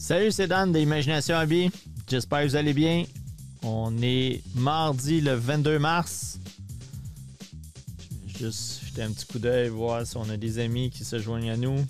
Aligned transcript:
Salut, 0.00 0.32
c'est 0.32 0.48
Dan 0.48 0.72
d'Imagination 0.72 1.36
Hobby. 1.36 1.70
J'espère 2.08 2.40
que 2.40 2.48
vous 2.48 2.56
allez 2.56 2.72
bien. 2.72 3.04
On 3.62 3.94
est 4.00 4.42
mardi 4.54 5.20
le 5.20 5.34
22 5.34 5.78
mars. 5.78 6.38
Je 8.26 8.32
vais 8.32 8.38
Juste 8.46 8.82
jeter 8.86 9.02
un 9.02 9.12
petit 9.12 9.26
coup 9.26 9.38
d'œil, 9.38 9.68
voir 9.68 10.06
si 10.06 10.16
on 10.16 10.26
a 10.30 10.38
des 10.38 10.58
amis 10.58 10.88
qui 10.88 11.04
se 11.04 11.18
joignent 11.18 11.50
à 11.50 11.58
nous. 11.58 11.84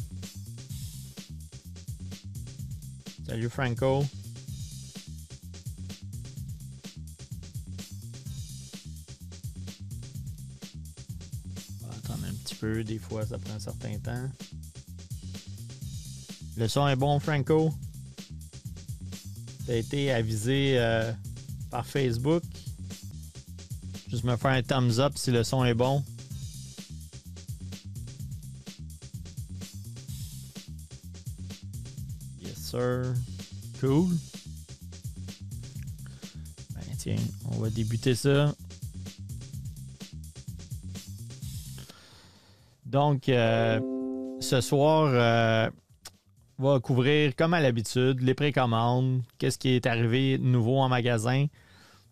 Salut 3.28 3.48
Franco. 3.48 4.04
On 11.84 12.12
un 12.12 12.34
petit 12.44 12.56
peu, 12.56 12.82
des 12.82 12.98
fois 12.98 13.24
ça 13.24 13.38
prend 13.38 13.54
un 13.54 13.60
certain 13.60 13.96
temps. 14.00 14.28
Le 16.56 16.66
son 16.66 16.88
est 16.88 16.96
bon, 16.96 17.20
Franco. 17.20 17.72
Été 19.70 20.10
avisé 20.10 20.74
euh, 20.78 21.12
par 21.70 21.86
Facebook. 21.86 22.42
Juste 24.08 24.24
me 24.24 24.36
faire 24.36 24.50
un 24.50 24.62
thumbs 24.62 24.98
up 24.98 25.12
si 25.16 25.30
le 25.30 25.44
son 25.44 25.64
est 25.64 25.74
bon. 25.74 26.02
Yes, 32.42 32.56
sir. 32.56 33.14
Cool. 33.80 34.08
Ben, 36.74 36.96
tiens, 36.98 37.16
on 37.52 37.58
va 37.58 37.70
débuter 37.70 38.16
ça. 38.16 38.52
Donc, 42.86 43.28
euh, 43.28 43.78
ce 44.40 44.60
soir, 44.60 45.10
euh, 45.14 45.70
va 46.60 46.80
couvrir, 46.80 47.34
comme 47.34 47.54
à 47.54 47.60
l'habitude, 47.60 48.20
les 48.20 48.34
précommandes, 48.34 49.22
qu'est-ce 49.38 49.58
qui 49.58 49.70
est 49.70 49.86
arrivé 49.86 50.38
nouveau 50.38 50.78
en 50.78 50.88
magasin. 50.88 51.46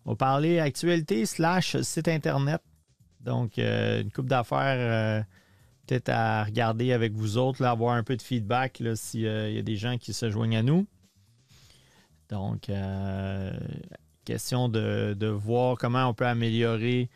On 0.05 0.11
va 0.11 0.15
parler 0.15 0.59
actualité 0.59 1.25
slash 1.25 1.79
site 1.81 2.07
internet. 2.07 2.61
Donc, 3.21 3.59
euh, 3.59 4.01
une 4.01 4.11
coupe 4.11 4.27
d'affaires 4.27 5.25
peut-être 5.89 6.09
à 6.09 6.43
regarder 6.43 6.93
avec 6.93 7.13
vous 7.13 7.37
autres, 7.37 7.61
là, 7.61 7.71
avoir 7.71 7.95
un 7.95 8.03
peu 8.03 8.15
de 8.15 8.21
feedback 8.21 8.81
s'il 8.95 9.21
y 9.21 9.59
a 9.59 9.61
des 9.61 9.75
gens 9.75 9.97
qui 9.97 10.13
se 10.13 10.29
joignent 10.29 10.57
à 10.57 10.63
nous. 10.63 10.87
Donc, 12.29 12.69
euh, 12.69 13.51
question 14.23 14.69
de, 14.69 15.15
de, 15.17 15.27
voir 15.27 15.77
comment 15.77 16.05
on 16.05 16.13
peut 16.13 16.27
améliorer 16.27 17.09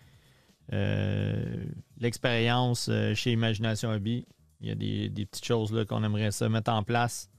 euh, 0.72 1.66
l'expérience 2.00 2.90
chez 3.14 3.32
Imagination 3.32 3.92
Hobby. 3.92 4.26
Il 4.60 4.70
y 4.70 4.72
a 4.72 4.76
des, 4.76 5.10
des 5.10 5.26
petites 5.26 5.46
choses 5.46 5.86
qu'on 5.88 6.04
aimerait 6.04 6.32
se 6.32 6.46
mettre 6.46 6.72
en 6.72 6.84
place. 6.84 7.30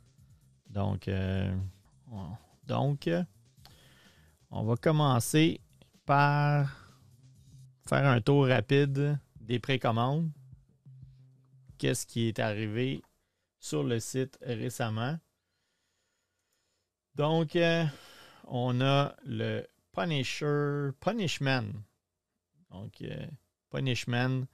Donc, 0.75 1.07
euh, 1.07 1.57
donc, 2.67 3.09
on 4.51 4.65
va 4.65 4.77
commencer 4.77 5.61
par 6.05 6.69
faire 7.87 8.07
un 8.07 8.21
tour 8.21 8.49
rapide 8.49 9.21
des 9.41 9.61
précommandes. 9.61 10.33
Qu'est-ce 11.79 12.07
qui 12.07 12.27
est 12.27 12.41
arrivé 12.41 13.03
sur 13.61 13.85
le 13.85 14.01
site 14.01 14.37
récemment? 14.43 15.17
Donc, 17.15 17.55
euh, 17.55 17.85
on 18.49 18.81
a 18.81 19.15
le 19.25 19.65
Punisher, 19.93 20.91
Punishman. 20.99 21.67
Donc, 22.71 23.01
euh, 23.03 23.27
Punishman 23.71 24.47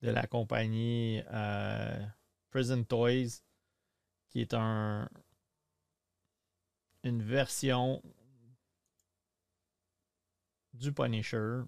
de 0.00 0.10
la 0.10 0.26
compagnie 0.26 1.20
euh, 1.30 2.02
Prison 2.50 2.82
Toys, 2.84 3.42
qui 4.30 4.40
est 4.40 4.54
un, 4.54 5.06
une 7.02 7.22
version 7.22 8.02
du 10.74 10.92
Punisher. 10.92 11.62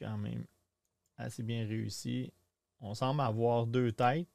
Quand 0.00 0.18
même 0.18 0.46
assez 1.16 1.42
bien 1.42 1.66
réussi. 1.66 2.32
On 2.80 2.94
semble 2.94 3.20
avoir 3.20 3.66
deux 3.66 3.92
têtes 3.92 4.28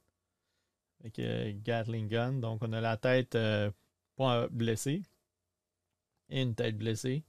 avec 1.00 1.20
euh, 1.20 1.54
Gatling 1.56 2.08
Gun. 2.08 2.34
Donc, 2.34 2.62
on 2.64 2.74
a 2.74 2.82
la 2.82 2.98
tête 2.98 3.36
euh, 3.36 3.72
pas 4.16 4.48
blessée 4.50 5.04
et 6.30 6.42
une 6.42 6.56
tête 6.56 6.78
blessée. 6.78 7.24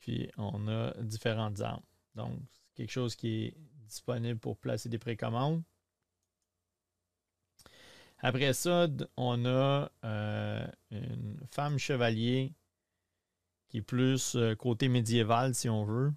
Puis, 0.00 0.30
on 0.36 0.66
a 0.68 0.94
différentes 1.02 1.60
armes. 1.60 1.84
Donc, 2.14 2.40
c'est 2.50 2.74
quelque 2.74 2.90
chose 2.90 3.14
qui 3.14 3.44
est 3.44 3.54
disponible 3.86 4.38
pour 4.38 4.56
placer 4.56 4.88
des 4.88 4.98
précommandes. 4.98 5.62
Après 8.22 8.52
ça, 8.52 8.86
on 9.16 9.44
a 9.46 9.90
euh, 10.04 10.66
une 10.90 11.38
femme 11.50 11.78
chevalier 11.78 12.52
qui 13.68 13.78
est 13.78 13.82
plus 13.82 14.36
euh, 14.36 14.54
côté 14.54 14.88
médiéval, 14.88 15.54
si 15.54 15.68
on 15.68 15.84
veut. 15.84 16.12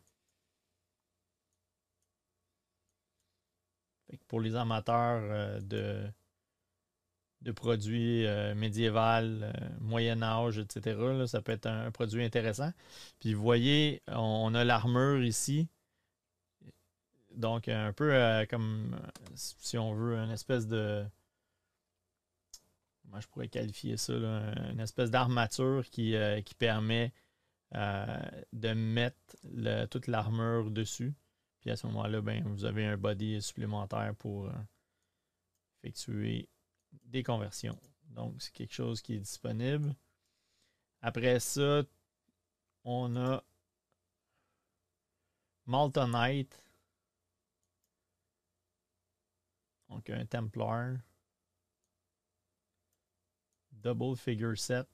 Pour 4.27 4.41
les 4.41 4.55
amateurs 4.55 5.21
euh, 5.23 6.11
de, 7.41 7.51
produits 7.53 8.25
médiévaux, 8.55 9.45
Moyen 9.79 10.21
Âge, 10.21 10.59
etc., 10.59 11.25
ça 11.27 11.41
peut 11.41 11.51
être 11.53 11.67
un, 11.67 11.91
produit 11.91 12.23
intéressant. 12.23 12.71
Puis 13.19 13.33
vous 13.33 13.41
voyez, 13.41 14.01
on, 14.07 14.53
a 14.55 14.63
l'armure 14.63 15.23
ici. 15.23 15.67
Donc, 17.35 17.67
un 17.67 17.93
peu 17.93 18.45
comme, 18.49 18.99
si 19.35 19.77
on 19.77 19.93
veut, 19.93 20.15
une 20.17 20.31
espèce 20.31 20.67
de. 20.67 21.05
Comment 23.13 23.21
je 23.21 23.27
pourrais 23.27 23.47
qualifier 23.47 23.95
ça? 23.95 24.11
Une 24.13 24.79
espèce 24.79 25.11
d'armature 25.11 25.87
qui, 25.91 26.15
euh, 26.15 26.41
qui 26.41 26.55
permet 26.55 27.13
euh, 27.75 28.19
de 28.53 28.73
mettre 28.73 29.35
toute 29.91 30.07
l'armure 30.07 30.71
dessus. 30.71 31.13
Puis 31.59 31.69
à 31.69 31.75
ce 31.75 31.85
moment-là, 31.85 32.21
ben, 32.21 32.43
vous 32.43 32.65
avez 32.65 32.87
un 32.87 32.97
body 32.97 33.39
supplémentaire 33.39 34.15
pour 34.15 34.47
euh, 34.47 34.53
effectuer 35.83 36.49
des 37.05 37.21
conversions. 37.21 37.79
Donc, 38.05 38.41
c'est 38.41 38.51
quelque 38.51 38.73
chose 38.73 38.99
qui 38.99 39.13
est 39.13 39.19
disponible. 39.19 39.95
Après 41.03 41.39
ça, 41.39 41.83
on 42.83 43.15
a 43.15 43.43
Maltonite. 45.67 46.65
Donc, 49.89 50.09
un 50.09 50.25
Templar. 50.25 50.95
Double 53.81 54.15
figure 54.15 54.57
set. 54.57 54.87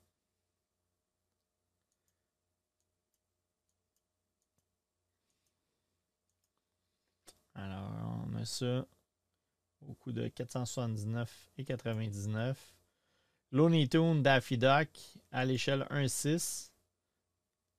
Alors, 7.56 7.92
on 8.28 8.36
a 8.36 8.46
ça 8.46 8.86
au 9.82 9.94
coût 9.94 10.12
de 10.12 10.28
479 10.28 11.52
et 11.58 11.66
99. 11.66 12.76
Looney 13.52 13.88
Tunes 13.88 14.22
Daffy 14.24 14.58
Duck 14.58 14.90
à 15.32 15.46
l'échelle 15.46 15.86
1.6. 15.90 16.72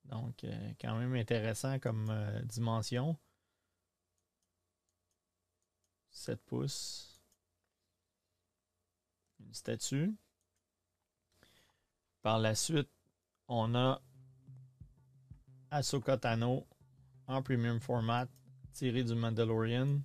Donc, 0.05 0.45
euh, 0.45 0.73
quand 0.81 0.99
même 0.99 1.15
intéressant 1.15 1.79
comme 1.79 2.11
euh, 2.11 2.43
dimension. 2.43 3.17
7 6.11 6.41
pouces. 6.43 7.23
Une 9.39 9.55
statue. 9.55 10.15
Par 12.23 12.39
la 12.39 12.55
suite, 12.55 12.91
on 13.49 13.75
a 13.75 14.03
Ahsoka 15.71 16.19
Tano 16.19 16.67
en 17.27 17.43
premium 17.43 17.81
format 17.81 18.27
tiré 18.73 19.05
du 19.05 19.15
Mandalorian. 19.15 20.01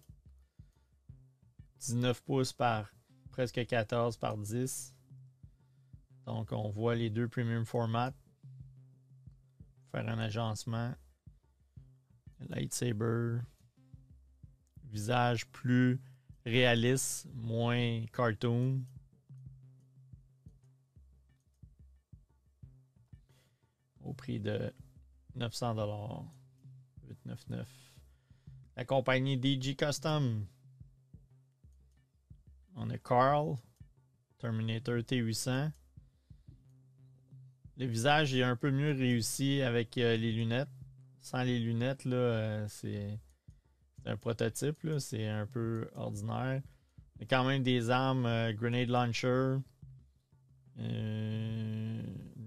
19 1.80 2.22
pouces 2.24 2.54
par 2.54 2.90
presque 3.32 3.66
14 3.66 4.18
par 4.18 4.38
10. 4.38 4.96
Donc 6.26 6.52
on 6.52 6.70
voit 6.70 6.96
les 6.96 7.10
deux 7.10 7.28
premium 7.28 7.66
format. 7.66 8.14
Faire 9.92 10.08
un 10.08 10.20
agencement. 10.20 10.94
Lightsaber. 12.50 13.40
Visage 14.86 15.46
plus 15.48 16.00
réaliste, 16.46 17.28
moins 17.34 18.06
cartoon. 18.14 18.86
Au 24.06 24.14
prix 24.14 24.40
de 24.40 24.72
900 25.36 25.74
899 27.08 27.86
la 28.78 28.84
compagnie 28.84 29.38
DG 29.38 29.76
Custom. 29.76 30.46
On 32.76 32.90
a 32.90 32.98
Carl, 32.98 33.56
Terminator 34.38 34.98
T800. 34.98 35.72
Le 37.78 37.86
visage 37.86 38.36
est 38.36 38.44
un 38.44 38.56
peu 38.56 38.72
mieux 38.72 38.92
réussi 38.92 39.62
avec 39.62 39.98
euh, 39.98 40.18
les 40.18 40.32
lunettes. 40.32 40.70
Sans 41.22 41.44
les 41.44 41.60
lunettes, 41.60 42.06
là, 42.06 42.16
euh, 42.16 42.66
c'est 42.68 43.20
un 44.06 44.18
prototype, 44.18 44.88
c'est 45.00 45.28
un 45.28 45.48
peu 45.48 45.90
ordinaire. 45.96 46.62
Il 47.16 47.22
y 47.22 47.24
a 47.24 47.28
quand 47.28 47.46
même 47.46 47.64
des 47.64 47.90
armes, 47.90 48.26
euh, 48.26 48.54
grenade 48.54 48.90
launcher, 48.90 49.58
Euh, 50.78 52.04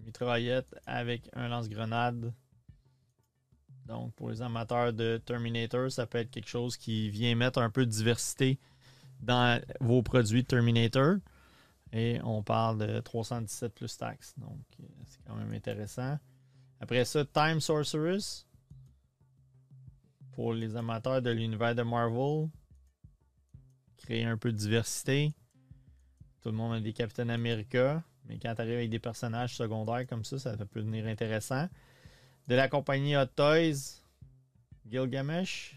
une 0.08 0.12
mitraillette 0.12 0.74
avec 0.86 1.28
un 1.34 1.48
lance-grenade. 1.48 2.32
Donc, 3.86 4.14
pour 4.14 4.30
les 4.30 4.42
amateurs 4.42 4.92
de 4.92 5.20
Terminator, 5.24 5.90
ça 5.90 6.06
peut 6.06 6.18
être 6.18 6.30
quelque 6.30 6.48
chose 6.48 6.76
qui 6.76 7.10
vient 7.10 7.34
mettre 7.34 7.60
un 7.60 7.70
peu 7.70 7.86
de 7.86 7.90
diversité 7.90 8.58
dans 9.20 9.60
vos 9.80 10.02
produits 10.02 10.44
Terminator. 10.44 11.16
Et 11.92 12.20
on 12.22 12.42
parle 12.42 12.78
de 12.78 13.00
317 13.00 13.74
plus 13.74 13.96
taxes. 13.96 14.34
Donc, 14.36 14.60
euh, 14.80 14.84
c'est 15.06 15.22
quand 15.24 15.36
même 15.36 15.52
intéressant. 15.52 16.18
Après 16.80 17.04
ça, 17.04 17.24
Time 17.24 17.60
Sorceress. 17.60 18.46
Pour 20.32 20.52
les 20.52 20.76
amateurs 20.76 21.22
de 21.22 21.30
l'univers 21.30 21.74
de 21.74 21.82
Marvel. 21.82 22.48
Créer 23.96 24.24
un 24.24 24.36
peu 24.36 24.52
de 24.52 24.56
diversité. 24.56 25.32
Tout 26.42 26.50
le 26.50 26.56
monde 26.56 26.74
a 26.74 26.80
des 26.80 26.92
Captain 26.92 27.30
America. 27.30 28.02
Mais 28.28 28.38
quand 28.38 28.54
tu 28.54 28.60
arrives 28.60 28.74
avec 28.74 28.90
des 28.90 28.98
personnages 28.98 29.56
secondaires 29.56 30.06
comme 30.06 30.24
ça, 30.24 30.38
ça 30.38 30.56
peut 30.56 30.80
devenir 30.80 31.06
intéressant. 31.06 31.68
De 32.46 32.54
la 32.54 32.68
compagnie 32.68 33.16
Hot 33.16 33.26
Toys, 33.26 34.02
Gilgamesh. 34.86 35.76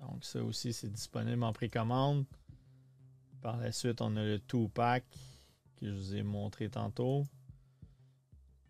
Donc 0.00 0.24
ça 0.24 0.42
aussi, 0.42 0.72
c'est 0.72 0.90
disponible 0.92 1.42
en 1.42 1.52
précommande. 1.52 2.24
Par 3.40 3.56
la 3.56 3.72
suite, 3.72 4.00
on 4.00 4.16
a 4.16 4.22
le 4.22 4.38
2-pack 4.38 5.04
que 5.76 5.86
je 5.86 5.92
vous 5.92 6.14
ai 6.14 6.22
montré 6.22 6.68
tantôt. 6.68 7.24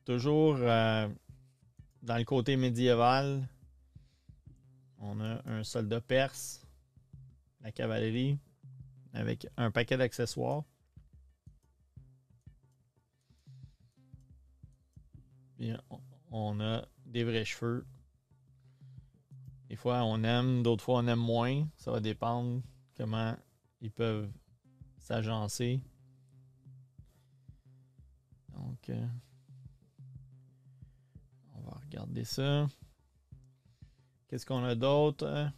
Toujours 0.04 0.56
euh, 0.58 1.08
dans 2.02 2.16
le 2.16 2.24
côté 2.24 2.56
médiéval, 2.56 3.46
on 5.00 5.20
a 5.20 5.42
un 5.46 5.64
soldat 5.64 6.00
perse, 6.00 6.66
la 7.62 7.72
cavalerie, 7.72 8.38
avec 9.12 9.46
un 9.56 9.70
paquet 9.70 9.96
d'accessoires. 9.96 10.64
on 16.30 16.58
a 16.60 16.86
des 17.04 17.22
vrais 17.22 17.44
cheveux 17.44 17.84
des 19.70 19.76
fois, 19.76 20.02
on 20.02 20.24
aime, 20.24 20.64
d'autres 20.64 20.82
fois, 20.82 20.98
on 20.98 21.06
aime 21.06 21.20
moins. 21.20 21.64
Ça 21.76 21.92
va 21.92 22.00
dépendre 22.00 22.60
comment 22.96 23.36
ils 23.80 23.92
peuvent 23.92 24.28
s'agencer. 24.98 25.80
Donc, 28.52 28.90
euh, 28.90 29.06
on 31.54 31.60
va 31.60 31.78
regarder 31.84 32.24
ça. 32.24 32.66
Qu'est-ce 34.30 34.46
qu'on 34.46 34.62
a 34.62 34.76
d'autre? 34.76 35.50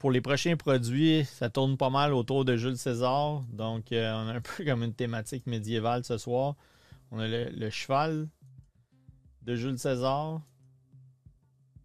Pour 0.00 0.10
les 0.10 0.20
prochains 0.20 0.56
produits, 0.56 1.24
ça 1.24 1.48
tourne 1.48 1.76
pas 1.76 1.88
mal 1.88 2.12
autour 2.12 2.44
de 2.44 2.56
Jules 2.56 2.76
César. 2.76 3.42
Donc, 3.52 3.92
euh, 3.92 4.12
on 4.12 4.26
a 4.26 4.32
un 4.32 4.40
peu 4.56 4.64
comme 4.64 4.82
une 4.82 4.92
thématique 4.92 5.46
médiévale 5.46 6.02
ce 6.02 6.18
soir. 6.18 6.56
On 7.12 7.20
a 7.20 7.28
le, 7.28 7.48
le 7.50 7.70
cheval 7.70 8.28
de 9.42 9.54
Jules 9.54 9.78
César. 9.78 10.42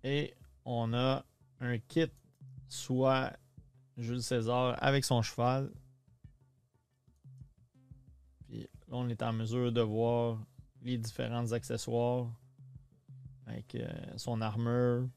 Et 0.04 0.34
on 0.66 0.92
a 0.94 1.24
un 1.60 1.78
kit, 1.78 2.10
soit 2.68 3.32
Jules 3.96 4.24
César 4.24 4.76
avec 4.82 5.06
son 5.06 5.22
cheval. 5.22 5.70
Puis 8.48 8.62
là, 8.62 8.68
on 8.90 9.08
est 9.08 9.22
en 9.22 9.34
mesure 9.34 9.72
de 9.72 9.82
voir 9.82 10.40
les 10.82 10.98
différents 10.98 11.52
accessoires 11.52 12.28
avec 13.46 13.76
euh, 13.76 13.88
son 14.16 14.42
armure. 14.42 15.08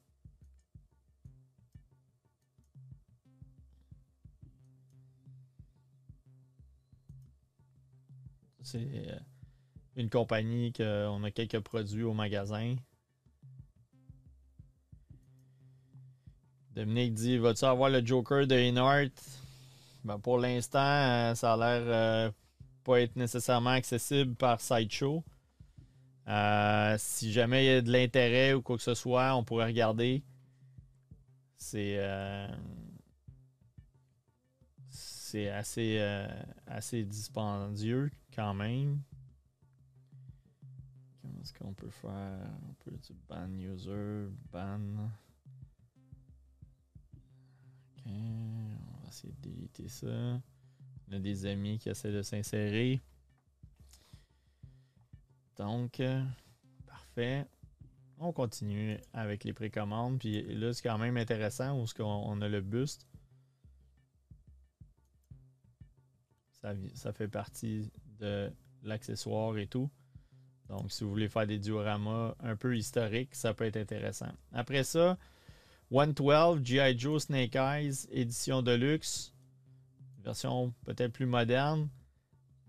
C'est 8.71 8.79
euh, 8.79 9.19
une 9.97 10.09
compagnie 10.09 10.73
qu'on 10.73 11.25
a 11.25 11.31
quelques 11.33 11.59
produits 11.59 12.05
au 12.05 12.15
magasin. 12.15 12.77
Dominique 16.77 17.15
dit 17.15 17.39
Vas-tu 17.39 17.65
avoir 17.65 17.91
le 17.91 18.07
Joker 18.07 18.47
de 18.47 18.55
Inart? 18.55 19.11
Ben, 20.05 20.21
Pour 20.21 20.39
l'instant, 20.39 20.79
euh, 20.79 21.35
ça 21.35 21.55
a 21.55 21.57
l'air 21.57 21.83
euh, 21.85 22.31
pas 22.85 23.01
être 23.01 23.17
nécessairement 23.17 23.71
accessible 23.71 24.37
par 24.37 24.61
Sideshow. 24.61 25.25
Si 26.99 27.33
jamais 27.33 27.65
il 27.65 27.67
y 27.67 27.71
a 27.71 27.81
de 27.81 27.91
l'intérêt 27.91 28.53
ou 28.55 28.63
quoi 28.63 28.77
que 28.77 28.85
ce 28.85 28.95
soit, 28.95 29.35
on 29.35 29.43
pourrait 29.43 29.67
regarder. 29.67 30.23
C'est 31.57 31.99
c'est 35.31 35.49
assez, 35.49 36.01
assez 36.67 37.05
dispendieux 37.05 38.11
quand 38.35 38.53
même. 38.53 39.01
Comment 41.23 41.41
est-ce 41.41 41.55
qu'on 41.55 41.73
peut 41.73 41.91
faire? 41.91 42.51
On 42.69 42.75
peut 42.75 42.97
du 42.97 43.15
ban 43.29 43.49
user, 43.49 44.27
ban. 44.51 44.81
On 48.07 49.03
va 49.03 49.09
essayer 49.09 49.33
de 49.35 49.49
déliter 49.49 49.87
ça. 49.87 50.41
On 51.09 51.13
a 51.13 51.19
des 51.21 51.47
amis 51.47 51.79
qui 51.79 51.91
essaient 51.91 52.13
de 52.13 52.23
s'insérer. 52.23 53.01
Donc, 55.57 56.01
euh, 56.01 56.25
parfait. 56.87 57.47
On 58.19 58.33
continue 58.33 58.99
avec 59.13 59.45
les 59.45 59.53
précommandes. 59.53 60.19
Puis 60.19 60.43
là, 60.57 60.73
c'est 60.73 60.83
quand 60.83 60.99
même 60.99 61.17
intéressant 61.17 61.81
où 61.81 61.87
on 62.01 62.41
a 62.41 62.49
le 62.49 62.61
buste. 62.61 63.07
Ça, 66.95 67.13
fait 67.13 67.29
partie 67.29 67.91
de 68.19 68.51
l'accessoire 68.83 69.57
et 69.57 69.67
tout. 69.67 69.91
Donc, 70.69 70.93
si 70.93 71.05
vous 71.05 71.11
voulez 71.11 71.29
faire 71.29 71.47
des 71.47 71.59
dioramas 71.59 72.35
un 72.41 72.55
peu 72.55 72.77
historiques, 72.77 73.35
ça 73.35 73.55
peut 73.55 73.65
être 73.65 73.79
intéressant. 73.79 74.31
Après 74.53 74.85
ça, 74.85 75.17
112 75.91 76.61
G.I. 76.63 76.99
Joe 76.99 77.23
Snake 77.23 77.57
Eyes, 77.57 78.07
édition 78.11 78.63
de 78.63 78.73
luxe, 78.73 79.35
version 80.23 80.73
peut-être 80.85 81.13
plus 81.13 81.27
moderne. 81.27 81.89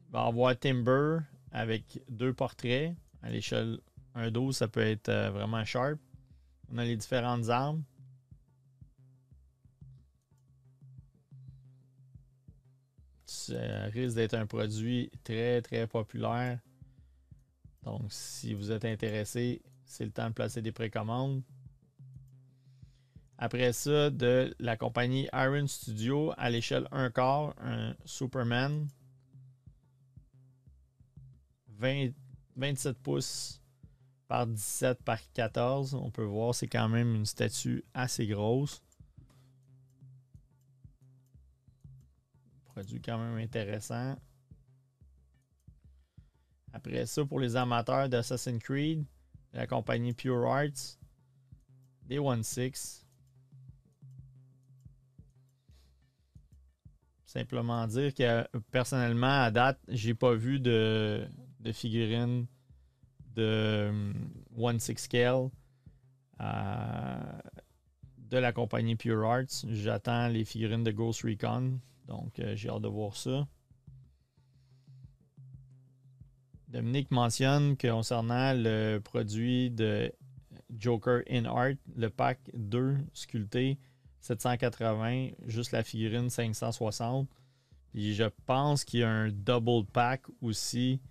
Il 0.08 0.14
va 0.14 0.26
avoir 0.26 0.58
Timber 0.58 1.20
avec 1.52 2.02
deux 2.10 2.34
portraits. 2.34 2.96
À 3.22 3.30
l'échelle 3.30 3.80
1.12, 4.16 4.54
ça 4.54 4.68
peut 4.68 4.82
être 4.82 5.10
euh, 5.10 5.30
vraiment 5.30 5.64
sharp. 5.64 6.00
On 6.74 6.78
a 6.78 6.86
les 6.86 6.96
différentes 6.96 7.50
armes. 7.50 7.84
Ça 13.48 13.86
risque 13.86 14.16
d'être 14.16 14.36
un 14.36 14.46
produit 14.46 15.12
très 15.24 15.62
très 15.62 15.88
populaire. 15.88 16.60
Donc, 17.84 18.04
si 18.10 18.54
vous 18.54 18.72
êtes 18.72 18.86
intéressé, 18.86 19.62
c'est 19.86 20.06
le 20.06 20.12
temps 20.12 20.30
de 20.30 20.34
placer 20.34 20.62
des 20.62 20.72
précommandes. 20.72 21.42
Après 23.38 23.74
ça, 23.74 24.12
de 24.12 24.56
la 24.60 24.78
compagnie 24.78 25.28
Iron 25.34 25.66
Studio 25.66 26.32
à 26.38 26.52
l'échelle 26.52 26.88
1 26.92 27.10
quart, 27.10 27.56
un 27.60 27.96
Superman. 28.06 28.88
27 31.80 33.00
pouces 33.00 33.60
par 34.28 34.46
17 34.46 35.02
par 35.04 35.20
14. 35.34 35.96
On 35.96 36.12
peut 36.12 36.24
voir, 36.24 36.54
c'est 36.54 36.68
quand 36.68 36.88
même 36.88 37.16
une 37.16 37.26
statue 37.26 37.84
assez 37.96 38.28
grosse. 38.28 38.84
Produit 42.74 43.02
quand 43.02 43.18
même 43.18 43.38
intéressant. 43.38 44.16
Après 46.74 47.06
ça, 47.06 47.26
pour 47.26 47.40
les 47.40 47.56
amateurs 47.56 48.08
d'Assassin's 48.08 48.64
Creed, 48.64 49.04
la 49.54 49.68
compagnie 49.68 50.14
Pure 50.14 50.46
Arts, 50.46 50.98
des 52.04 52.18
1.6. 52.18 53.06
Simplement 57.26 57.88
dire 57.88 58.14
que 58.14 58.46
personnellement, 58.72 59.44
à 59.44 59.52
date, 59.52 59.80
j'ai 59.88 60.14
pas 60.14 60.34
vu 60.34 60.60
de, 60.60 61.26
figurines 61.74 62.46
de 63.36 63.88
um, 63.90 64.14
One 64.58 64.80
Six 64.80 64.98
Scale 64.98 65.50
euh, 66.42 67.40
de 68.18 68.38
la 68.38 68.52
compagnie 68.52 68.96
Pure 68.96 69.24
Arts. 69.26 69.66
J'attends 69.70 70.28
les 70.28 70.44
figurines 70.44 70.84
de 70.84 70.92
Ghost 70.92 71.22
Recon. 71.22 71.80
Donc, 72.12 72.40
euh, 72.40 72.56
j'ai 72.58 72.70
hâte 72.70 72.82
de 72.82 72.90
voir 72.90 73.16
ça. 73.16 73.48
Dominique 76.68 77.10
mentionne 77.10 77.78
concernant 77.78 78.54
le 78.54 79.00
produit 79.00 79.72
de 79.72 80.12
Joker 80.78 81.22
in 81.30 81.46
Art, 81.46 81.76
le 81.96 82.10
pack 82.10 82.40
2 82.54 82.98
sculpté, 83.14 83.78
780, 84.20 85.30
juste 85.46 85.72
la 85.72 85.84
figurine 85.84 86.30
560. 86.30 87.30
Puis 87.92 88.14
je 88.14 88.26
pense 88.46 88.84
qu'il 88.84 89.02
y 89.02 89.04
a 89.04 89.10
un 89.10 89.32
double 89.32 89.86
pack 89.92 90.24
aussi 90.42 91.02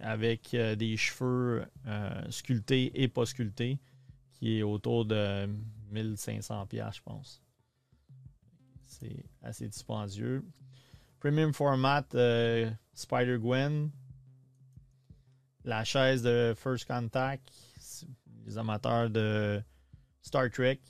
avec 0.00 0.50
des 0.76 0.96
cheveux 0.96 1.64
sculptés 2.30 2.90
et 3.00 3.08
pas 3.08 3.26
sculptés, 3.26 3.78
qui 4.32 4.58
est 4.58 4.62
autour 4.62 5.04
de 5.04 5.48
1500 5.90 6.66
je 6.72 7.00
pense. 7.02 7.43
Assez 9.42 9.68
dispendieux. 9.68 10.44
Premium 11.20 11.52
format 11.52 12.04
Spider-Gwen. 12.94 13.90
La 15.64 15.84
chaise 15.84 16.22
de 16.22 16.54
First 16.56 16.86
Contact. 16.86 17.50
Les 18.46 18.58
amateurs 18.58 19.10
de 19.10 19.62
Star 20.22 20.50
Trek. 20.50 20.80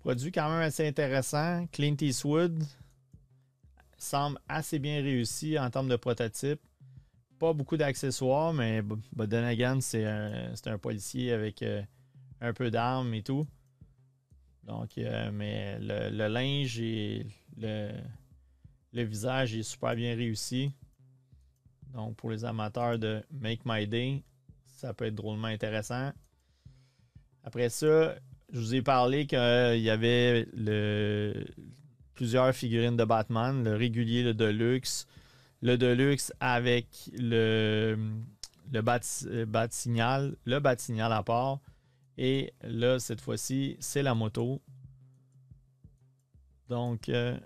Produit 0.00 0.32
quand 0.32 0.48
même 0.50 0.62
assez 0.62 0.86
intéressant. 0.86 1.66
Clint 1.72 1.96
Eastwood 2.00 2.64
semble 3.98 4.38
assez 4.48 4.78
bien 4.78 5.02
réussi 5.02 5.58
en 5.58 5.70
termes 5.70 5.88
de 5.88 5.96
prototype. 5.96 6.60
Pas 7.38 7.52
beaucoup 7.52 7.76
d'accessoires, 7.76 8.52
mais 8.52 8.82
Bodenagan, 9.12 9.80
c'est 9.80 10.04
un, 10.04 10.52
un, 10.66 10.78
policier 10.78 11.32
avec 11.32 11.62
euh, 11.62 11.82
un 12.40 12.52
peu 12.52 12.70
d'armes 12.70 13.14
et 13.14 13.22
tout. 13.22 13.46
Donc, 14.64 14.98
euh, 14.98 15.30
mais 15.32 15.78
le, 15.80 16.28
linge 16.28 16.78
et 16.80 17.26
le, 17.56 17.92
visage 18.92 19.54
est 19.54 19.62
super 19.62 19.94
bien 19.94 20.14
réussi. 20.14 20.72
Donc, 21.92 22.16
pour 22.16 22.30
les 22.30 22.44
amateurs 22.44 22.98
de 22.98 23.22
Make 23.30 23.62
My 23.64 23.86
Day, 23.86 24.22
ça 24.66 24.94
peut 24.94 25.06
être 25.06 25.14
drôlement 25.14 25.48
intéressant. 25.48 26.12
Après 27.42 27.68
ça, 27.68 28.14
je 28.52 28.58
vous 28.58 28.74
ai 28.74 28.82
parlé 28.82 29.26
qu'il 29.26 29.38
y 29.38 29.90
avait 29.90 30.46
le, 30.54 31.44
plusieurs 32.14 32.54
figurines 32.54 32.96
de 32.96 33.04
Batman, 33.04 33.64
le 33.64 33.76
régulier, 33.76 34.22
le 34.22 34.34
Deluxe, 34.34 35.06
le 35.62 35.76
Deluxe 35.76 36.32
avec 36.40 36.86
le, 37.18 37.98
le 38.72 38.80
bat, 38.82 39.00
signal, 39.70 40.36
le 40.44 40.58
bat 40.58 40.76
signal 40.76 41.12
à 41.12 41.22
part. 41.22 41.60
Et 42.22 42.52
là, 42.60 42.98
cette 42.98 43.22
fois-ci, 43.22 43.78
c'est 43.80 44.02
la 44.02 44.14
moto. 44.14 44.60
Donc, 46.68 47.08
euh, 47.08 47.40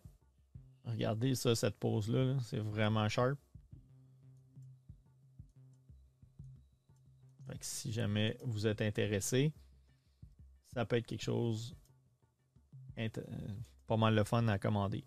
regardez 0.84 1.36
ça, 1.36 1.54
cette 1.54 1.76
pose-là, 1.76 2.36
c'est 2.40 2.58
vraiment 2.58 3.08
sharp. 3.08 3.38
si 7.60 7.92
jamais 7.92 8.36
vous 8.42 8.66
êtes 8.66 8.82
intéressé, 8.82 9.52
ça 10.74 10.84
peut 10.84 10.96
être 10.96 11.06
quelque 11.06 11.22
chose 11.22 11.76
pas 13.86 13.96
mal 13.96 14.16
le 14.16 14.24
fun 14.24 14.48
à 14.48 14.58
commander. 14.58 15.04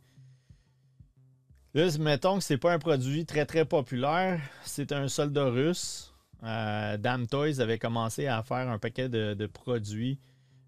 Là, 1.73 1.89
mettons 1.99 2.37
que 2.37 2.43
c'est 2.43 2.57
pas 2.57 2.73
un 2.73 2.79
produit 2.79 3.25
très 3.25 3.45
très 3.45 3.65
populaire, 3.65 4.41
c'est 4.63 4.93
un 4.93 5.09
soldat 5.09 5.49
russe. 5.49 6.13
Euh, 6.43 6.97
Dam 6.97 7.27
Toys 7.27 7.59
avait 7.59 7.79
commencé 7.79 8.27
à 8.27 8.43
faire 8.43 8.69
un 8.69 8.77
paquet 8.77 9.09
de, 9.09 9.47
produits 9.47 10.19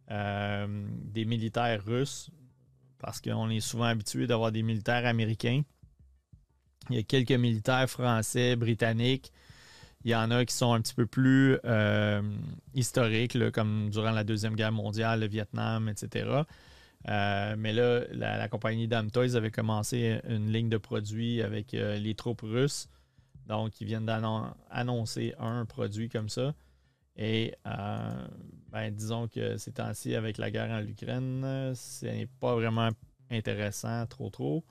euh, 0.09 0.85
des 1.03 1.25
militaires 1.25 1.83
russes 1.85 2.31
parce 2.97 3.21
qu'on 3.21 3.49
est 3.49 3.59
souvent 3.59 3.85
habitué 3.85 4.27
d'avoir 4.27 4.51
des 4.51 4.63
militaires 4.63 5.05
américains. 5.05 5.61
Il 6.89 6.95
y 6.95 6.99
a 6.99 7.03
quelques 7.03 7.31
militaires 7.31 7.89
français, 7.89 8.55
britanniques, 8.55 9.31
il 10.03 10.11
y 10.11 10.15
en 10.15 10.31
a 10.31 10.43
qui 10.45 10.55
sont 10.55 10.73
un 10.73 10.81
petit 10.81 10.95
peu 10.95 11.05
plus 11.05 11.57
euh, 11.65 12.21
historiques, 12.73 13.37
comme 13.51 13.89
durant 13.89 14.11
la 14.11 14.23
Deuxième 14.23 14.55
Guerre 14.55 14.71
mondiale, 14.71 15.19
le 15.19 15.27
Vietnam, 15.27 15.87
etc. 15.89 16.43
Mais 17.05 17.73
là, 17.73 18.01
la, 18.11 18.47
compagnie 18.47 18.87
Dam 18.87 19.11
Toys 19.11 19.35
avait 19.35 19.51
commencé 19.51 20.19
une 20.27 20.51
ligne 20.51 20.69
de 20.69 20.77
produits 20.77 21.41
avec 21.41 21.73
les 21.73 22.15
troupes 22.15 22.41
russes. 22.41 22.89
Donc, 23.49 23.81
ils 23.81 23.87
viennent 23.87 24.05
d'annoncer 24.05 25.33
un 25.39 25.65
produit 25.65 26.07
comme 26.07 26.29
ça. 26.29 26.53
Et 27.17 27.53
ben, 28.71 28.91
disons 28.91 29.27
que 29.27 29.57
ces 29.57 29.73
temps-ci, 29.73 30.15
avec 30.15 30.37
la 30.37 30.51
guerre 30.51 30.69
en 30.69 30.87
Ukraine, 30.87 31.73
ce 31.75 32.05
n'est 32.05 32.27
pas 32.39 32.55
vraiment 32.55 32.91
intéressant 33.29 34.05
trop 34.07 34.29
trop. 34.29 34.63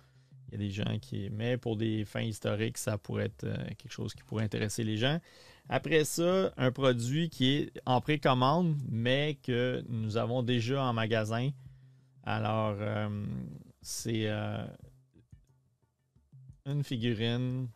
Il 0.48 0.52
y 0.52 0.54
a 0.54 0.58
des 0.58 0.70
gens 0.70 0.98
qui. 0.98 1.28
Mais 1.30 1.58
pour 1.58 1.76
des 1.76 2.04
fins 2.04 2.22
historiques, 2.22 2.78
ça 2.78 2.96
pourrait 2.96 3.26
être 3.26 3.44
euh, 3.44 3.56
quelque 3.76 3.92
chose 3.92 4.14
qui 4.14 4.22
pourrait 4.22 4.44
intéresser 4.44 4.82
les 4.82 4.96
gens. 4.96 5.20
Après 5.68 6.04
ça, 6.04 6.52
un 6.56 6.72
produit 6.72 7.28
qui 7.28 7.56
est 7.56 7.72
en 7.84 8.00
précommande, 8.00 8.76
mais 8.88 9.38
que 9.42 9.84
nous 9.88 10.16
avons 10.16 10.42
déjà 10.42 10.82
en 10.82 10.94
magasin. 10.94 11.50
Alors, 12.22 12.76
euh, 12.80 13.26
c'est 13.82 14.22
euh, 14.26 14.64
une 16.64 16.82
figurine 16.82 17.68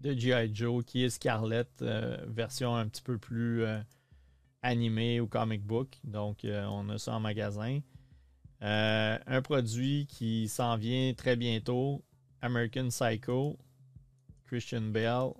de 0.00 0.12
G.I. 0.12 0.54
Joe 0.54 0.84
qui 0.84 1.04
est 1.04 1.10
Scarlett, 1.10 1.68
version 2.26 2.74
un 2.74 2.86
petit 2.88 3.02
peu 3.02 3.18
plus 3.18 3.64
animée 4.62 5.20
ou 5.20 5.26
comic 5.26 5.64
book. 5.64 5.98
Donc, 6.04 6.40
on 6.44 6.88
a 6.88 6.98
ça 6.98 7.14
en 7.14 7.20
magasin. 7.20 7.80
Euh, 8.62 9.18
un 9.26 9.42
produit 9.42 10.06
qui 10.06 10.48
s'en 10.48 10.76
vient 10.76 11.12
très 11.14 11.36
bientôt, 11.36 12.02
American 12.40 12.88
Psycho, 12.88 13.58
Christian 14.46 14.80
Bale, 14.80 15.32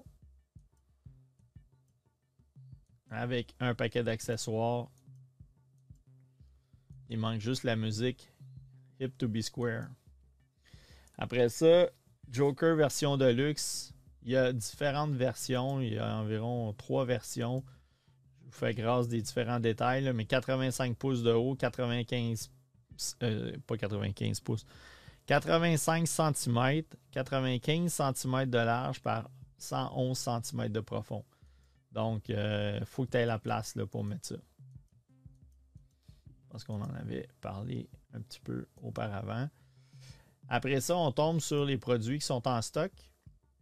avec 3.10 3.54
un 3.60 3.74
paquet 3.74 4.02
d'accessoires. 4.02 4.90
Il 7.08 7.18
manque 7.18 7.40
juste 7.40 7.64
la 7.64 7.76
musique 7.76 8.30
Hip 9.00 9.12
to 9.16 9.28
be 9.28 9.40
Square. 9.40 9.88
Après 11.16 11.48
ça, 11.48 11.88
Joker 12.30 12.76
version 12.76 13.16
de 13.16 13.26
luxe. 13.26 13.94
Il 14.26 14.32
y 14.32 14.36
a 14.36 14.52
différentes 14.52 15.14
versions. 15.14 15.80
Il 15.80 15.94
y 15.94 15.98
a 15.98 16.16
environ 16.16 16.74
trois 16.74 17.04
versions. 17.04 17.64
Je 18.40 18.46
vous 18.46 18.52
fais 18.52 18.74
grâce 18.74 19.08
des 19.08 19.22
différents 19.22 19.60
détails, 19.60 20.12
mais 20.12 20.26
85 20.26 20.96
pouces 20.96 21.22
de 21.22 21.32
haut, 21.32 21.54
95 21.54 22.50
euh, 23.22 23.56
pas 23.66 23.76
95 23.76 24.40
pouces, 24.40 24.64
85 25.26 26.06
cm, 26.06 26.82
95 27.12 27.92
cm 28.14 28.46
de 28.46 28.58
large 28.58 29.00
par 29.00 29.30
111 29.58 30.18
cm 30.18 30.68
de 30.68 30.80
profond. 30.80 31.24
Donc, 31.92 32.28
il 32.28 32.36
euh, 32.36 32.84
faut 32.84 33.04
que 33.04 33.12
tu 33.12 33.16
aies 33.18 33.26
la 33.26 33.38
place 33.38 33.74
là, 33.76 33.86
pour 33.86 34.04
mettre 34.04 34.28
ça. 34.28 34.36
Parce 36.50 36.64
qu'on 36.64 36.80
en 36.80 36.94
avait 36.94 37.28
parlé 37.40 37.88
un 38.12 38.20
petit 38.20 38.40
peu 38.40 38.66
auparavant. 38.82 39.48
Après 40.48 40.80
ça, 40.80 40.96
on 40.96 41.12
tombe 41.12 41.40
sur 41.40 41.64
les 41.64 41.76
produits 41.76 42.18
qui 42.18 42.26
sont 42.26 42.46
en 42.46 42.62
stock. 42.62 42.92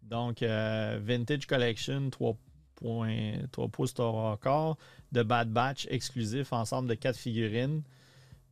Donc, 0.05 0.43
euh, 0.43 0.99
Vintage 1.03 1.47
Collection 1.47 2.11
3.3 2.11 3.71
pouces 3.71 3.99
encore 3.99 4.77
de 5.13 5.23
Bad 5.23 5.51
Batch 5.51 5.87
exclusif, 5.91 6.53
ensemble 6.53 6.89
de 6.89 6.95
4 6.95 7.17
figurines. 7.17 7.83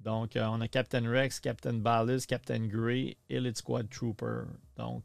Donc, 0.01 0.37
euh, 0.37 0.47
on 0.51 0.61
a 0.61 0.69
Captain 0.69 1.09
Rex, 1.09 1.39
Captain 1.41 1.75
Ballas, 1.75 2.25
Captain 2.27 2.67
Grey, 2.67 3.17
Elite 3.29 3.59
Squad 3.59 3.89
Trooper. 3.89 4.43
Donc, 4.77 5.05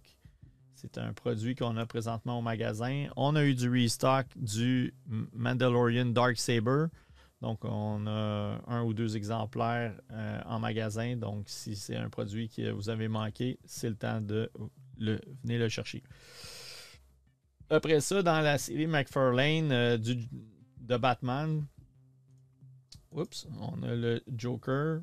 c'est 0.74 0.98
un 0.98 1.13
produit 1.13 1.56
qu'on 1.56 1.77
a 1.77 1.86
présentement 1.86 2.39
au 2.39 2.42
magasin. 2.42 3.08
On 3.16 3.36
a 3.36 3.44
eu 3.44 3.54
du 3.54 3.70
restock 3.70 4.25
du 4.36 4.94
Mandalorian 5.34 6.08
Dark 6.08 6.38
Saber. 6.38 6.86
Donc, 7.42 7.63
on 7.63 8.08
a 8.08 8.60
un 8.68 8.84
ou 8.84 8.94
deux 8.94 9.16
exemplaires 9.16 9.94
euh, 10.12 10.42
en 10.46 10.60
magasin. 10.60 11.16
Donc, 11.16 11.46
si 11.48 11.75
c'est 11.75 11.96
un 11.96 12.10
produit 12.10 12.50
que 12.50 12.72
vous 12.72 12.89
avez 12.89 13.08
manqué, 13.08 13.60
c'est 13.66 13.89
le 13.89 13.96
temps 13.96 14.22
de 14.22 14.50
le, 14.98 15.20
venir 15.44 15.60
le 15.60 15.70
chercher. 15.70 16.04
Après 17.70 18.00
ça, 18.00 18.24
dans 18.24 18.42
la 18.42 18.58
série 18.58 18.88
McFarlane 18.88 19.72
euh, 19.72 19.98
du, 19.98 20.16
de 20.80 20.98
Batman, 20.98 21.66
Oups, 23.12 23.48
on 23.60 23.84
a 23.84 23.96
le 23.96 24.24
Joker. 24.27 25.01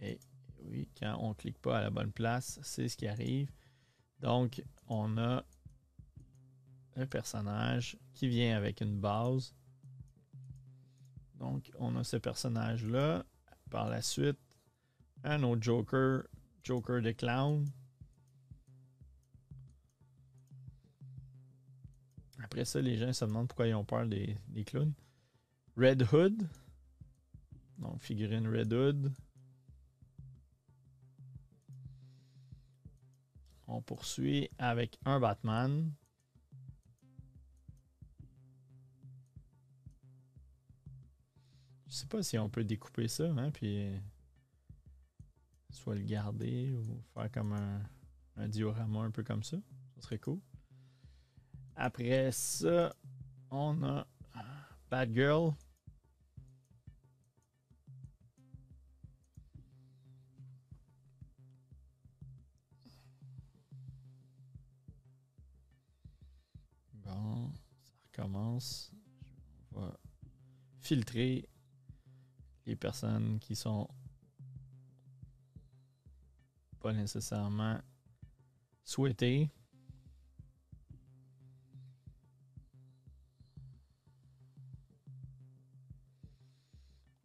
Et 0.00 0.18
oui, 0.64 0.88
quand 0.98 1.16
on 1.20 1.30
ne 1.30 1.34
clique 1.34 1.58
pas 1.58 1.78
à 1.78 1.82
la 1.82 1.90
bonne 1.90 2.12
place, 2.12 2.58
c'est 2.62 2.88
ce 2.88 2.96
qui 2.96 3.06
arrive. 3.06 3.50
Donc, 4.20 4.62
on 4.88 5.16
a 5.18 5.44
un 6.96 7.06
personnage 7.06 7.96
qui 8.14 8.28
vient 8.28 8.56
avec 8.56 8.80
une 8.80 8.98
base. 8.98 9.54
Donc, 11.36 11.70
on 11.78 11.94
a 11.96 12.04
ce 12.04 12.16
personnage-là. 12.16 13.24
Par 13.70 13.88
la 13.88 14.00
suite, 14.00 14.38
un 15.24 15.42
autre 15.42 15.62
Joker, 15.62 16.22
Joker 16.64 17.02
de 17.02 17.12
Clown. 17.12 17.66
Après 22.42 22.64
ça, 22.64 22.80
les 22.80 22.96
gens 22.96 23.12
se 23.12 23.24
demandent 23.24 23.48
pourquoi 23.48 23.66
ils 23.66 23.74
ont 23.74 23.84
peur 23.84 24.06
des, 24.06 24.38
clowns. 24.64 24.94
Red 25.76 26.02
Hood, 26.12 26.48
donc, 27.78 28.02
figurine 28.02 28.48
Red 28.48 28.72
Hood. 28.72 29.12
On 33.66 33.82
poursuit 33.82 34.48
avec 34.58 34.98
un 35.04 35.20
Batman. 35.20 35.92
Je 41.86 41.94
sais 41.94 42.06
pas 42.06 42.22
si 42.22 42.38
on 42.38 42.48
peut 42.48 42.64
découper 42.64 43.08
ça, 43.08 43.30
hein, 43.30 43.50
puis 43.50 44.00
soit 45.70 45.94
le 45.94 46.02
garder 46.02 46.72
ou 46.72 47.02
faire 47.14 47.30
comme 47.30 47.52
un, 47.52 47.82
un 48.36 48.48
diorama 48.48 49.00
un 49.00 49.10
peu 49.10 49.22
comme 49.22 49.42
ça. 49.42 49.58
Ça 49.96 50.02
serait 50.02 50.18
cool. 50.18 50.40
Après 51.80 52.32
ça, 52.32 52.92
on 53.52 53.80
a 53.84 54.04
Bad 54.90 55.14
Girl. 55.14 55.54
Bon, 66.94 67.52
ça 67.84 67.92
recommence. 68.06 68.92
On 69.72 69.82
va 69.82 69.96
filtrer 70.80 71.48
les 72.66 72.74
personnes 72.74 73.38
qui 73.38 73.54
sont 73.54 73.88
pas 76.80 76.92
nécessairement 76.92 77.80
souhaitées. 78.82 79.48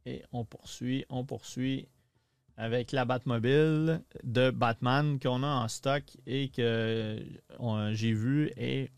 Et 0.05 0.23
on 0.31 0.43
poursuit, 0.43 1.05
on 1.09 1.23
poursuit 1.23 1.87
avec 2.57 2.91
la 2.91 3.05
Batmobile 3.05 4.01
de 4.23 4.51
Batman 4.51 5.19
qu'on 5.19 5.43
a 5.43 5.47
en 5.47 5.67
stock 5.67 6.03
et 6.27 6.49
que 6.49 7.19
j'ai 7.93 8.13
vu 8.13 8.51
et 8.57 8.91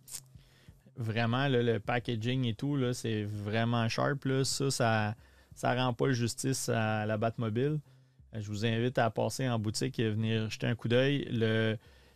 vraiment 0.97 1.47
le 1.47 1.77
packaging 1.79 2.45
et 2.45 2.53
tout, 2.53 2.77
c'est 2.93 3.23
vraiment 3.23 3.87
sharp. 3.87 4.27
Ça, 4.43 4.71
ça, 4.71 5.15
ça 5.53 5.75
rend 5.75 5.93
pas 5.93 6.11
justice 6.11 6.69
à 6.69 7.05
la 7.05 7.17
Batmobile. 7.17 7.79
Je 8.33 8.47
vous 8.47 8.65
invite 8.65 8.97
à 8.97 9.09
passer 9.09 9.47
en 9.47 9.59
boutique 9.59 9.99
et 9.99 10.09
venir 10.09 10.49
jeter 10.49 10.67
un 10.67 10.75
coup 10.75 10.87
d'œil. 10.87 11.27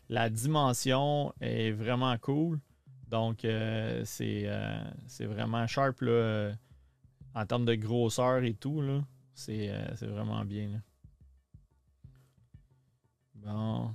La 0.09 0.29
dimension 0.29 1.33
est 1.39 1.71
vraiment 1.71 2.17
cool. 2.17 2.59
Donc, 3.09 3.45
euh, 3.45 4.03
euh, 4.21 4.83
c'est 5.07 5.25
vraiment 5.25 5.65
sharp 5.67 6.01
là, 6.01 6.51
en 7.33 7.45
termes 7.45 7.65
de 7.65 7.75
grosseur 7.75 8.43
et 8.43 8.53
tout. 8.53 8.81
Euh, 8.81 9.01
c'est 9.35 10.07
vraiment 10.07 10.43
bien. 10.45 10.81
Bon, 13.35 13.93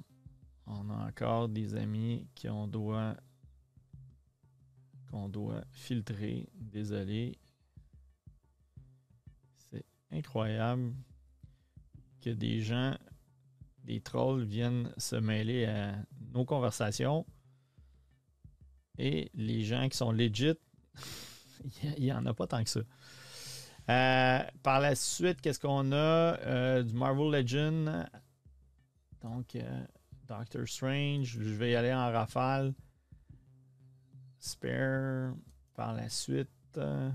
on 0.67 0.91
a 0.91 1.07
encore 1.09 1.49
des 1.49 1.75
amis 1.75 2.27
qu'on 2.41 2.67
doit 2.67 3.17
qu'on 5.11 5.29
doit 5.29 5.63
filtrer. 5.71 6.49
Désolé. 6.55 7.39
C'est 9.71 9.85
incroyable 10.11 10.95
que 12.21 12.31
des 12.31 12.63
gens, 12.63 12.97
des 13.85 14.01
trolls 14.01 14.45
viennent 14.45 14.93
se 14.97 15.17
mêler 15.17 15.67
à 15.67 15.95
nos 16.33 16.45
conversations. 16.45 17.27
Et 18.99 19.31
les 19.35 19.63
gens 19.63 19.89
qui 19.89 19.97
sont 19.97 20.11
legit, 20.11 20.55
il 21.97 22.05
n'y 22.05 22.13
en 22.13 22.25
a 22.27 22.35
pas 22.35 22.47
tant 22.47 22.65
que 22.65 22.71
ça. 22.71 22.81
Euh, 23.91 24.39
par 24.63 24.81
la 24.81 24.95
suite, 24.95 25.41
qu'est-ce 25.43 25.61
qu'on 25.61 25.93
a? 25.93 26.39
Euh, 26.41 26.83
du 26.83 26.95
Marvel 26.95 27.31
Legend. 27.31 28.09
Donc, 29.21 29.57
euh, 29.57 29.85
Doctor 30.27 30.67
Strange. 30.67 31.27
Je 31.27 31.55
vais 31.55 31.73
y 31.73 31.75
aller 31.75 31.93
en 31.93 32.11
rafale. 32.11 32.73
Spare. 34.39 35.35
Par 35.75 35.93
la 35.93 36.09
suite. 36.09 36.49
vous 36.77 37.13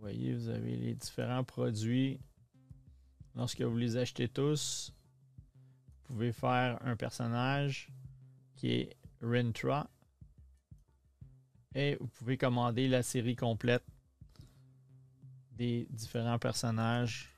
voyez, 0.00 0.34
vous 0.34 0.48
avez 0.48 0.76
les 0.76 0.94
différents 0.94 1.44
produits. 1.44 2.20
Lorsque 3.34 3.62
vous 3.62 3.76
les 3.76 3.96
achetez 3.96 4.28
tous, 4.28 4.94
vous 6.08 6.14
pouvez 6.14 6.32
faire 6.32 6.78
un 6.84 6.96
personnage 6.96 7.88
qui 8.56 8.72
est 8.72 8.96
Rintra 9.22 9.88
et 11.74 11.96
vous 12.00 12.08
pouvez 12.08 12.36
commander 12.36 12.88
la 12.88 13.02
série 13.02 13.36
complète 13.36 13.84
des 15.52 15.86
différents 15.90 16.38
personnages 16.38 17.34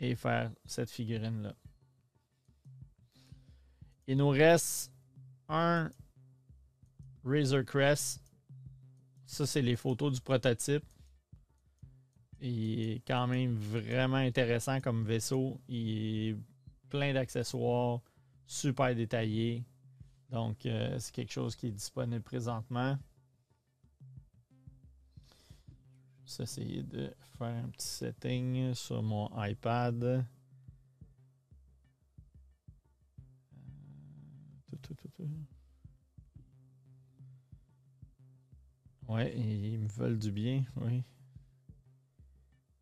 et 0.00 0.14
faire 0.14 0.50
cette 0.66 0.90
figurine-là. 0.90 1.54
Il 4.06 4.18
nous 4.18 4.28
reste 4.28 4.92
un 5.48 5.90
Razor 7.24 7.64
Crest. 7.64 8.20
Ça, 9.24 9.46
c'est 9.46 9.62
les 9.62 9.76
photos 9.76 10.12
du 10.12 10.20
prototype. 10.20 10.84
Il 12.40 12.80
est 12.90 13.02
quand 13.06 13.26
même 13.26 13.54
vraiment 13.54 14.16
intéressant 14.16 14.80
comme 14.80 15.04
vaisseau. 15.04 15.58
Il 15.68 16.28
est 16.28 16.36
plein 16.90 17.14
d'accessoires, 17.14 18.00
super 18.46 18.94
détaillé. 18.94 19.64
Donc, 20.34 20.66
euh, 20.66 20.98
c'est 20.98 21.14
quelque 21.14 21.30
chose 21.30 21.54
qui 21.54 21.68
est 21.68 21.70
disponible 21.70 22.20
présentement. 22.20 22.98
Je 26.26 26.38
vais 26.38 26.42
essayer 26.42 26.82
de 26.82 27.14
faire 27.38 27.54
un 27.64 27.68
petit 27.68 27.86
setting 27.86 28.74
sur 28.74 29.00
mon 29.00 29.30
iPad. 29.40 30.02
Euh, 30.02 30.22
ouais, 39.06 39.38
ils 39.38 39.78
me 39.78 39.86
veulent 39.86 40.18
du 40.18 40.32
bien, 40.32 40.64
oui. 40.78 41.04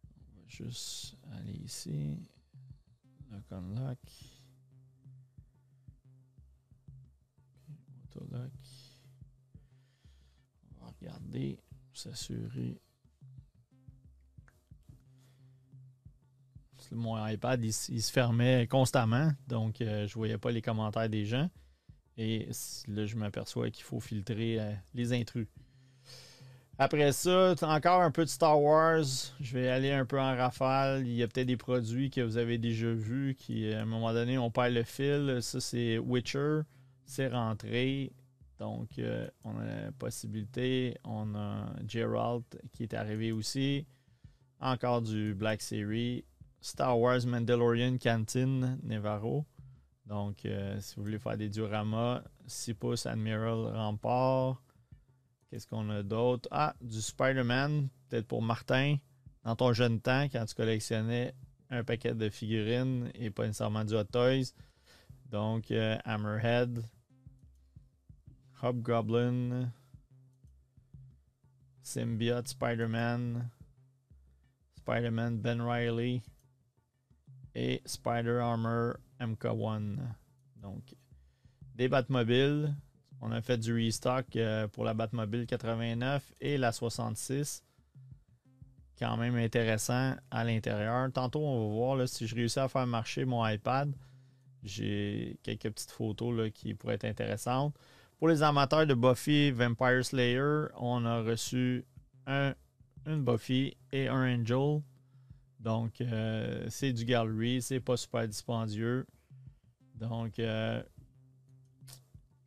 On 0.07 0.41
va 0.41 0.49
juste 0.49 1.19
aller 1.33 1.53
ici. 1.63 2.17
Lock 3.51 3.99
On 8.21 8.27
va 10.85 10.93
regarder, 11.01 11.59
s'assurer. 11.93 12.81
Mon 16.91 17.27
iPad, 17.27 17.65
il, 17.65 17.73
se 17.73 18.13
fermait 18.13 18.67
constamment, 18.67 19.31
donc 19.47 19.81
euh, 19.81 20.07
je 20.07 20.13
ne 20.13 20.15
voyais 20.15 20.37
pas 20.37 20.51
les 20.51 20.61
commentaires 20.61 21.09
des 21.09 21.25
gens. 21.25 21.49
Et 22.19 22.49
là, 22.89 23.07
je 23.07 23.17
m'aperçois 23.17 23.71
qu'il 23.71 23.85
faut 23.85 24.01
filtrer 24.01 24.61
euh, 24.61 24.73
les 24.93 25.15
intrus. 25.15 25.47
Après 26.79 27.13
ça, 27.13 27.55
encore 27.63 28.03
un 28.03 28.11
peu 28.11 28.25
de 28.25 28.29
Star 28.29 28.61
Wars. 28.61 29.05
Je 29.41 29.53
vais 29.55 29.69
aller 29.69 29.93
un 29.93 30.05
peu 30.05 30.21
en 30.21 30.37
rafale. 30.37 31.07
Il 31.07 31.15
y 31.15 31.23
a 31.23 31.29
peut-être 31.29 31.47
des 31.47 31.57
produits 31.57 32.11
que 32.11 32.21
vous 32.21 32.37
avez 32.37 32.59
déjà 32.59 32.91
vus 32.93 33.37
qui, 33.39 33.73
à 33.73 33.83
un 33.83 33.85
moment 33.85 34.13
donné, 34.13 34.37
on 34.37 34.51
perd 34.51 34.75
le 34.75 34.83
fil. 34.83 35.39
Ça, 35.41 35.61
c'est 35.61 35.99
Witcher 35.99 36.63
c'est 37.05 37.29
rentré. 37.29 38.13
Donc, 38.59 38.99
euh, 38.99 39.29
on 39.45 39.59
a 39.59 39.65
la 39.65 39.93
possibilité. 39.93 40.97
On 41.05 41.35
a 41.35 41.73
Geralt 41.87 42.59
qui 42.73 42.85
est 42.85 42.95
arrivé 42.95 43.33
aussi. 43.33 43.87
Encore 44.61 45.03
du 45.03 45.35
Black 45.35 45.63
Series. 45.63 46.25
Star 46.61 46.99
Wars 46.99 47.27
Mandalorian 47.27 47.99
Canteen 47.99 48.79
Nevarro. 48.85 49.45
Donc, 50.07 50.45
euh, 50.45 50.79
si 50.81 50.95
vous 50.97 51.03
voulez 51.03 51.19
faire 51.19 51.37
des 51.37 51.49
dioramas, 51.49 52.23
6 52.47 52.75
pouces 52.75 53.07
Admiral 53.07 53.67
Rampart. 53.75 54.63
Qu'est-ce 55.51 55.67
qu'on 55.67 55.91
a 55.91 56.03
d'autre? 56.03 56.49
Ah, 56.51 56.75
du 56.81 57.01
Spider-Man, 57.01 57.89
peut-être 58.09 58.27
pour 58.27 58.43
Martin. 58.43 58.97
Dans 59.45 59.57
ton 59.57 59.73
jeune 59.73 60.01
temps, 60.01 60.25
quand 60.31 60.45
tu 60.45 60.55
collectionnais 60.55 61.35
un 61.71 61.83
paquet 61.83 62.15
de 62.15 62.29
figurines 62.29 63.11
et 63.15 63.31
pas 63.31 63.47
nécessairement 63.47 63.85
du 63.85 63.95
Hot 63.95 64.05
Toys. 64.05 64.53
Donc, 65.33 65.71
euh, 65.71 65.97
Hammerhead, 66.05 66.85
Hobgoblin, 68.63 69.73
Symbiote, 71.83 72.49
Spider-Man, 72.49 73.49
Spider-Man 74.77 75.39
Ben 75.39 75.63
Riley 75.63 76.23
et 77.55 77.81
Spider 77.87 78.41
Armor 78.43 78.97
MK1. 79.19 79.97
Donc, 80.57 80.95
des 81.77 81.89
Batmobiles. 81.89 82.75
On 83.23 83.33
a 83.33 83.41
fait 83.41 83.57
du 83.57 83.73
restock 83.73 84.37
euh, 84.37 84.69
pour 84.69 84.85
la 84.85 84.93
Batmobile 84.93 85.47
89 85.47 86.35
et 86.43 86.59
la 86.59 86.73
66. 86.73 87.65
Quand 88.99 89.17
même 89.17 89.37
intéressant 89.37 90.15
à 90.31 90.45
l'intérieur. 90.45 91.11
Tantôt, 91.11 91.41
on 91.41 91.69
va 91.69 91.75
voir 91.75 92.09
si 92.09 92.27
je 92.27 92.35
réussis 92.35 92.59
à 92.59 92.69
faire 92.69 92.87
marcher 92.87 93.25
mon 93.25 93.47
iPad. 93.47 93.95
J'ai 94.63 95.39
quelques 95.43 95.71
petites 95.71 95.91
photos 95.91 96.37
là, 96.37 96.51
qui 96.51 96.75
pourraient 96.75 96.95
être 96.95 97.05
intéressantes. 97.05 97.75
Pour 98.19 98.29
les 98.29 98.43
amateurs 98.43 98.87
de 98.87 98.95
Buffy 98.95 99.51
Vampire 99.51 100.05
Slayer, 100.05 100.67
on 100.77 101.05
a 101.05 101.23
reçu 101.23 101.85
un, 102.27 102.55
une 103.07 103.25
Buffy 103.25 103.77
et 103.91 104.09
un 104.09 104.41
Angel. 104.41 104.81
Donc, 105.59 106.01
euh, 106.01 106.67
c'est 106.69 106.93
du 106.93 107.05
gallery, 107.05 107.63
c'est 107.63 107.81
pas 107.81 107.97
super 107.97 108.27
dispendieux. 108.29 109.07
Donc, 109.95 110.39
euh, 110.39 110.83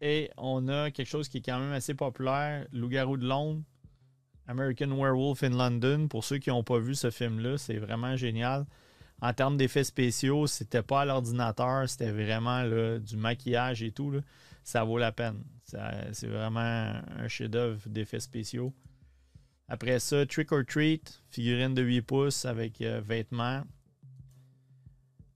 et 0.02 0.30
on 0.38 0.68
a 0.68 0.92
quelque 0.92 1.08
chose 1.08 1.28
qui 1.30 1.38
est 1.38 1.42
quand 1.42 1.60
même 1.60 1.72
assez 1.72 1.94
populaire 1.94 2.68
Loup-garou 2.72 3.18
de 3.18 3.26
Londres, 3.26 3.62
American 4.48 4.90
Werewolf 4.90 5.44
in 5.44 5.50
London. 5.50 6.08
Pour 6.08 6.24
ceux 6.24 6.38
qui 6.38 6.50
n'ont 6.50 6.64
pas 6.64 6.80
vu 6.80 6.96
ce 6.96 7.10
film-là, 7.10 7.58
c'est 7.58 7.78
vraiment 7.78 8.16
génial. 8.16 8.66
En 9.22 9.34
termes 9.34 9.58
d'effets 9.58 9.84
spéciaux, 9.84 10.48
c'était 10.48 10.84
pas 10.84 11.02
à 11.02 11.06
l'ordinateur, 11.06 11.88
c'était 11.88 12.12
vraiment 12.12 12.64
du 13.00 13.18
maquillage 13.18 13.82
et 13.82 13.92
tout. 13.92 14.14
ça 14.64 14.84
vaut 14.84 14.98
la 14.98 15.12
peine. 15.12 15.44
C'est 15.64 16.28
vraiment 16.28 16.60
un 16.60 17.28
chef-d'œuvre 17.28 17.90
d'effets 17.90 18.20
spéciaux. 18.20 18.74
Après 19.68 20.00
ça, 20.00 20.26
Trick 20.26 20.52
or 20.52 20.64
Treat, 20.66 21.24
figurine 21.30 21.74
de 21.74 21.82
8 21.82 22.02
pouces 22.04 22.46
avec 22.46 22.82
euh, 22.82 23.02
vêtements. 23.02 23.64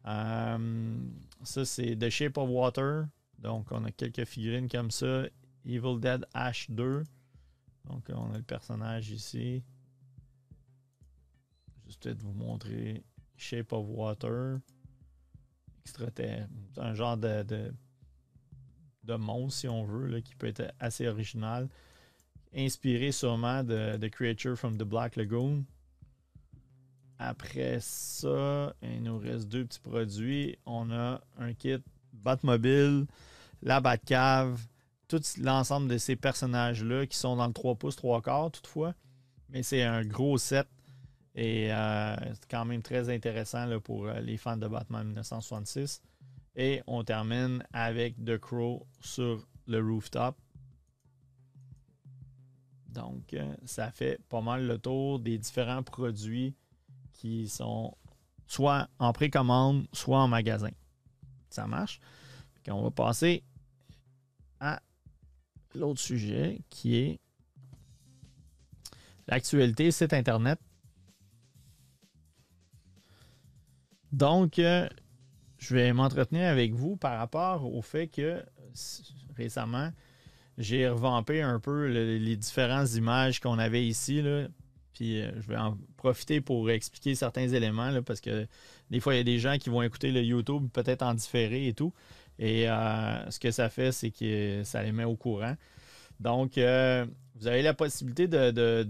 Euh, 0.06 0.98
ça, 1.44 1.66
c'est 1.66 1.96
The 1.96 2.10
Shape 2.10 2.38
of 2.38 2.50
Water. 2.50 3.08
Donc, 3.40 3.72
on 3.72 3.84
a 3.86 3.92
quelques 3.92 4.26
figurines 4.26 4.70
comme 4.70 4.92
ça. 4.92 5.24
Evil 5.66 6.00
Dead 6.00 6.28
Ash 6.34 6.70
2. 6.70 7.04
Donc, 7.86 8.04
on 8.10 8.32
a 8.32 8.38
le 8.38 8.44
personnage 8.44 9.10
ici. 9.10 9.64
Juste 11.88 12.04
peut-être 12.04 12.22
vous 12.22 12.34
montrer 12.34 13.04
Shape 13.40 13.74
of 13.74 13.86
Water. 13.88 14.60
Un 16.78 16.94
genre 16.94 17.18
de, 17.18 17.74
de, 19.04 19.16
monstre, 19.16 19.60
si 19.62 19.68
on 19.68 19.84
veut, 19.84 20.20
qui 20.20 20.36
peut 20.36 20.48
être 20.48 20.72
assez 20.80 21.08
original. 21.08 21.68
Inspiré 22.56 23.12
sûrement 23.12 23.64
de, 23.64 23.98
The 23.98 24.10
Creature 24.10 24.56
from 24.56 24.78
the 24.78 24.84
Black 24.84 25.16
Lagoon. 25.16 25.66
Après 27.18 27.80
ça, 27.82 28.74
il 28.82 29.04
nous 29.04 29.18
reste 29.18 29.48
deux 29.48 29.66
petits 29.66 29.80
produits. 29.80 30.58
On 30.66 30.92
a 30.92 31.22
un 31.38 31.54
kit 31.54 31.84
Batmobile, 32.14 33.08
la 33.62 33.82
Batcave, 33.82 34.62
tout 35.08 35.22
l'ensemble 35.42 35.90
de 35.90 35.98
ces 35.98 36.16
personnages-là 36.16 37.08
qui 37.08 37.18
sont 37.18 37.36
dans 37.36 37.48
le 37.48 37.54
3 37.54 37.76
pouces 37.76 37.96
3 37.96 38.22
quarts 38.22 38.52
toutefois. 38.52 38.94
Mais 39.50 39.64
c'est 39.64 39.84
un 39.84 40.06
gros 40.06 40.38
set 40.38 40.68
et 41.40 41.72
euh, 41.72 42.18
c'est 42.34 42.50
quand 42.52 42.66
même 42.66 42.82
très 42.82 43.10
intéressant 43.10 43.80
pour 43.80 44.08
euh, 44.08 44.20
les 44.20 44.36
fans 44.36 44.58
de 44.58 44.68
Batman 44.68 45.08
1966. 45.08 46.02
Et 46.58 46.82
on 46.86 47.06
termine 47.06 47.64
avec 47.72 48.22
The 48.26 48.38
Crow 48.38 48.86
sur 49.00 49.48
le 49.66 49.80
rooftop. 49.80 50.36
Donc, 52.90 53.34
euh, 53.34 53.56
ça 53.64 53.90
fait 53.90 54.20
pas 54.28 54.42
mal 54.42 54.68
le 54.68 54.80
tour 54.80 55.18
des 55.20 55.38
différents 55.38 55.82
produits 55.82 56.58
qui 57.14 57.48
sont 57.48 57.96
soit 58.46 58.90
en 59.00 59.14
précommande, 59.14 59.88
soit 59.94 60.20
en 60.20 60.28
magasin. 60.28 60.72
Ça 61.50 61.66
marche? 61.68 62.02
on 62.68 62.84
va 62.84 62.92
passer 62.92 63.44
à 64.60 64.80
l'autre 65.74 66.00
sujet 66.00 66.62
qui 66.70 66.98
est 66.98 67.20
l'actualité 69.28 69.90
site 69.90 70.14
Internet. 70.14 70.60
Donc, 74.12 74.60
euh, 74.60 74.88
je 75.58 75.76
vais 75.76 75.94
m'entretenir 75.94 76.48
avec 76.48 76.74
vous 76.74 76.96
par 76.96 77.18
rapport 77.18 77.72
au 77.72 77.82
fait 77.82 78.08
que 78.08 78.44
récemment, 79.36 79.92
j'ai 80.58 80.88
revampé 80.88 81.42
un 81.42 81.60
peu 81.60 81.88
les 81.88 82.36
différentes 82.36 82.94
images 82.94 83.40
qu'on 83.40 83.60
avait 83.60 83.86
ici. 83.86 84.24
Puis 84.94 85.22
euh, 85.22 85.32
je 85.40 85.48
vais 85.48 85.58
en 85.58 85.78
profiter 85.98 86.42
pour 86.42 86.70
expliquer 86.70 87.16
certains 87.16 87.48
éléments 87.48 88.02
parce 88.04 88.22
que 88.22 88.48
des 88.90 89.00
fois, 89.00 89.14
il 89.14 89.18
y 89.18 89.22
a 89.22 89.24
des 89.24 89.40
gens 89.40 89.58
qui 89.58 89.70
vont 89.70 89.82
écouter 89.82 90.12
le 90.12 90.24
YouTube 90.24 90.68
peut-être 90.74 91.04
en 91.04 91.14
différé 91.14 91.68
et 91.68 91.74
tout. 91.74 91.94
Et 92.40 92.70
euh, 92.70 93.30
ce 93.30 93.40
que 93.40 93.52
ça 93.52 93.70
fait, 93.70 93.92
c'est 93.92 94.12
que 94.12 94.64
ça 94.64 94.82
les 94.82 94.92
met 94.92 95.04
au 95.04 95.16
courant. 95.16 95.56
Donc, 96.20 96.54
vous 96.56 97.48
avez 97.48 97.62
la 97.62 97.74
possibilité 97.74 98.28
de, 98.28 98.88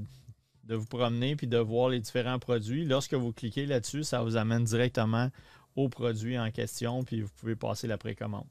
vous 0.75 0.86
promener 0.86 1.36
puis 1.36 1.47
de 1.47 1.58
voir 1.58 1.89
les 1.89 1.99
différents 1.99 2.39
produits. 2.39 2.86
Lorsque 2.86 3.13
vous 3.13 3.32
cliquez 3.32 3.65
là-dessus, 3.65 4.03
ça 4.03 4.21
vous 4.21 4.38
amène 4.38 4.63
directement 4.63 5.29
au 5.75 5.89
produit 5.89 6.38
en 6.38 6.51
question, 6.51 7.03
puis 7.03 7.21
vous 7.21 7.32
pouvez 7.39 7.55
passer 7.55 7.88
la 7.88 7.97
précommande. 7.97 8.47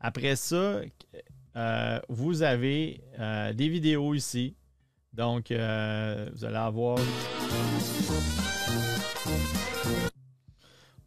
Après 0.00 0.36
ça, 0.36 0.80
euh, 1.56 2.00
vous 2.08 2.42
avez 2.42 3.00
des 3.54 3.68
vidéos 3.68 4.14
ici. 4.14 4.54
Donc, 5.12 5.46
vous 5.50 5.54
allez 6.44 6.56
avoir. 6.56 6.98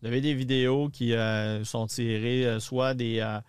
Vous 0.01 0.08
avez 0.08 0.21
des 0.21 0.34
vidéos 0.34 0.88
qui 0.89 1.13
euh, 1.13 1.63
sont 1.65 1.86
tirées, 1.88 2.45
euh, 2.45 2.60
soit 2.60 2.93
des, 2.93 3.19
euh, 3.19 3.39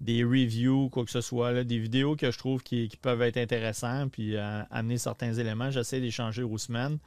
des 0.00 0.24
reviews, 0.24 0.88
quoi 0.90 1.04
que 1.04 1.10
ce 1.10 1.20
soit, 1.20 1.64
des 1.64 1.78
vidéos 1.78 2.16
que 2.16 2.30
je 2.30 2.38
trouve 2.38 2.62
qui, 2.62 2.90
peuvent 3.00 3.22
être 3.22 3.36
intéressantes, 3.36 4.12
puis 4.12 4.36
amener 4.36 4.98
certains 4.98 5.32
éléments. 5.32 5.70
J'essaie 5.70 6.00
d'échanger 6.00 6.42
aux 6.42 6.58
semaines. 6.58 6.98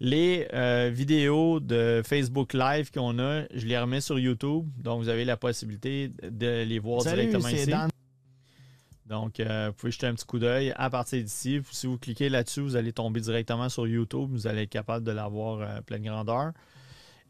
Les 0.00 0.48
vidéos 0.90 1.60
de 1.60 2.02
Facebook 2.04 2.54
Live 2.54 2.90
qu'on 2.90 3.18
a, 3.18 3.42
je 3.54 3.66
les 3.66 3.78
remets 3.78 4.00
sur 4.00 4.18
YouTube. 4.18 4.66
Donc, 4.78 5.02
vous 5.02 5.08
avez 5.08 5.24
la 5.24 5.36
possibilité 5.36 6.10
de 6.22 6.64
les 6.64 6.78
voir 6.78 7.02
directement 7.02 7.48
ici. 7.48 7.72
Donc, 9.06 9.38
vous 9.38 9.72
pouvez 9.74 9.92
jeter 9.92 10.06
un 10.06 10.14
petit 10.14 10.26
coup 10.26 10.38
d'œil 10.38 10.72
à 10.76 10.88
partir 10.88 11.22
d'ici. 11.22 11.60
Si 11.70 11.86
vous 11.86 11.98
cliquez 11.98 12.28
là-dessus, 12.28 12.60
vous 12.60 12.76
allez 12.76 12.92
tomber 12.92 13.20
directement 13.20 13.68
sur 13.68 13.86
YouTube. 13.86 14.30
Vous 14.30 14.46
allez 14.46 14.62
être 14.62 14.70
capable 14.70 15.04
de 15.04 15.12
l'avoir 15.12 15.82
pleine 15.82 16.02
grandeur. 16.02 16.52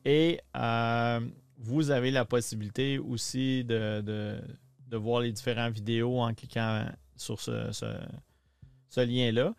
Et 0.05 0.41
euh, 0.57 1.21
vous 1.59 1.91
avez 1.91 2.11
la 2.11 2.25
possibilité 2.25 2.99
aussi 2.99 3.65
de, 3.65 4.39
voir 4.97 5.21
les 5.21 5.33
différentes 5.33 5.75
vidéos 5.75 6.21
en 6.21 6.35
cliquant 6.35 6.87
sur 7.17 7.41
ce, 7.41 7.87
lien-là. 8.97 9.55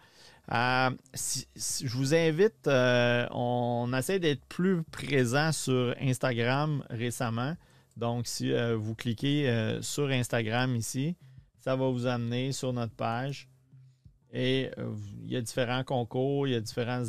Euh, 0.52 0.90
je 1.56 1.98
vous 1.98 2.14
invite, 2.14 2.68
euh, 2.68 3.28
on 3.32 3.92
essaie 3.98 4.20
d'être 4.20 4.46
plus 4.46 4.84
présent 4.84 5.52
sur 5.52 5.96
Instagram 6.00 6.84
récemment. 6.90 7.56
Donc, 7.98 8.28
si 8.28 8.54
vous 8.76 8.94
cliquez 8.94 9.80
sur 9.82 10.10
Instagram 10.10 10.76
ici, 10.76 11.16
ça 11.60 11.76
va 11.76 11.90
vous 11.90 12.06
amener 12.06 12.52
sur 12.52 12.74
notre 12.74 12.94
page. 12.94 13.48
Et 14.34 14.70
il 15.24 15.32
y 15.32 15.38
a 15.38 15.42
différents 15.42 15.86
concours, 15.86 16.46
il 16.46 16.52
y 16.52 16.56
a 16.56 16.60
différentes 16.60 17.08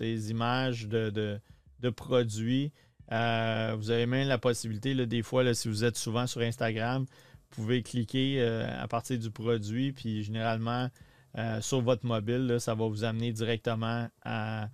images 0.00 0.86
de 0.86 1.40
de 1.80 1.90
produits. 1.90 2.72
Euh, 3.12 3.74
vous 3.78 3.90
avez 3.90 4.06
même 4.06 4.28
la 4.28 4.38
possibilité, 4.38 4.94
des 5.06 5.22
fois, 5.22 5.54
si 5.54 5.68
vous 5.68 5.84
êtes 5.84 5.96
souvent 5.96 6.26
sur 6.26 6.40
Instagram, 6.40 7.06
vous 7.50 7.62
pouvez 7.62 7.82
cliquer 7.82 8.40
euh, 8.40 8.66
à 8.80 8.88
partir 8.88 9.18
du 9.18 9.30
produit, 9.30 9.92
puis 9.92 10.22
généralement, 10.22 10.90
euh, 11.38 11.60
sur 11.60 11.80
votre 11.80 12.06
mobile, 12.06 12.56
ça 12.58 12.74
va 12.74 12.86
vous 12.86 13.04
amener 13.04 13.32
directement 13.32 14.08
à 14.24 14.68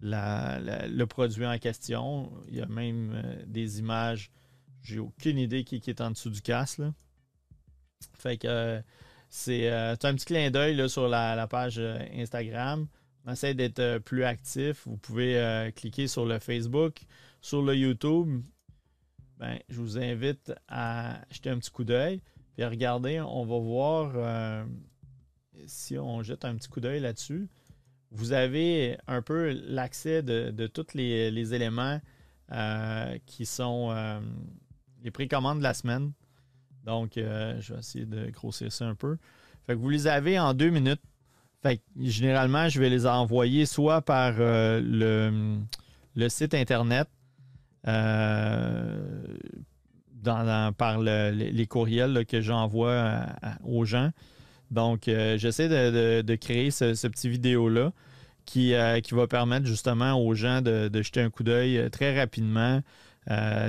le 0.00 1.04
produit 1.04 1.46
en 1.46 1.58
question. 1.58 2.32
Il 2.48 2.56
y 2.56 2.60
a 2.60 2.66
même 2.66 3.22
des 3.46 3.78
images. 3.78 4.32
J'ai 4.82 4.98
aucune 4.98 5.38
idée 5.38 5.62
qui, 5.62 5.76
est 5.76 6.00
en 6.00 6.10
dessous 6.10 6.30
du 6.30 6.42
casque. 6.42 6.80
Fait 8.18 8.36
que 8.36 8.82
c'est 9.28 9.70
un 9.70 9.96
petit 9.96 10.24
clin 10.24 10.50
d'œil 10.50 10.88
sur 10.90 11.06
la, 11.08 11.46
page 11.46 11.78
Instagram. 11.78 12.88
On 13.24 13.32
essaie 13.32 13.54
d'être 13.54 13.78
euh, 13.78 13.98
plus 14.00 14.24
actif. 14.24 14.82
Vous 14.86 14.96
pouvez 14.96 15.38
euh, 15.38 15.70
cliquer 15.70 16.08
sur 16.08 16.26
le 16.26 16.38
Facebook, 16.38 17.02
sur 17.40 17.62
le 17.62 17.76
YouTube. 17.76 18.42
Ben, 19.42 19.58
je 19.68 19.80
vous 19.80 19.98
invite 19.98 20.52
à 20.68 21.20
jeter 21.32 21.50
un 21.50 21.58
petit 21.58 21.72
coup 21.72 21.82
d'œil. 21.82 22.22
Puis 22.54 22.64
regardez, 22.64 23.20
on 23.20 23.44
va 23.44 23.58
voir 23.58 24.12
euh, 24.14 24.64
si 25.66 25.98
on 25.98 26.22
jette 26.22 26.44
un 26.44 26.54
petit 26.54 26.68
coup 26.68 26.78
d'œil 26.78 27.00
là-dessus. 27.00 27.48
Vous 28.12 28.34
avez 28.34 28.96
un 29.08 29.20
peu 29.20 29.50
l'accès 29.66 30.22
de, 30.22 30.66
tous 30.68 30.94
les, 30.94 31.54
éléments 31.54 32.00
qui 33.26 33.44
sont 33.44 33.92
les 35.02 35.10
précommandes 35.10 35.58
de 35.58 35.64
la 35.64 35.74
semaine. 35.74 36.12
Donc, 36.84 37.14
je 37.16 37.72
vais 37.72 37.80
essayer 37.80 38.06
de 38.06 38.30
grossir 38.30 38.70
ça 38.70 38.86
un 38.86 38.94
peu. 38.94 39.16
Fait 39.66 39.72
que 39.72 39.78
vous 39.78 39.90
les 39.90 40.06
avez 40.06 40.38
en 40.38 40.54
deux 40.54 40.70
minutes. 40.70 41.02
Fait 41.62 41.80
généralement, 41.98 42.68
je 42.68 42.78
vais 42.78 42.90
les 42.90 43.06
envoyer 43.06 43.66
soit 43.66 44.02
par 44.02 44.34
euh, 44.38 44.80
le, 46.14 46.28
site 46.28 46.54
Internet, 46.54 47.08
euh, 47.86 49.00
par 50.76 50.98
les 51.00 51.66
courriels 51.66 52.24
que 52.26 52.40
j'envoie 52.40 53.26
aux 53.64 53.84
gens. 53.84 54.10
Donc, 54.70 55.08
euh, 55.08 55.36
j'essaie 55.36 55.68
de, 55.68 56.34
créer 56.36 56.70
ce, 56.70 57.06
petit 57.06 57.28
vidéo-là 57.28 57.92
qui, 58.46 58.74
qui 59.02 59.14
va 59.14 59.26
permettre 59.26 59.66
justement 59.66 60.14
aux 60.14 60.34
gens 60.34 60.62
de, 60.62 60.90
jeter 61.02 61.20
un 61.20 61.30
coup 61.30 61.42
d'œil 61.42 61.90
très 61.90 62.18
rapidement. 62.18 62.80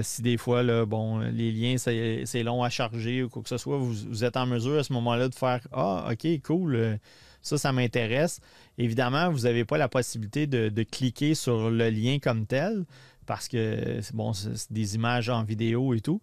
si 0.02 0.22
des 0.22 0.38
fois, 0.38 0.86
bon, 0.86 1.20
les 1.20 1.52
liens, 1.52 1.76
c'est 1.78 2.44
long 2.44 2.64
à 2.64 2.70
charger 2.70 3.24
ou 3.24 3.30
quoi 3.30 3.44
que 3.44 3.50
ce 3.50 3.58
soit, 3.58 3.78
vous 3.78 4.24
êtes 4.24 4.38
en 4.38 4.46
mesure 4.46 4.80
à 4.80 4.84
ce 4.84 4.94
moment-là 4.94 5.28
de 5.30 5.36
faire 5.36 5.60
Ah, 5.72 6.10
OK, 6.12 6.28
cool 6.44 7.00
ça, 7.44 7.58
ça 7.58 7.72
m'intéresse. 7.72 8.40
Évidemment, 8.78 9.30
vous 9.30 9.42
n'avez 9.42 9.66
pas 9.66 9.78
la 9.78 9.90
possibilité 9.90 10.48
de, 10.48 10.84
cliquer 10.84 11.36
sur 11.36 11.70
le 11.70 11.90
lien 11.90 12.18
comme 12.20 12.48
tel 12.48 12.86
parce 13.26 13.48
que 13.48 14.00
bon, 14.14 14.34
c'est 14.34 14.72
des 14.72 14.96
images 14.96 15.30
en 15.30 15.44
vidéo 15.44 15.94
et 15.94 16.02
tout. 16.02 16.22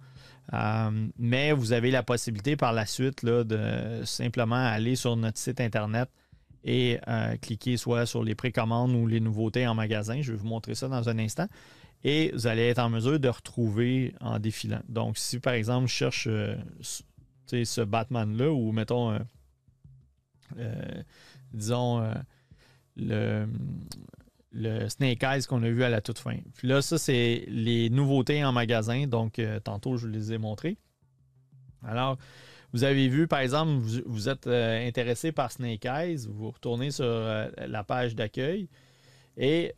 Euh, 0.52 1.08
mais 1.18 1.52
vous 1.52 1.72
avez 1.72 1.90
la 1.90 2.02
possibilité 2.02 2.56
par 2.56 2.72
la 2.72 2.86
suite 2.86 3.22
là, 3.22 3.44
de 3.44 4.02
simplement 4.04 4.56
aller 4.56 4.96
sur 4.96 5.16
notre 5.16 5.38
site 5.38 5.60
Internet 5.60 6.08
et 6.64 6.98
euh, 7.08 7.36
cliquer 7.36 7.76
soit 7.76 8.04
sur 8.04 8.22
les 8.24 8.34
précommandes 8.34 8.92
ou 8.92 9.06
les 9.06 9.20
nouveautés 9.20 9.66
en 9.66 9.74
magasin. 9.74 10.20
Je 10.20 10.32
vais 10.32 10.38
vous 10.38 10.48
montrer 10.48 10.74
ça 10.74 10.88
dans 10.88 11.08
un 11.08 11.18
instant. 11.18 11.46
et 12.02 12.30
vous 12.32 12.46
allez 12.46 12.68
être 12.68 12.78
en 12.78 12.90
mesure 12.90 13.20
de 13.20 13.28
retrouver 13.28 14.14
en 14.20 14.38
défilant. 14.38 14.80
Donc, 14.88 15.18
si 15.18 15.38
par 15.38 15.52
exemple, 15.54 15.86
je 15.86 15.92
cherche 15.92 16.28
ce 17.46 17.80
Batman-là, 17.82 18.50
ou 18.50 18.72
mettons, 18.72 19.18
disons, 21.52 22.12
le, 22.96 23.46
le 24.52 24.88
Snake 24.88 25.22
Eyes 25.22 25.46
qu'on 25.46 25.62
a 25.62 25.70
vu 25.70 25.84
à 25.84 25.88
la 25.88 26.00
toute 26.00 26.18
fin. 26.18 26.36
Puis 26.56 26.68
là, 26.68 26.82
ça, 26.82 26.98
c'est 26.98 27.44
les 27.48 27.90
nouveautés 27.90 28.44
en 28.44 28.52
magasin. 28.52 29.06
Donc, 29.06 29.38
euh, 29.38 29.60
tantôt, 29.60 29.96
je 29.96 30.06
vous 30.06 30.12
les 30.12 30.32
ai 30.32 30.38
montrées. 30.38 30.76
Alors, 31.84 32.18
vous 32.72 32.84
avez 32.84 33.08
vu, 33.08 33.26
par 33.26 33.40
exemple, 33.40 33.72
vous, 34.06 34.28
êtes 34.28 34.46
euh, 34.46 34.86
intéressé 34.86 35.32
par 35.32 35.50
Snake 35.50 35.84
Eyes, 35.84 36.26
vous 36.28 36.50
retournez 36.50 36.90
sur 36.90 37.04
euh, 37.04 37.48
la 37.66 37.84
page 37.84 38.14
d'accueil 38.14 38.68
et 39.36 39.72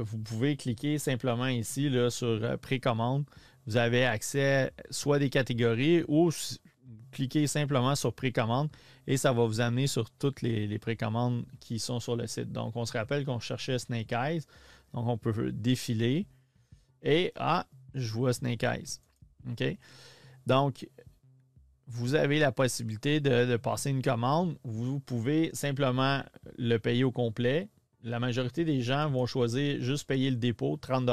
vous 0.00 0.18
pouvez 0.18 0.56
cliquer 0.56 0.98
simplement 0.98 1.46
ici 1.46 1.88
là, 1.88 2.10
sur 2.10 2.58
précommande. 2.58 3.24
Vous 3.66 3.76
avez 3.76 4.04
accès 4.04 4.72
soit 4.90 5.20
des 5.20 5.30
catégories 5.30 6.02
ou 6.08 6.30
cliquez 7.12 7.46
simplement 7.46 7.94
sur 7.94 8.12
précommande 8.12 8.68
et 9.06 9.16
ça 9.16 9.32
va 9.32 9.44
vous 9.44 9.60
amener 9.60 9.86
sur 9.86 10.10
toutes 10.10 10.42
les, 10.42 10.78
précommandes 10.78 11.44
qui 11.60 11.78
sont 11.78 12.00
sur 12.00 12.16
le 12.16 12.26
site. 12.26 12.52
Donc, 12.52 12.76
on 12.76 12.84
se 12.84 12.92
rappelle 12.92 13.24
qu'on 13.24 13.40
cherchait 13.40 13.78
Snake 13.78 14.12
Eyes. 14.12 14.42
Donc, 14.94 15.06
on 15.08 15.18
peut 15.18 15.52
défiler 15.52 16.26
et 17.02 17.32
ah, 17.36 17.66
je 17.94 18.12
vois 18.12 18.32
Snake 18.32 18.62
Eyes. 18.62 19.00
OK? 19.50 19.64
Donc, 20.46 20.86
vous 21.86 22.14
avez 22.14 22.38
la 22.38 22.52
possibilité 22.52 23.20
de, 23.20 23.56
passer 23.56 23.90
une 23.90 24.02
commande. 24.02 24.56
Vous 24.62 25.00
pouvez 25.00 25.50
simplement 25.54 26.22
le 26.56 26.78
payer 26.78 27.04
au 27.04 27.10
complet. 27.10 27.68
La 28.02 28.20
majorité 28.20 28.64
des 28.64 28.80
gens 28.80 29.10
vont 29.10 29.26
choisir 29.26 29.82
juste 29.82 30.06
payer 30.06 30.30
le 30.30 30.36
dépôt, 30.36 30.76
30 30.76 31.04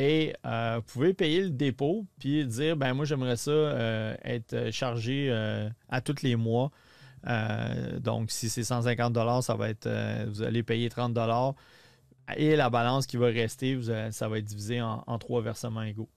et 0.00 0.32
euh, 0.46 0.76
vous 0.76 0.92
pouvez 0.94 1.12
payer 1.12 1.42
le 1.42 1.50
dépôt, 1.50 2.06
puis 2.18 2.46
dire, 2.46 2.74
ben 2.74 2.94
moi 2.94 3.04
j'aimerais 3.04 3.36
ça 3.36 3.50
euh, 3.50 4.16
être 4.24 4.70
chargé 4.70 5.26
euh, 5.28 5.68
à 5.90 6.00
tous 6.00 6.22
les 6.22 6.36
mois. 6.36 6.70
donc 7.98 8.30
si 8.30 8.48
c'est 8.48 8.64
150 8.64 9.42
ça 9.42 9.54
va 9.56 9.68
être, 9.68 9.88
vous 10.28 10.42
allez 10.42 10.62
payer 10.62 10.88
30 10.88 11.18
et 12.34 12.56
la 12.56 12.70
balance 12.70 13.06
qui 13.06 13.18
va 13.18 13.26
rester, 13.26 13.78
ça 14.10 14.28
va 14.28 14.38
être 14.38 14.46
divisé 14.46 14.80
en, 14.80 15.18
trois 15.18 15.42
versements 15.42 15.82
égaux. 15.82 16.08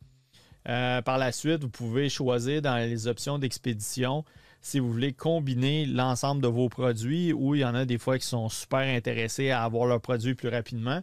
par 0.63 1.17
la 1.17 1.33
suite, 1.33 1.63
vous 1.63 1.69
pouvez 1.69 2.07
choisir 2.07 2.61
dans 2.61 2.77
les 2.77 3.07
options 3.07 3.37
d'expédition 3.37 4.23
si 4.61 4.79
vous 4.79 4.89
voulez 4.89 5.11
combiner 5.11 5.85
l'ensemble 5.85 6.41
de 6.41 6.47
vos 6.47 6.69
produits 6.69 7.33
ou 7.33 7.53
il 7.53 7.61
y 7.61 7.65
en 7.65 7.75
a 7.75 7.83
des 7.83 7.97
fois 7.97 8.17
qui 8.17 8.25
sont 8.25 8.47
super 8.47 8.79
intéressés 8.79 9.49
à 9.49 9.61
avoir 9.65 9.87
leurs 9.87 9.99
produits 9.99 10.35
plus 10.35 10.47
rapidement. 10.47 11.01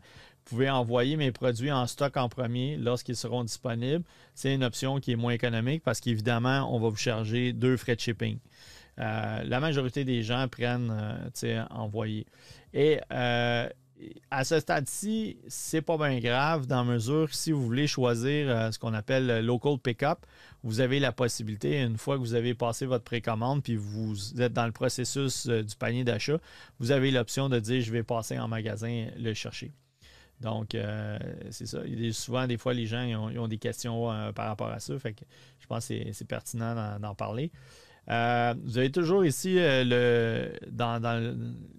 Vous 0.50 0.56
pouvez 0.56 0.70
envoyer 0.70 1.16
mes 1.16 1.30
produits 1.30 1.70
en 1.70 1.86
stock 1.86 2.16
en 2.16 2.28
premier 2.28 2.76
lorsqu'ils 2.76 3.14
seront 3.14 3.44
disponibles. 3.44 4.02
C'est 4.34 4.52
une 4.52 4.64
option 4.64 4.98
qui 4.98 5.12
est 5.12 5.16
moins 5.16 5.32
économique 5.32 5.84
parce 5.84 6.00
qu'évidemment, 6.00 6.74
on 6.74 6.80
va 6.80 6.88
vous 6.88 6.96
charger 6.96 7.52
deux 7.52 7.76
frais 7.76 7.94
de 7.94 8.00
shipping. 8.00 8.36
Euh, 8.98 9.44
la 9.44 9.60
majorité 9.60 10.04
des 10.04 10.24
gens 10.24 10.48
prennent 10.48 10.90
euh, 11.44 11.64
envoyer. 11.70 12.26
Et 12.74 12.98
euh, 13.12 13.68
à 14.32 14.42
ce 14.44 14.58
stade-ci, 14.58 15.36
c'est 15.46 15.82
pas 15.82 15.96
bien 15.96 16.18
grave 16.18 16.66
dans 16.66 16.84
mesure 16.84 17.32
si 17.32 17.52
vous 17.52 17.64
voulez 17.64 17.86
choisir 17.86 18.72
ce 18.72 18.78
qu'on 18.80 18.92
appelle 18.94 19.28
le 19.28 19.40
local 19.42 19.78
pickup, 19.78 20.26
vous 20.64 20.80
avez 20.80 20.98
la 20.98 21.12
possibilité, 21.12 21.80
une 21.80 21.96
fois 21.96 22.16
que 22.16 22.22
vous 22.22 22.34
avez 22.34 22.54
passé 22.54 22.86
votre 22.86 23.04
précommande 23.04 23.62
puis 23.62 23.76
vous 23.76 24.42
êtes 24.42 24.54
dans 24.54 24.66
le 24.66 24.72
processus 24.72 25.46
du 25.46 25.76
panier 25.76 26.02
d'achat, 26.02 26.38
vous 26.80 26.90
avez 26.90 27.12
l'option 27.12 27.48
de 27.48 27.60
dire 27.60 27.82
je 27.82 27.92
vais 27.92 28.02
passer 28.02 28.36
en 28.36 28.48
magasin 28.48 29.06
le 29.16 29.32
chercher. 29.32 29.70
Donc, 30.40 30.74
euh, 30.74 31.18
c'est 31.50 31.66
ça. 31.66 31.80
souvent, 32.12 32.46
des 32.46 32.56
fois, 32.56 32.72
les 32.72 32.86
gens 32.86 33.04
ont, 33.36 33.48
des 33.48 33.58
questions 33.58 34.10
euh, 34.10 34.32
par 34.32 34.46
rapport 34.46 34.68
à 34.68 34.80
ça. 34.80 34.94
Je 34.96 35.66
pense 35.66 35.88
que 35.88 36.12
c'est 36.12 36.24
pertinent 36.26 36.98
d'en 36.98 37.14
parler. 37.14 37.52
Euh, 38.08 38.54
vous 38.64 38.78
avez 38.78 38.90
toujours 38.90 39.24
ici 39.24 39.56
le, 39.58 40.50
dans, 40.70 41.00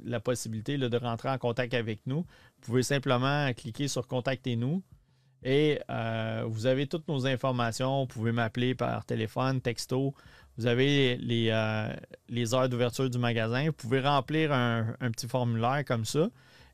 la 0.06 0.20
possibilité 0.20 0.78
de 0.78 0.98
rentrer 0.98 1.30
en 1.30 1.38
contact 1.40 1.74
avec 1.74 2.02
nous. 2.06 2.20
Vous 2.20 2.66
pouvez 2.68 2.84
simplement 2.84 3.52
cliquer 3.54 3.88
sur 3.88 4.08
Contactez-nous 4.08 4.84
et 5.44 5.80
vous 6.46 6.68
avez 6.68 6.86
toutes 6.86 7.08
nos 7.08 7.26
informations. 7.26 8.02
Vous 8.02 8.08
pouvez 8.08 8.32
m'appeler 8.32 8.76
par 8.76 9.06
téléphone, 9.06 9.60
texto. 9.60 10.14
Vous 10.58 10.68
avez 10.68 11.18
les, 11.18 11.52
les 12.30 12.54
heures 12.54 12.70
d'ouverture 12.70 13.10
du 13.10 13.18
magasin. 13.18 13.66
Vous 13.66 13.74
pouvez 13.74 14.02
remplir 14.02 14.54
un 14.54 15.12
petit 15.12 15.28
formulaire 15.28 15.84
comme 15.84 16.06
ça 16.06 16.30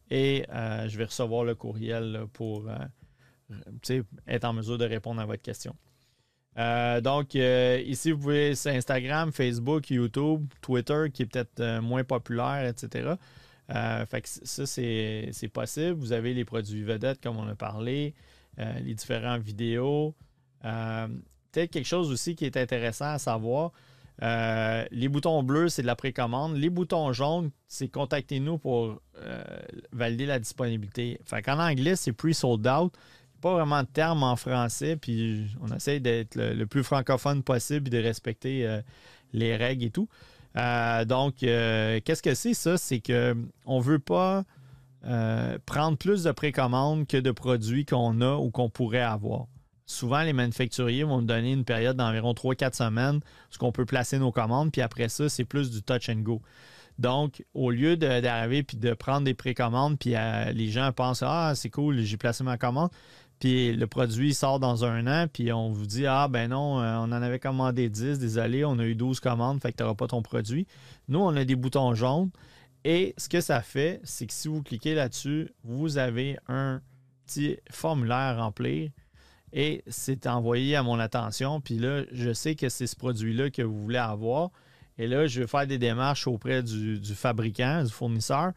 et 0.09 0.45
euh, 0.49 0.87
je 0.87 0.97
vais 0.97 1.05
recevoir 1.05 1.43
le 1.43 1.55
courriel 1.55 2.25
pour 2.33 2.65
euh, 2.69 4.01
être 4.27 4.45
en 4.45 4.53
mesure 4.53 4.77
de 4.77 4.85
répondre 4.85 5.21
à 5.21 5.25
votre 5.25 5.41
question. 5.41 5.75
Euh, 6.57 7.01
donc, 7.01 7.35
ici, 7.35 8.11
vous 8.11 8.19
pouvez, 8.19 8.55
c'est 8.55 8.75
Instagram, 8.75 9.31
Facebook, 9.31 9.89
YouTube, 9.89 10.47
Twitter, 10.61 11.05
qui 11.13 11.23
est 11.23 11.25
peut-être 11.27 11.79
moins 11.81 12.03
populaire, 12.03 12.65
etc. 12.65 13.13
fait 13.69 14.21
que 14.21 14.27
ça, 14.27 14.65
c'est 14.65 15.51
possible. 15.53 15.93
Vous 15.93 16.13
avez 16.13 16.33
les 16.33 16.45
produits 16.45 16.83
vedettes, 16.83 17.21
comme 17.21 17.37
on 17.37 17.47
a 17.47 17.55
parlé, 17.55 18.15
les 18.57 18.95
différentes 18.95 19.43
vidéos. 19.43 20.15
peut-être 20.63 21.69
quelque 21.69 21.85
chose 21.85 22.11
aussi 22.11 22.35
qui 22.35 22.45
est 22.45 22.57
intéressant 22.57 23.11
à 23.11 23.19
savoir, 23.19 23.71
euh, 24.23 24.85
les 24.91 25.09
boutons 25.09 25.43
bleus, 25.43 25.69
c'est 25.69 25.83
de 25.83 25.87
la 25.87 25.95
précommande. 25.95 26.55
Les 26.55 26.69
boutons 26.69 27.13
jaunes, 27.13 27.51
c'est 27.67 27.87
contactez-nous 27.87 28.57
pour 28.57 28.99
euh, 29.17 29.43
valider 29.91 30.25
la 30.25 30.39
disponibilité. 30.39 31.19
Fait 31.25 31.47
en 31.49 31.59
anglais, 31.59 31.95
c'est 31.95 32.13
pre-sold 32.13 32.67
out. 32.67 32.93
Pas 33.41 33.53
vraiment 33.53 33.83
de 33.83 33.87
terme 33.87 34.23
en 34.23 34.35
français, 34.35 34.95
puis 34.95 35.45
on 35.61 35.67
essaie 35.75 35.99
d'être 35.99 36.35
le, 36.35 36.65
plus 36.65 36.83
francophone 36.83 37.43
possible 37.43 37.87
et 37.87 38.01
de 38.01 38.03
respecter 38.03 38.65
euh, 38.65 38.81
les 39.31 39.55
règles 39.55 39.85
et 39.85 39.91
tout. 39.91 40.09
donc, 40.55 41.35
qu'est-ce 41.37 42.23
que 42.23 42.33
c'est 42.33 42.55
ça? 42.55 42.77
C'est 42.77 42.99
qu'on 42.99 43.77
ne 43.77 43.83
veut 43.83 43.99
pas 43.99 44.43
prendre 45.67 45.97
plus 45.97 46.23
de 46.23 46.31
précommandes 46.31 47.05
que 47.05 47.17
de 47.17 47.29
produits 47.29 47.85
qu'on 47.85 48.21
a 48.21 48.37
ou 48.37 48.49
qu'on 48.49 48.69
pourrait 48.69 49.01
avoir 49.01 49.45
souvent, 49.87 50.21
les 50.21 50.33
manufacturiers 50.33 51.03
vont 51.03 51.21
nous 51.21 51.27
donner 51.27 51.53
une 51.53 51.65
période 51.65 51.97
d'environ 51.97 52.33
3-4 52.33 52.75
semaines 52.75 53.19
où 53.59 53.65
on 53.65 53.71
peut 53.71 53.85
placer 53.85 54.19
nos 54.19 54.31
commandes, 54.31 54.71
puis 54.71 54.81
après 54.81 55.09
ça, 55.09 55.29
c'est 55.29 55.45
plus 55.45 55.71
du 55.71 55.81
touch 55.81 56.09
and 56.09 56.19
go. 56.19 56.41
Donc, 56.99 57.43
au 57.53 57.71
lieu 57.71 57.95
d'arriver 57.95 58.63
puis 58.63 58.77
de 58.77 58.93
prendre 58.93 59.23
des 59.23 59.33
précommandes, 59.33 59.97
puis 59.97 60.15
euh, 60.15 60.51
les 60.51 60.69
gens 60.69 60.91
pensent 60.91 61.23
Ah, 61.23 61.53
c'est 61.55 61.69
cool, 61.69 62.01
j'ai 62.01 62.17
placé 62.17 62.43
ma 62.43 62.57
commande, 62.57 62.89
puis 63.39 63.73
le 63.73 63.87
produit 63.87 64.33
sort 64.33 64.59
dans 64.59 64.83
un 64.83 65.07
an, 65.07 65.27
puis 65.31 65.51
on 65.53 65.71
vous 65.71 65.85
dit 65.85 66.05
Ah, 66.05 66.27
ben 66.27 66.49
non, 66.49 66.81
euh, 66.81 66.97
on 66.97 67.03
en 67.03 67.21
avait 67.21 67.39
commandé 67.39 67.89
10, 67.89 68.19
désolé, 68.19 68.65
on 68.65 68.79
a 68.79 68.83
eu 68.83 68.95
12 68.95 69.19
commandes, 69.19 69.61
fait 69.61 69.71
que 69.71 69.77
tu 69.77 69.83
n'auras 69.83 69.95
pas 69.95 70.07
ton 70.07 70.21
produit. 70.21 70.67
Nous, 71.07 71.19
on 71.19 71.35
a 71.35 71.45
des 71.45 71.55
boutons 71.55 71.93
jaunes, 71.93 72.31
et 72.83 73.13
ce 73.17 73.29
que 73.29 73.41
ça 73.41 73.61
fait, 73.61 74.01
c'est 74.03 74.25
que 74.25 74.33
si 74.33 74.47
vous 74.47 74.63
cliquez 74.63 74.95
là-dessus, 74.95 75.51
vous 75.63 75.97
avez 75.97 76.37
un 76.47 76.81
petit 77.25 77.57
formulaire 77.69 78.17
à 78.17 78.35
remplir 78.37 78.89
et 79.53 79.83
c'est 79.87 80.27
envoyé 80.27 80.75
à 80.75 80.83
mon 80.83 80.99
attention. 80.99 81.61
Puis 81.61 81.77
là, 81.77 82.03
je 82.11 82.33
sais 82.33 82.55
que 82.55 82.69
c'est 82.69 82.87
ce 82.87 82.95
produit-là 82.95 83.49
que 83.49 83.61
vous 83.61 83.83
voulez 83.83 83.97
avoir. 83.97 84.51
Et 84.97 85.07
là, 85.07 85.27
je 85.27 85.41
vais 85.41 85.47
faire 85.47 85.67
des 85.67 85.77
démarches 85.77 86.27
auprès 86.27 86.63
du, 86.63 86.99
fabricant, 87.15 87.83
du 87.83 87.91
fournisseur. 87.91 88.51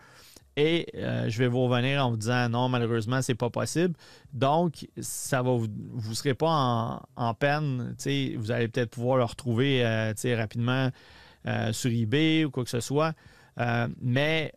Et 0.57 0.87
euh, 0.96 1.29
je 1.29 1.38
vais 1.38 1.46
vous 1.46 1.64
revenir 1.64 2.05
en 2.05 2.11
vous 2.11 2.16
disant 2.16 2.48
non, 2.48 2.68
malheureusement, 2.68 3.22
ce 3.22 3.33
n'est 3.33 3.37
pas 3.37 3.50
possible. 3.50 3.94
Donc, 4.33 4.88
ça 5.00 5.42
va 5.42 5.53
vous 5.53 5.68
ne 5.68 6.14
serez 6.14 6.35
pas 6.35 7.03
en, 7.16 7.35
peine. 7.35 7.94
Vous 8.37 8.50
allez 8.50 8.68
peut-être 8.68 8.90
pouvoir 8.90 9.18
le 9.18 9.24
retrouver 9.24 9.85
euh, 9.85 10.12
rapidement 10.37 10.90
euh, 11.46 11.72
sur 11.72 11.90
eBay 11.90 12.44
ou 12.44 12.50
quoi 12.50 12.64
que 12.64 12.70
ce 12.70 12.81
soit. 12.81 13.14
mais 14.00 14.53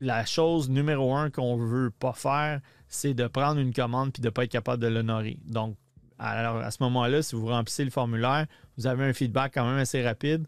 la 0.00 0.24
chose 0.24 0.70
numéro 0.70 1.14
un 1.14 1.28
qu'on 1.28 1.58
ne 1.58 1.64
veut 1.64 1.90
pas 1.90 2.14
faire, 2.14 2.60
c'est 2.90 3.14
de 3.14 3.26
prendre 3.26 3.60
une 3.60 3.72
commande 3.72 4.12
puis 4.12 4.20
de 4.20 4.26
ne 4.26 4.30
pas 4.30 4.44
être 4.44 4.50
capable 4.50 4.82
de 4.82 4.88
l'honorer. 4.88 5.38
Donc, 5.46 5.76
alors 6.18 6.58
à 6.58 6.70
ce 6.70 6.82
moment-là, 6.82 7.22
si 7.22 7.34
vous 7.34 7.46
remplissez 7.46 7.84
le 7.84 7.90
formulaire, 7.90 8.46
vous 8.76 8.86
avez 8.86 9.04
un 9.04 9.14
feedback 9.14 9.54
quand 9.54 9.64
même 9.64 9.78
assez 9.78 10.02
rapide 10.02 10.46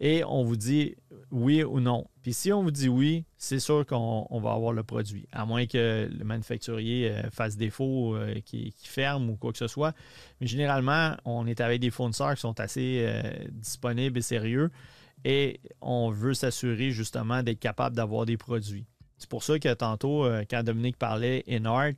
et 0.00 0.24
on 0.24 0.42
vous 0.42 0.56
dit 0.56 0.96
oui 1.30 1.62
ou 1.62 1.78
non. 1.78 2.08
Puis 2.22 2.32
si 2.32 2.52
on 2.52 2.62
vous 2.64 2.72
dit 2.72 2.88
oui, 2.88 3.24
c'est 3.36 3.60
sûr 3.60 3.86
qu'on 3.86 4.40
va 4.40 4.52
avoir 4.52 4.72
le 4.72 4.82
produit, 4.82 5.28
à 5.30 5.46
moins 5.46 5.66
que 5.66 6.10
le 6.10 6.24
manufacturier 6.24 7.10
euh, 7.10 7.30
fasse 7.30 7.56
défaut, 7.56 8.16
euh, 8.16 8.40
qui, 8.44 8.74
ferme 8.82 9.30
ou 9.30 9.36
quoi 9.36 9.52
que 9.52 9.58
ce 9.58 9.68
soit. 9.68 9.94
Mais 10.40 10.48
généralement, 10.48 11.14
on 11.24 11.46
est 11.46 11.60
avec 11.60 11.80
des 11.80 11.90
fournisseurs 11.90 12.34
qui 12.34 12.40
sont 12.40 12.58
assez 12.58 13.04
euh, 13.06 13.22
disponibles 13.52 14.18
et 14.18 14.22
sérieux 14.22 14.70
et 15.24 15.60
on 15.80 16.10
veut 16.10 16.34
s'assurer 16.34 16.90
justement 16.90 17.42
d'être 17.44 17.60
capable 17.60 17.94
d'avoir 17.94 18.26
des 18.26 18.36
produits. 18.36 18.86
C'est 19.22 19.28
pour 19.28 19.44
ça 19.44 19.56
que 19.60 19.72
tantôt, 19.72 20.24
euh, 20.24 20.42
quand 20.50 20.64
Dominique 20.64 20.96
parlait 20.98 21.44
InArt, 21.46 21.92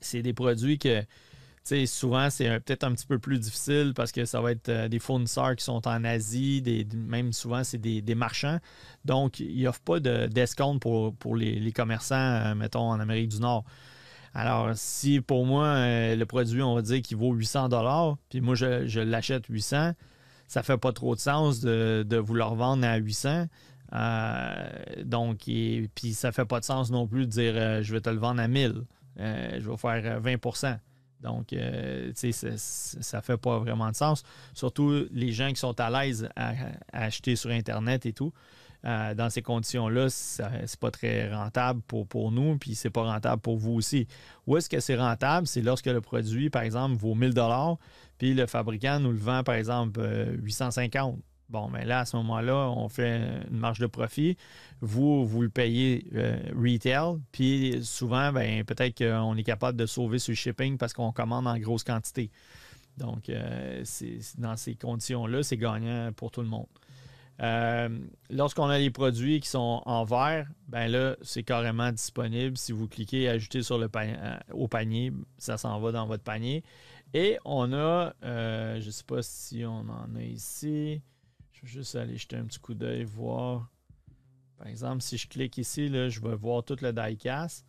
c'est 0.00 0.20
des 0.20 0.34
produits 0.34 0.78
que 0.78 1.02
souvent 1.86 2.28
c'est 2.28 2.60
peut-être 2.60 2.84
un 2.84 2.92
petit 2.92 3.06
peu 3.06 3.18
plus 3.18 3.38
difficile 3.38 3.94
parce 3.96 4.12
que 4.12 4.26
ça 4.26 4.42
va 4.42 4.52
être 4.52 4.68
euh, 4.68 4.88
des 4.88 4.98
fournisseurs 4.98 5.56
qui 5.56 5.64
sont 5.64 5.88
en 5.88 6.04
Asie, 6.04 6.60
des, 6.60 6.86
même 6.94 7.32
souvent 7.32 7.64
c'est 7.64 7.78
des, 7.78 8.14
marchands. 8.14 8.58
Donc, 9.06 9.40
ils 9.40 9.62
n'offrent 9.62 9.80
pas 9.80 9.98
d'escompte 9.98 10.82
pour, 10.82 11.14
pour 11.14 11.36
les, 11.36 11.72
commerçants, 11.72 12.16
euh, 12.16 12.54
mettons, 12.54 12.90
en 12.90 13.00
Amérique 13.00 13.30
du 13.30 13.40
Nord. 13.40 13.64
Alors, 14.34 14.72
si 14.74 15.22
pour 15.22 15.46
moi, 15.46 15.74
le 16.14 16.24
produit, 16.24 16.60
on 16.60 16.74
va 16.74 16.82
dire 16.82 17.00
qu'il 17.00 17.16
vaut 17.16 17.32
800 17.32 17.70
puis 18.28 18.42
moi, 18.42 18.54
je, 18.54 19.00
l'achète 19.00 19.46
800, 19.46 19.92
ça 20.48 20.62
fait 20.62 20.76
pas 20.76 20.92
trop 20.92 21.14
de 21.14 21.20
sens 21.20 21.60
de, 21.60 22.04
de 22.06 22.16
vous 22.18 22.34
le 22.34 22.44
revendre 22.44 22.86
à 22.86 22.96
800. 22.96 23.46
Euh, 23.92 24.70
donc, 25.04 25.48
et, 25.48 25.88
puis 25.94 26.14
ça 26.14 26.32
fait 26.32 26.44
pas 26.44 26.60
de 26.60 26.64
sens 26.64 26.90
non 26.90 27.06
plus 27.06 27.26
de 27.26 27.30
dire 27.30 27.52
euh, 27.56 27.82
je 27.82 27.92
vais 27.92 28.00
te 28.00 28.10
le 28.10 28.18
vendre 28.18 28.40
à 28.40 28.48
1000. 28.48 28.84
je 29.16 29.70
vais 29.70 29.76
faire 29.76 30.20
20% 30.20 30.78
donc, 31.22 31.48
tu 31.48 31.58
sais, 32.14 32.32
ça 32.32 33.16
ne 33.18 33.22
fait 33.22 33.36
pas 33.36 33.58
vraiment 33.58 33.90
de 33.90 33.94
sens. 33.94 34.22
Surtout 34.54 35.04
les 35.12 35.32
gens 35.32 35.50
qui 35.50 35.60
sont 35.60 35.78
à 35.78 35.90
l'aise 35.90 36.30
à, 36.34 36.54
acheter 36.94 37.36
sur 37.36 37.50
Internet 37.50 38.06
et 38.06 38.14
tout. 38.14 38.32
Euh, 38.86 39.14
dans 39.14 39.28
ces 39.28 39.42
conditions-là, 39.42 40.08
ce 40.08 40.42
n'est 40.42 40.66
pas 40.80 40.90
très 40.90 41.32
rentable 41.32 41.82
pour, 41.82 42.06
pour 42.06 42.32
nous, 42.32 42.56
puis 42.56 42.74
c'est 42.74 42.90
pas 42.90 43.02
rentable 43.02 43.42
pour 43.42 43.58
vous 43.58 43.72
aussi. 43.72 44.06
Où 44.46 44.56
est-ce 44.56 44.70
que 44.70 44.80
c'est 44.80 44.96
rentable? 44.96 45.46
C'est 45.46 45.60
lorsque 45.60 45.86
le 45.86 46.00
produit, 46.00 46.48
par 46.48 46.62
exemple, 46.62 46.96
vaut 46.96 47.14
1000 47.14 47.34
puis 48.16 48.34
le 48.34 48.46
fabricant 48.46 49.00
nous 49.00 49.12
le 49.12 49.18
vend, 49.18 49.42
par 49.42 49.54
exemple, 49.54 50.00
850 50.42 51.14
euh, 51.14 51.18
Bon, 51.50 51.68
mais 51.68 51.84
là, 51.84 52.00
à 52.00 52.04
ce 52.04 52.16
moment-là, 52.16 52.70
on 52.76 52.88
fait 52.88 53.20
une 53.50 53.58
marge 53.58 53.80
de 53.80 53.86
profit. 53.86 54.36
Vous, 54.80 55.26
vous 55.26 55.42
le 55.42 55.50
payez 55.50 56.06
euh, 56.14 56.38
retail. 56.56 57.20
Puis 57.32 57.80
souvent, 57.82 58.32
ben, 58.32 58.64
peut-être 58.64 58.96
qu'on 58.96 59.36
est 59.36 59.42
capable 59.42 59.76
de 59.76 59.86
sauver 59.86 60.18
sur 60.18 60.30
le 60.30 60.36
shipping 60.36 60.78
parce 60.78 60.92
qu'on 60.92 61.12
commande 61.12 61.46
en 61.46 61.58
grosse 61.58 61.84
quantité. 61.84 62.30
Donc, 62.96 63.30
dans 64.38 64.56
ces 64.56 64.74
conditions-là, 64.74 65.42
c'est 65.42 65.56
gagnant 65.56 66.12
pour 66.12 66.30
tout 66.30 66.42
le 66.42 66.48
monde. 66.48 66.66
Euh, 67.42 67.88
lorsqu'on 68.28 68.68
a 68.68 68.78
les 68.78 68.90
produits 68.90 69.40
qui 69.40 69.48
sont 69.48 69.82
en 69.86 70.04
vert, 70.04 70.46
ben 70.68 70.88
là, 70.88 71.16
c'est 71.22 71.42
carrément 71.42 71.90
disponible. 71.90 72.56
Si 72.56 72.72
vous 72.72 72.86
cliquez 72.86 73.28
ajouter 73.28 73.62
sur 73.62 73.78
le 73.78 73.88
euh, 73.94 74.38
au 74.52 74.68
panier, 74.68 75.12
ça 75.38 75.56
s'en 75.56 75.80
va 75.80 75.92
dans 75.92 76.06
votre 76.06 76.22
panier. 76.22 76.62
Et 77.14 77.38
on 77.44 77.72
a, 77.72 78.12
euh, 78.24 78.80
je 78.80 78.86
ne 78.86 78.90
sais 78.90 79.04
pas 79.04 79.22
si 79.22 79.64
on 79.64 79.88
en 79.88 80.14
a 80.14 80.22
ici. 80.22 81.00
Je 81.60 81.66
vais 81.66 81.72
juste 81.72 81.94
aller 81.94 82.16
jeter 82.16 82.36
un 82.36 82.44
petit 82.44 82.58
coup 82.58 82.74
d'œil, 82.74 83.04
voir. 83.04 83.70
Par 84.56 84.66
exemple, 84.66 85.02
si 85.02 85.18
je 85.18 85.28
clique 85.28 85.58
ici, 85.58 85.88
là, 85.88 86.08
je 86.08 86.20
vais 86.20 86.34
voir 86.34 86.64
tout 86.64 86.76
le 86.80 86.92
diecast. 86.92 87.66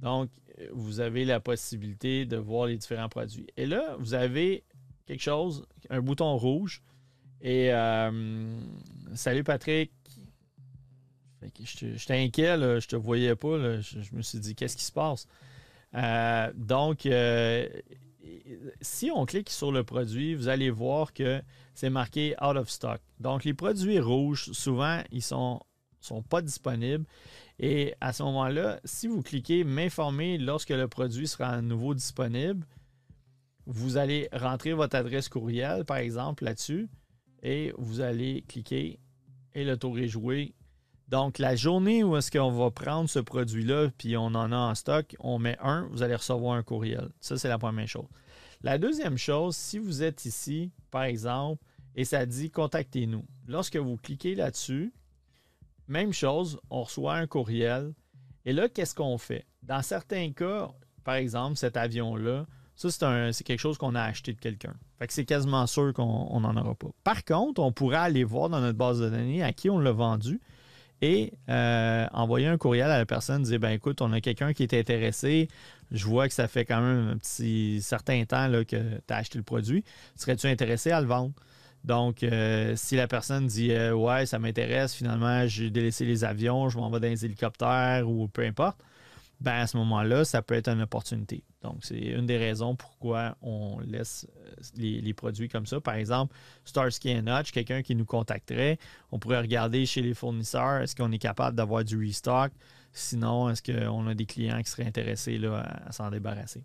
Donc, 0.00 0.30
vous 0.72 1.00
avez 1.00 1.24
la 1.24 1.40
possibilité 1.40 2.26
de 2.26 2.36
voir 2.36 2.66
les 2.66 2.76
différents 2.76 3.08
produits. 3.08 3.46
Et 3.56 3.66
là, 3.66 3.96
vous 3.98 4.14
avez 4.14 4.64
quelque 5.06 5.22
chose, 5.22 5.66
un 5.90 6.00
bouton 6.00 6.36
rouge 6.36 6.82
et 7.40 7.72
euh, 7.72 8.58
salut 9.14 9.44
Patrick. 9.44 9.92
J'étais 11.62 12.24
inquiet, 12.24 12.56
là, 12.56 12.80
je 12.80 12.88
te 12.88 12.96
voyais 12.96 13.36
pas. 13.36 13.80
Je, 13.80 14.14
me 14.14 14.22
suis 14.22 14.40
dit, 14.40 14.54
qu'est-ce 14.54 14.76
qui 14.76 14.84
se 14.84 14.92
passe? 14.92 15.28
Euh, 15.94 16.52
donc, 16.56 17.06
euh, 17.06 17.68
si 18.80 19.10
on 19.10 19.26
clique 19.26 19.50
sur 19.50 19.72
le 19.72 19.84
produit, 19.84 20.34
vous 20.34 20.48
allez 20.48 20.70
voir 20.70 21.12
que 21.12 21.42
c'est 21.74 21.90
marqué 21.90 22.34
out 22.42 22.56
of 22.56 22.68
stock. 22.68 23.00
Donc, 23.20 23.44
les 23.44 23.54
produits 23.54 24.00
rouges, 24.00 24.50
souvent, 24.52 25.02
ils 25.10 25.22
sont, 25.22 25.60
sont 26.00 26.22
pas 26.22 26.42
disponibles. 26.42 27.04
Et 27.58 27.94
à 28.00 28.12
ce 28.12 28.22
moment-là, 28.22 28.80
si 28.84 29.06
vous 29.06 29.22
cliquez 29.22 29.64
m'informer 29.64 30.38
lorsque 30.38 30.70
le 30.70 30.88
produit 30.88 31.26
sera 31.26 31.48
à 31.48 31.62
nouveau 31.62 31.94
disponible, 31.94 32.66
vous 33.66 33.96
allez 33.96 34.28
rentrer 34.32 34.72
votre 34.72 34.96
adresse 34.96 35.28
courriel, 35.28 35.84
par 35.84 35.96
exemple, 35.96 36.44
là-dessus 36.44 36.88
et 37.42 37.72
vous 37.78 38.00
allez 38.00 38.42
cliquer 38.48 38.98
et 39.54 39.64
le 39.64 39.76
tour 39.76 39.98
est 39.98 40.08
joué. 40.08 40.52
Donc, 41.08 41.38
la 41.38 41.54
journée 41.54 42.02
où 42.02 42.16
est-ce 42.16 42.30
qu'on 42.30 42.50
va 42.50 42.70
prendre 42.70 43.08
ce 43.08 43.20
produit-là, 43.20 43.90
puis 43.96 44.16
on 44.16 44.26
en 44.26 44.50
a 44.50 44.56
en 44.56 44.74
stock, 44.74 45.14
on 45.20 45.38
met 45.38 45.56
un, 45.60 45.86
vous 45.92 46.02
allez 46.02 46.16
recevoir 46.16 46.56
un 46.56 46.62
courriel. 46.64 47.10
Ça, 47.20 47.38
c'est 47.38 47.48
la 47.48 47.58
première 47.58 47.86
chose. 47.86 48.08
La 48.62 48.78
deuxième 48.78 49.16
chose, 49.16 49.54
si 49.54 49.78
vous 49.78 50.02
êtes 50.02 50.24
ici, 50.24 50.72
par 50.90 51.04
exemple, 51.04 51.62
et 51.94 52.04
ça 52.04 52.26
dit 52.26 52.50
contactez-nous. 52.50 53.24
Lorsque 53.46 53.76
vous 53.76 53.96
cliquez 53.96 54.34
là-dessus, 54.34 54.92
même 55.88 56.12
chose, 56.12 56.58
on 56.70 56.82
reçoit 56.82 57.14
un 57.14 57.26
courriel. 57.26 57.94
Et 58.44 58.52
là, 58.52 58.68
qu'est-ce 58.68 58.94
qu'on 58.94 59.18
fait? 59.18 59.46
Dans 59.62 59.82
certains 59.82 60.32
cas, 60.32 60.72
par 61.04 61.14
exemple, 61.14 61.56
cet 61.56 61.76
avion-là, 61.76 62.46
ça, 62.74 62.90
c'est 63.32 63.44
quelque 63.44 63.60
chose 63.60 63.78
qu'on 63.78 63.94
a 63.94 64.02
acheté 64.02 64.34
de 64.34 64.40
quelqu'un. 64.40 64.74
Fait 64.98 65.06
que 65.06 65.12
c'est 65.12 65.24
quasiment 65.24 65.66
sûr 65.66 65.94
qu'on 65.94 66.40
n'en 66.40 66.56
aura 66.56 66.74
pas. 66.74 66.90
Par 67.04 67.24
contre, 67.24 67.62
on 67.62 67.72
pourrait 67.72 67.96
aller 67.96 68.24
voir 68.24 68.50
dans 68.50 68.60
notre 68.60 68.76
base 68.76 69.00
de 69.00 69.08
données 69.08 69.42
à 69.42 69.52
qui 69.52 69.70
on 69.70 69.78
l'a 69.78 69.92
vendu 69.92 70.40
et 71.02 71.32
euh, 71.48 72.06
envoyer 72.12 72.46
un 72.46 72.56
courriel 72.56 72.90
à 72.90 72.98
la 72.98 73.06
personne, 73.06 73.42
dire 73.42 73.60
ben 73.60 73.70
écoute, 73.70 74.00
on 74.00 74.12
a 74.12 74.20
quelqu'un 74.20 74.52
qui 74.52 74.62
est 74.62 74.74
intéressé, 74.74 75.48
je 75.92 76.04
vois 76.06 76.28
que 76.28 76.34
ça 76.34 76.48
fait 76.48 76.64
quand 76.64 76.80
même 76.80 77.08
un 77.10 77.16
petit 77.16 77.80
certain 77.82 78.24
temps 78.24 78.48
là, 78.48 78.64
que 78.64 78.76
tu 78.76 79.14
as 79.14 79.16
acheté 79.16 79.38
le 79.38 79.44
produit. 79.44 79.84
Serais-tu 80.16 80.46
intéressé 80.46 80.90
à 80.90 81.00
le 81.00 81.06
vendre? 81.06 81.32
Donc, 81.84 82.24
euh, 82.24 82.74
si 82.74 82.96
la 82.96 83.06
personne 83.06 83.46
dit 83.46 83.70
euh, 83.70 83.92
Ouais, 83.92 84.26
ça 84.26 84.38
m'intéresse, 84.40 84.94
finalement, 84.94 85.46
j'ai 85.46 85.70
délaissé 85.70 86.04
les 86.04 86.24
avions, 86.24 86.68
je 86.68 86.78
m'en 86.78 86.90
vais 86.90 86.98
dans 86.98 87.08
les 87.08 87.24
hélicoptères 87.24 88.08
ou 88.08 88.26
peu 88.26 88.42
importe, 88.42 88.78
ben 89.40 89.52
à 89.52 89.66
ce 89.66 89.76
moment-là, 89.76 90.24
ça 90.24 90.40
peut 90.40 90.54
être 90.54 90.68
une 90.68 90.80
opportunité. 90.80 91.44
Donc, 91.62 91.84
c'est 91.84 91.98
une 91.98 92.26
des 92.26 92.38
raisons 92.38 92.74
pourquoi 92.74 93.36
on 93.42 93.78
laisse 93.80 94.26
euh, 94.36 94.54
les, 94.76 95.14
produits 95.14 95.48
comme 95.48 95.66
ça. 95.66 95.80
Par 95.80 95.94
exemple, 95.94 96.34
Starsky 96.64 97.14
Hutch, 97.14 97.52
quelqu'un 97.52 97.82
qui 97.82 97.94
nous 97.94 98.06
contacterait, 98.06 98.78
on 99.12 99.18
pourrait 99.18 99.40
regarder 99.40 99.84
chez 99.84 100.00
les 100.00 100.14
fournisseurs, 100.14 100.80
est-ce 100.80 100.96
qu'on 100.96 101.12
est 101.12 101.18
capable 101.18 101.56
d'avoir 101.56 101.84
du 101.84 101.98
restock? 101.98 102.50
Sinon, 102.92 103.50
est-ce 103.50 103.62
qu'on 103.62 104.06
a 104.06 104.14
des 104.14 104.24
clients 104.24 104.62
qui 104.62 104.70
seraient 104.70 104.86
intéressés 104.86 105.36
là, 105.36 105.60
à, 105.86 105.92
s'en 105.92 106.10
débarrasser? 106.10 106.64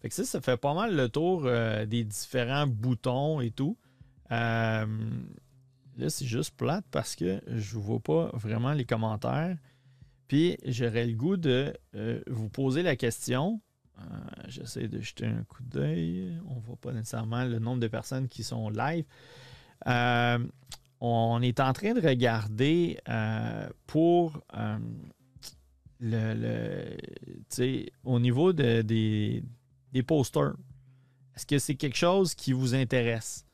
Fait 0.00 0.08
que 0.08 0.14
ça, 0.14 0.24
ça 0.24 0.40
fait 0.40 0.56
pas 0.56 0.74
mal 0.74 0.94
le 0.94 1.08
tour 1.08 1.42
euh, 1.46 1.84
des 1.84 2.04
différents 2.04 2.68
boutons 2.68 3.40
et 3.40 3.50
tout. 3.50 3.76
Euh, 4.30 4.86
là, 5.96 6.10
c'est 6.10 6.26
juste 6.26 6.56
plate 6.56 6.84
parce 6.92 7.16
que 7.16 7.40
je 7.48 7.76
ne 7.76 7.82
vois 7.82 7.98
pas 7.98 8.30
vraiment 8.34 8.72
les 8.72 8.84
commentaires. 8.84 9.56
Puis 10.28 10.58
j'aurais 10.64 11.06
le 11.06 11.14
goût 11.14 11.36
de 11.36 11.74
euh, 11.94 12.20
vous 12.28 12.50
poser 12.50 12.82
la 12.82 12.96
question. 12.96 13.60
Euh, 13.98 14.02
j'essaie 14.46 14.86
de 14.86 15.00
jeter 15.00 15.26
un 15.26 15.42
coup 15.44 15.62
d'œil. 15.62 16.38
On 16.48 16.56
ne 16.56 16.60
voit 16.60 16.76
pas 16.76 16.92
nécessairement 16.92 17.44
le 17.44 17.58
nombre 17.58 17.80
de 17.80 17.88
personnes 17.88 18.28
qui 18.28 18.44
sont 18.44 18.68
live. 18.68 19.04
Euh, 19.86 20.38
on 21.00 21.40
est 21.42 21.60
en 21.60 21.72
train 21.72 21.94
de 21.94 22.00
regarder 22.00 22.98
pour 23.86 24.40
le, 26.00 26.96
au 28.04 28.20
niveau 28.20 28.52
des, 28.52 29.42
des 29.92 30.02
posters. 30.02 30.54
Est-ce 31.34 31.46
que 31.46 31.58
c'est 31.58 31.76
quelque 31.76 31.96
chose 31.96 32.34
qui 32.34 32.52
vous 32.52 32.74
intéresse? 32.74 33.46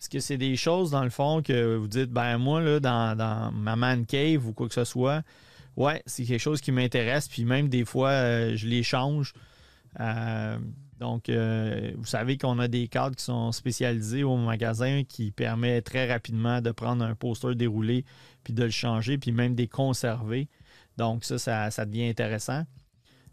Est-ce 0.00 0.08
que 0.08 0.20
c'est 0.20 0.38
des 0.38 0.56
choses, 0.56 0.92
dans 0.92 1.02
le 1.02 1.10
fond, 1.10 1.42
que 1.42 1.76
vous 1.76 1.88
dites, 1.88 2.10
ben 2.10 2.38
moi, 2.38 2.60
là, 2.60 2.78
dans, 2.78 3.16
dans 3.16 3.50
ma 3.50 3.74
man 3.74 4.06
cave 4.06 4.46
ou 4.46 4.52
quoi 4.52 4.68
que 4.68 4.74
ce 4.74 4.84
soit, 4.84 5.22
ouais, 5.76 6.02
c'est 6.06 6.24
quelque 6.24 6.40
chose 6.40 6.60
qui 6.60 6.72
m'intéresse. 6.72 7.28
Puis 7.28 7.44
même 7.44 7.68
des 7.68 7.84
fois, 7.84 8.10
euh, 8.10 8.56
je 8.56 8.66
les 8.66 8.82
change. 8.82 9.34
Euh, 10.00 10.58
donc, 10.98 11.28
euh, 11.28 11.92
vous 11.96 12.06
savez 12.06 12.38
qu'on 12.38 12.58
a 12.58 12.68
des 12.68 12.88
cadres 12.88 13.16
qui 13.16 13.24
sont 13.24 13.52
spécialisés 13.52 14.24
au 14.24 14.36
magasin 14.36 15.02
qui 15.04 15.30
permet 15.30 15.82
très 15.82 16.10
rapidement 16.10 16.60
de 16.60 16.70
prendre 16.70 17.04
un 17.04 17.14
poster 17.14 17.54
déroulé 17.54 18.04
puis 18.42 18.54
de 18.54 18.64
le 18.64 18.70
changer, 18.70 19.18
puis 19.18 19.32
même 19.32 19.54
de 19.54 19.62
les 19.62 19.68
conserver. 19.68 20.48
Donc, 20.96 21.24
ça, 21.24 21.70
ça, 21.70 21.84
devient 21.84 22.08
intéressant. 22.08 22.64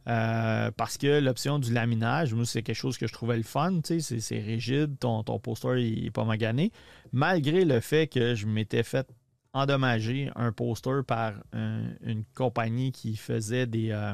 parce 0.05 0.97
que 0.97 1.21
l'option 1.21 1.59
du 1.59 1.71
laminage, 1.71 2.33
moi, 2.33 2.45
c'est 2.45 2.63
quelque 2.63 2.75
chose 2.75 2.97
que 2.97 3.07
je 3.07 3.13
trouvais 3.13 3.37
le 3.37 3.43
fun. 3.43 3.79
C'est 3.83 4.39
rigide, 4.39 4.99
ton, 4.99 5.23
ton 5.23 5.39
poster 5.39 5.75
n'est 5.75 6.11
pas 6.11 6.25
magané. 6.25 6.71
Malgré 7.13 7.63
le 7.63 7.79
fait 7.79 8.07
que 8.07 8.35
je 8.35 8.45
m'étais 8.45 8.83
fait 8.83 9.07
endommagé 9.53 10.31
un 10.35 10.51
poster 10.51 11.03
par 11.05 11.33
une 11.53 12.23
compagnie 12.33 12.91
qui 12.91 13.15
faisait 13.15 13.67
des, 13.67 13.91
euh, 13.91 14.13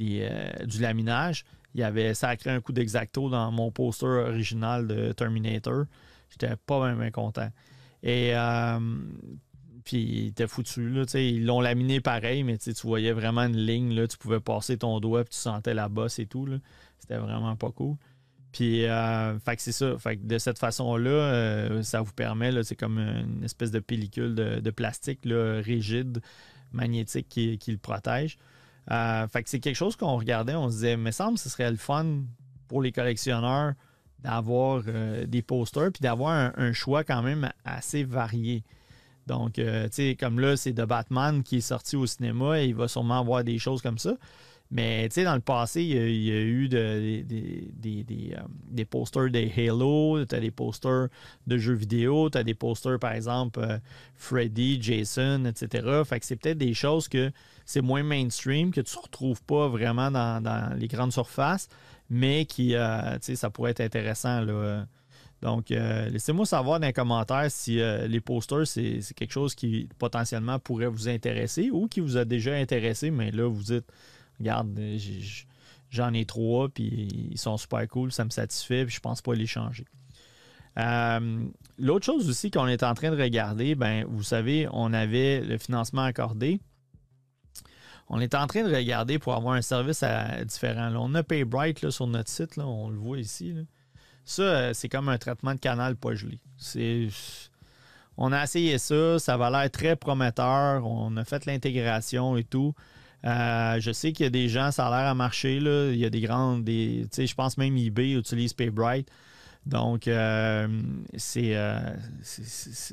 euh, 0.00 0.66
du 0.66 0.80
laminage. 0.80 1.44
Il 1.74 1.82
avait 1.82 2.14
sacré 2.14 2.50
un 2.50 2.60
coup 2.60 2.72
d'exacto 2.72 3.28
dans 3.28 3.50
mon 3.52 3.70
poster 3.70 4.06
original 4.06 4.86
de 4.86 5.12
Terminator. 5.12 5.84
J'étais 6.30 6.56
pas 6.56 6.92
même 6.92 7.10
content. 7.12 7.50
Et 8.02 8.32
euh, 8.34 8.80
puis 9.84 9.98
il 9.98 10.26
était 10.28 10.48
foutu. 10.48 10.88
Là, 10.88 11.04
ils 11.14 11.44
l'ont 11.44 11.60
laminé 11.60 12.00
pareil, 12.00 12.42
mais 12.42 12.58
tu 12.58 12.72
voyais 12.82 13.12
vraiment 13.12 13.42
une 13.42 13.56
ligne. 13.56 14.06
Tu 14.08 14.18
pouvais 14.18 14.40
passer 14.40 14.78
ton 14.78 14.98
doigt 15.00 15.20
et 15.20 15.24
tu 15.24 15.36
sentais 15.36 15.74
la 15.74 15.88
bosse 15.88 16.18
et 16.18 16.26
tout. 16.26 16.48
C'était 16.98 17.18
vraiment 17.18 17.54
pas 17.56 17.70
cool. 17.70 17.96
Puis, 18.52 18.84
euh, 18.86 19.38
c'est 19.58 19.72
ça. 19.72 19.94
de 20.16 20.38
cette 20.38 20.58
façon-là, 20.58 21.10
euh, 21.10 21.82
ça 21.82 22.00
vous 22.00 22.12
permet, 22.12 22.50
c'est 22.64 22.76
comme 22.76 22.98
une 22.98 23.44
espèce 23.44 23.70
de 23.70 23.78
pellicule 23.78 24.34
de, 24.34 24.70
plastique 24.70 25.20
rigide, 25.24 26.20
magnétique 26.72 27.28
qui, 27.28 27.58
le 27.68 27.78
protège. 27.78 28.38
Euh, 28.90 29.28
fait 29.28 29.44
que 29.44 29.50
c'est 29.50 29.60
quelque 29.60 29.76
chose 29.76 29.94
qu'on 29.94 30.16
regardait, 30.16 30.54
on 30.54 30.68
se 30.68 30.74
disait, 30.74 30.96
mais 30.96 31.12
semble 31.12 31.34
que 31.34 31.40
ce 31.40 31.48
serait 31.48 31.70
le 31.70 31.76
fun 31.76 32.22
pour 32.66 32.82
les 32.82 32.92
collectionneurs 32.92 33.74
d'avoir 34.18 34.82
des 35.26 35.42
posters 35.42 35.92
puis 35.92 36.02
d'avoir 36.02 36.52
un, 36.56 36.72
choix 36.72 37.04
quand 37.04 37.22
même 37.22 37.50
assez 37.64 38.04
varié. 38.04 38.64
Donc, 39.26 39.54
tu 39.54 39.62
sais, 39.92 40.16
comme 40.18 40.40
là, 40.40 40.56
c'est 40.56 40.72
de 40.72 40.84
Batman 40.84 41.42
qui 41.42 41.58
est 41.58 41.62
sorti 41.62 41.96
au 41.96 42.04
cinéma 42.04 42.60
et 42.60 42.66
il 42.66 42.74
va 42.74 42.88
sûrement 42.88 43.20
avoir 43.20 43.44
des 43.44 43.58
choses 43.58 43.80
comme 43.80 43.98
ça. 43.98 44.16
Mais 44.70 45.08
tu 45.08 45.14
sais, 45.14 45.24
dans 45.24 45.34
le 45.34 45.40
passé, 45.40 45.82
il 45.82 46.22
y 46.22 46.30
a, 46.30 46.36
eu 46.36 46.68
des, 46.68 47.24
des, 47.24 48.04
des, 48.70 48.84
posters 48.84 49.28
de 49.28 49.48
Halo, 49.56 50.24
tu 50.24 50.34
as 50.34 50.38
des 50.38 50.52
posters 50.52 51.08
de 51.48 51.58
jeux 51.58 51.74
vidéo, 51.74 52.30
tu 52.30 52.38
as 52.38 52.44
des 52.44 52.54
posters, 52.54 53.00
par 53.00 53.12
exemple, 53.12 53.60
Freddy, 54.14 54.80
Jason, 54.80 55.44
etc. 55.44 56.02
Fait 56.04 56.22
c'est 56.22 56.36
peut-être 56.36 56.58
des 56.58 56.74
choses 56.74 57.08
que 57.08 57.32
c'est 57.64 57.80
moins 57.80 58.04
mainstream, 58.04 58.70
que 58.70 58.80
tu 58.80 58.96
ne 58.96 59.02
retrouves 59.02 59.42
pas 59.42 59.66
vraiment 59.66 60.10
dans, 60.12 60.78
les 60.78 60.86
grandes 60.86 61.12
surfaces, 61.12 61.68
mais 62.08 62.44
qui, 62.44 62.76
ça 63.20 63.50
pourrait 63.50 63.72
être 63.72 63.80
intéressant. 63.80 64.44
Donc, 65.42 65.70
euh, 65.70 66.08
laissez-moi 66.10 66.44
savoir 66.44 66.80
dans 66.80 66.86
les 66.86 66.92
commentaires 66.92 67.50
si 67.50 67.80
euh, 67.80 68.06
les 68.06 68.20
posters, 68.20 68.66
c'est 68.66 69.00
quelque 69.16 69.32
chose 69.32 69.54
qui 69.54 69.88
potentiellement 69.98 70.58
pourrait 70.58 70.88
vous 70.88 71.08
intéresser 71.08 71.70
ou 71.70 71.88
qui 71.88 72.00
vous 72.00 72.16
a 72.18 72.24
déjà 72.24 72.54
intéressé, 72.54 73.10
mais 73.10 73.30
là, 73.30 73.48
vous 73.48 73.62
dites, 73.62 73.86
regarde, 74.40 74.78
j'en 75.90 76.12
ai 76.12 76.24
trois, 76.24 76.68
puis 76.68 77.08
ils 77.30 77.38
sont 77.38 77.56
super 77.56 77.86
cool, 77.88 78.12
ça 78.12 78.24
me 78.24 78.30
satisfait, 78.30 78.84
puis 78.84 78.94
je 78.94 79.00
pense 79.00 79.22
pas 79.22 79.34
les 79.34 79.46
changer. 79.46 79.84
Euh, 80.78 81.44
l'autre 81.78 82.06
chose 82.06 82.28
aussi 82.28 82.50
qu'on 82.50 82.66
est 82.66 82.82
en 82.82 82.94
train 82.94 83.10
de 83.10 83.20
regarder, 83.20 83.74
ben, 83.74 84.04
vous 84.08 84.22
savez, 84.22 84.68
on 84.72 84.92
avait 84.92 85.40
le 85.40 85.58
financement 85.58 86.02
accordé. 86.02 86.60
On 88.08 88.20
est 88.20 88.34
en 88.34 88.46
train 88.46 88.64
de 88.64 88.74
regarder 88.74 89.18
pour 89.18 89.34
avoir 89.34 89.54
un 89.54 89.62
service 89.62 90.04
différent. 90.44 90.92
on 90.96 91.14
a 91.14 91.22
PayBright 91.22 91.82
là, 91.82 91.90
sur 91.90 92.06
notre 92.06 92.28
site, 92.28 92.56
là, 92.56 92.66
on 92.66 92.88
le 92.88 92.96
voit 92.96 93.18
ici. 93.18 93.54
Ça, 94.24 94.42
euh, 94.42 94.72
c'est 94.74 94.88
comme 94.88 95.08
un 95.08 95.18
traitement 95.18 95.54
de 95.54 95.60
canal 95.60 95.96
pas 95.96 96.14
gelé. 96.14 96.40
On 98.16 98.32
a 98.32 98.42
essayé 98.42 98.78
ça, 98.78 99.18
ça 99.18 99.36
va 99.36 99.50
l'air 99.50 99.70
très 99.70 99.96
prometteur. 99.96 100.86
On 100.86 101.16
a 101.16 101.24
fait 101.24 101.46
l'intégration 101.46 102.36
et 102.36 102.44
tout. 102.44 102.74
Euh, 103.24 103.80
je 103.80 103.92
sais 103.92 104.12
qu'il 104.12 104.24
y 104.24 104.26
a 104.26 104.30
des 104.30 104.48
gens, 104.48 104.70
ça 104.70 104.86
a 104.86 104.90
l'air 104.90 105.10
à 105.10 105.14
marcher. 105.14 105.60
Là. 105.60 105.90
Il 105.90 105.98
y 105.98 106.04
a 106.04 106.10
des 106.10 106.20
grandes. 106.20 106.64
Des, 106.64 107.06
je 107.16 107.34
pense 107.34 107.58
même 107.58 107.76
eBay 107.76 108.12
utilise 108.12 108.52
PayBright. 108.52 109.08
Donc, 109.66 110.08
euh, 110.08 110.66
c'est, 111.16 111.54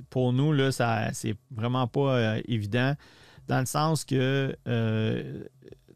pour 0.10 0.34
nous, 0.34 0.52
là, 0.52 0.72
ça, 0.72 1.14
c'est 1.14 1.36
vraiment 1.52 1.88
pas 1.88 2.40
évident. 2.48 2.94
Dans 3.48 3.60
le 3.60 3.66
sens 3.66 4.04
que 4.04 4.56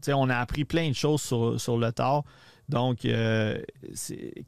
on 0.08 0.30
a 0.30 0.38
appris 0.38 0.64
plein 0.66 0.90
de 0.90 0.96
choses 0.96 1.22
sur, 1.22 1.60
sur 1.60 1.78
le 1.78 1.92
tard. 1.92 2.24
Donc, 2.72 3.04
euh, 3.04 3.62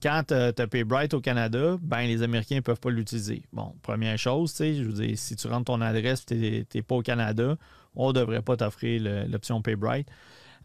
quand 0.01 0.23
tu 0.29 0.33
as, 0.33 0.53
PayBright 0.53 1.13
au 1.13 1.19
Canada, 1.19 1.77
ben, 1.81 2.03
les 2.03 2.23
Américains 2.23 2.55
ne 2.55 2.61
peuvent 2.61 2.79
pas 2.79 2.89
l'utiliser. 2.89 3.43
Bon, 3.51 3.75
première 3.81 4.17
chose, 4.17 4.55
je 4.57 4.81
veux 4.81 4.93
dire, 4.93 5.17
si 5.17 5.35
tu 5.35 5.47
rentres 5.47 5.65
ton 5.65 5.81
adresse 5.81 6.23
et 6.31 6.65
tu 6.69 6.77
n'es 6.77 6.81
pas 6.81 6.95
au 6.95 7.01
Canada, 7.01 7.57
on 7.95 8.09
ne 8.09 8.13
devrait 8.13 8.41
pas 8.41 8.57
t'offrir 8.57 9.01
l'option 9.27 9.61
PayBright. 9.61 10.07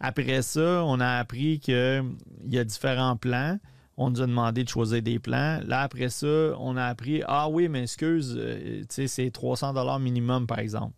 Après 0.01 0.43
ça, 0.43 0.85
on 0.85 1.01
a 1.01 1.19
appris 1.19 1.59
qu'il 1.59 2.05
y 2.47 2.59
a 2.59 2.65
différents 2.65 3.17
plans. 3.17 3.59
On 3.97 4.11
nous 4.11 4.23
a 4.23 4.27
demandé 4.27 4.63
de 4.63 4.69
choisir 4.69 5.03
des 5.03 5.19
plans. 5.19 5.61
Là, 5.67 5.81
après 5.81 6.09
ça, 6.09 6.27
on 6.61 6.77
a 6.77 6.85
appris 6.85 7.23
Ah 7.27 7.49
oui, 7.49 7.69
mais 7.69 7.83
excuse, 7.83 8.37
euh, 8.39 8.83
c'est 8.89 9.31
300 9.33 9.99
minimum, 9.99 10.47
par 10.47 10.61
exemple. 10.61 10.95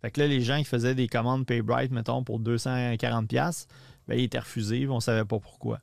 Fait 0.00 0.10
que 0.10 0.20
là, 0.20 0.26
les 0.26 0.40
gens 0.40 0.56
qui 0.58 0.64
faisaient 0.64 0.94
des 0.94 1.08
commandes 1.08 1.44
PayBright, 1.44 1.90
mettons, 1.90 2.24
pour 2.24 2.40
240$, 2.40 3.66
ben, 4.08 4.18
ils 4.18 4.24
étaient 4.24 4.38
refusés, 4.38 4.88
on 4.88 4.96
ne 4.96 5.00
savait 5.00 5.26
pas 5.26 5.38
pourquoi. 5.38 5.80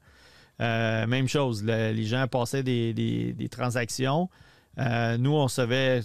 Euh, 0.59 1.05
même 1.05 1.27
chose, 1.27 1.63
les 1.63 2.03
gens 2.03 2.27
passaient 2.27 2.63
des, 2.63 3.47
transactions. 3.51 4.29
Euh, 4.79 5.17
nous, 5.17 5.33
on 5.33 5.47
savait 5.47 6.01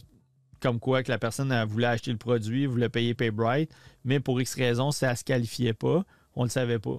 comme 0.63 0.79
quoi 0.81 1.03
que 1.03 1.11
la 1.11 1.19
personne 1.19 1.53
voulait 1.65 1.89
acheter 1.89 2.13
le 2.13 2.19
produit, 2.19 2.67
voulait 2.67 2.89
payer 2.89 3.15
PayBright, 3.15 3.71
mais 4.05 4.21
pour 4.21 4.41
X 4.41 4.55
raison, 4.55 4.91
ça 4.93 5.11
ne 5.11 5.17
se 5.17 5.25
qualifiait 5.25 5.75
pas, 5.75 6.05
on 6.35 6.43
ne 6.43 6.47
le 6.47 6.51
savait 6.51 6.79
pas. 6.79 6.99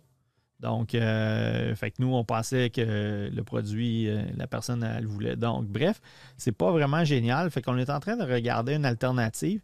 Donc, 0.59 0.95
euh, 0.95 1.75
fait 1.75 1.91
que 1.91 1.95
nous, 1.99 2.13
on 2.13 2.23
pensait 2.23 2.69
que 2.69 3.29
le 3.33 3.43
produit, 3.43 4.09
la 4.37 4.47
personne, 4.47 4.83
elle 4.83 5.05
voulait. 5.07 5.35
Donc, 5.35 5.65
bref, 5.67 5.99
c'est 6.37 6.53
pas 6.53 6.71
vraiment 6.71 7.03
génial. 7.03 7.51
Fait 7.51 7.61
qu'on 7.61 7.77
est 7.77 7.89
en 7.89 7.99
train 7.99 8.15
de 8.15 8.23
regarder 8.23 8.75
une 8.75 8.85
alternative. 8.85 9.61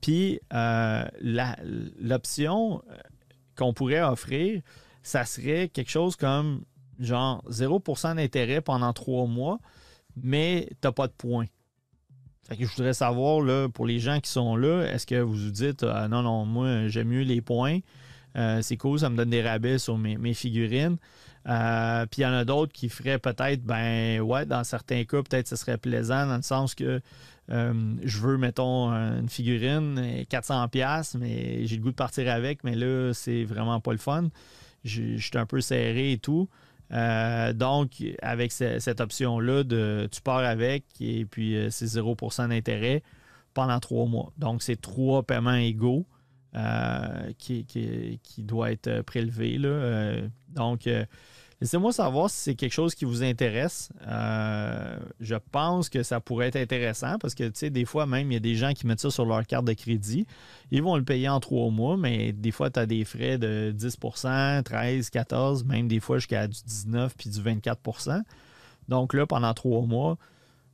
Puis, 0.00 0.40
l'option 2.00 2.82
qu'on 3.56 3.72
pourrait 3.74 4.02
offrir, 4.02 4.62
ça 5.02 5.24
serait 5.24 5.68
quelque 5.68 5.90
chose 5.90 6.16
comme 6.16 6.64
genre 6.98 7.42
0% 7.48 8.16
d'intérêt 8.16 8.60
pendant 8.60 8.92
trois 8.92 9.26
mois, 9.26 9.58
mais 10.16 10.68
tu 10.70 10.76
n'as 10.84 10.92
pas 10.92 11.06
de 11.06 11.12
points. 11.12 11.46
Que 12.50 12.66
je 12.66 12.74
voudrais 12.74 12.94
savoir, 12.94 13.40
là, 13.40 13.68
pour 13.68 13.86
les 13.86 14.00
gens 14.00 14.18
qui 14.20 14.30
sont 14.30 14.56
là, 14.56 14.82
est-ce 14.82 15.06
que 15.06 15.20
vous 15.20 15.34
vous 15.34 15.50
dites 15.50 15.84
ah, 15.84 16.08
non, 16.08 16.22
non, 16.22 16.44
moi, 16.44 16.88
j'aime 16.88 17.08
mieux 17.08 17.22
les 17.22 17.40
points. 17.40 17.78
Euh, 18.36 18.60
c'est 18.62 18.76
cool, 18.76 18.98
ça 18.98 19.10
me 19.10 19.16
donne 19.16 19.30
des 19.30 19.42
rabais 19.42 19.78
sur 19.78 19.98
mes, 19.98 20.34
figurines. 20.34 20.96
Euh, 21.48 22.06
puis 22.06 22.20
il 22.20 22.24
y 22.24 22.26
en 22.26 22.32
a 22.32 22.44
d'autres 22.44 22.72
qui 22.72 22.88
feraient 22.88 23.18
peut-être, 23.18 23.62
ben 23.62 24.20
ouais, 24.20 24.44
dans 24.46 24.62
certains 24.62 25.04
cas, 25.04 25.22
peut-être 25.22 25.48
ce 25.48 25.56
serait 25.56 25.78
plaisant 25.78 26.26
dans 26.26 26.36
le 26.36 26.42
sens 26.42 26.74
que 26.74 27.00
euh, 27.50 27.94
je 28.02 28.18
veux, 28.18 28.36
mettons, 28.36 28.90
une 28.90 29.28
figurine, 29.28 30.24
400$, 30.30 31.16
mais 31.18 31.66
j'ai 31.66 31.76
le 31.76 31.82
goût 31.82 31.90
de 31.90 31.96
partir 31.96 32.30
avec, 32.30 32.62
mais 32.62 32.74
là, 32.74 33.12
c'est 33.14 33.44
vraiment 33.44 33.80
pas 33.80 33.92
le 33.92 33.98
fun. 33.98 34.28
Je 34.84 35.16
suis 35.16 35.38
un 35.38 35.46
peu 35.46 35.60
serré 35.60 36.12
et 36.12 36.18
tout. 36.18 36.48
Euh, 36.92 37.52
donc, 37.52 38.02
avec 38.20 38.52
cette 38.52 39.00
option-là, 39.00 39.62
de 39.62 40.08
tu 40.10 40.20
pars 40.20 40.38
avec 40.38 40.84
et 41.00 41.24
puis 41.24 41.56
euh, 41.56 41.70
c'est 41.70 41.86
0% 41.86 42.48
d'intérêt 42.48 43.02
pendant 43.54 43.78
trois 43.78 44.06
mois. 44.06 44.32
Donc, 44.38 44.62
c'est 44.62 44.80
trois 44.80 45.22
paiements 45.22 45.54
égaux 45.54 46.06
euh, 46.56 47.32
qui, 47.38 47.64
doivent 48.38 48.70
être 48.70 49.02
prélevés. 49.02 49.58
Là. 49.58 50.16
donc, 50.48 50.88
Laissez-moi 51.60 51.92
savoir 51.92 52.30
si 52.30 52.38
c'est 52.38 52.54
quelque 52.54 52.72
chose 52.72 52.94
qui 52.94 53.04
vous 53.04 53.22
intéresse. 53.22 53.90
Euh, 54.06 54.98
je 55.20 55.34
pense 55.52 55.90
que 55.90 56.02
ça 56.02 56.18
pourrait 56.18 56.48
être 56.48 56.56
intéressant 56.56 57.18
parce 57.18 57.34
que, 57.34 57.44
tu 57.44 57.50
sais, 57.54 57.70
des 57.70 57.84
fois 57.84 58.06
même, 58.06 58.30
il 58.30 58.34
y 58.34 58.36
a 58.38 58.40
des 58.40 58.54
gens 58.54 58.72
qui 58.72 58.86
mettent 58.86 59.00
ça 59.00 59.10
sur 59.10 59.26
leur 59.26 59.46
carte 59.46 59.66
de 59.66 59.74
crédit. 59.74 60.26
Ils 60.70 60.82
vont 60.82 60.96
le 60.96 61.04
payer 61.04 61.28
en 61.28 61.38
trois 61.38 61.70
mois, 61.70 61.98
mais 61.98 62.32
des 62.32 62.50
fois, 62.50 62.70
tu 62.70 62.80
as 62.80 62.86
des 62.86 63.04
frais 63.04 63.36
de 63.36 63.72
10 63.76 63.98
13 64.64 65.10
14 65.10 65.64
même 65.64 65.86
des 65.86 66.00
fois 66.00 66.16
jusqu'à 66.16 66.48
du 66.48 66.58
19 66.66 67.14
puis 67.14 67.28
du 67.28 67.40
24% 67.40 68.22
Donc 68.88 69.12
là, 69.12 69.26
pendant 69.26 69.52
trois 69.52 69.82
mois, 69.82 70.16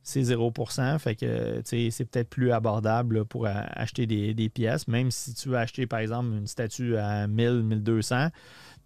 c'est 0.03 0.23
0 0.23 0.53
Fait 0.99 1.15
que 1.15 1.61
c'est 1.65 2.05
peut-être 2.05 2.29
plus 2.29 2.53
abordable 2.53 3.25
pour 3.25 3.45
acheter 3.45 4.05
des, 4.05 4.33
des, 4.33 4.47
pièces. 4.47 4.87
Même 4.87 5.11
si 5.11 5.33
tu 5.33 5.49
veux 5.49 5.57
acheter, 5.57 5.85
par 5.85 5.99
exemple, 5.99 6.29
une 6.29 6.47
statue 6.47 6.95
à 6.95 7.27
1000, 7.27 7.63
1200, 7.63 8.29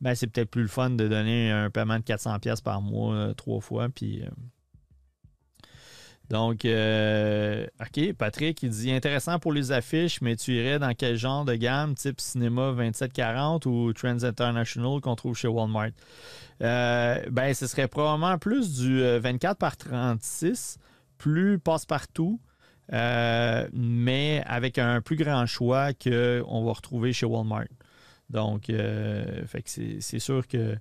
ben, 0.02 0.16
c'est 0.16 0.28
peut-être 0.28 0.50
plus 0.50 0.64
le 0.64 0.68
fun 0.68 0.90
de 0.90 1.08
donner 1.08 1.52
un 1.52 1.70
paiement 1.70 2.00
de 2.00 2.04
400$ 2.04 2.64
par 2.64 2.82
mois 2.82 3.14
euh, 3.14 3.34
trois 3.34 3.62
fois. 3.62 3.88
Euh. 4.02 4.30
Donc, 6.32 6.66
euh, 6.66 7.68
OK, 7.80 8.14
Patrick, 8.14 8.64
il 8.64 8.70
dit 8.72 8.92
intéressant 8.92 9.38
pour 9.38 9.54
les 9.54 9.72
affiches, 9.72 10.22
mais 10.22 10.36
tu 10.36 10.54
irais 10.54 10.80
dans 10.80 10.94
quel 10.96 11.18
genre 11.18 11.46
de 11.46 11.54
gamme, 11.54 11.94
type 11.94 12.20
cinéma 12.20 12.72
2740 12.72 13.66
ou 13.68 13.94
Trends 13.94 14.24
International 14.24 15.02
qu'on 15.02 15.16
trouve 15.16 15.38
chez 15.38 15.48
Walmart? 15.48 15.92
ben, 16.60 17.54
ce 17.54 17.68
serait 17.68 17.88
probablement 17.88 18.38
plus 18.38 18.80
du 18.80 19.02
24 19.02 19.58
par 19.58 19.78
36, 19.78 20.80
plus 21.18 21.60
passe-partout. 21.60 22.40
mais 22.92 24.44
avec 24.48 24.80
un 24.80 25.02
plus 25.02 25.16
grand 25.16 25.46
choix 25.46 25.94
qu'on 25.94 26.66
va 26.66 26.72
retrouver 26.72 27.14
chez 27.14 27.26
Walmart. 27.28 27.68
Donc, 28.32 28.70
euh, 28.70 29.44
c'est 29.66 30.20
sûr 30.20 30.48
que 30.48 30.78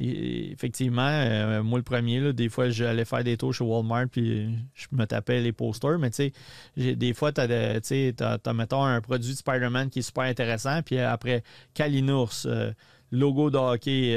effectivement, 0.00 1.02
euh, 1.02 1.62
moi 1.62 1.78
le 1.78 1.82
premier, 1.82 2.32
des 2.32 2.48
fois 2.48 2.70
j'allais 2.70 3.04
faire 3.04 3.22
des 3.22 3.36
tours 3.36 3.52
chez 3.52 3.62
Walmart 3.62 4.06
puis 4.10 4.48
je 4.72 4.86
me 4.92 5.04
tapais 5.04 5.42
les 5.42 5.52
posters, 5.52 5.98
mais 5.98 6.08
tu 6.10 6.32
sais, 6.76 6.96
des 6.96 7.12
fois, 7.12 7.30
tu 7.30 7.42
as, 7.42 8.52
mettons 8.54 8.84
un 8.84 9.02
produit 9.02 9.32
de 9.32 9.36
Spider-Man 9.36 9.90
qui 9.90 9.98
est 9.98 10.02
super 10.02 10.24
intéressant, 10.24 10.80
puis 10.82 10.98
après 10.98 11.42
Kalinours, 11.74 12.46
euh, 12.46 12.72
logo 13.10 13.50
de 13.50 13.58
hockey, 13.58 14.16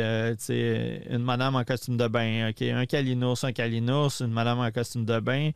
une 1.10 1.24
madame 1.24 1.58
en 1.58 1.66
costume 1.66 1.98
de 1.98 2.08
bain, 2.08 2.52
un 2.58 2.86
Kalinours, 2.86 3.44
un 3.44 3.52
Kalinours, 3.52 4.22
une 4.22 4.32
madame 4.32 4.60
en 4.60 4.72
costume 4.72 5.04
de 5.04 5.20
bain, 5.20 5.52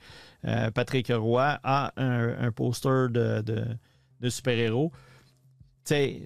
Patrick 0.74 1.10
Roy 1.16 1.58
a 1.64 1.94
un, 1.96 2.52
poster 2.52 3.08
de 3.10 4.30
super-héros 4.30 4.92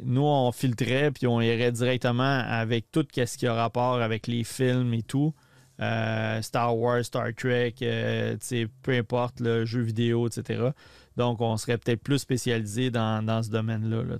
nous, 0.04 0.22
on 0.22 0.51
filtrait 0.51 1.12
puis 1.12 1.28
on 1.28 1.41
irait 1.41 1.72
directement 1.72 2.24
avec 2.24 2.91
tout 2.91 3.06
ce 3.16 3.38
qui 3.38 3.47
a 3.47 3.54
rapport 3.54 4.01
avec 4.01 4.28
les 4.28 4.43
films 4.43 4.93
et 4.93 5.04
tout. 5.04 5.34
Euh, 5.80 6.41
Star 6.41 6.78
Wars, 6.78 7.04
Star 7.04 7.34
Trek, 7.36 7.76
euh, 7.82 8.38
peu 8.84 8.91
importe, 8.91 9.39
le 9.39 9.66
jeu 9.66 9.82
vidéo, 9.82 10.28
etc. 10.28 10.70
Donc, 11.18 11.41
on 11.41 11.58
serait 11.58 11.78
peut-être 11.78 12.01
plus 12.01 12.20
spécialisé 12.20 12.91
dans, 12.91 13.43
ce 13.43 13.49
domaine-là. 13.49 14.04
Là, 14.04 14.18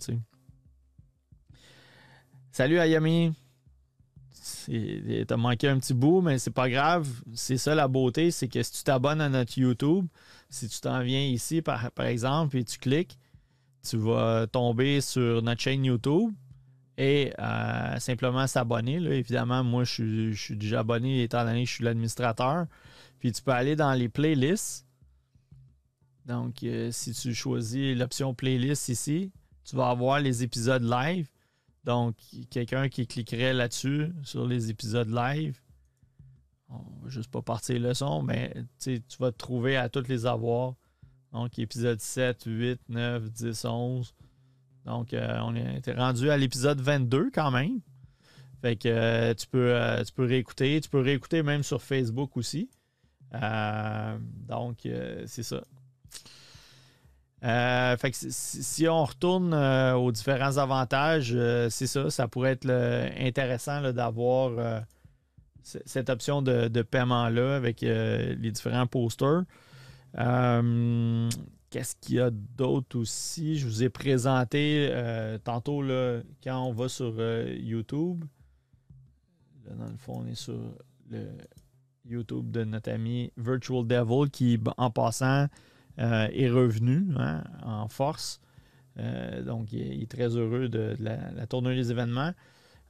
Salut 2.52 2.80
Ayami! 2.80 3.34
T'as 5.28 5.38
manqué 5.38 5.68
un 5.68 5.80
petit 5.80 5.94
bout, 5.94 6.22
mais 6.22 6.40
c'est 6.40 6.52
pas 6.52 6.70
grave. 6.70 7.08
C'est 7.34 7.58
ça 7.58 7.76
la 7.76 7.88
beauté, 7.88 8.32
c'est 8.32 8.48
que 8.48 8.62
si 8.62 8.72
tu 8.72 8.84
t'abonnes 8.84 9.22
à 9.22 9.30
notre 9.30 9.58
YouTube, 9.58 10.06
si 10.50 10.68
tu 10.68 10.80
t'en 10.80 11.02
viens 11.02 11.22
ici, 11.22 11.62
par, 11.62 11.92
par 11.92 12.06
exemple, 12.08 12.58
et 12.58 12.64
tu 12.64 12.78
cliques, 12.78 13.18
tu 13.88 13.98
vas 13.98 14.48
tomber 14.48 15.02
sur 15.02 15.42
notre 15.42 15.62
chaîne 15.62 15.86
YouTube. 15.86 16.32
et 16.98 17.34
simplement 18.00 18.48
s'abonner. 18.48 18.96
Évidemment, 18.96 19.64
moi, 19.64 19.84
je 19.84 20.32
suis, 20.34 20.56
déjà 20.56 20.80
abonné 20.80 21.24
étant 21.24 21.44
donné 21.44 21.64
que 21.64 21.70
je 21.70 21.76
suis 21.76 21.84
l'administrateur. 21.84 22.68
Puis 23.20 23.32
tu 23.32 23.42
peux 23.42 23.52
aller 23.52 23.76
dans 23.76 23.94
les 23.94 24.10
playlists. 24.10 24.86
Donc, 26.26 26.66
si 26.92 27.14
tu 27.14 27.34
choisis 27.34 27.98
l'option 27.98 28.34
playlist 28.34 28.90
ici, 28.90 29.32
tu 29.64 29.76
vas 29.76 29.90
avoir 29.90 30.20
les 30.20 30.44
épisodes 30.44 30.84
live. 30.84 31.28
Donc, 31.84 32.16
quelqu'un 32.50 32.88
qui 32.88 33.08
cliquerait 33.08 33.54
là-dessus, 33.54 34.10
sur 34.24 34.48
les 34.48 34.70
épisodes 34.70 35.10
live, 35.10 35.60
on 36.70 37.04
va 37.04 37.10
juste 37.10 37.30
pas 37.30 37.42
partir 37.42 37.80
le 37.80 37.94
son, 37.94 38.24
mais 38.24 38.54
tu 38.80 39.02
vas 39.20 39.32
te 39.32 39.38
trouver 39.38 39.76
à 39.76 39.90
toutes 39.90 40.08
les 40.08 40.26
avoir. 40.26 40.76
Donc, 41.34 41.58
épisode 41.58 42.00
7, 42.00 42.44
8, 42.46 42.80
9, 42.90 43.32
10, 43.32 43.66
11. 43.66 44.14
Donc, 44.86 45.14
euh, 45.14 45.40
on 45.42 45.56
est 45.56 45.92
rendu 45.98 46.30
à 46.30 46.38
l'épisode 46.38 46.80
22 46.80 47.32
quand 47.34 47.50
même. 47.50 47.80
Fait 48.62 48.76
que 48.76 48.88
euh, 48.88 49.34
tu, 49.34 49.48
peux, 49.48 49.74
euh, 49.74 50.04
tu 50.04 50.14
peux 50.14 50.26
réécouter. 50.26 50.80
Tu 50.80 50.90
peux 50.90 51.02
réécouter 51.02 51.42
même 51.42 51.64
sur 51.64 51.82
Facebook 51.82 52.38
aussi. 52.38 52.70
donc, 54.48 54.88
c'est 55.26 55.44
ça. 55.44 55.64
fait 57.42 58.12
que 58.12 58.18
si 58.30 58.88
on 58.88 59.04
retourne 59.04 59.56
aux 59.56 60.12
différents 60.12 60.58
avantages, 60.58 61.36
c'est 61.70 61.88
ça. 61.88 62.12
Ça 62.12 62.28
pourrait 62.28 62.52
être 62.52 62.70
intéressant 63.20 63.92
d'avoir 63.92 64.84
cette 65.64 66.12
option 66.12 66.44
de, 66.44 66.82
paiement-là 66.84 67.56
avec 67.56 67.82
les 67.82 68.52
différents 68.52 68.86
posters. 68.86 69.46
Qu'est-ce 71.74 71.96
qu'il 71.96 72.18
y 72.18 72.20
a 72.20 72.30
d'autre 72.30 73.00
aussi? 73.00 73.58
Je 73.58 73.66
vous 73.66 73.82
ai 73.82 73.90
présenté 73.90 74.90
euh, 74.92 75.40
tantôt 75.40 75.82
là, 75.82 76.20
quand 76.44 76.64
on 76.64 76.72
va 76.72 76.88
sur 76.88 77.16
euh, 77.18 77.52
YouTube. 77.60 78.24
Là, 79.66 79.74
dans 79.74 79.90
le 79.90 79.98
fond, 79.98 80.20
on 80.24 80.28
est 80.28 80.36
sur 80.36 80.54
le 81.10 81.30
YouTube 82.06 82.52
de 82.52 82.64
notre 82.64 82.92
ami 82.92 83.32
Virtual 83.38 83.88
Devil 83.88 84.30
qui, 84.30 84.60
en 84.78 84.92
passant, 84.92 85.48
euh, 85.98 86.28
est 86.32 86.52
revenu 86.52 87.08
hein, 87.18 87.44
en 87.64 87.88
force. 87.88 88.40
donc, 89.44 89.74
il 89.74 90.04
est, 90.04 90.12
très 90.12 90.38
heureux 90.38 90.70
de, 90.70 90.96
la, 91.00 91.48
tournée 91.48 91.74
des 91.74 91.90
événements. 91.90 92.34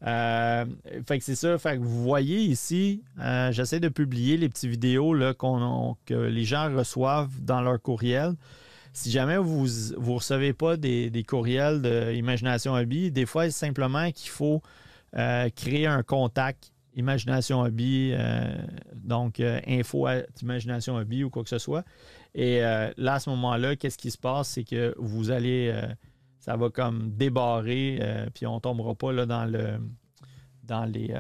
Fait 0.04 1.18
que 1.18 1.24
c'est 1.24 1.36
ça. 1.36 1.58
Fait 1.58 1.78
que 1.78 1.84
vous 1.84 2.04
voyez 2.04 2.40
ici, 2.42 3.04
j'essaie 3.52 3.80
de 3.80 3.90
publier 3.90 4.38
les 4.38 4.50
petites 4.50 4.70
vidéos 4.70 5.14
que 5.14 6.14
les 6.14 6.44
gens 6.44 6.74
reçoivent 6.76 7.40
dans 7.42 7.62
leur 7.62 7.82
courriel. 7.82 8.36
Si 8.96 9.10
jamais 9.10 9.38
vous 9.38 9.66
ne 9.66 10.14
recevez 10.14 10.54
pas 10.54 10.78
des, 10.78 11.26
courriels 11.28 11.82
d'Imagination 11.82 12.74
Hobby, 12.74 13.12
des 13.12 13.26
fois, 13.26 13.46
c'est 13.46 13.66
simplement 13.66 14.12
qu'il 14.12 14.30
faut 14.30 14.62
euh, 15.18 15.50
créer 15.56 15.88
un 15.88 16.04
contact 16.04 16.72
Imagination 16.96 17.62
Hobby, 17.62 18.12
euh, 18.14 18.56
donc 18.94 19.40
euh, 19.40 19.60
info 19.68 20.06
à 20.06 20.18
Imagination 20.44 20.96
Hobby 20.96 21.24
ou 21.24 21.32
quoi 21.32 21.42
que 21.42 21.50
ce 21.50 21.58
soit. 21.58 21.84
Et 22.36 22.62
là, 22.62 23.14
à 23.14 23.20
ce 23.20 23.30
moment-là, 23.32 23.76
qu'est-ce 23.76 23.98
qui 23.98 24.10
se 24.10 24.18
passe? 24.18 24.50
C'est 24.50 24.64
que 24.64 24.96
vous 24.98 25.30
allez, 25.30 25.72
ça 26.44 26.58
va 26.58 26.70
comme 26.70 27.12
débarrer, 27.12 28.00
puis 28.34 28.46
on 28.46 28.56
ne 28.56 28.60
tombera 28.60 28.96
pas 28.96 29.26
dans 29.26 29.46
le 29.46 29.80
dans 30.64 30.84
les, 30.84 31.16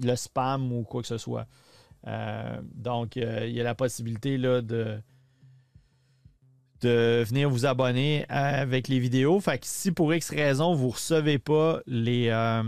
le 0.00 0.14
spam 0.14 0.72
ou 0.72 0.84
quoi 0.84 1.02
que 1.02 1.08
ce 1.08 1.18
soit. 1.18 1.46
donc, 2.62 3.16
il 3.16 3.50
y 3.50 3.60
a 3.60 3.64
la 3.64 3.74
possibilité 3.74 4.38
de 4.38 5.02
venir 7.24 7.50
vous 7.50 7.66
abonner 7.66 8.24
avec 8.28 8.86
les 8.86 9.00
vidéos. 9.00 9.40
Fait 9.40 9.58
que 9.58 9.66
si 9.66 9.90
pour 9.90 10.14
X 10.14 10.30
raison 10.30 10.74
vous 10.74 10.88
ne 10.88 10.92
recevez 10.92 11.38
pas 11.38 11.80
les 11.86 12.28
euh, 12.28 12.62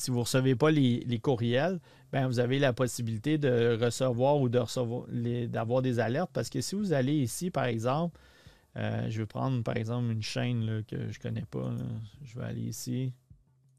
si 0.00 0.10
vous 0.10 0.20
recevez 0.20 0.54
pas 0.54 0.70
les, 0.70 1.20
courriels, 1.22 1.78
ben 2.10 2.26
vous 2.26 2.40
avez 2.40 2.58
la 2.58 2.72
possibilité 2.72 3.38
de 3.38 3.78
recevoir 3.80 4.40
ou 4.40 4.48
d'avoir 4.48 5.82
des 5.82 6.00
alertes. 6.00 6.30
Parce 6.32 6.48
que 6.48 6.60
si 6.60 6.74
vous 6.74 6.92
allez 6.92 7.14
ici, 7.14 7.50
par 7.50 7.64
exemple, 7.64 8.18
euh, 8.76 9.10
je 9.10 9.20
vais 9.20 9.26
prendre 9.26 9.62
par 9.62 9.76
exemple 9.76 10.10
une 10.10 10.22
chaîne 10.22 10.84
que 10.84 10.96
je 11.10 11.18
ne 11.18 11.22
connais 11.22 11.44
pas. 11.44 11.72
Je 12.22 12.38
vais 12.38 12.44
aller 12.44 12.62
ici. 12.62 13.12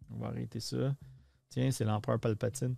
On 0.10 0.18
va 0.18 0.28
arrêter 0.28 0.60
ça. 0.60 0.96
Tiens, 1.50 1.72
c'est 1.72 1.86
l'empereur 1.86 2.20
Palpatine. 2.20 2.76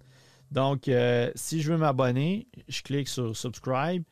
Donc, 0.52 0.88
euh, 0.88 1.32
si 1.36 1.62
je 1.62 1.72
veux 1.72 1.78
m'abonner, 1.78 2.48
je 2.68 2.84
clique 2.84 3.08
sur 3.08 3.36
Subscribe. 3.36 4.04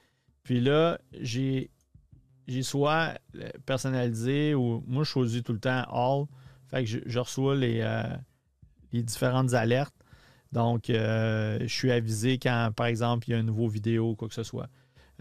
Puis 0.44 0.60
là, 0.60 1.00
j'ai 1.20 1.70
soit 2.64 3.14
euh, 3.36 3.50
personnalisé 3.66 4.56
ou 4.56 4.84
moi 4.88 5.04
je 5.04 5.10
choisis 5.10 5.44
tout 5.44 5.54
le 5.54 5.60
temps 5.60 5.84
all. 5.92 6.26
Fait 6.68 6.84
que 6.84 7.02
je, 7.06 7.20
reçois 7.20 7.56
euh, 7.56 8.18
les, 8.92 9.04
différentes 9.04 9.54
alertes. 9.54 9.94
Donc, 10.52 10.86
je 10.88 11.66
suis 11.68 11.92
avisé 11.92 12.38
quand, 12.38 12.72
par 12.76 12.88
exemple, 12.88 13.30
il 13.30 13.32
y 13.32 13.36
a 13.36 13.40
une 13.40 13.46
nouvelle 13.46 13.70
vidéo 13.70 14.12
ou 14.12 14.16
quoi 14.16 14.28
que 14.28 14.34
ce 14.34 14.44
soit. 14.44 14.68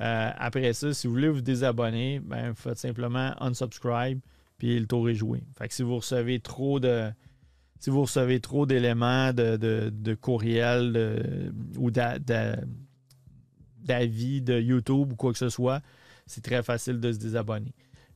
Après 0.00 0.72
ça, 0.72 0.94
si 0.94 1.06
vous 1.06 1.12
voulez 1.12 1.28
vous 1.28 1.40
désabonner, 1.40 2.20
ben, 2.20 2.54
faites 2.54 2.78
simplement 2.78 3.34
unsubscribe, 3.40 4.20
puis 4.58 4.78
le 4.78 4.86
tour 4.86 5.08
est 5.08 5.14
joué. 5.14 5.42
Fait 5.58 5.68
que 5.68 5.74
si 5.74 5.82
vous 5.82 5.96
recevez 5.96 6.40
trop 6.40 6.80
de. 6.80 7.10
Si 7.78 7.88
vous 7.88 8.02
recevez 8.02 8.40
trop 8.40 8.66
d'éléments 8.66 9.32
de, 9.32 9.56
de, 9.56 10.14
courriel 10.14 11.50
ou 11.78 11.90
d'avis 11.90 12.62
de 14.42 14.60
YouTube 14.60 15.12
ou 15.12 15.16
quoi 15.16 15.32
que 15.32 15.38
ce 15.38 15.48
soit, 15.48 15.80
c'est 16.26 16.42
très 16.42 16.62
facile 16.62 17.00
de 17.00 17.10
se 17.10 17.18
désabonner. 17.18 17.72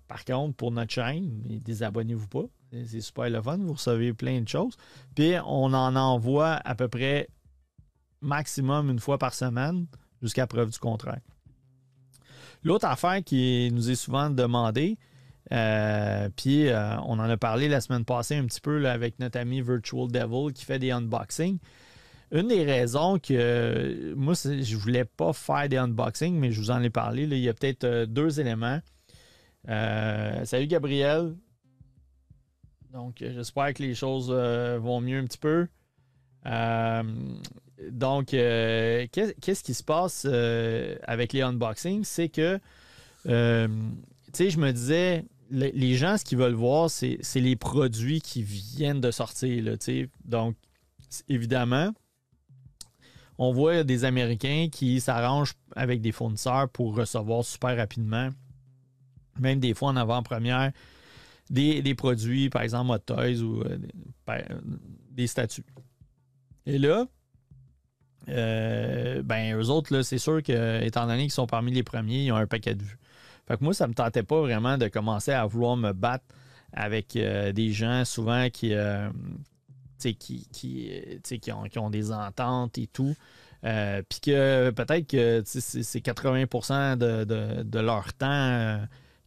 Par 0.07 0.25
contre, 0.25 0.55
pour 0.55 0.71
notre 0.71 0.93
chaîne, 0.93 1.41
désabonnez-vous 1.65 2.29
pas. 2.29 2.45
C'est 2.87 3.01
super 3.01 3.31
le 3.31 3.41
fun. 3.41 3.59
Vous 3.59 3.73
recevez 3.73 4.13
plein 4.13 4.41
de 4.41 4.49
choses. 4.49 4.77
Puis, 5.15 5.35
on 5.47 5.73
en 5.73 5.97
envoie 5.97 6.61
à 6.65 6.75
peu 6.75 6.89
près 6.89 7.29
maximum 8.21 8.91
une 8.91 8.99
fois 8.99 9.19
par 9.19 9.35
semaine 9.35 9.87
jusqu'à 10.21 10.47
preuve 10.47 10.71
du 10.71 10.79
contraire. 10.79 11.21
L'autre 12.65 12.87
affaire 12.87 13.23
qui 13.23 13.71
nous 13.73 13.91
est 13.91 13.95
souvent 13.95 14.31
demandée, 14.31 14.97
euh, 15.53 16.31
puis 16.35 16.69
euh, 16.69 16.97
on 17.01 17.19
en 17.19 17.29
a 17.29 17.37
parlé 17.37 17.69
la 17.69 17.83
semaine 17.83 18.07
passée 18.07 18.37
un 18.37 18.47
petit 18.47 18.63
peu 18.63 18.89
avec 18.89 19.19
notre 19.19 19.39
ami 19.39 19.61
Virtual 19.61 20.11
Devil 20.11 20.55
qui 20.55 20.65
fait 20.65 20.79
des 20.79 20.91
unboxings. 20.91 21.59
Une 22.33 22.49
des 22.49 22.65
raisons 22.65 23.19
que 23.19 24.15
moi, 24.15 24.33
je 24.35 24.77
voulais 24.77 25.05
pas 25.05 25.35
faire 25.35 25.69
des 25.69 25.77
unboxings, 25.77 26.39
mais 26.39 26.53
je 26.53 26.61
vous 26.61 26.71
en 26.71 26.83
ai 26.83 26.89
parlé, 26.89 27.25
il 27.25 27.39
y 27.39 27.51
a 27.51 27.55
peut-être 27.55 27.85
euh, 27.85 28.07
deux 28.07 28.41
éléments. 28.41 28.81
Salut 29.67 30.67
Gabriel. 30.67 31.35
Donc, 32.93 33.17
j'espère 33.19 33.75
que 33.75 33.83
les 33.83 33.95
choses 33.95 34.31
vont 34.31 35.01
mieux 35.01 35.19
un 35.19 35.25
petit 35.25 35.39
peu. 35.39 35.67
Donc, 37.91 38.27
qu'est-ce 38.29 39.63
qui 39.63 39.75
se 39.75 39.83
passe 39.83 40.27
avec 41.05 41.33
les 41.33 41.43
unboxings? 41.43 42.05
C'est 42.05 42.29
que, 42.29 42.59
tu 43.25 43.31
sais, 44.33 44.51
je 44.51 44.59
me 44.59 44.73
disais, 44.73 45.25
les 45.51 45.95
gens, 45.95 46.17
ce 46.17 46.25
qu'ils 46.25 46.39
veulent 46.39 46.55
voir, 46.55 46.91
c'est 46.91 47.19
les 47.37 47.57
produits 47.57 48.21
qui 48.21 48.43
viennent 48.43 49.01
de 49.01 49.11
sortir. 49.11 49.63
Là, 49.63 49.77
donc, 50.25 50.57
évidemment, 51.29 51.93
on 53.39 53.53
voit 53.53 53.85
des 53.85 54.05
Américains 54.05 54.69
qui 54.71 55.01
s'arrangent 55.01 55.55
avec 55.75 56.01
des 56.01 56.13
fournisseurs 56.13 56.69
pour 56.69 56.95
recevoir 56.97 57.45
super 57.45 57.77
rapidement, 57.77 58.31
même 59.39 59.61
des 59.61 59.75
fois 59.75 59.89
en 59.89 59.97
avant-première, 59.97 60.73
des, 61.51 61.95
produits, 61.95 62.49
par 62.49 62.63
exemple 62.63 62.93
Hot 62.93 62.99
Toys 62.99 63.41
ou 63.41 63.63
euh, 63.63 63.79
des 65.11 65.27
statues. 65.27 65.65
Et 66.67 66.79
là, 66.79 67.07
euh, 68.29 69.23
ben, 69.23 69.57
eux 69.57 69.69
autres, 69.69 70.03
c'est 70.03 70.19
sûr 70.19 70.43
que, 70.43 70.83
étant 70.83 71.07
donné 71.07 71.23
qu'ils 71.23 71.31
sont 71.31 71.47
parmi 71.47 71.73
les 71.73 71.83
premiers, 71.83 72.25
ils 72.25 72.33
ont 72.33 72.37
un 72.37 72.47
paquet 72.47 72.75
de 72.75 72.83
vues. 72.83 72.99
Fait 73.47 73.57
que 73.57 73.65
moi, 73.65 73.75
ça 73.75 73.87
me 73.87 73.95
tentait 73.95 74.23
pas 74.23 74.41
vraiment 74.41 74.79
de 74.79 74.89
commencer 74.89 75.33
à 75.33 75.45
vouloir 75.47 75.77
me 75.77 75.93
battre 75.93 76.25
avec 76.73 77.17
euh, 77.17 77.53
des 77.53 77.71
gens 77.73 78.05
souvent 78.05 78.49
qui, 78.51 78.75
qui, 79.99 80.47
qui, 80.53 81.53
ont, 81.53 81.65
qui, 81.65 81.79
ont, 81.79 81.91
des 81.91 82.13
ententes 82.13 82.79
et 82.79 82.87
tout. 82.87 83.15
Euh, 83.65 84.03
puis 84.09 84.21
que 84.21 84.71
peut-être 84.71 85.07
que 85.07 85.43
c'est 85.45 86.05
80% 86.05 86.97
de, 86.97 87.79
leur 87.79 88.13
temps 88.13 88.27
euh, 88.29 88.79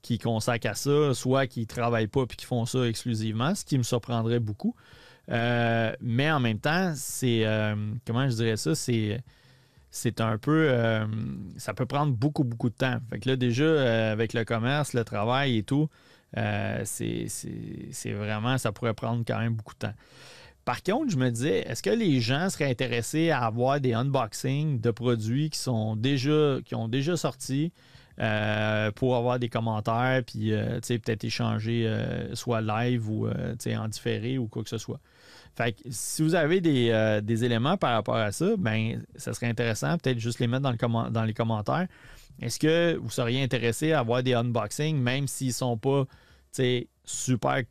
qui 0.03 0.19
consacrent 0.19 0.69
à 0.69 0.75
ça, 0.75 1.13
soit 1.13 1.47
qu'ils 1.47 1.63
ne 1.63 1.67
travaillent 1.67 2.07
pas 2.07 2.23
et 2.23 2.35
qui 2.35 2.45
font 2.45 2.65
ça 2.65 2.85
exclusivement, 2.87 3.55
ce 3.55 3.65
qui 3.65 3.77
me 3.77 3.83
surprendrait 3.83 4.39
beaucoup. 4.39 4.75
Euh, 5.29 5.93
mais 6.01 6.31
en 6.31 6.39
même 6.39 6.59
temps, 6.59 6.93
c'est. 6.95 7.45
comment 8.05 8.29
je 8.29 8.35
dirais 8.35 8.57
ça? 8.57 8.75
C'est. 8.75 9.21
C'est 9.89 10.21
un 10.21 10.37
peu. 10.37 10.71
ça 11.57 11.73
peut 11.73 11.85
prendre 11.85 12.13
beaucoup, 12.13 12.43
beaucoup 12.43 12.69
de 12.69 12.75
temps. 12.75 12.97
Fait 13.09 13.19
que 13.19 13.29
là, 13.29 13.35
déjà, 13.35 14.11
avec 14.11 14.33
le 14.33 14.45
commerce, 14.45 14.93
le 14.93 15.03
travail 15.03 15.57
et 15.57 15.63
tout, 15.63 15.89
c'est 16.83 17.27
vraiment. 18.13 18.57
Ça 18.57 18.71
pourrait 18.71 18.93
prendre 18.93 19.23
quand 19.25 19.39
même 19.39 19.53
beaucoup 19.53 19.73
de 19.73 19.79
temps. 19.79 19.93
Par 20.65 20.83
contre, 20.83 21.09
je 21.09 21.17
me 21.17 21.29
disais, 21.31 21.59
est-ce 21.59 21.81
que 21.81 21.89
les 21.89 22.19
gens 22.19 22.49
seraient 22.49 22.69
intéressés 22.69 23.29
à 23.29 23.45
avoir 23.45 23.79
des 23.79 23.93
unboxings 23.93 24.81
de 24.81 24.91
produits 24.91 25.49
qui 25.49 25.59
sont 25.59 25.95
déjà, 25.95 26.57
qui 26.65 26.75
ont 26.75 26.89
déjà 26.89 27.15
sorti, 27.15 27.71
euh, 28.19 28.91
pour 28.91 29.15
avoir 29.15 29.39
des 29.39 29.47
commentaires, 29.47 30.21
puis 30.27 30.51
peut-être 30.51 31.23
échanger 31.23 31.89
soit 32.33 32.59
live 32.59 33.09
ou 33.09 33.29
en 33.29 33.87
différé 33.87 34.37
ou 34.37 34.47
quoi 34.47 34.63
que 34.63 34.69
ce 34.69 34.77
soit? 34.77 34.99
Fait 35.57 35.71
que 35.71 35.79
si 35.89 36.21
vous 36.21 36.35
avez 36.35 36.61
des, 36.61 37.43
éléments 37.43 37.77
par 37.77 37.93
rapport 37.93 38.15
à 38.15 38.31
ça, 38.31 38.55
ben 38.57 39.03
ça 39.15 39.33
serait 39.33 39.47
intéressant, 39.47 39.97
peut-être 39.97 40.19
juste 40.19 40.39
les 40.39 40.45
mettre 40.45 40.61
dans, 40.61 40.71
le 40.71 41.09
dans 41.09 41.23
les 41.23 41.33
commentaires. 41.33 41.87
Est-ce 42.39 42.59
que 42.59 42.95
vous 42.95 43.09
seriez 43.09 43.41
intéressé 43.41 43.91
à 43.91 43.99
avoir 43.99 44.21
des 44.21 44.35
unboxings, 44.35 44.99
même 44.99 45.27
s'ils 45.27 45.53
sont 45.53 45.75
pas 45.75 46.05
super 47.03 47.63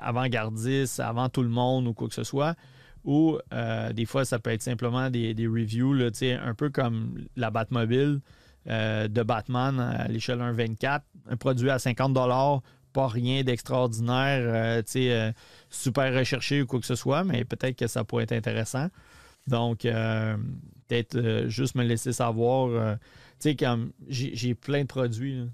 avant-gardistes, 0.00 0.98
avant 0.98 1.28
tout 1.28 1.42
le 1.42 1.48
monde 1.48 1.86
ou 1.86 1.94
quoi 1.94 2.08
que 2.08 2.14
ce 2.14 2.24
soit? 2.24 2.56
Ou 3.04 3.38
euh, 3.52 3.92
des 3.92 4.04
fois, 4.04 4.24
ça 4.24 4.40
peut 4.40 4.50
être 4.50 4.62
simplement 4.62 5.08
des, 5.08 5.46
reviews, 5.46 5.94
un 5.94 6.54
peu 6.54 6.70
comme 6.70 7.24
la 7.36 7.50
Batmobile 7.50 8.20
euh, 8.66 9.06
de 9.06 9.22
Batman 9.22 9.78
à 9.78 10.08
l'échelle 10.08 10.40
1.24, 10.40 11.02
un 11.30 11.36
produit 11.36 11.70
à 11.70 11.78
50 11.78 12.12
pas 12.92 13.06
rien 13.08 13.44
d'extraordinaire, 13.44 14.40
euh, 14.42 15.32
super 15.70 16.14
recherché 16.14 16.62
ou 16.62 16.66
quoi 16.66 16.80
que 16.80 16.86
ce 16.86 16.94
soit, 16.94 17.24
mais 17.24 17.44
peut-être 17.44 17.76
que 17.76 17.86
ça 17.86 18.04
pourrait 18.04 18.24
être 18.24 18.32
intéressant. 18.32 18.88
Donc, 19.46 19.82
peut-être 19.82 21.44
juste 21.48 21.76
me 21.76 21.84
laisser 21.84 22.12
savoir. 22.12 22.96
tu 22.96 23.00
sais, 23.38 23.56
comme 23.56 23.92
j'ai 24.08 24.54
plein 24.54 24.82
de 24.82 24.88
produits. 24.88 25.48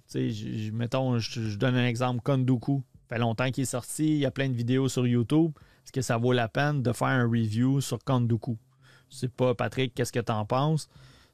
mettons, 0.73 1.19
je, 1.19 1.57
donne 1.57 1.77
un 1.77 1.87
exemple, 1.87 2.23
Kondoku. 2.23 2.83
Ça 3.09 3.17
fait 3.17 3.21
longtemps 3.21 3.51
qu'il 3.51 3.63
est 3.63 3.67
sorti. 3.67 4.07
Il 4.07 4.19
y 4.19 4.27
a 4.27 4.31
plein 4.31 4.49
de 4.49 4.55
vidéos 4.55 4.89
sur 4.89 5.07
YouTube. 5.07 5.53
Est-ce 5.85 5.93
que 5.93 6.01
ça 6.01 6.17
vaut 6.17 6.33
la 6.33 6.49
peine 6.49 6.83
de 6.83 6.93
faire 6.93 7.09
un 7.09 7.25
review 7.25 7.81
sur 7.81 8.03
Kondoku? 8.03 8.57
Je 9.11 9.17
sais 9.17 9.29
pas, 9.29 9.55
Patrick, 9.55 9.95
qu'est-ce 9.95 10.13
que 10.13 10.21
tu 10.21 10.33
en 10.33 10.47
penses? 10.47 10.89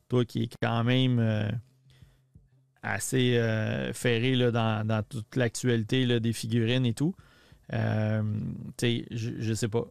Toi 0.09 0.25
qui 0.25 0.45
es 0.45 0.49
quand 0.61 0.83
même 0.85 1.19
euh, 1.21 1.49
assez 2.83 3.37
euh, 3.37 3.93
ferré 3.93 4.35
là, 4.35 4.51
dans, 4.51 5.03
toute 5.09 5.37
l'actualité 5.37 6.19
des 6.19 6.33
figurines 6.33 6.87
et 6.87 6.95
tout. 6.95 7.15
Euh, 7.73 8.23
je, 8.81 9.51
ne 9.51 9.55
sais 9.55 9.69
pas. 9.69 9.87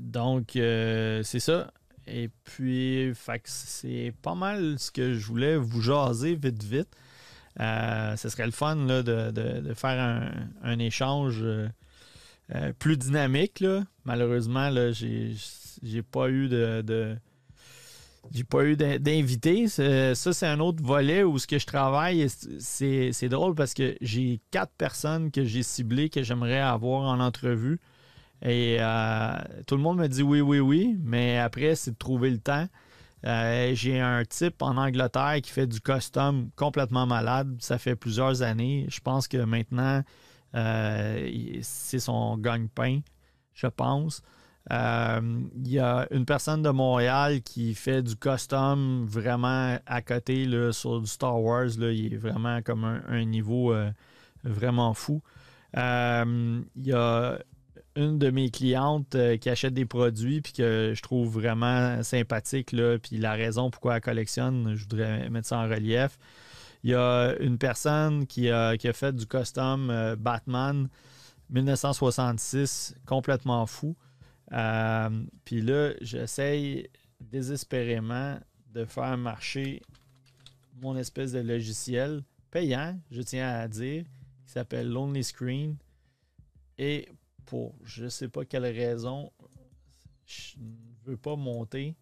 donc, 0.00 0.50
c'est 0.52 1.40
ça. 1.40 1.72
Et 2.06 2.30
puis, 2.44 3.12
c'est 3.44 4.14
pas 4.22 4.34
mal 4.34 4.78
ce 4.78 4.90
que 4.90 5.14
je 5.14 5.26
voulais 5.26 5.56
vous 5.56 5.80
jaser 5.80 6.36
vite, 6.36 6.62
vite. 6.62 6.88
Euh, 7.60 8.16
ce 8.16 8.28
serait 8.28 8.44
le 8.44 8.52
fun 8.52 8.76
de, 8.76 9.72
faire 9.74 10.26
un, 10.62 10.78
échange 10.78 11.40
euh, 11.42 11.68
euh, 12.54 12.72
plus 12.78 12.96
dynamique. 12.96 13.64
Malheureusement, 14.04 14.70
j'ai 14.92 16.02
pas 16.02 16.28
eu 16.28 16.48
de, 16.48 17.16
j'ai 18.32 18.44
pas 18.44 18.64
eu 18.64 18.76
d'invité. 18.76 19.68
Ça, 19.68 20.14
c'est 20.14 20.46
un 20.46 20.60
autre 20.60 20.82
volet 20.82 21.22
où 21.22 21.38
ce 21.38 21.46
que 21.46 21.58
je 21.58 21.66
travaille, 21.66 22.26
c'est 22.58 23.28
drôle 23.28 23.54
parce 23.54 23.74
que 23.74 23.96
j'ai 24.00 24.40
quatre 24.50 24.72
personnes 24.76 25.30
que 25.30 25.44
j'ai 25.44 25.62
ciblées 25.62 26.10
que 26.10 26.22
j'aimerais 26.22 26.60
avoir 26.60 27.02
en 27.02 27.20
entrevue. 27.20 27.80
Et 28.42 28.78
tout 29.66 29.76
le 29.76 29.82
monde 29.82 29.98
me 29.98 30.08
dit 30.08 30.22
oui, 30.22 30.40
oui, 30.40 30.60
oui, 30.60 30.96
mais 31.02 31.38
après, 31.38 31.74
c'est 31.74 31.92
de 31.92 31.96
trouver 31.96 32.30
le 32.30 32.38
temps. 32.38 32.66
Euh, 33.24 33.74
j'ai 33.74 34.00
un 34.00 34.24
type 34.24 34.62
en 34.62 34.76
Angleterre 34.76 35.38
qui 35.42 35.50
fait 35.50 35.66
du 35.66 35.80
custom 35.80 36.50
complètement 36.54 37.06
malade. 37.06 37.56
Ça 37.60 37.78
fait 37.78 37.96
plusieurs 37.96 38.42
années. 38.42 38.86
Je 38.88 39.00
pense 39.00 39.26
que 39.26 39.38
maintenant, 39.38 40.02
euh, 40.54 41.58
c'est 41.62 41.98
son 41.98 42.36
gagne-pain, 42.38 43.00
je 43.54 43.66
pense. 43.66 44.22
Euh, 44.72 45.40
il 45.64 45.70
y 45.70 45.78
a 45.78 46.08
une 46.10 46.24
personne 46.24 46.62
de 46.62 46.70
Montréal 46.70 47.40
qui 47.42 47.74
fait 47.74 48.02
du 48.02 48.16
custom 48.16 49.06
vraiment 49.06 49.78
à 49.86 50.02
côté 50.02 50.44
là, 50.44 50.72
sur 50.72 51.00
du 51.00 51.06
Star 51.06 51.40
Wars. 51.40 51.68
Là, 51.78 51.92
il 51.92 52.14
est 52.14 52.18
vraiment 52.18 52.62
comme 52.62 52.84
un, 52.84 53.24
niveau 53.24 53.74
vraiment 54.44 54.92
fou. 54.94 55.22
il 55.74 56.64
y 56.76 56.92
a 56.92 57.38
une 57.96 58.18
de 58.18 58.30
mes 58.30 58.50
clientes 58.50 59.14
euh, 59.14 59.36
qui 59.36 59.50
achète 59.50 59.74
des 59.74 59.86
produits 59.86 60.40
puis 60.40 60.52
que 60.52 60.92
je 60.94 61.02
trouve 61.02 61.32
vraiment 61.32 62.02
sympathique, 62.02 62.72
là, 62.72 62.98
puis 62.98 63.16
la 63.16 63.32
raison 63.32 63.70
pourquoi 63.70 63.96
elle 63.96 64.02
collectionne, 64.02 64.74
je 64.74 64.82
voudrais 64.82 65.28
mettre 65.30 65.48
ça 65.48 65.58
en 65.58 65.68
relief. 65.68 66.18
Il 66.84 66.90
y 66.90 66.94
a 66.94 67.34
une 67.40 67.58
personne 67.58 68.26
qui 68.26 68.50
a, 68.50 68.76
fait 68.92 69.16
du 69.16 69.26
custom 69.26 69.90
euh, 69.90 70.14
Batman 70.14 70.88
1966, 71.50 72.94
complètement 73.06 73.66
fou. 73.66 73.96
Euh, 74.52 75.24
puis 75.44 75.60
là, 75.60 75.92
j'essaye 76.00 76.88
désespérément 77.20 78.38
de 78.72 78.84
faire 78.84 79.16
marcher 79.16 79.82
mon 80.80 80.96
espèce 80.96 81.32
de 81.32 81.40
logiciel 81.40 82.22
payant, 82.50 82.98
je 83.10 83.22
tiens 83.22 83.48
à 83.48 83.68
dire, 83.68 84.04
qui 84.44 84.52
s'appelle 84.52 84.88
Lonely 84.88 85.24
Screen. 85.24 85.76
Et 86.78 87.08
pour 87.46 87.74
je 87.84 88.08
sais 88.08 88.28
pas 88.28 88.44
quelle 88.44 88.66
raison, 88.66 89.32
je 90.26 90.58
ne 90.58 91.10
veux 91.10 91.16
pas 91.16 91.36
monter. 91.36 91.96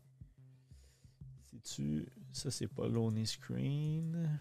Si 1.51 1.61
tu. 1.61 2.07
Ça, 2.33 2.51
c'est 2.51 2.67
pas 2.67 2.89
Lonely 2.89 3.27
Screen. 3.27 4.41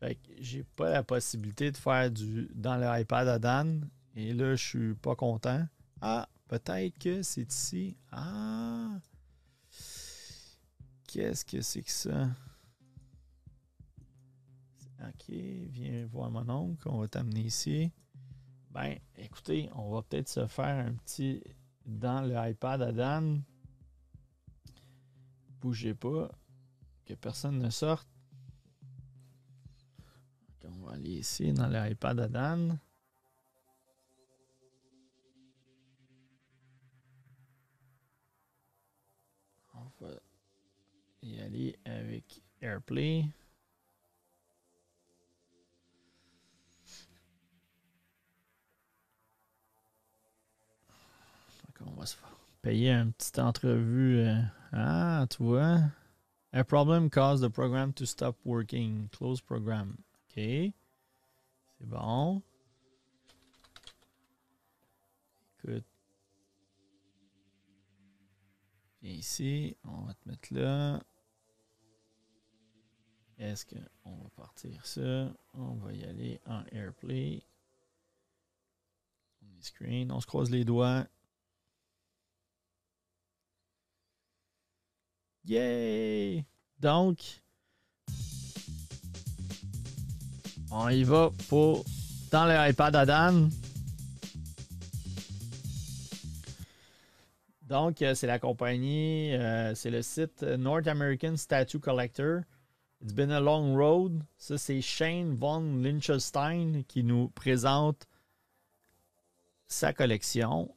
Fait 0.00 0.16
que 0.16 0.32
j'ai 0.40 0.64
pas 0.64 0.90
la 0.90 1.04
possibilité 1.04 1.70
de 1.70 1.76
faire 1.76 2.10
du 2.10 2.48
dans 2.54 2.76
l'iPad 2.76 3.28
à 3.28 3.38
Dan. 3.38 3.88
Et 4.16 4.34
là, 4.34 4.56
je 4.56 4.64
suis 4.64 4.94
pas 4.94 5.14
content. 5.14 5.64
Ah, 6.00 6.28
peut-être 6.52 6.98
que 6.98 7.22
c'est 7.22 7.50
ici. 7.50 7.96
Ah! 8.10 8.98
Qu'est-ce 11.06 11.46
que 11.46 11.62
c'est 11.62 11.82
que 11.82 11.90
ça? 11.90 12.28
Ok, 15.00 15.30
viens 15.30 16.06
voir 16.06 16.30
mon 16.30 16.46
oncle. 16.50 16.88
On 16.90 16.98
va 16.98 17.08
t'amener 17.08 17.40
ici. 17.40 17.90
Ben, 18.70 18.98
écoutez, 19.16 19.70
on 19.74 19.90
va 19.92 20.02
peut-être 20.02 20.28
se 20.28 20.46
faire 20.46 20.86
un 20.86 20.92
petit 20.92 21.42
dans 21.86 22.20
le 22.20 22.34
iPad 22.50 22.82
à. 23.00 23.22
Bougez 25.58 25.94
pas. 25.94 26.30
Que 27.06 27.14
personne 27.14 27.60
ne 27.60 27.70
sorte. 27.70 28.06
on 30.64 30.84
va 30.86 30.92
aller 30.92 31.20
ici 31.20 31.50
dans 31.54 31.68
le 31.68 31.90
iPad. 31.90 32.78
Y 41.22 41.40
aller 41.40 41.76
avec 41.84 42.42
AirPlay. 42.60 43.26
on 51.86 51.98
va 51.98 52.06
se 52.06 52.16
payer 52.62 52.90
une 52.90 53.12
petite 53.12 53.38
entrevue. 53.38 54.20
Euh, 54.20 54.42
ah, 54.72 55.26
tu 55.28 55.42
vois. 55.42 55.80
A 56.52 56.64
problem 56.64 57.08
caused 57.08 57.42
the 57.42 57.48
program 57.48 57.92
to 57.94 58.06
stop 58.06 58.36
working. 58.44 59.08
Close 59.12 59.40
program. 59.40 59.96
OK. 60.28 60.34
C'est 60.34 60.74
bon. 61.88 62.42
Écoute. 65.58 65.84
Viens 69.02 69.12
ici. 69.12 69.76
On 69.84 70.02
va 70.02 70.14
te 70.14 70.28
mettre 70.28 70.54
là. 70.54 71.02
Est-ce 73.42 73.66
qu'on 73.66 74.10
va 74.10 74.28
partir 74.36 74.86
ça? 74.86 75.28
On 75.54 75.74
va 75.74 75.92
y 75.92 76.04
aller 76.04 76.40
en 76.46 76.62
AirPlay. 76.70 77.42
On 79.42 79.60
screen. 79.60 80.12
On 80.12 80.20
se 80.20 80.26
croise 80.26 80.48
les 80.48 80.64
doigts. 80.64 81.04
Yay! 85.44 86.44
Donc, 86.78 87.18
on 90.70 90.88
y 90.88 91.02
va 91.02 91.32
pour 91.48 91.84
dans 92.30 92.46
le 92.46 92.70
iPad 92.70 92.94
à 92.94 93.04
Dan. 93.04 93.50
Donc, 97.62 98.02
euh, 98.02 98.14
c'est 98.14 98.28
la 98.28 98.38
compagnie, 98.38 99.34
euh, 99.34 99.74
c'est 99.74 99.90
le 99.90 100.02
site 100.02 100.44
North 100.44 100.86
American 100.86 101.36
Statue 101.36 101.80
Collector. 101.80 102.42
It's 103.02 103.12
been 103.12 103.32
a 103.32 103.40
long 103.40 103.74
road. 103.74 104.22
Ça, 104.38 104.56
c'est 104.56 104.80
Shane 104.80 105.34
von 105.34 105.82
Liechtenstein 105.82 106.84
qui 106.84 107.02
nous 107.02 107.30
présente 107.30 108.06
sa 109.66 109.92
collection. 109.92 110.72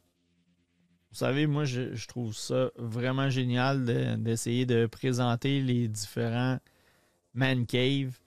Vous 1.12 1.18
savez, 1.18 1.46
moi, 1.46 1.66
je, 1.66 2.08
trouve 2.08 2.36
ça 2.36 2.72
vraiment 2.78 3.30
génial 3.30 3.86
d'essayer 4.24 4.66
de, 4.66 4.88
présenter 4.88 5.62
les 5.62 5.88
différents 5.88 6.58
man 7.36 7.68
cave. 7.68 8.18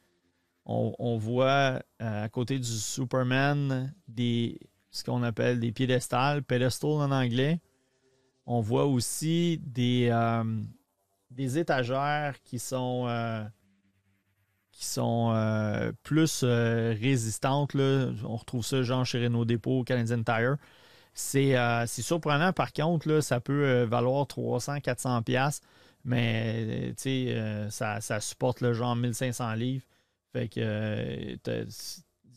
On, 0.65 1.17
voit 1.19 1.83
euh, 2.01 2.25
à 2.25 2.29
côté 2.29 2.59
du 2.59 2.69
Superman 2.69 3.93
des 4.07 4.61
ce 4.91 5.03
qu'on 5.03 5.23
appelle 5.23 5.59
des 5.59 5.73
piédestals, 5.73 6.45
pedestal 6.45 6.91
en 6.91 7.11
anglais. 7.11 7.61
On 8.47 8.61
voit 8.61 8.87
aussi 8.87 9.61
des, 9.65 10.09
euh, 10.13 10.45
des 11.31 11.59
étagères 11.59 12.41
qui 12.43 12.59
sont, 12.59 13.07
euh, 13.09 13.45
qui 14.79 14.87
sont 14.87 15.33
euh, 15.35 15.91
plus 16.05 16.45
résistantes. 16.45 17.75
Là. 17.75 18.11
On 18.25 18.37
retrouve 18.37 18.65
ça 18.65 18.83
genre 18.83 19.05
chez 19.05 19.25
Renault 19.25 19.45
Dépôt, 19.45 19.83
Canadian 19.83 20.23
Tire. 20.23 20.57
C'est 21.15 21.57
surprenant 21.87 22.53
par 22.53 22.73
contre, 22.73 23.09
là, 23.09 23.21
ça 23.21 23.41
peut 23.41 23.83
valoir 23.83 24.27
300-400$, 24.27 25.61
mais 26.05 26.95
ça, 27.71 28.01
ça, 28.01 28.21
supporte 28.21 28.61
le 28.61 28.73
genre 28.73 28.95
1500 28.95 29.55
livres. 29.55 29.85
Fait 30.33 30.49
que 30.49 31.37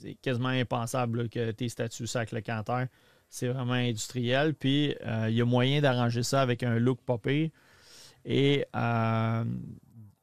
c'est 0.02 0.16
quasiment 0.16 0.50
impensable 0.50 1.30
que 1.30 1.52
tes 1.52 1.70
statuts 1.70 2.08
sac 2.08 2.32
le 2.32 2.42
canter. 2.42 2.86
C'est 3.30 3.48
vraiment 3.48 3.74
industriel. 3.74 4.54
Puis 4.54 4.96
euh, 5.06 5.28
il 5.30 5.36
y 5.36 5.42
a 5.42 5.46
moyen 5.46 5.82
d'arranger 5.82 6.24
ça 6.24 6.42
avec 6.42 6.64
un 6.64 6.78
look 6.80 7.00
popé. 7.06 7.52
Et 8.26 8.66
euh, 8.76 9.44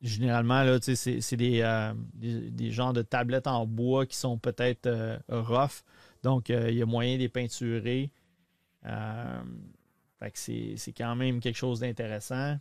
généralement, 0.01 0.63
là, 0.63 0.79
c'est 0.81 1.19
euh, 1.63 1.95
des, 2.15 2.51
des, 2.51 2.71
genres 2.71 2.93
de 2.93 3.03
tablettes 3.03 3.47
en 3.47 3.67
bois 3.67 4.07
qui 4.07 4.17
sont 4.17 4.39
peut-être 4.39 5.21
rough. 5.29 5.83
Donc, 6.23 6.49
il 6.49 6.75
y 6.75 6.83
a 6.83 6.87
moyen 6.87 7.15
de 7.15 7.21
les 7.21 7.29
peinturer. 7.29 8.11
c'est 10.35 10.93
quand 10.97 11.17
même 11.17 11.41
quelque 11.41 11.57
chose 11.57 11.81
d'intéressant. 11.81 12.59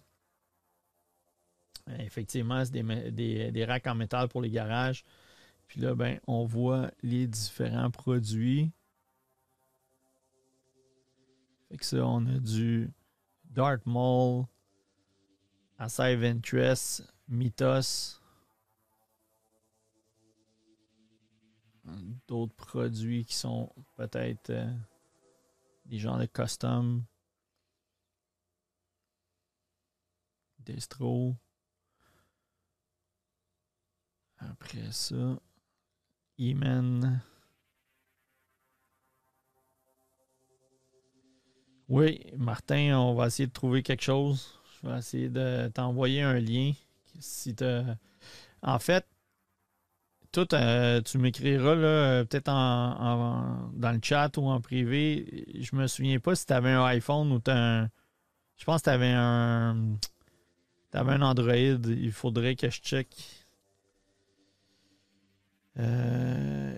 Effectivement, 1.99 2.63
c'est 2.65 2.71
des, 3.11 3.51
des, 3.51 3.65
racks 3.65 3.87
en 3.87 3.95
métal 3.95 4.27
pour 4.27 4.41
les 4.41 4.49
garages. 4.49 5.05
Puis 5.67 5.81
là, 5.81 5.95
ben, 5.95 6.19
on 6.27 6.45
voit 6.45 6.91
les 7.01 7.27
différents 7.27 7.91
produits. 7.91 8.71
Fait 11.69 11.77
que 11.77 11.85
ça, 11.85 12.05
on 12.05 12.25
a 12.25 12.39
du 12.39 12.89
Dartmouth, 13.45 14.47
Assai 15.77 16.15
Ventress, 16.15 17.03
Mythos. 17.27 18.21
D'autres 22.27 22.55
produits 22.55 23.23
qui 23.23 23.35
sont 23.35 23.71
peut-être 23.95 24.49
euh, 24.49 24.73
des 25.85 25.99
genres 25.99 26.17
de 26.17 26.25
custom. 26.25 27.05
Destro. 30.59 31.35
Après 34.39 34.91
ça, 34.91 35.39
Iman. 36.37 37.21
Oui, 41.89 42.21
Martin, 42.35 42.99
on 42.99 43.15
va 43.15 43.27
essayer 43.27 43.47
de 43.47 43.53
trouver 43.53 43.81
quelque 43.81 44.03
chose. 44.03 44.59
Je 44.81 44.87
vais 44.87 44.97
essayer 44.97 45.29
de 45.29 45.71
t'envoyer 45.73 46.21
un 46.21 46.37
lien. 46.37 46.73
Si 47.19 47.55
En 48.61 48.79
fait, 48.79 49.05
tout, 50.31 50.53
euh, 50.53 51.01
tu 51.01 51.17
m'écriras 51.17 51.75
peut-être 52.25 52.49
en, 52.49 53.69
dans 53.73 53.91
le 53.91 53.99
chat 54.01 54.35
ou 54.37 54.47
en 54.47 54.61
privé. 54.61 55.45
Je 55.59 55.75
me 55.75 55.87
souviens 55.87 56.19
pas 56.19 56.35
si 56.35 56.45
tu 56.45 56.53
avais 56.53 56.71
un 56.71 56.85
iPhone 56.85 57.31
ou 57.31 57.41
un. 57.47 57.89
Je 58.57 58.65
pense 58.65 58.81
que 58.81 58.85
tu 58.85 58.89
avais 58.89 59.13
un. 59.13 59.97
Tu 60.91 60.97
avais 60.97 61.13
un 61.13 61.21
Android. 61.21 61.53
Il 61.53 62.11
faudrait 62.11 62.55
que 62.55 62.69
je 62.69 62.81
check. 62.81 63.07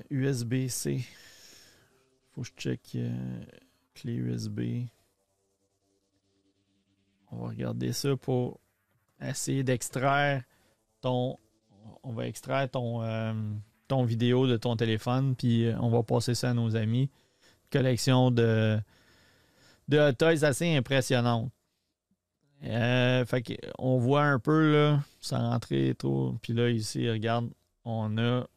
USB-C. 0.09 0.95
Euh, 0.95 0.99
Faut 2.31 2.41
que 2.41 2.47
je 2.47 2.53
check 2.53 2.91
euh, 2.95 3.43
clé 3.93 4.13
USB. 4.13 4.87
On 7.31 7.37
va 7.37 7.49
regarder 7.49 7.93
ça 7.93 8.15
pour 8.17 8.59
essayer 9.21 9.63
d'extraire 9.63 10.43
ton. 11.01 11.37
On 12.03 12.13
va 12.13 12.27
extraire 12.27 12.69
ton, 12.69 13.01
euh, 13.03 13.33
ton 13.87 14.03
vidéo 14.03 14.47
de 14.47 14.57
ton 14.57 14.75
téléphone, 14.75 15.35
puis 15.35 15.69
on 15.79 15.89
va 15.89 16.03
passer 16.03 16.35
ça 16.35 16.51
à 16.51 16.53
nos 16.53 16.75
amis. 16.75 17.09
Collection 17.71 18.31
de, 18.31 18.79
de 19.87 20.11
toys 20.11 20.43
assez 20.43 20.75
impressionnante. 20.75 21.51
fait 22.61 23.59
on 23.77 23.97
voit 23.97 24.23
un 24.23 24.39
peu 24.39 24.73
là, 24.73 24.99
ça 25.19 25.39
rentrer 25.39 25.95
tout. 25.97 26.37
Puis 26.41 26.53
là, 26.53 26.69
ici, 26.69 27.09
regarde, 27.09 27.49
on 27.83 28.17
a 28.17 28.47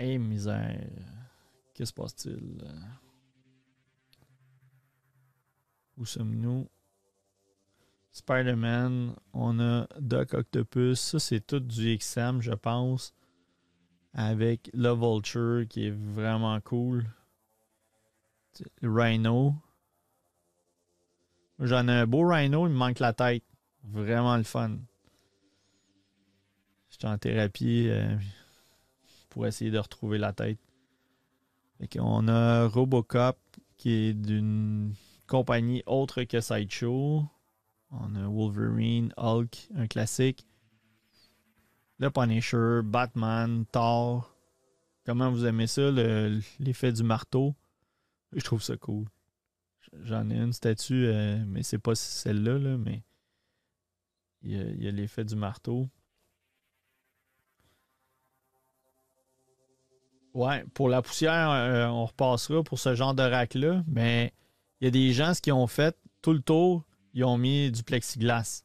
Hey, 0.00 0.16
misère. 0.16 0.78
Qu'est-ce 1.74 1.74
qui 1.74 1.86
se 1.86 1.92
passe-t-il? 1.92 2.64
Où 5.96 6.06
sommes-nous? 6.06 6.68
Spider-Man. 8.18 9.14
On 9.32 9.60
a 9.60 9.86
Doc 10.00 10.34
Octopus. 10.34 10.98
Ça, 11.00 11.18
c'est 11.18 11.46
tout 11.46 11.60
du 11.60 11.96
XM, 11.96 12.40
je 12.40 12.52
pense. 12.52 13.14
Avec 14.14 14.70
le 14.74 14.92
Vulture 14.94 15.66
qui 15.68 15.86
est 15.86 15.94
vraiment 15.94 16.60
cool. 16.60 17.06
Rhino. 18.82 19.54
J'en 21.60 21.88
ai 21.88 21.92
un 21.92 22.06
beau 22.06 22.26
Rhino, 22.28 22.66
il 22.66 22.72
me 22.72 22.76
manque 22.76 22.98
la 22.98 23.12
tête. 23.12 23.44
Vraiment 23.84 24.36
le 24.36 24.42
fun. 24.42 24.78
J'étais 26.90 27.06
en 27.06 27.18
thérapie. 27.18 27.88
Euh, 27.88 28.16
pour 29.28 29.46
essayer 29.46 29.70
de 29.70 29.78
retrouver 29.78 30.18
la 30.18 30.32
tête. 30.32 30.58
on 31.98 32.26
a 32.28 32.66
Robocop 32.66 33.38
qui 33.76 33.90
est 33.90 34.14
d'une 34.14 34.94
compagnie 35.26 35.82
autre 35.86 36.24
que 36.24 36.40
Sideshow. 36.40 37.24
On 37.90 38.14
a 38.14 38.28
Wolverine, 38.28 39.12
Hulk, 39.16 39.68
un 39.74 39.86
classique. 39.86 40.46
Le 41.98 42.10
Punisher, 42.10 42.80
Batman, 42.84 43.64
Thor. 43.72 44.34
Comment 45.04 45.30
vous 45.30 45.46
aimez 45.46 45.66
ça, 45.66 45.90
l'effet 46.60 46.92
du 46.92 47.02
marteau? 47.02 47.54
Je 48.32 48.44
trouve 48.44 48.62
ça 48.62 48.76
cool. 48.76 49.06
J'en 50.02 50.28
ai 50.28 50.36
une 50.36 50.52
statue, 50.52 51.06
euh, 51.06 51.42
mais 51.46 51.62
c'est 51.62 51.78
pas 51.78 51.94
celle-là, 51.94 52.58
là, 52.58 52.76
mais 52.76 53.02
il 54.42 54.82
y 54.82 54.86
a 54.86 54.90
l'effet 54.90 55.24
du 55.24 55.34
marteau. 55.34 55.88
Ouais, 60.34 60.62
pour 60.74 60.88
la 60.90 61.00
poussière, 61.00 61.50
euh, 61.50 61.86
on 61.86 62.04
repassera 62.04 62.62
pour 62.62 62.78
ce 62.78 62.94
genre 62.94 63.14
de 63.14 63.22
rack-là, 63.22 63.82
mais 63.88 64.34
il 64.80 64.84
y 64.84 64.88
a 64.88 64.90
des 64.90 65.12
gens, 65.12 65.32
ce 65.32 65.40
qu'ils 65.40 65.54
ont 65.54 65.66
fait, 65.66 65.96
tout 66.20 66.34
le 66.34 66.42
tour, 66.42 66.84
ils 67.18 67.24
ont 67.24 67.38
mis 67.38 67.70
du 67.70 67.82
plexiglas. 67.82 68.62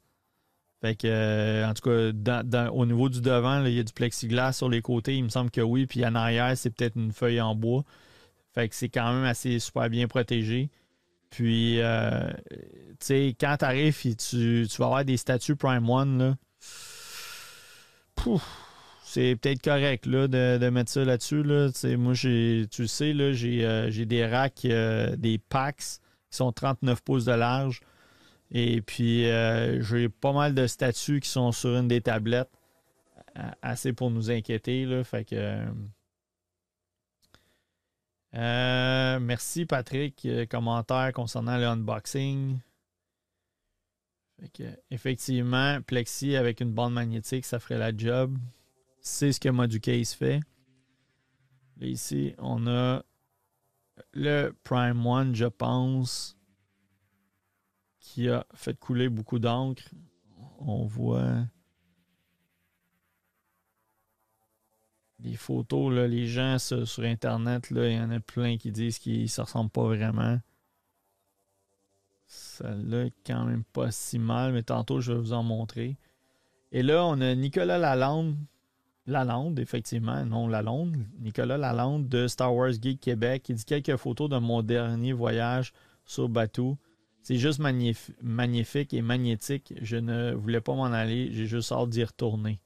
Fait 0.81 0.95
que, 0.95 1.07
euh, 1.07 1.67
en 1.67 1.73
tout 1.73 1.89
cas, 1.89 2.69
au 2.71 2.85
niveau 2.85 3.09
du 3.09 3.21
devant, 3.21 3.63
il 3.65 3.73
y 3.73 3.79
a 3.79 3.83
du 3.83 3.93
plexiglas 3.93 4.53
sur 4.53 4.69
les 4.69 4.81
côtés, 4.81 5.15
il 5.17 5.23
me 5.23 5.29
semble 5.29 5.49
que 5.49 5.61
oui, 5.61 5.85
puis 5.85 6.05
en 6.05 6.15
arrière, 6.15 6.57
c'est 6.57 6.69
peut-être 6.69 6.95
une 6.95 7.13
feuille 7.13 7.39
en 7.39 7.55
bois. 7.55 7.83
Fait 8.53 8.69
que 8.69 8.75
c'est 8.75 8.89
quand 8.89 9.13
même 9.13 9.23
assez 9.23 9.59
super 9.59 9.89
bien 9.89 10.07
protégé. 10.07 10.69
Puis, 11.29 11.81
euh, 11.81 12.29
tu 12.51 12.95
sais, 12.99 13.35
quand 13.39 13.55
tu 13.57 13.65
arrives, 13.65 13.97
tu, 14.15 14.67
tu 14.69 14.77
vas 14.77 14.85
avoir 14.85 15.05
des 15.05 15.17
statues 15.17 15.55
Prime 15.55 15.89
One, 15.89 16.37
c'est 19.03 19.35
peut-être 19.35 19.61
correct 19.61 20.07
de, 20.07 20.69
mettre 20.69 20.91
ça 20.91 21.03
là-dessus. 21.03 21.43
Là. 21.43 21.69
Moi, 21.97 22.13
j'ai, 22.13 22.65
tu 22.71 22.87
sais, 22.87 23.13
j'ai, 23.33 23.65
euh, 23.65 24.05
des 24.05 24.25
racks, 24.25 24.65
euh, 24.65 25.15
des 25.15 25.37
packs 25.37 25.99
qui 26.29 26.37
sont 26.37 26.51
39 26.51 27.01
pouces 27.01 27.25
de 27.25 27.33
large. 27.33 27.81
Et 28.51 28.81
puis, 28.81 29.29
euh, 29.29 29.81
j'ai 29.81 30.09
pas 30.09 30.31
mal 30.31 30.53
de 30.53 30.67
statues 30.67 31.19
qui 31.19 31.29
sont 31.29 31.51
sur 31.51 31.75
une 31.77 31.87
des 31.87 32.01
tablettes. 32.01 32.51
Assez 33.63 33.93
pour 33.93 34.11
nous 34.11 34.29
inquiéter. 34.29 34.85
Là, 34.85 35.03
fait 35.03 35.25
que. 35.25 35.65
merci 38.31 39.65
Patrick. 39.65 40.27
Commentaire 40.49 41.11
concernant 41.13 41.57
le 41.57 41.65
unboxing. 41.65 42.59
Fait 44.39 44.49
que, 44.49 44.63
effectivement, 44.91 45.81
Plexi 45.81 46.35
avec 46.35 46.61
une 46.61 46.71
bande 46.71 46.93
magnétique, 46.93 47.45
ça 47.45 47.59
ferait 47.59 47.79
la 47.79 47.95
job 47.95 48.37
c'est 49.03 49.33
ce 49.33 49.39
que 49.39 49.49
Moducase 49.49 50.13
fait. 50.13 50.39
Ici, 51.81 52.33
on 52.39 52.65
a 52.67 53.03
le 54.13 54.51
Prime 54.63 55.05
One, 55.05 55.35
je 55.35 55.45
pense, 55.45 56.37
qui 58.03 58.29
a 58.29 58.45
fait 58.53 58.77
couler 58.77 59.09
beaucoup 59.09 59.39
d'encre. 59.39 59.83
On 60.59 60.85
voit 60.85 61.45
les 65.19 65.35
photos, 65.35 65.91
là, 65.91 66.07
les 66.07 66.27
gens 66.27 66.59
sur, 66.59 67.03
Internet, 67.03 67.69
il 67.71 67.93
y 67.93 67.99
en 67.99 68.11
a 68.11 68.19
plein 68.19 68.57
qui 68.57 68.71
disent 68.71 68.99
qu'ils 68.99 69.23
ne 69.23 69.27
se 69.27 69.41
ressemblent 69.41 69.71
pas 69.71 69.85
vraiment. 69.85 70.37
Celle-là 72.27 73.05
est 73.05 73.13
quand 73.25 73.45
même 73.45 73.63
pas 73.63 73.89
si 73.89 74.19
mal, 74.19 74.53
mais 74.53 74.63
tantôt 74.63 74.99
je 74.99 75.13
vais 75.13 75.19
vous 75.19 75.33
en 75.33 75.43
montrer. 75.43 75.97
Et 76.71 76.83
là, 76.83 77.05
on 77.05 77.21
a 77.21 77.33
Nicolas 77.35 77.77
Lalande 77.77 78.35
Lalonde, 79.05 79.59
effectivement, 79.59 80.25
non 80.25 80.47
Lalonde, 80.47 80.95
Nicolas 81.19 81.57
Lalonde 81.57 82.07
de 82.07 82.27
Star 82.27 82.55
Wars 82.55 82.71
Geek 82.71 83.01
Québec, 83.01 83.43
qui 83.43 83.53
dit 83.53 83.65
quelques 83.65 83.97
photos 83.97 84.29
de 84.29 84.37
mon 84.37 84.61
dernier 84.61 85.13
voyage 85.13 85.73
sur 86.05 86.29
bateau. 86.29 86.77
C'est 87.23 87.37
juste 87.37 87.59
magnifique 87.59 88.93
et 88.93 89.01
magnétique. 89.01 89.73
Je 89.81 89.95
ne 89.95 90.33
voulais 90.33 90.59
pas 90.59 90.75
m'en 90.75 90.91
aller. 90.91 91.31
J'ai 91.31 91.47
juste 91.47 91.71
hâte 91.71 91.89
d'y 91.89 92.03
retourner. 92.03 92.59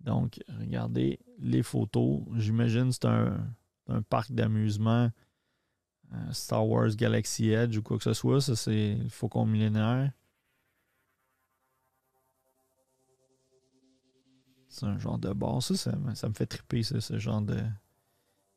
Donc, 0.00 0.40
regardez 0.58 1.20
les 1.38 1.62
photos. 1.62 2.22
J'imagine 2.36 2.88
que 2.88 2.96
c'est 3.00 3.06
un, 3.06 4.02
parc 4.08 4.32
d'amusement. 4.32 5.12
Euh, 6.12 6.32
Star 6.32 6.66
Wars 6.66 6.90
Galaxy 6.96 7.50
Edge 7.50 7.76
ou 7.76 7.82
quoi 7.82 7.98
que 7.98 8.02
ce 8.02 8.14
soit. 8.14 8.40
Ça, 8.40 8.56
c'est 8.56 8.96
le 8.96 9.08
Faucon 9.08 9.46
millénaire. 9.46 10.10
C'est 14.68 14.86
un 14.86 14.98
genre 14.98 15.18
de 15.18 15.32
bar. 15.32 15.62
Ça, 15.62 15.76
ça, 15.76 16.28
me 16.28 16.34
fait 16.34 16.46
triper, 16.46 16.82
ce 16.82 17.18
genre 17.18 17.42
de. 17.42 17.60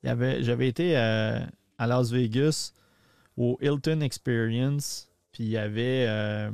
J'avais 0.03 0.67
été 0.67 0.95
à 0.97 1.47
Las 1.77 2.09
Vegas 2.09 2.73
au 3.37 3.57
Hilton 3.61 4.01
Experience, 4.01 5.09
puis 5.31 5.43
il 5.43 5.49
y 5.49 5.57
avait. 5.57 6.05
Euh, 6.07 6.51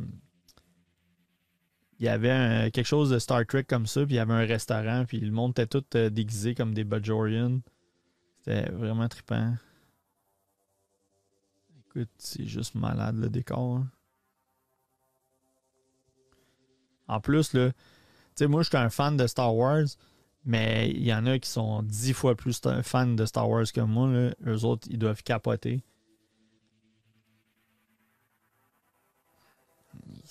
y 2.00 2.08
avait 2.08 2.72
quelque 2.72 2.88
chose 2.88 3.12
de 3.12 3.20
Star 3.20 3.46
Trek 3.46 3.66
comme 3.66 3.86
ça, 3.86 4.04
puis 4.06 4.16
il 4.16 4.18
y 4.18 4.20
avait 4.20 4.34
un 4.34 4.46
restaurant, 4.46 5.06
puis 5.06 5.20
le 5.20 5.32
monde 5.32 5.52
était 5.52 5.68
tout 5.68 5.86
euh, 5.96 6.10
déguisé 6.10 6.56
comme 6.56 6.74
des 6.74 6.84
Bajorians. 6.84 7.60
C'était 8.40 8.72
vraiment 8.72 9.08
trippant. 9.08 9.54
Écoute, 11.86 12.10
c'est 12.18 12.48
juste 12.48 12.74
malade 12.74 13.18
le 13.18 13.30
décor. 13.30 13.78
Hein. 13.78 13.88
En 17.08 17.20
plus, 17.20 17.54
là, 17.54 17.72
tu 17.72 17.78
sais, 18.36 18.48
moi, 18.48 18.64
je 18.64 18.70
suis 18.70 18.78
un 18.78 18.90
fan 18.90 19.16
de 19.16 19.28
Star 19.28 19.56
Wars, 19.56 19.86
mais 20.46 20.90
il 20.90 21.04
y 21.04 21.14
en 21.14 21.26
a 21.26 21.38
qui 21.38 21.50
sont 21.50 21.84
dix 21.84 22.14
fois 22.14 22.36
plus 22.36 22.62
fans 22.84 23.06
de 23.06 23.26
Star 23.26 23.48
Wars 23.50 23.66
que 23.72 23.82
moi. 23.82 24.32
Eux 24.48 24.64
autres, 24.64 24.88
ils 24.90 24.98
doivent 24.98 25.22
capoter. 25.22 25.84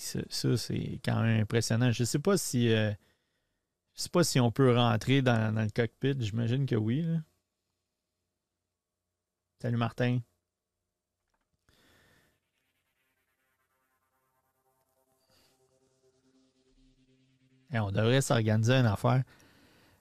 Ça, 0.00 0.56
c'est 0.56 0.98
quand 1.04 1.22
même 1.22 1.42
impressionnant. 1.42 1.92
Je 1.92 2.04
sais 2.04 2.18
pas 2.18 2.38
si. 2.38 2.72
Euh, 2.72 2.90
je 3.94 4.02
sais 4.02 4.08
pas 4.08 4.24
si 4.24 4.40
on 4.40 4.50
peut 4.50 4.74
rentrer 4.74 5.20
dans, 5.20 5.54
le 5.54 5.68
cockpit. 5.70 6.14
J'imagine 6.18 6.64
que 6.64 6.76
oui. 6.76 7.06
Salut 9.60 9.76
Martin. 9.76 10.20
Et 17.72 17.78
on 17.78 17.90
devrait 17.92 18.22
s'organiser 18.22 18.72
une 18.72 18.86
affaire. 18.86 19.22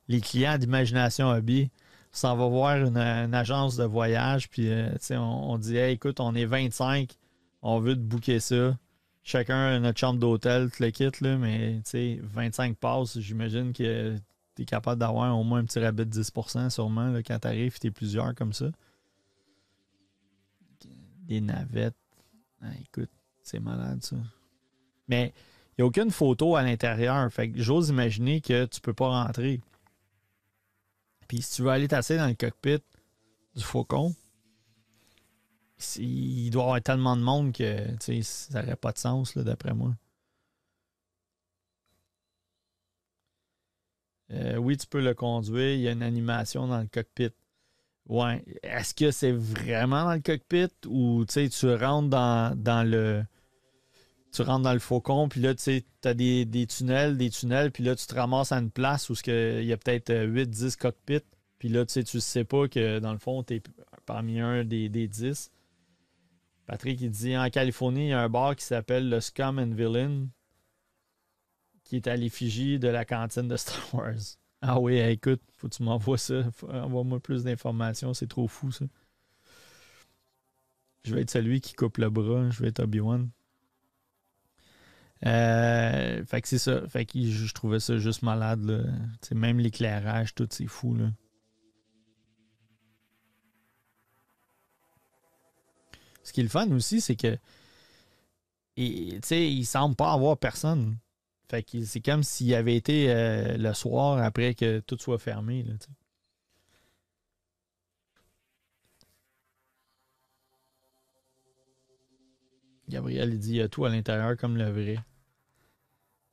Les 0.08 0.22
clients 0.22 0.58
d'imagination 0.58 1.30
hobby, 1.30 1.70
s'en 2.12 2.36
va 2.38 2.48
voir 2.48 2.78
une, 2.78 2.98
agence 2.98 3.76
de 3.76 3.84
voyage, 3.84 4.50
puis 4.50 4.72
euh, 4.72 4.90
on, 5.12 5.16
on, 5.16 5.58
dit 5.60 5.78
écoute, 5.78 6.20
on 6.20 6.34
est 6.34 6.46
25, 6.46 7.16
on 7.62 7.80
veut 7.80 7.94
te 7.94 8.00
booker 8.00 8.40
ça 8.40 8.76
chacun 9.24 9.80
notre 9.80 10.00
chambre 10.00 10.20
d'hôtel, 10.20 10.70
tu 10.72 10.84
le 10.84 10.92
quittes, 10.92 11.22
là, 11.22 11.38
mais 11.38 11.82
tu 11.86 11.92
sais, 11.92 12.20
25 12.22 12.78
passes, 12.78 13.20
j'imagine 13.20 13.74
que 13.74 14.18
tu 14.56 14.62
es 14.62 14.66
capable 14.66 15.00
d'avoir 15.00 15.38
au 15.38 15.44
moins 15.44 15.60
un 15.60 15.66
petit 15.66 15.80
rabais 15.80 16.06
de 16.06 16.22
10% 16.22 16.70
sûrement 16.70 17.10
là, 17.10 17.24
quand 17.24 17.40
tu 17.40 17.48
arrives 17.48 17.76
et 17.76 17.80
tu 17.80 17.88
es 17.88 17.92
plusieurs 17.92 18.34
comme 18.36 18.54
ça. 18.54 18.72
Des 21.28 21.42
navettes. 21.42 21.96
Ah, 22.62 22.72
écoute, 22.82 23.12
c'est 23.44 23.60
malade 23.60 24.04
ça. 24.04 24.16
Mais 25.08 25.34
il 25.78 25.82
n'y 25.82 25.84
a 25.84 25.86
aucune 25.86 26.12
photo 26.12 26.56
à 26.56 26.64
l'intérieur. 26.64 27.32
Fait 27.32 27.52
que 27.52 27.62
j'ose 27.62 27.90
imaginer 27.90 28.42
que 28.42 28.66
tu 28.66 28.82
peux 28.82 28.94
pas 28.94 29.08
rentrer. 29.24 29.62
Puis 31.28 31.42
si 31.42 31.56
tu 31.56 31.62
veux 31.62 31.70
aller 31.70 31.88
t'asseoir 31.88 32.20
dans 32.20 32.28
le 32.28 32.34
cockpit 32.34 32.80
du 33.56 33.64
faucon, 33.64 34.16
il 35.98 36.50
doit 36.50 36.62
y 36.62 36.66
avoir 36.66 36.82
tellement 36.82 37.16
de 37.16 37.22
monde 37.22 37.54
que 37.54 37.86
ça 38.24 38.62
n'aurait 38.62 38.76
pas 38.76 38.92
de 38.92 38.98
sens, 38.98 39.38
d'après 39.38 39.74
moi. 39.74 39.94
Euh, 44.32 44.58
oui, 44.58 44.78
tu 44.78 44.88
peux 44.88 45.02
le 45.02 45.14
conduire. 45.14 45.74
Il 45.76 45.82
y 45.82 45.88
a 45.88 45.92
une 45.92 46.04
animation 46.04 46.68
dans 46.68 46.80
le 46.80 46.88
cockpit. 46.88 47.32
Ouais. 48.08 48.44
Est-ce 48.64 48.94
que 48.94 49.12
c'est 49.12 49.32
vraiment 49.32 50.06
dans 50.06 50.14
le 50.14 50.20
cockpit 50.20 50.68
ou 50.88 51.26
tu 51.26 51.74
rentres 51.74 52.10
dans, 52.10 52.88
le. 52.88 53.24
Tu 54.32 54.42
rentres 54.44 54.64
dans 54.64 54.74
le 54.74 54.80
faucon, 54.80 55.30
puis 55.30 55.42
là, 55.42 55.56
tu 55.56 55.84
as 56.04 56.14
des, 56.14 56.68
tunnels, 56.68 57.18
des 57.18 57.30
tunnels, 57.30 57.72
puis 57.72 57.84
là, 57.84 57.96
tu 57.96 58.06
te 58.06 58.14
ramasses 58.14 58.52
à 58.52 58.58
une 58.58 58.72
place 58.72 59.10
où 59.10 59.16
il 59.26 59.66
y 59.66 59.74
a 59.74 59.78
peut-être 59.78 60.12
8-10 60.12 60.78
cockpits, 60.78 61.26
puis 61.58 61.70
là, 61.70 61.86
tu 61.86 62.00
ne 62.00 62.20
sais 62.20 62.44
pas 62.44 62.68
que 62.68 63.00
dans 63.00 63.12
le 63.12 63.18
fond, 63.18 63.44
tu 63.44 63.56
es 63.56 63.64
parmi 64.06 64.40
un 64.40 64.64
des, 64.64 64.90
des 64.90 65.08
10. 65.08 65.52
Patrick, 66.70 67.02
il 67.02 67.10
dit 67.10 67.36
en 67.36 67.50
Californie, 67.50 68.06
il 68.06 68.10
y 68.10 68.14
a 68.14 68.22
un 68.22 68.30
bar 68.30 68.56
qui 68.56 68.64
s'appelle 68.64 69.10
le 69.10 69.20
Scum 69.22 69.58
and 69.58 69.72
Villain, 69.74 70.28
qui 71.84 71.96
est 71.96 72.06
à 72.06 72.16
l'effigie 72.16 72.78
de 72.78 72.88
la 72.88 73.06
cantine 73.06 73.48
de 73.48 73.58
Star 73.58 73.82
Wars. 73.96 74.38
Ah 74.62 74.80
oui, 74.80 75.00
écoute, 75.00 75.42
faut 75.58 75.68
que 75.68 75.76
tu 75.76 75.82
m'envoies 75.82 76.20
ça. 76.20 76.44
Envoie-moi 76.72 77.20
plus 77.22 77.44
d'informations, 77.44 78.14
c'est 78.14 78.28
trop 78.28 78.48
fou 78.48 78.72
ça. 78.72 78.86
Je 81.06 81.16
vais 81.16 81.22
être 81.22 81.32
celui 81.32 81.60
qui 81.60 81.74
coupe 81.74 81.98
le 81.98 82.12
bras, 82.12 82.52
je 82.52 82.62
vais 82.62 82.68
être 82.68 82.84
Obi-Wan. 82.84 83.32
Euh, 85.26 86.24
fait 86.24 86.42
que 86.42 86.48
c'est 86.48 86.60
ça. 86.60 86.88
Fait 86.88 87.04
que 87.04 87.20
je, 87.20 87.52
trouvais 87.52 87.80
ça 87.80 87.98
juste 87.98 88.22
malade. 88.22 88.64
Là. 88.64 88.84
même 89.34 89.58
l'éclairage, 89.58 90.36
tout, 90.36 90.48
c'est 90.52 90.68
fou. 90.68 90.94
Là. 90.94 91.10
Ce 96.30 96.34
qui 96.34 96.42
est 96.42 96.44
le 96.44 96.50
fun 96.50 96.70
aussi, 96.74 97.02
c'est 97.02 97.16
que 97.16 97.40
et, 98.78 99.20
il 99.32 99.66
semble 99.66 99.96
pas 99.96 100.14
avoir 100.14 100.38
personne. 100.38 101.00
Fait 101.50 101.64
que 101.64 101.84
c'est 101.84 102.02
comme 102.02 102.22
s'il 102.22 102.54
avait 102.54 102.76
été 102.76 103.12
euh, 103.12 103.58
le 103.58 103.74
soir 103.74 104.20
après 104.20 104.54
que 104.54 104.80
tout 104.82 105.00
soit 105.00 105.18
fermé. 105.18 105.66
Gabriel 112.88 113.34
il 113.34 113.40
dit 113.40 113.50
il 113.54 113.56
y 113.56 113.62
a 113.62 113.70
tout 113.70 113.86
à 113.86 113.90
l'intérieur 113.90 114.38
comme 114.38 114.56
le 114.56 114.70
vrai. 114.70 115.00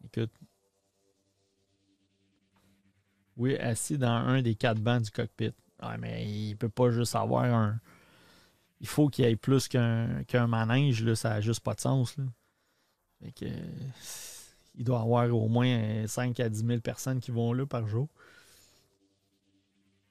Écoute. 0.05 0.31
Oui, 3.39 3.57
assis 3.57 3.97
dans 3.97 4.09
un 4.11 4.43
des 4.43 4.57
quatre 4.57 4.81
bancs 4.81 5.05
du 5.05 5.11
cockpit. 5.11 5.55
Ouais, 5.83 5.97
mais 5.99 6.27
il 6.27 6.55
peut 6.57 6.69
pas 6.69 6.91
juste 6.91 7.15
avoir 7.17 7.45
un, 7.45 7.81
il 8.81 8.87
faut 8.87 9.09
qu'il 9.09 9.25
y 9.25 9.29
ait 9.29 9.37
plus 9.37 9.69
qu'un 9.69 10.47
manège, 10.47 11.03
là, 11.03 11.15
ça 11.15 11.31
n'a 11.31 11.41
juste 11.41 11.61
pas 11.61 11.75
de 11.75 11.81
sens. 11.81 12.17
Là. 12.17 12.25
il 14.75 14.85
doit 14.85 14.99
y 14.99 15.03
avoir 15.03 15.35
au 15.35 15.49
moins 15.49 16.07
5 16.07 16.39
à 16.41 16.49
10 16.49 16.67
000 16.67 16.81
personnes 16.81 17.21
qui 17.21 17.31
vont 17.31 17.53
là 17.53 17.67
par 17.67 17.87
jour. 17.87 18.09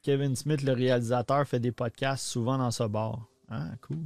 Kevin 0.02 0.36
Smith, 0.36 0.62
le 0.62 0.74
réalisateur, 0.74 1.48
fait 1.48 1.60
des 1.60 1.72
podcasts 1.72 2.26
souvent 2.26 2.58
dans 2.58 2.72
ce 2.72 2.84
bar. 2.84 3.28
Ah, 3.50 3.72
cool. 3.82 4.06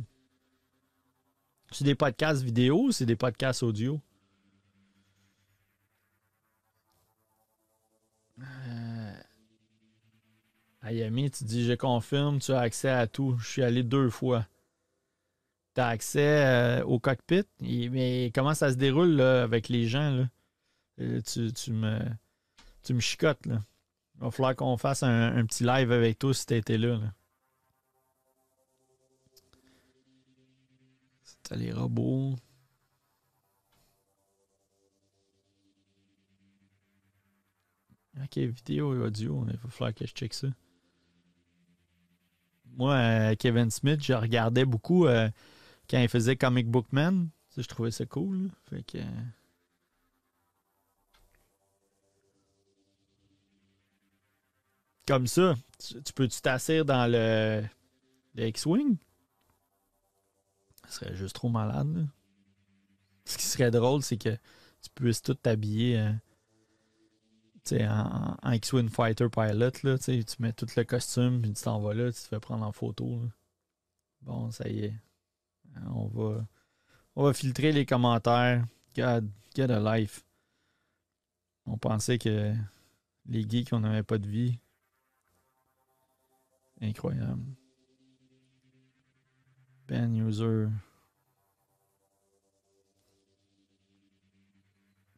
C'est 1.72 1.84
des 1.84 1.96
podcasts 1.96 2.42
vidéo 2.42 2.86
ou 2.86 2.92
c'est 2.92 3.06
des 3.06 3.16
podcasts 3.16 3.64
audio? 3.64 4.00
Ayami, 10.90 11.30
tu 11.30 11.44
dis 11.44 11.66
je 11.66 11.74
confirme, 11.74 12.40
tu 12.40 12.52
as 12.52 12.62
accès 12.62 12.90
à 12.90 13.06
tout. 13.06 13.38
Je 13.38 13.48
suis 13.48 13.62
allé 13.62 13.84
deux 13.84 14.10
fois. 14.10 14.48
Tu 15.76 15.82
as 15.82 15.88
accès 15.88 16.46
euh, 16.46 16.84
au 16.84 16.98
cockpit? 17.00 17.44
mais 17.62 18.32
comment 18.34 18.56
ça 18.56 18.72
se 18.72 18.76
déroule 18.76 19.22
avec 19.22 19.70
les 19.70 19.88
gens? 19.88 20.10
Là? 20.10 20.30
Euh, 21.00 21.22
tu, 21.22 21.72
me, 21.72 22.00
tu 22.82 22.96
me 22.96 23.00
chicotes. 23.02 23.46
Là. 23.46 23.60
Il 24.16 24.22
va 24.22 24.32
falloir 24.32 24.56
qu'on 24.56 24.78
fasse 24.78 25.04
un, 25.04 25.46
petit 25.46 25.64
live 25.64 25.92
avec 25.92 26.18
toi 26.18 26.34
si 26.34 26.48
tu 26.48 26.56
étais 26.56 26.80
là. 26.80 26.98
là. 26.98 27.14
Les 31.56 31.72
robots. 31.72 32.36
Ok, 38.24 38.38
vidéo 38.38 38.96
et 38.96 39.00
audio, 39.00 39.46
il 39.48 39.58
va 39.58 39.70
falloir 39.70 39.94
que 39.94 40.08
je 40.08 40.14
check 40.14 40.34
ça 40.34 40.48
moi, 42.80 42.94
euh, 42.94 43.36
Kevin 43.36 43.70
Smith, 43.70 44.02
je 44.02 44.14
regardais 44.14 44.64
beaucoup 44.64 45.06
euh, 45.06 45.30
quand 45.90 46.00
il 46.00 46.08
faisait 46.08 46.38
Comic 46.38 46.66
Book 46.66 46.86
Man. 46.94 47.30
je 47.58 47.68
trouvais 47.68 47.92
ça 47.92 48.06
cool. 48.06 48.50
Comme 55.06 55.28
ça, 55.28 55.56
tu, 56.06 56.14
peux-tu 56.14 56.40
t'asseoir 56.40 56.86
dans 56.86 57.12
le, 57.12 57.64
X-Wing? 58.38 58.96
Ce 60.88 61.00
serait 61.00 61.16
juste 61.18 61.36
trop 61.36 61.50
malade. 61.50 62.08
Ce 63.26 63.38
qui 63.38 63.44
serait 63.44 63.72
drôle, 63.72 64.04
c'est 64.04 64.18
que 64.18 64.38
tu 64.82 64.90
puisses 64.96 65.22
tout 65.22 65.34
t'habiller. 65.34 66.00
Euh, 66.00 66.14
en, 67.74 68.38
en 68.42 68.52
X-Wing 68.52 68.90
Fighter 68.90 69.30
Pilot, 69.30 69.72
là, 69.84 69.98
tu 69.98 70.24
mets 70.40 70.54
tout 70.54 70.68
le 70.76 70.84
costume, 70.84 71.42
puis 71.42 71.54
tu 71.54 71.64
t'en 71.64 71.80
vas 71.80 71.94
là, 71.94 72.12
tu 72.12 72.22
te 72.22 72.28
fais 72.28 72.40
prendre 72.40 72.66
en 72.66 72.72
photo. 72.72 73.22
Bon, 74.22 74.52
ça 74.52 74.68
y 74.68 74.86
est. 74.86 74.96
On 75.88 76.08
va, 76.08 76.46
On 77.16 77.24
va 77.24 77.34
filtrer 77.34 77.72
les 77.72 77.86
commentaires. 77.86 78.66
God, 78.96 79.30
get 79.56 79.72
a 79.72 79.80
life. 79.80 80.26
On 81.66 81.78
pensait 81.78 82.18
que 82.18 82.54
les 83.26 83.48
geeks, 83.48 83.74
on 83.74 83.82
n'avait 83.82 84.04
pas 84.04 84.18
de 84.18 84.28
vie. 84.28 84.60
Incroyable. 86.82 87.44
Ben 89.88 90.16
user. 90.16 90.68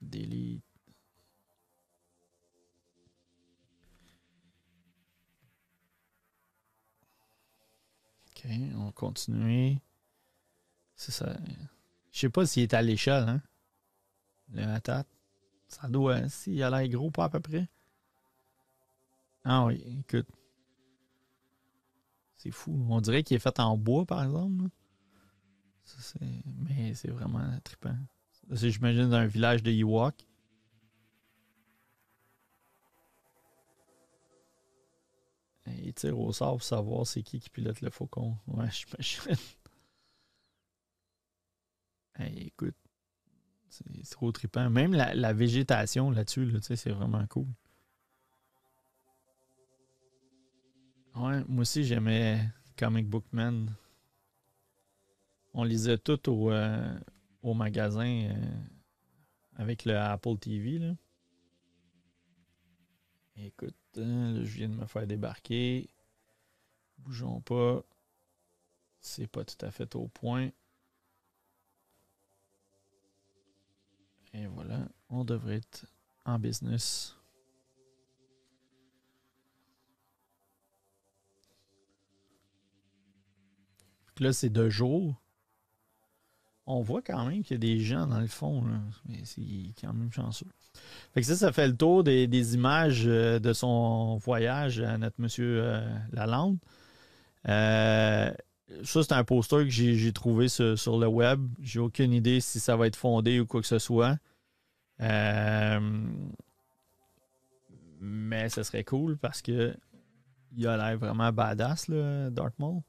Delete. 0.02 0.71
OK, 8.44 8.52
on 8.76 8.86
va 8.86 8.92
continuer. 8.92 9.82
C'est 10.96 11.12
ça. 11.12 11.38
Je 12.12 12.20
sais 12.20 12.30
pas 12.30 12.46
s'il 12.46 12.64
est 12.64 12.74
à 12.74 12.82
l'échelle, 12.82 13.28
hein? 13.28 13.42
Le 14.54 14.64
atat. 14.64 15.06
Ça 15.68 15.88
doit. 15.88 16.28
S'il 16.30 16.62
a 16.64 16.70
l'air 16.70 16.88
gros, 16.90 17.12
pas 17.12 17.26
à 17.26 17.30
peu 17.30 17.40
près. 17.40 17.70
Ah 19.44 19.66
oui, 19.66 19.84
écoute. 20.00 20.28
C'est 22.36 22.52
fou. 22.52 22.86
On 22.90 23.02
dirait 23.02 23.24
qu'il 23.24 23.36
est 23.36 23.40
fait 23.40 23.60
en 23.60 23.78
bois, 23.78 24.06
par 24.06 24.24
exemple. 24.24 24.70
mais 26.46 26.94
c'est 26.94 27.10
vraiment 27.10 27.48
trippant. 27.64 27.96
J'imagine 28.52 29.10
dans 29.10 29.18
un 29.18 29.28
village 29.28 29.64
de 29.64 29.72
Ewok. 29.72 30.16
Il 35.84 35.94
tire 35.94 36.20
au 36.20 36.32
sort 36.32 36.54
pour 36.54 36.64
savoir 36.64 37.08
c'est 37.08 37.24
qui 37.24 37.40
qui 37.40 37.50
pilote 37.50 37.82
le 37.82 37.90
faucon. 37.90 38.38
Ouais, 38.48 38.68
j'imagine. 39.00 39.36
Hey, 42.18 42.48
écoute, 42.48 42.76
c'est 43.70 44.10
trop 44.12 44.32
trippant. 44.32 44.70
Même 44.70 44.94
la, 44.94 45.34
végétation 45.34 46.12
là-dessus, 46.12 46.46
là, 46.46 46.60
c'est 46.62 46.90
vraiment 46.90 47.26
cool. 47.28 47.48
Ouais, 51.16 51.44
moi 51.48 51.62
aussi 51.62 51.84
j'aimais 51.84 52.40
Comic 52.78 53.08
Book 53.08 53.26
Man. 53.32 53.74
On 55.54 55.64
lisait 55.64 55.98
tout 55.98 56.30
au, 56.30 56.52
euh, 56.52 57.00
au 57.42 57.54
magasin 57.54 58.30
euh, 58.30 58.34
avec 59.56 59.84
le 59.86 59.98
Apple 59.98 60.38
TV. 60.38 60.80
Là. 60.80 60.94
Écoute, 63.62 63.76
hein, 63.98 64.44
je 64.44 64.58
viens 64.58 64.70
de 64.70 64.74
me 64.74 64.86
faire 64.88 65.06
débarquer. 65.06 65.88
Bougeons 66.98 67.42
pas. 67.42 67.84
C'est 69.00 69.28
pas 69.28 69.44
tout 69.46 69.64
à 69.64 69.70
fait 69.70 69.96
au 69.96 70.08
point. 70.08 70.50
Et 74.34 74.48
voilà, 74.48 74.88
on 75.10 75.26
devrait 75.26 75.58
être 75.58 75.86
en 76.26 76.40
business. 76.40 77.16
Là, 84.20 84.34
c'est 84.34 84.50
de 84.50 84.70
jour 84.70 85.21
on 86.72 86.82
voit 86.82 87.02
quand 87.02 87.26
même 87.26 87.44
qu'il 87.44 87.56
y 87.56 87.60
a 87.60 87.60
des 87.60 87.80
gens 87.80 88.08
dans 88.08 88.20
le 88.20 88.28
fond. 88.28 88.64
Mais 89.08 89.22
c'est 89.24 89.42
quand 89.80 89.94
même 89.94 90.12
chanceux. 90.12 90.48
Fait 91.14 91.22
que 91.22 91.28
ça, 91.28 91.36
ça 91.36 91.52
fait 91.52 91.68
le 91.68 91.76
tour 91.76 92.04
des, 92.04 92.54
images 92.56 93.04
euh, 93.06 93.40
de 93.40 93.54
son 93.54 94.18
voyage 94.18 94.80
à 94.80 94.98
notre 94.98 95.20
monsieur 95.20 95.62
euh, 95.64 95.86
Lalande. 96.14 96.58
Euh, 97.48 98.32
ça, 98.84 99.04
c'est 99.04 99.14
un 99.14 99.24
poster 99.26 99.66
que 99.66 99.70
j'ai 99.70 100.14
trouvé 100.14 100.48
sur, 100.48 100.98
le 100.98 101.08
web. 101.08 101.46
J'ai 101.62 101.80
aucune 101.80 102.14
idée 102.14 102.40
si 102.40 102.60
ça 102.60 102.78
va 102.78 102.88
être 102.88 102.96
fondé 102.96 103.40
ou 103.42 103.46
quoi 103.46 103.62
que 103.62 103.68
ce 103.68 103.80
soit. 103.80 104.18
mais 108.00 108.50
ce 108.50 108.64
serait 108.64 108.84
cool 108.86 109.18
parce 109.18 109.42
que 109.42 109.76
il 110.56 110.68
a 110.68 110.76
l'air 110.76 110.98
vraiment 110.98 111.32
badass, 111.32 111.88
là, 111.88 112.30
Dartmouth. 112.30 112.84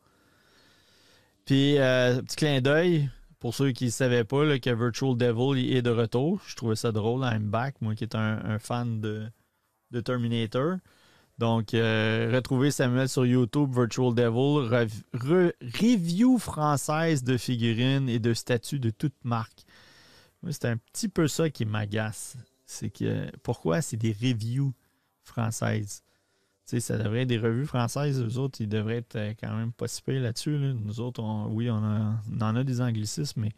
Puis, 1.45 1.75
petit 1.77 2.37
clin 2.37 2.61
d'œil, 2.61 3.11
pour 3.43 3.57
ceux 3.57 3.73
qui 3.73 3.87
ne 3.87 3.91
savaient 3.91 4.23
pas 4.23 4.57
que 4.61 4.71
Virtual 4.71 5.17
Devil 5.17 5.75
est 5.75 5.83
de 5.83 5.91
retour, 5.91 6.41
je 6.47 6.55
trouvais 6.55 6.77
ça 6.77 6.93
drôle. 6.93 7.25
I'm 7.25 7.51
back, 7.51 7.75
moi 7.81 7.97
qui 7.97 8.05
est 8.05 8.15
un, 8.15 8.61
fan 8.61 9.01
de, 9.01 10.01
Terminator. 10.01 10.77
Donc, 11.39 11.75
euh, 11.75 12.31
retrouvez 12.33 12.71
Samuel 12.71 13.09
sur 13.09 13.27
YouTube, 13.27 13.75
Virtual 13.75 14.15
Devil, 14.15 14.87
review 15.13 16.39
française 16.39 17.25
de 17.25 17.37
figurines 17.37 18.09
et 18.09 18.21
de 18.21 18.33
statues 18.33 18.79
de 18.79 18.91
toute 18.91 19.17
marque. 19.25 19.65
c'est 20.49 20.67
un 20.67 20.77
petit 20.77 21.09
peu 21.09 21.27
ça 21.27 21.51
qui 21.51 21.65
m'agace. 21.65 22.37
C'est 22.65 22.91
que 22.91 23.29
pourquoi 23.43 23.83
c'est 23.83 23.97
des 23.97 24.13
reviews 24.13 24.73
françaises? 25.25 26.05
Ça 26.81 26.99
devrait 26.99 27.23
être 27.23 27.29
des 27.29 27.39
revues 27.39 27.67
françaises. 27.67 28.21
Eux 28.21 28.39
autres, 28.39 28.61
ils 28.61 28.69
devraient 28.69 28.99
être 28.99 29.17
euh, 29.17 29.35
quand 29.39 29.55
même 29.55 29.73
pas 29.73 29.87
là-dessus. 30.07 30.51
Nous 30.57 31.01
autres, 31.01 31.23
oui, 31.51 31.71
on, 31.71 31.77
en 31.77 32.57
a 32.57 32.65
des 32.65 32.81
anglicismes, 32.81 33.43
mais 33.43 33.53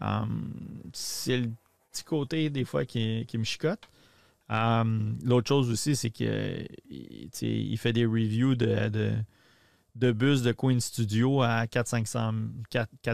um, 0.00 0.52
c'est 0.92 1.38
le 1.38 1.50
petit 1.90 2.04
côté 2.04 2.50
des 2.50 2.64
fois 2.64 2.84
qui, 2.84 3.26
me 3.34 3.44
chicote. 3.44 3.88
Um, 4.48 5.18
l'autre 5.24 5.48
chose 5.48 5.70
aussi, 5.70 5.94
c'est 5.94 6.10
qu'il 6.10 6.66
il 7.40 7.78
fait 7.78 7.92
des 7.92 8.04
reviews 8.04 8.56
de, 8.56 9.12
bus 9.94 10.42
de 10.42 10.52
Queen 10.52 10.80
Studio 10.80 11.42
à 11.42 11.66
4 11.66 11.96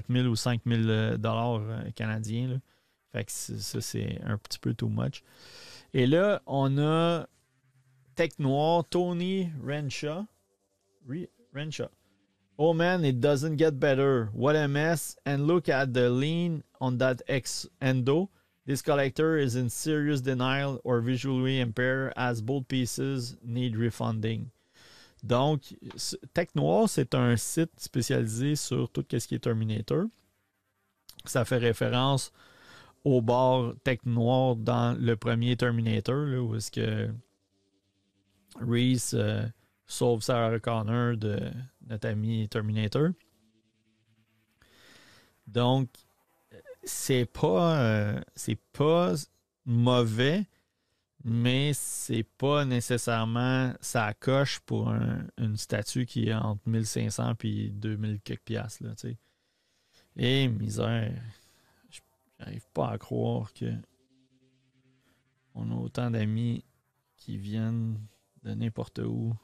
000 0.08 0.26
ou 0.26 0.36
5 0.36 0.60
000 0.66 0.80
euh, 0.82 1.16
dollars 1.16 1.60
euh, 1.60 1.90
canadiens. 1.94 2.60
Fait 3.12 3.24
que 3.24 3.32
ça, 3.32 3.80
c'est 3.80 4.20
un 4.24 4.38
petit 4.38 4.58
peu 4.58 4.74
too 4.74 4.88
much. 4.88 5.22
Et 5.94 6.06
là, 6.06 6.42
on 6.46 6.78
a 6.78 7.26
Tech 8.16 8.38
Noir, 8.38 8.84
Tony 8.90 9.52
Renshaw. 9.60 10.26
Renshaw. 11.52 11.88
Oh 12.58 12.72
man, 12.72 13.04
it 13.04 13.20
doesn't 13.20 13.56
get 13.56 13.78
better. 13.78 14.30
What 14.32 14.56
a 14.56 14.66
mess. 14.66 15.16
And 15.26 15.46
look 15.46 15.68
at 15.68 15.92
the 15.92 16.08
lean 16.08 16.64
on 16.80 16.96
that 16.98 17.20
X 17.28 17.66
Endo. 17.82 18.30
This 18.64 18.80
collector 18.80 19.36
is 19.36 19.54
in 19.54 19.68
serious 19.68 20.22
denial 20.22 20.80
or 20.82 21.00
visually 21.00 21.60
impaired 21.60 22.14
as 22.16 22.40
both 22.40 22.66
pieces 22.68 23.36
need 23.44 23.76
refunding. 23.76 24.50
Donc, 25.24 25.62
Tech 26.34 26.48
Noir, 26.54 26.88
c'est 26.88 27.14
un 27.14 27.36
site 27.36 27.78
spécialisé 27.78 28.56
sur 28.56 28.88
tout 28.88 29.04
ce 29.10 29.26
qui 29.26 29.34
est 29.34 29.42
Terminator. 29.42 30.06
Ça 31.26 31.44
fait 31.44 31.58
référence 31.58 32.32
au 33.04 33.20
bar 33.20 33.74
Tech 33.84 33.98
Noir 34.04 34.56
dans 34.56 34.98
le 34.98 35.16
premier 35.16 35.56
Terminator, 35.56 36.26
là, 36.26 36.42
où 36.42 36.54
est-ce 36.56 36.70
que 36.70 37.10
Reese 38.60 39.14
euh, 39.14 39.46
sauve 39.86 40.22
Sarah 40.22 40.58
Connor 40.58 41.16
de 41.16 41.50
notre 41.86 42.08
ami 42.08 42.48
Terminator. 42.48 43.10
Donc, 45.46 45.88
c'est 46.82 47.26
pas, 47.26 47.80
euh, 47.80 48.20
c'est 48.34 48.60
pas 48.72 49.14
mauvais, 49.64 50.46
mais 51.24 51.72
c'est 51.74 52.24
pas 52.24 52.64
nécessairement 52.64 53.72
ça 53.80 54.14
coche 54.14 54.60
pour 54.60 54.92
une 55.38 55.56
statue 55.56 56.06
qui 56.06 56.28
est 56.28 56.34
entre 56.34 56.62
1500 56.68 57.34
et 57.44 57.68
2000 57.70 58.20
quelques 58.20 58.42
piastres. 58.42 58.84
Là, 58.84 58.94
Et 60.16 60.48
misère, 60.48 61.12
j'arrive 62.38 62.66
pas 62.72 62.90
à 62.90 62.98
croire 62.98 63.52
que 63.52 63.72
on 65.54 65.70
a 65.72 65.74
autant 65.74 66.10
d'amis 66.10 66.64
qui 67.16 67.38
viennent 67.38 67.98
de 68.46 68.54
n'importe 68.54 69.00
où. 69.00 69.34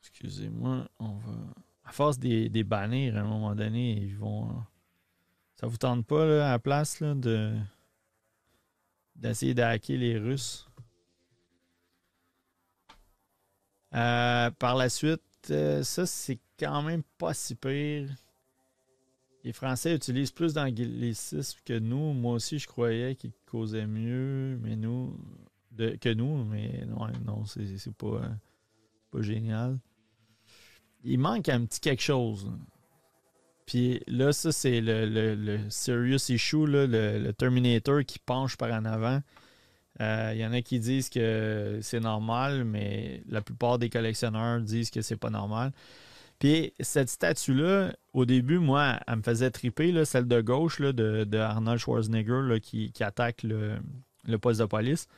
Excusez-moi, 0.00 0.88
on 0.98 1.16
va. 1.18 1.54
À 1.84 1.92
force 1.92 2.18
des, 2.18 2.48
des 2.48 2.64
bannir, 2.64 3.16
à 3.16 3.20
un 3.20 3.24
moment 3.24 3.54
donné, 3.54 3.92
ils 3.92 4.16
vont. 4.16 4.64
Ça 5.56 5.66
vous 5.66 5.76
tente 5.76 6.06
pas 6.06 6.24
là, 6.24 6.48
à 6.48 6.50
la 6.52 6.58
place 6.58 7.00
là, 7.00 7.14
de 7.14 7.54
d'essayer 9.14 9.54
d'hacker 9.54 9.96
les 9.96 10.18
Russes? 10.18 10.68
Euh, 13.94 14.50
par 14.50 14.74
la 14.74 14.88
suite, 14.88 15.22
euh, 15.50 15.84
ça 15.84 16.04
c'est 16.04 16.40
quand 16.58 16.82
même 16.82 17.02
pas 17.18 17.32
si 17.32 17.54
pire. 17.54 18.08
Les 19.44 19.52
Français 19.52 19.94
utilisent 19.94 20.32
plus 20.32 20.54
d'anglicisme 20.54 21.60
que 21.64 21.78
nous. 21.78 22.14
Moi 22.14 22.34
aussi, 22.34 22.58
je 22.58 22.66
croyais 22.66 23.14
qu'ils 23.14 23.34
causaient 23.46 23.86
mieux, 23.86 24.58
mais 24.62 24.74
nous, 24.74 25.16
que 25.76 26.12
nous, 26.12 26.44
mais 26.44 26.84
non, 26.86 27.06
non 27.24 27.44
c'est 27.44 27.94
pas, 27.94 28.20
pas 29.10 29.22
génial. 29.22 29.78
Il 31.04 31.18
manque 31.18 31.48
un 31.48 31.64
petit 31.64 31.80
quelque 31.80 32.02
chose. 32.02 32.50
Puis 33.66 34.00
là, 34.06 34.32
ça, 34.32 34.52
c'est 34.52 34.80
le, 34.80 35.06
le, 35.06 35.58
serious 35.70 36.30
issue, 36.30 36.66
le, 36.66 37.32
Terminator 37.32 38.04
qui 38.04 38.18
penche 38.18 38.56
par 38.56 38.72
en 38.72 38.84
avant. 38.84 39.20
Euh, 40.00 40.32
il 40.34 40.40
y 40.40 40.46
en 40.46 40.52
a 40.52 40.60
qui 40.60 40.80
disent 40.80 41.08
que 41.08 41.78
c'est 41.80 42.00
normal, 42.00 42.64
mais 42.64 43.22
la 43.28 43.40
plupart 43.42 43.78
des 43.78 43.88
collectionneurs 43.88 44.60
disent 44.60 44.90
que 44.90 45.02
c'est 45.02 45.16
pas 45.16 45.30
normal. 45.30 45.72
Puis 46.38 46.74
cette 46.80 47.08
statue-là, 47.08 47.94
au 48.12 48.24
début, 48.24 48.58
moi, 48.58 48.98
elle 49.06 49.16
me 49.16 49.22
faisait 49.22 49.50
triper, 49.50 49.92
là, 49.92 50.04
celle 50.04 50.26
de 50.26 50.40
gauche 50.40 50.80
là, 50.80 50.92
de, 50.92 51.38
Arnold 51.38 51.78
Schwarzenegger 51.78 52.60
qui, 52.60 52.92
attaque 53.00 53.44
le, 53.44 53.78
poste 54.40 54.60
de 54.60 54.66
police. 54.66 55.08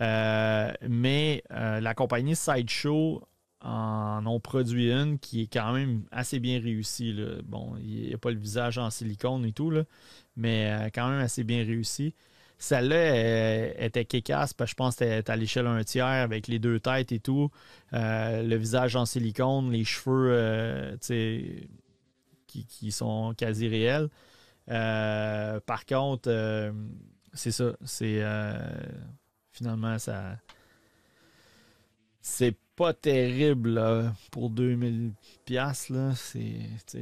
Euh, 0.00 0.72
mais 0.88 1.42
euh, 1.50 1.80
la 1.80 1.94
compagnie 1.94 2.36
Sideshow 2.36 3.22
en 3.60 4.26
ont 4.26 4.40
produit 4.40 4.90
une 4.90 5.18
qui 5.18 5.42
est 5.42 5.52
quand 5.52 5.72
même 5.72 6.04
assez 6.10 6.40
bien 6.40 6.60
réussie. 6.60 7.16
Bon, 7.44 7.74
il 7.80 8.08
n'y 8.08 8.14
a 8.14 8.18
pas 8.18 8.30
le 8.30 8.38
visage 8.38 8.78
en 8.78 8.90
silicone 8.90 9.44
et 9.44 9.52
tout, 9.52 9.70
là, 9.70 9.84
mais 10.36 10.70
euh, 10.70 10.88
quand 10.92 11.08
même 11.08 11.20
assez 11.20 11.44
bien 11.44 11.64
réussi. 11.64 12.14
Celle-là 12.58 13.84
était 13.84 14.04
kékasse 14.04 14.54
parce 14.54 14.70
que 14.70 14.72
je 14.72 14.76
pense 14.76 14.94
que 14.96 15.04
c'était 15.04 15.30
à 15.30 15.34
l'échelle 15.34 15.66
un 15.66 15.82
tiers 15.82 16.06
avec 16.06 16.46
les 16.46 16.60
deux 16.60 16.78
têtes 16.78 17.10
et 17.10 17.18
tout. 17.18 17.50
Le 17.90 18.54
visage 18.54 18.94
en 18.94 19.04
silicone, 19.04 19.72
les 19.72 19.84
cheveux 19.84 20.96
qui, 22.46 22.66
qui, 22.66 22.92
sont 22.92 23.34
quasi 23.36 23.66
réels. 23.66 24.08
par 24.68 25.84
contre, 25.86 26.72
c'est 27.32 27.50
ça. 27.50 27.72
C'est 27.84 28.22
finalement 29.52 29.98
ça. 29.98 30.36
C'est 32.20 32.56
pas 32.76 32.94
terrible 32.94 33.80
pour 34.30 34.50
2000 34.50 35.12
pièces 35.44 35.88
là, 35.88 36.12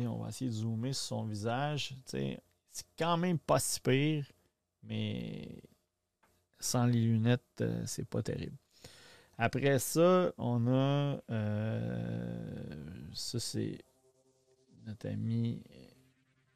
on 0.08 0.18
va 0.18 0.28
essayer 0.28 0.50
de 0.50 0.56
zoomer 0.56 0.92
sur 0.92 1.04
son 1.04 1.24
visage, 1.24 1.94
c'est 2.06 2.40
quand 2.98 3.16
même 3.16 3.38
pas 3.38 3.58
si 3.58 3.80
pire, 3.80 4.24
mais 4.82 5.62
sans 6.58 6.86
les 6.86 7.00
lunettes, 7.00 7.42
euh, 7.60 7.82
c'est 7.86 8.06
pas 8.06 8.22
terrible. 8.22 8.56
Après 9.38 9.78
ça, 9.78 10.32
on 10.36 10.66
a 10.66 11.18
euh, 11.30 12.74
ça 13.14 13.40
c'est 13.40 13.78
notre 14.86 15.08
ami 15.08 15.62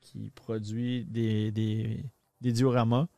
qui 0.02 0.30
produit 0.30 1.04
des, 1.06 1.50
des, 1.50 2.52
dioramas. 2.52 3.08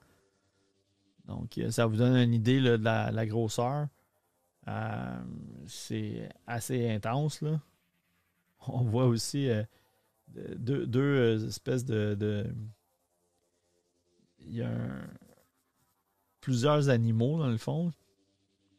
Donc, 1.26 1.60
ça 1.70 1.86
vous 1.86 1.96
donne 1.96 2.16
une 2.16 2.34
idée 2.34 2.60
de 2.60 2.76
la 2.76 3.26
grosseur. 3.26 3.88
Euh, 4.68 5.24
c'est 5.66 6.28
assez 6.46 6.90
intense. 6.90 7.40
Là. 7.40 7.60
On 8.68 8.82
voit 8.82 9.06
aussi 9.06 9.48
euh, 9.48 9.62
deux, 10.28 10.86
euh, 11.00 11.46
espèces 11.46 11.84
de, 11.84 12.52
Il 14.40 14.54
y 14.54 14.62
a 14.62 14.72
plusieurs 16.40 16.88
animaux 16.88 17.38
dans 17.38 17.48
le 17.48 17.58
fond. 17.58 17.92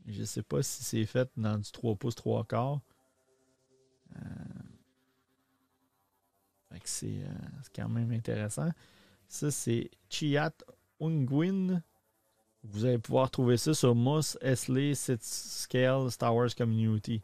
Je 0.05 0.21
ne 0.21 0.25
sais 0.25 0.43
pas 0.43 0.63
si 0.63 0.83
c'est 0.83 1.05
fait 1.05 1.29
dans 1.35 1.57
du 1.57 1.71
3 1.71 1.95
pouces 1.95 2.15
3 2.15 2.45
quarts. 2.45 2.81
c'est 6.83 7.19
quand 7.75 7.89
même 7.89 8.11
intéressant. 8.11 8.69
Ça, 9.27 9.51
c'est 9.51 9.91
Chiat 10.09 10.53
Ungwin 11.01 11.83
vous 12.71 12.85
allez 12.85 12.97
pouvoir 12.97 13.31
trouver 13.31 13.57
ça 13.57 13.73
sur 13.73 13.95
Moss 13.95 14.37
Esley 14.41 14.93
Scale 14.95 16.11
Star 16.11 16.35
Wars 16.35 16.53
Community. 16.55 17.21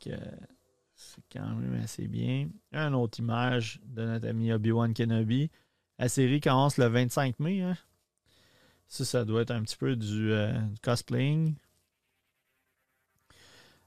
C'est 0.00 1.22
quand 1.32 1.54
même 1.54 1.80
assez 1.82 2.08
bien. 2.08 2.48
Une 2.72 2.94
autre 2.94 3.18
image 3.18 3.80
de 3.84 4.04
notre 4.04 4.28
ami 4.28 4.52
Obi-Wan 4.52 4.94
Kenobi. 4.94 5.50
La 5.98 6.08
série 6.08 6.40
commence 6.40 6.78
le 6.78 6.86
25 6.86 7.40
mai. 7.40 7.60
Hein. 7.62 7.76
Ça, 8.88 9.04
ça 9.04 9.24
doit 9.24 9.42
être 9.42 9.50
un 9.50 9.62
petit 9.62 9.76
peu 9.76 9.96
du, 9.96 10.32
euh, 10.32 10.52
cosplaying. 10.82 11.54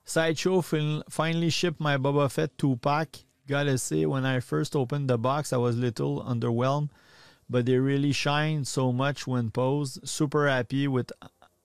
Sideshow 0.03 0.61
finally 0.61 1.49
shipped 1.49 1.79
my 1.79 1.97
Boba 1.97 2.29
Fett 2.29 2.51
2-pack. 2.57 3.25
Gotta 3.47 3.77
say, 3.77 4.05
when 4.05 4.25
I 4.25 4.39
first 4.39 4.75
opened 4.75 5.07
the 5.07 5.17
box, 5.17 5.51
I 5.51 5.57
was 5.57 5.75
a 5.75 5.79
little 5.79 6.23
underwhelmed 6.23 6.89
but 7.49 7.65
they 7.65 7.77
really 7.77 8.11
shine 8.11 8.65
so 8.65 8.91
much 8.91 9.27
when 9.27 9.51
posed. 9.51 10.07
Super 10.07 10.47
happy 10.47 10.87
with 10.87 11.11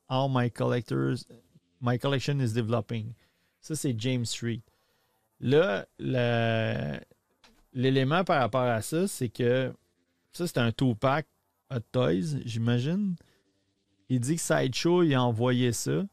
how 0.08 0.28
my 0.28 0.48
collectors, 0.48 1.26
my 1.80 1.98
collection 1.98 2.40
is 2.40 2.52
developing. 2.52 3.14
Ça, 3.60 3.76
c'est 3.76 3.94
James 3.98 4.26
Street. 4.26 4.62
Là, 5.40 5.86
l'élément 7.72 8.24
par 8.24 8.40
rapport 8.40 8.68
à 8.68 8.82
ça, 8.82 9.06
c'est 9.08 9.28
que 9.28 9.72
ça, 10.32 10.46
c'est 10.46 10.58
un 10.58 10.72
two-pack 10.72 11.26
Hot 11.70 11.80
Toys, 11.92 12.40
j'imagine. 12.44 13.16
Il 14.08 14.20
dit 14.20 14.36
que 14.36 14.42
Sideshow, 14.42 15.02
il 15.04 15.14
a 15.14 15.22
envoyé 15.22 15.72
ça. 15.72 16.04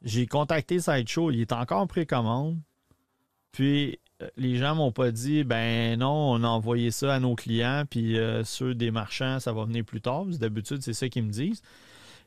J'ai 0.00 0.26
contacté 0.26 0.80
Sideshow, 0.80 1.30
il 1.30 1.40
est 1.40 1.52
encore 1.52 1.80
en 1.80 1.86
précommande. 1.86 2.60
Puis, 3.50 3.98
les 4.36 4.56
gens 4.56 4.74
m'ont 4.74 4.92
pas 4.92 5.10
dit 5.10 5.44
ben 5.44 5.98
non, 5.98 6.32
on 6.32 6.44
a 6.44 6.48
envoyé 6.48 6.90
ça 6.90 7.14
à 7.14 7.20
nos 7.20 7.34
clients, 7.34 7.84
puis 7.88 8.18
euh, 8.18 8.44
ceux 8.44 8.74
des 8.74 8.90
marchands, 8.90 9.40
ça 9.40 9.52
va 9.52 9.64
venir 9.64 9.84
plus 9.84 10.00
tard. 10.00 10.24
D'habitude, 10.26 10.82
c'est 10.82 10.92
ça 10.92 11.08
qu'ils 11.08 11.24
me 11.24 11.30
disent. 11.30 11.62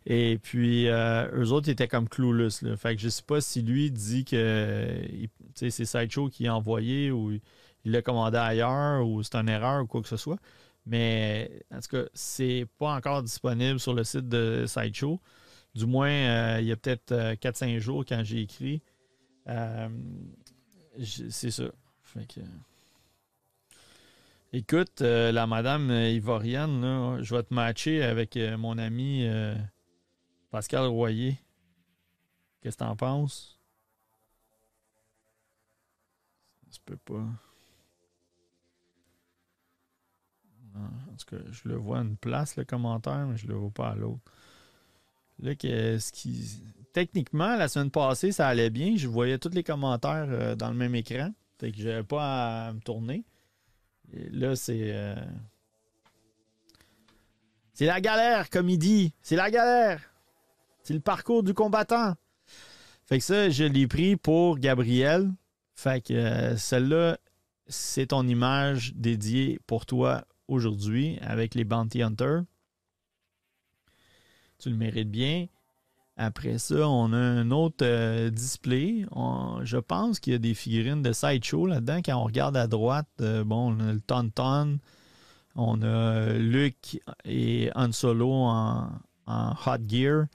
Et 0.06 0.38
puis, 0.38 0.88
euh, 0.88 1.28
eux 1.34 1.52
autres 1.52 1.70
étaient 1.70 1.88
comme 1.88 2.08
clueless. 2.08 2.64
Fait 2.78 2.96
que 2.96 3.02
je 3.02 3.10
sais 3.10 3.24
pas 3.24 3.42
si 3.42 3.62
lui 3.62 3.92
dit 3.92 4.24
que 4.24 5.02
c'est 5.56 5.72
Sideshow 5.72 6.30
qui 6.30 6.48
a 6.48 6.56
envoyé 6.56 7.12
ou 7.12 7.32
il 7.32 7.92
l'a 7.92 8.02
commandé 8.02 8.38
ailleurs 8.38 9.06
ou 9.08 9.24
c'est 9.24 9.36
une 9.36 9.50
erreur 9.50 9.84
ou 9.84 9.88
quoi 9.88 10.02
que 10.02 10.08
ce 10.08 10.18
soit. 10.18 10.38
Mais 10.86 11.64
en 11.74 11.80
tout 11.80 11.90
cas, 11.98 12.04
c'est 12.14 12.68
pas 12.78 12.94
encore 12.94 13.24
disponible 13.24 13.80
sur 13.80 13.94
le 13.96 14.04
site 14.04 14.30
de 14.30 14.66
Sideshow. 14.68 15.20
Du 15.74 15.88
moins, 15.88 16.10
euh, 16.10 16.58
il 16.62 16.68
y 16.68 16.72
a 16.72 16.76
peut-être 16.76 17.34
4-5 17.42 17.80
jours 17.80 18.06
quand 18.08 18.24
j'ai 18.24 18.42
écrit. 18.42 18.82
c'est 21.00 21.52
ça. 21.52 21.66
Écoute, 24.54 25.02
euh, 25.02 25.34
la 25.34 25.48
madame 25.48 25.92
Ivorienne, 25.92 27.20
je 27.22 27.36
vais 27.36 27.44
te 27.44 27.54
matcher 27.54 28.02
avec 28.04 28.38
euh, 28.38 28.58
mon 28.58 28.78
ami 28.78 29.28
euh, 29.28 29.54
Pascal 30.50 30.86
Royer. 30.86 31.38
Qu'est-ce 32.62 32.78
que 32.78 32.84
t'en 32.86 32.96
penses? 32.96 33.60
Ça 36.64 36.72
se 36.72 36.80
peut 36.86 36.96
pas. 36.96 37.26
en 40.78 41.16
tout 41.18 41.36
cas, 41.36 41.44
je 41.52 41.68
le 41.68 41.76
vois 41.76 42.00
à 42.00 42.02
une 42.02 42.18
place, 42.18 42.56
le 42.56 42.64
commentaire, 42.64 43.28
mais 43.28 43.38
je 43.38 43.48
le 43.48 43.56
vois 43.56 43.72
pas 43.72 43.90
à 43.90 43.96
l'autre. 43.96 44.32
Là, 45.40 45.52
ce 45.60 46.12
qui. 46.14 46.64
Techniquement, 46.94 47.58
la 47.58 47.68
semaine 47.68 47.92
passée, 47.92 48.32
ça 48.32 48.48
allait 48.48 48.70
bien. 48.70 48.96
Je 48.96 49.10
voyais 49.10 49.38
tous 49.38 49.50
les 49.50 49.64
commentaires 49.64 50.56
dans 50.56 50.70
le 50.70 50.76
même 50.76 50.96
écran. 50.96 51.34
Fait 51.58 51.72
que 51.72 51.78
j'avais 51.78 52.04
pas 52.04 52.68
à 52.68 52.74
me 52.74 52.80
tourner. 52.80 53.24
là, 54.14 54.56
c'est. 54.56 54.92
Euh, 54.94 55.16
c'est 57.74 57.86
la 57.86 58.00
galère, 58.00 58.50
comme 58.50 58.70
il 58.70 58.78
dit. 58.78 59.14
C'est 59.22 59.36
la 59.36 59.52
galère. 59.52 60.02
C'est 60.84 60.94
le 60.94 61.00
parcours 61.00 61.44
du 61.44 61.54
combattant. 61.54 62.16
Fait 63.06 63.20
que 63.20 63.24
ça, 63.24 63.50
je 63.50 63.64
l'ai 63.64 63.88
pris 63.88 64.16
pour 64.16 64.58
Gabriel. 64.58 65.32
Fait 65.74 66.02
que 66.02 66.14
euh, 66.14 66.58
celle-là, 66.58 67.18
c'est 67.68 68.08
ton 68.08 68.28
image 68.28 68.94
dédiée 68.96 69.60
pour 69.68 69.86
toi 69.86 70.26
aujourd'hui 70.48 71.18
avec 71.22 71.56
les 71.56 71.64
Bounty 71.64 72.02
Hunters. 72.02 72.44
Tu 74.58 74.70
le 74.70 74.76
mérites 74.76 75.12
bien. 75.12 75.48
Après 76.18 76.58
ça, 76.60 76.88
on 76.88 77.12
a 77.12 77.18
un 77.18 77.52
autre 77.52 77.86
euh, 77.86 78.30
display. 78.30 79.06
je 79.64 79.78
pense 79.78 80.20
qu'il 80.20 80.32
y 80.32 80.36
a 80.36 80.40
des 80.40 80.54
figurines 80.54 81.02
de 81.02 81.12
Sideshow 81.12 81.66
là-dedans. 81.66 82.00
Quand 82.06 82.16
on 82.16 82.24
regarde 82.24 82.56
à 82.56 82.68
droite, 82.68 83.10
euh, 83.20 83.44
bon, 83.44 83.74
on 83.74 83.80
a 83.82 83.92
le 83.92 84.00
Tonton. 84.00 84.80
On 85.56 85.82
a 85.82 86.34
Luke 86.34 87.02
et 87.26 87.70
Han 87.76 87.92
Solo 87.92 88.32
en, 88.32 88.92
Hot 89.28 89.88
Gear. 89.88 90.26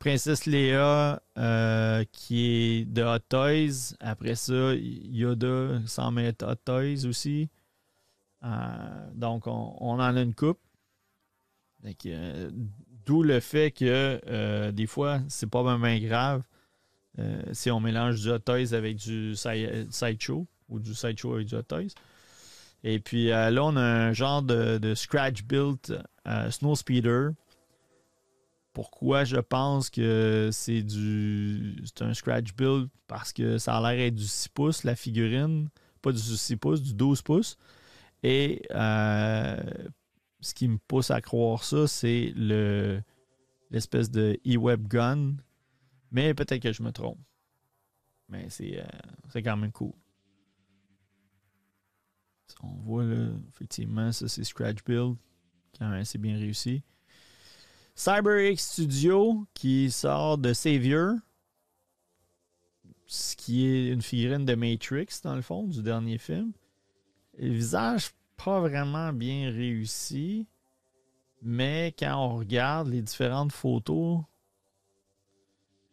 Princesse 0.00 0.48
euh, 0.48 2.04
qui 2.10 2.48
est 2.48 2.84
de 2.84 3.02
Hot 3.02 3.18
Toys. 3.28 3.94
Après 4.00 4.34
ça, 4.34 4.74
Yoda 4.74 5.82
sans 5.86 6.10
mettre 6.10 6.46
Hot 6.46 6.56
Toys 6.64 7.06
aussi. 7.06 7.48
donc, 9.14 9.46
on, 9.46 9.76
on, 9.78 10.00
en 10.00 10.16
a 10.16 10.20
une 10.20 10.34
coupe. 10.34 10.60
Donc, 11.84 12.06
D'où 13.06 13.22
le 13.22 13.40
fait 13.40 13.70
que 13.70 14.20
euh, 14.26 14.72
des 14.72 14.86
fois, 14.86 15.20
c'est 15.28 15.48
pas 15.48 15.62
vraiment 15.62 15.96
grave 15.98 16.42
euh, 17.18 17.42
si 17.52 17.70
on 17.70 17.80
mélange 17.80 18.20
du 18.20 18.30
Hot 18.30 18.40
Toys 18.40 18.72
avec 18.72 18.96
du 18.96 19.34
Sideshow 19.34 20.46
ou 20.68 20.78
du 20.78 20.94
Sideshow 20.94 21.34
avec 21.34 21.46
du 21.46 21.54
Hot 21.54 21.62
Toys. 21.62 21.88
Et 22.82 23.00
puis 23.00 23.30
euh, 23.30 23.50
là, 23.50 23.64
on 23.64 23.76
a 23.76 23.82
un 23.82 24.12
genre 24.12 24.42
de, 24.42 24.94
scratch 24.94 25.44
built 25.44 25.92
Snow 26.50 26.74
Speeder. 26.74 27.30
Pourquoi 28.72 29.24
je 29.24 29.36
pense 29.36 29.90
que 29.90 30.50
c'est 30.52 30.82
du 30.82 31.76
c'est 31.84 32.02
un 32.02 32.14
scratch 32.14 32.54
build? 32.54 32.88
Parce 33.08 33.32
que 33.32 33.58
ça 33.58 33.76
a 33.76 33.80
l'air 33.92 33.98
d'être 33.98 34.14
du 34.14 34.26
6 34.26 34.48
pouces, 34.48 34.84
la 34.84 34.94
figurine. 34.94 35.68
Pas 36.02 36.12
du 36.12 36.18
6 36.18 36.56
pouces, 36.56 36.82
du 36.82 36.94
12 36.94 37.22
pouces. 37.22 37.56
Et 38.22 38.62
ce 40.40 40.54
qui 40.54 40.68
me 40.68 40.78
pousse 40.78 41.10
à 41.10 41.20
croire 41.20 41.64
ça, 41.64 41.86
c'est 41.86 42.32
le 42.36 43.02
l'espèce 43.70 44.10
de 44.10 44.38
e-web 44.46 44.86
gun. 44.88 45.36
Mais 46.10 46.34
peut-être 46.34 46.62
que 46.62 46.72
je 46.72 46.82
me 46.82 46.90
trompe. 46.90 47.18
Mais 48.28 48.48
c'est 48.50 48.80
euh, 48.80 49.40
quand 49.42 49.56
même 49.56 49.72
cool. 49.72 49.92
On 52.62 52.74
voit 52.80 53.04
là, 53.04 53.30
effectivement, 53.48 54.10
ça 54.12 54.28
c'est 54.28 54.44
Scratch 54.44 54.84
Build. 54.84 55.16
Quand 55.78 55.88
même 55.88 56.00
assez 56.00 56.18
bien 56.18 56.36
réussi. 56.36 56.82
CyberX 57.94 58.56
Studio 58.58 59.46
qui 59.54 59.90
sort 59.90 60.38
de 60.38 60.52
Savior. 60.52 61.14
Ce 63.06 63.34
qui 63.34 63.66
est 63.66 63.88
une 63.88 64.02
figurine 64.02 64.44
de 64.44 64.54
Matrix, 64.54 65.08
dans 65.22 65.34
le 65.34 65.42
fond, 65.42 65.66
du 65.66 65.82
dernier 65.82 66.18
film. 66.18 66.52
Le 67.38 67.48
visage 67.48 68.10
pas 68.44 68.60
vraiment 68.60 69.12
bien 69.12 69.50
réussi. 69.50 70.46
Mais 71.42 71.94
quand 71.98 72.16
on 72.16 72.36
regarde 72.36 72.88
les 72.88 73.02
différentes 73.02 73.52
photos, 73.52 74.20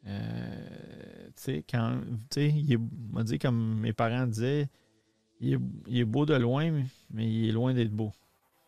euh, 0.06 1.28
tu 1.28 1.32
sais, 1.36 1.66
quand, 1.70 2.02
tu 2.30 2.42
sais, 2.42 2.50
il 2.50 2.78
m'a 3.12 3.24
dit 3.24 3.40
comme 3.40 3.80
mes 3.80 3.94
parents 3.94 4.28
disaient, 4.28 4.70
il 5.40 5.54
est, 5.88 6.06
beau 6.06 6.26
de 6.26 6.34
loin, 6.34 6.84
mais, 7.12 7.30
il 7.30 7.50
est 7.50 7.52
loin 7.52 7.74
d'être 7.74 7.92
beau. 7.92 8.12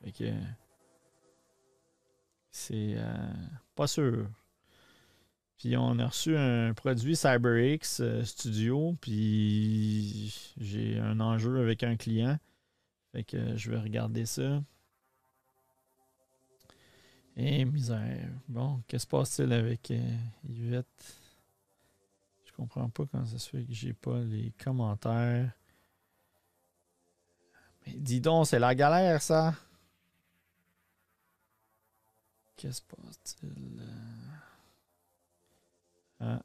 Fait 0.04 0.12
que, 0.12 0.32
c'est 2.52 2.94
euh, 2.96 3.34
pas 3.76 3.88
sûr. 3.88 4.28
Puis 5.58 5.76
on 5.76 6.00
a 6.00 6.08
reçu 6.08 6.38
un 6.38 6.74
produit 6.74 7.16
CyberX 7.16 8.00
euh, 8.00 8.24
Studio, 8.24 8.96
puis 9.02 10.54
j'ai 10.58 11.00
un 11.00 11.20
enjeu 11.20 11.60
avec 11.60 11.84
un 11.84 11.96
client. 11.96 12.38
Fait 13.12 13.24
que 13.24 13.56
je 13.58 13.72
vais 13.72 13.80
regarder 13.80 14.26
ça. 14.26 14.64
Et 17.36 17.66
misère. 17.66 18.30
Bon, 18.48 18.82
qu'est-ce 18.88 19.06
qui 19.06 19.10
se 19.10 19.16
passe-t-il 19.16 19.54
avec 19.54 19.92
euh, 19.92 20.18
Yvette? 20.48 21.16
Je 22.46 22.52
comprends 22.52 22.90
pas 22.90 23.06
quand 23.06 23.26
ça 23.26 23.40
se 23.40 23.50
fait 23.50 23.64
que 23.64 23.74
j'ai 23.74 23.94
pas 23.94 24.20
les 24.20 24.52
commentaires. 24.62 25.52
Mais 27.86 27.94
dis 27.94 28.20
donc, 28.20 28.48
c'est 28.48 28.60
la 28.60 28.76
galère, 28.76 29.22
ça. 29.22 29.56
Qu'est-ce 32.58 32.82
qui 32.82 32.88
se 32.90 32.96
passe-t-il? 32.96 33.84
Ah, 36.20 36.44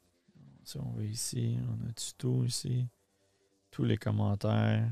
si 0.63 0.77
on 0.77 0.91
va 0.91 1.03
ici, 1.03 1.57
on 1.67 1.89
a 1.89 1.91
tuto 1.91 2.45
ici. 2.45 2.87
Tous 3.69 3.83
les 3.83 3.97
commentaires. 3.97 4.89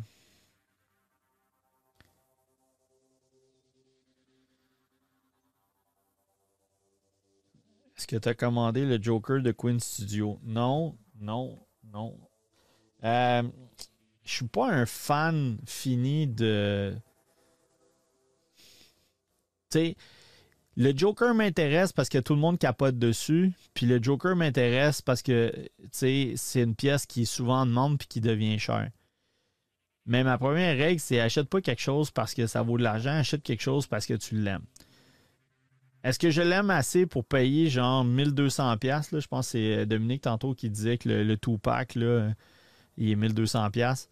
Est-ce 8.04 8.18
que 8.18 8.18
tu 8.18 8.28
as 8.28 8.34
commandé 8.34 8.84
le 8.84 9.02
Joker 9.02 9.42
de 9.42 9.54
Queen 9.54 9.80
Studio? 9.80 10.38
Non, 10.44 10.98
non, 11.22 11.58
non. 11.94 12.20
Euh, 13.06 13.44
je 14.26 14.30
suis 14.30 14.48
pas 14.48 14.70
un 14.74 14.86
fan 14.86 15.58
fini 15.66 16.28
de. 16.28 16.94
Tu 19.70 19.78
sais, 19.80 19.96
le 20.76 20.92
Joker 20.94 21.34
m'intéresse 21.34 21.94
parce 21.94 22.10
que 22.10 22.18
tout 22.18 22.34
le 22.34 22.42
monde 22.42 22.60
capote 22.60 23.00
dessus. 23.00 23.54
Puis 23.74 23.86
le 23.86 24.04
Joker 24.04 24.36
m'intéresse 24.36 25.02
parce 25.02 25.22
que 25.22 25.54
c'est 25.94 26.36
une 26.56 26.76
pièce 26.76 27.06
qui 27.06 27.22
est 27.22 27.26
souvent 27.26 27.62
en 27.62 27.66
demande 27.66 27.98
puis 28.00 28.10
qui 28.10 28.20
devient 28.20 28.60
chère. 28.60 28.90
Mais 30.06 30.26
ma 30.26 30.38
première 30.38 30.76
règle, 30.76 31.00
c'est 31.00 31.22
achète 31.22 31.48
pas 31.48 31.62
quelque 31.62 31.82
chose 31.82 32.12
parce 32.12 32.34
que 32.34 32.48
ça 32.48 32.64
vaut 32.64 32.78
de 32.78 32.84
l'argent, 32.84 33.12
achète 33.12 33.44
quelque 33.44 33.64
chose 33.64 33.88
parce 33.88 34.06
que 34.06 34.16
tu 34.16 34.36
l'aimes. 34.36 34.66
Est-ce 36.04 36.20
que 36.20 36.32
je 36.32 36.42
l'aime 36.42 36.70
assez 36.70 37.06
pour 37.06 37.24
payer 37.24 37.70
genre 37.70 38.04
1200 38.04 38.78
pièces 38.78 39.10
Je 39.18 39.28
pense 39.28 39.48
que 39.48 39.52
c'est 39.54 39.78
euh, 39.78 39.86
Dominique 39.86 40.24
tantôt 40.24 40.54
qui 40.54 40.70
disait 40.70 40.98
que 40.98 41.10
le, 41.10 41.38
tout 41.38 41.58
pack 41.58 41.96
là, 41.96 42.32
il 42.98 43.12
est 43.12 43.16
1200 43.16 43.72
pièces. 43.72 44.10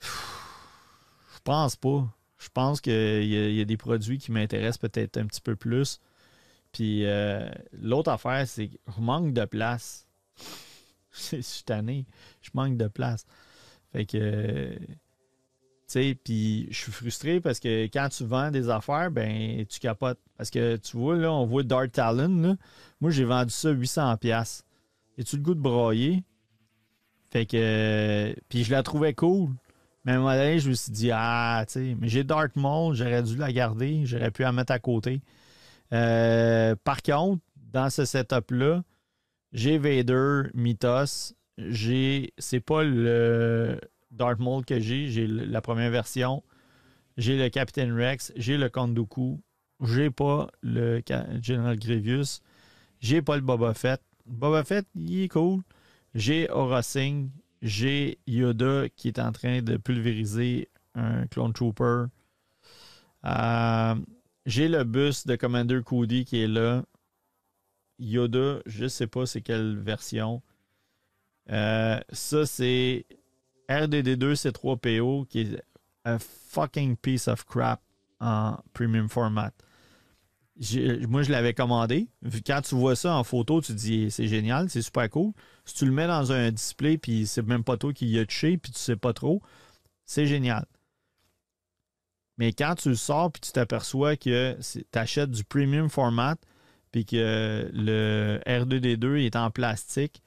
Je 0.00 0.08
pense 1.42 1.76
pas. 1.76 2.06
Je 2.38 2.48
pense 2.54 2.80
qu'il 2.80 3.24
y, 3.24 3.60
a 3.60 3.64
des 3.64 3.76
produits 3.76 4.18
qui 4.18 4.30
m'intéressent 4.30 4.78
peut-être 4.78 5.16
un 5.16 5.26
petit 5.26 5.40
peu 5.40 5.56
plus. 5.56 6.00
Puis 6.70 7.04
euh, 7.04 7.50
l'autre 7.72 8.10
affaire, 8.10 8.46
c'est 8.46 8.68
que 8.68 8.76
je 8.96 9.00
manque 9.00 9.32
de 9.32 9.44
place. 9.44 10.06
je 11.10 11.40
suis 11.40 11.64
tanné. 11.64 12.06
Je 12.42 12.50
manque 12.54 12.76
de 12.76 12.86
place. 12.86 13.26
Fait 13.90 14.06
que 14.06 14.78
sais, 14.78 14.78
puis 15.88 16.68
je 16.70 16.76
suis 16.76 16.92
frustré 16.92 17.40
parce 17.40 17.60
que 17.60 17.84
quand 17.84 18.08
tu 18.10 18.24
vends 18.24 18.50
des 18.50 18.68
affaires, 18.68 19.10
ben 19.10 19.64
tu 19.66 19.80
capotes. 19.80 20.18
Parce 20.36 20.50
que 20.50 20.76
tu 20.76 20.96
vois, 20.96 21.16
là, 21.16 21.32
on 21.32 21.46
voit 21.46 21.62
Dark 21.62 21.92
Talon. 21.92 22.42
Là. 22.42 22.56
Moi, 23.00 23.10
j'ai 23.10 23.24
vendu 23.24 23.50
ça 23.50 23.72
800$. 23.72 24.62
Et-tu 25.16 25.36
le 25.36 25.42
goût 25.42 25.54
de 25.54 25.60
broyer? 25.60 26.22
Fait 27.30 27.46
que. 27.46 28.34
Puis 28.48 28.64
je 28.64 28.70
la 28.70 28.82
trouvais 28.82 29.14
cool. 29.14 29.50
Mais 30.04 30.12
à 30.12 30.14
un 30.16 30.18
moment 30.18 30.34
donné, 30.34 30.58
je 30.58 30.68
me 30.70 30.74
suis 30.74 30.92
dit, 30.92 31.10
ah, 31.12 31.64
tu 31.66 31.72
sais, 31.72 31.96
mais 31.98 32.08
j'ai 32.08 32.24
Dark 32.24 32.56
Maul, 32.56 32.94
j'aurais 32.94 33.22
dû 33.22 33.36
la 33.36 33.52
garder, 33.52 34.06
j'aurais 34.06 34.30
pu 34.30 34.42
la 34.42 34.52
mettre 34.52 34.72
à 34.72 34.78
côté. 34.78 35.20
Euh, 35.92 36.76
par 36.84 37.02
contre, 37.02 37.42
dans 37.56 37.90
ce 37.90 38.04
setup-là, 38.04 38.84
j'ai 39.52 39.78
Vader, 39.78 40.50
Mythos, 40.54 41.34
j'ai. 41.58 42.32
C'est 42.38 42.60
pas 42.60 42.84
le 42.84 43.80
Maul 44.38 44.64
que 44.64 44.80
j'ai. 44.80 45.08
J'ai 45.08 45.26
la 45.26 45.60
première 45.60 45.90
version. 45.90 46.42
J'ai 47.16 47.36
le 47.36 47.48
Captain 47.48 47.94
Rex. 47.94 48.32
J'ai 48.36 48.56
le 48.56 48.68
Kondoku. 48.68 49.40
J'ai 49.84 50.10
pas 50.10 50.48
le 50.62 51.02
General 51.40 51.78
Grievous. 51.78 52.40
J'ai 53.00 53.22
pas 53.22 53.36
le 53.36 53.42
Boba 53.42 53.74
Fett. 53.74 54.00
Boba 54.26 54.64
Fett, 54.64 54.86
il 54.94 55.22
est 55.22 55.28
cool. 55.28 55.62
J'ai 56.14 56.50
Aura 56.50 56.82
Singh. 56.82 57.30
J'ai 57.62 58.18
Yoda 58.26 58.88
qui 58.90 59.08
est 59.08 59.18
en 59.18 59.32
train 59.32 59.62
de 59.62 59.76
pulvériser 59.76 60.68
un 60.94 61.26
Clone 61.26 61.52
Trooper. 61.52 62.04
Euh, 63.24 63.94
j'ai 64.46 64.68
le 64.68 64.84
bus 64.84 65.26
de 65.26 65.34
Commander 65.36 65.80
Cody 65.84 66.24
qui 66.24 66.40
est 66.40 66.48
là. 66.48 66.84
Yoda, 67.98 68.60
je 68.66 68.86
sais 68.86 69.08
pas 69.08 69.26
c'est 69.26 69.42
quelle 69.42 69.76
version. 69.76 70.42
Euh, 71.50 72.00
ça, 72.10 72.46
c'est 72.46 73.06
RDD2 73.68 74.34
C3PO 74.34 75.26
qui 75.26 75.40
est 75.40 75.62
un 76.04 76.18
fucking 76.18 76.96
piece 76.96 77.28
of 77.28 77.44
crap 77.44 77.80
en 78.20 78.56
premium 78.72 79.08
format. 79.08 79.52
Moi, 81.08 81.22
je 81.22 81.30
l'avais 81.30 81.54
commandé. 81.54 82.08
Quand 82.44 82.62
tu 82.62 82.74
vois 82.74 82.96
ça 82.96 83.14
en 83.14 83.22
photo, 83.22 83.60
tu 83.60 83.72
te 83.72 83.78
dis 83.78 84.10
c'est 84.10 84.26
génial, 84.26 84.68
c'est 84.70 84.82
super 84.82 85.08
cool. 85.08 85.32
Si 85.64 85.74
tu 85.74 85.86
le 85.86 85.92
mets 85.92 86.08
dans 86.08 86.32
un 86.32 86.50
display, 86.50 86.98
puis 86.98 87.26
c'est 87.26 87.42
même 87.42 87.62
pas 87.62 87.76
toi 87.76 87.92
qui 87.92 88.08
y 88.08 88.18
a 88.18 88.26
touché, 88.26 88.58
puis 88.58 88.72
tu 88.72 88.78
sais 88.78 88.96
pas 88.96 89.12
trop, 89.12 89.40
c'est 90.04 90.26
génial. 90.26 90.66
Mais 92.38 92.52
quand 92.52 92.74
tu 92.74 92.88
le 92.88 92.94
sors, 92.96 93.30
puis 93.30 93.40
tu 93.40 93.52
t'aperçois 93.52 94.16
que 94.16 94.56
tu 94.60 94.84
achètes 94.98 95.30
du 95.30 95.44
premium 95.44 95.88
format, 95.88 96.36
puis 96.90 97.04
que 97.04 97.70
le 97.72 98.40
R2D2 98.46 99.26
est 99.26 99.36
en 99.36 99.50
plastique, 99.50 100.22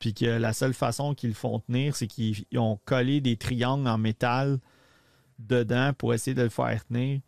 puis 0.00 0.14
que 0.14 0.24
la 0.24 0.52
seule 0.52 0.74
façon 0.74 1.14
qu'ils 1.14 1.30
le 1.30 1.34
font 1.34 1.60
tenir, 1.60 1.94
c'est 1.94 2.08
qu'ils 2.08 2.44
ont 2.56 2.80
collé 2.86 3.20
des 3.20 3.36
triangles 3.36 3.86
en 3.86 3.98
métal 3.98 4.58
dedans 5.38 5.92
pour 5.96 6.14
essayer 6.14 6.34
de 6.34 6.42
le 6.42 6.48
faire 6.48 6.84
tenir. 6.86 7.20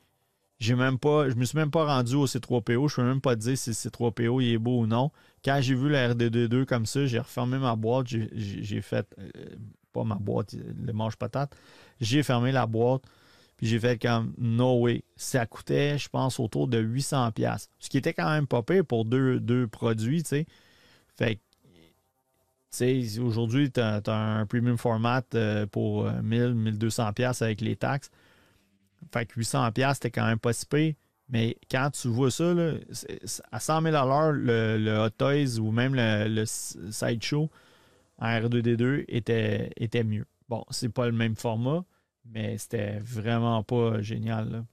J'ai 0.59 0.75
même 0.75 0.99
pas, 0.99 1.29
je 1.29 1.35
me 1.35 1.45
suis 1.45 1.59
même 1.59 1.71
pas 1.71 1.85
rendu 1.85 2.15
au 2.15 2.27
C3PO. 2.27 2.89
Je 2.89 2.97
peux 2.97 3.05
même 3.05 3.21
pas 3.21 3.37
te 3.37 3.41
dire 3.41 3.59
si 3.59 3.71
le 3.71 3.75
C3PO 3.75 4.43
il 4.43 4.55
est 4.55 4.59
beau 4.59 4.81
ou 4.81 4.87
non. 4.87 5.11
Quand 5.45 5.59
j'ai 5.61 5.75
vu 5.75 5.91
la 5.91 6.15
RD22 6.15 6.65
comme 6.65 6.87
ça, 6.87 7.05
j'ai 7.05 7.19
refermé 7.19 7.59
ma 7.59 7.77
boîte. 7.77 8.07
J'ai 8.07 8.81
fait, 8.81 9.07
euh, 9.19 9.31
pas 9.93 10.05
ma 10.05 10.15
boîte, 10.15 10.55
le 10.55 10.93
manche-patate. 10.93 11.55
J'ai 12.01 12.23
fermé 12.23 12.53
la 12.53 12.67
boîte. 12.67 13.03
Puis 13.57 13.67
j'ai 13.67 13.79
fait 13.81 14.01
comme 14.01 14.35
no 14.39 14.81
way. 14.81 15.05
Ça 15.17 15.45
coûtait, 15.47 15.99
je 15.99 16.09
pense, 16.09 16.41
autour 16.41 16.69
de 16.69 16.83
800$. 16.83 17.69
Ce 17.79 17.89
qui 17.91 17.99
était 17.99 18.15
quand 18.15 18.31
même 18.31 18.47
pas 18.47 18.63
pire 18.63 18.85
pour 18.85 19.05
deux, 19.05 19.41
deux 19.41 19.67
produits, 19.67 20.23
tu 20.23 20.29
sais. 20.31 20.47
Fait 21.17 21.37
que 21.37 21.41
aujourd'hui, 23.21 23.71
tu 23.71 23.81
as, 23.81 24.03
un 24.07 24.47
premium 24.47 24.79
format 24.79 25.23
euh, 25.35 25.67
pour 25.67 26.11
1000, 26.11 26.55
1200 26.55 27.13
pièces 27.13 27.43
avec 27.43 27.61
les 27.61 27.77
taxes. 27.77 28.11
Fait 29.13 29.27
que 29.27 29.35
800 29.37 29.73
pièces 29.73 29.95
c'était 29.95 30.11
quand 30.11 30.27
même 30.27 30.39
pas 30.39 30.53
si 30.53 30.67
pire. 30.67 30.95
Mais 31.29 31.57
quand 31.71 31.91
tu 31.91 32.09
vois 32.09 32.31
ça, 32.31 32.55
à 33.53 33.61
100 33.61 33.83
000 33.83 34.33
le, 34.33 34.79
le 34.79 34.99
Hot 34.99 35.11
Toys 35.11 35.59
ou 35.59 35.71
même 35.71 35.95
le, 35.95 36.45
Sideshow 36.45 37.51
en 38.19 38.27
R2D2 38.27 39.05
était, 39.09 40.05
mieux. 40.05 40.27
Bon, 40.49 40.65
c'est 40.71 40.91
pas 40.91 41.07
le 41.07 41.13
même 41.13 41.35
format, 41.35 41.85
mais 42.27 42.59
c'était 42.59 42.99
vraiment 42.99 43.63
pas 43.63 44.03
génial. 44.03 44.65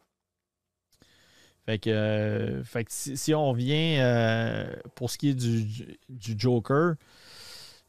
Fait 1.65 1.79
que, 1.79 1.89
euh, 1.89 2.63
fait 2.63 2.83
que 2.83 2.91
si, 2.91 3.33
on 3.33 3.53
vient 3.53 4.03
euh, 4.03 4.75
pour 4.95 5.09
ce 5.11 5.17
qui 5.17 5.29
est 5.29 5.35
du 5.35 6.35
Joker, 6.37 6.95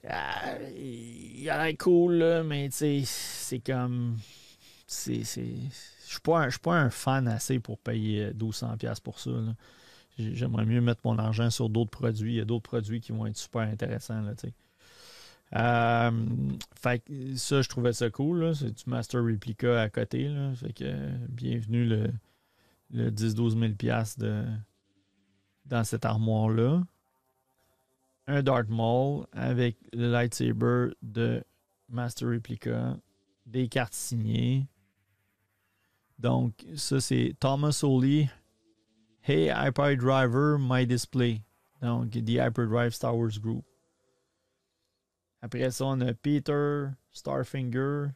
ah, 0.09 0.55
il 0.77 1.49
a 1.51 1.65
l'air 1.65 1.77
cool, 1.79 2.15
là, 2.15 2.43
mais 2.43 2.69
c'est 2.71 3.59
comme. 3.65 4.17
Je 4.89 5.23
suis 5.23 6.21
pas, 6.23 6.49
un 6.67 6.91
fan 6.91 7.29
assez 7.29 7.61
pour 7.61 7.79
payer 7.79 8.31
1200$ 8.33 9.01
pour 9.01 9.21
ça. 9.21 9.31
J'aimerais 10.19 10.67
mieux 10.67 10.81
mettre 10.81 11.01
mon 11.05 11.19
argent 11.19 11.51
sur 11.51 11.69
d'autres 11.69 11.91
produits. 11.91 12.35
Il 12.35 12.37
y 12.37 12.41
a 12.41 12.45
d'autres 12.45 12.69
produits 12.69 13.01
qui 13.01 13.13
vont 13.13 13.27
être 13.27 13.37
super 13.37 13.63
intéressants. 13.63 14.21
Là, 14.23 14.33
Euh, 15.57 16.11
fait 16.81 17.01
que 17.01 17.37
ça, 17.37 17.63
je 17.63 17.69
trouvais 17.69 17.93
ça 17.93 18.11
cool. 18.11 18.55
C'est 18.55 18.73
du 18.73 18.85
Master 18.87 19.23
Replica 19.25 19.81
à 19.81 19.89
côté. 19.89 20.29
Là. 20.29 20.53
Fait 20.55 20.73
que 20.73 21.09
bienvenue 21.29 21.85
le, 21.87 22.11
le 22.93 23.11
10-12 23.11 23.59
000 23.59 23.73
de, 24.19 24.45
dans 25.67 25.85
cette 25.85 26.05
armoire-là. 26.05 26.83
Un 28.31 28.45
Dark 28.45 28.69
Maul 28.69 29.27
avec 29.33 29.77
le 29.93 30.09
lightsaber 30.09 30.95
de 31.03 31.43
Master 31.89 32.29
Replica. 32.29 32.97
Des 33.45 33.67
cartes 33.67 33.95
signées. 33.95 34.69
Donc, 36.17 36.65
ça, 36.77 37.01
c'est 37.01 37.35
Thomas 37.41 37.81
Oli. 37.83 38.31
Hey, 39.23 39.51
Hyperdriver, 39.51 40.59
my 40.61 40.87
display. 40.87 41.43
Donc, 41.83 42.13
The 42.13 42.39
Hyperdrive 42.39 42.93
Star 42.93 43.17
Wars 43.17 43.37
Group. 43.41 43.65
Après 45.43 45.69
ça, 45.73 45.87
on 45.87 46.01
a 46.01 46.15
Peter, 46.15 46.91
Starfinger. 47.11 48.11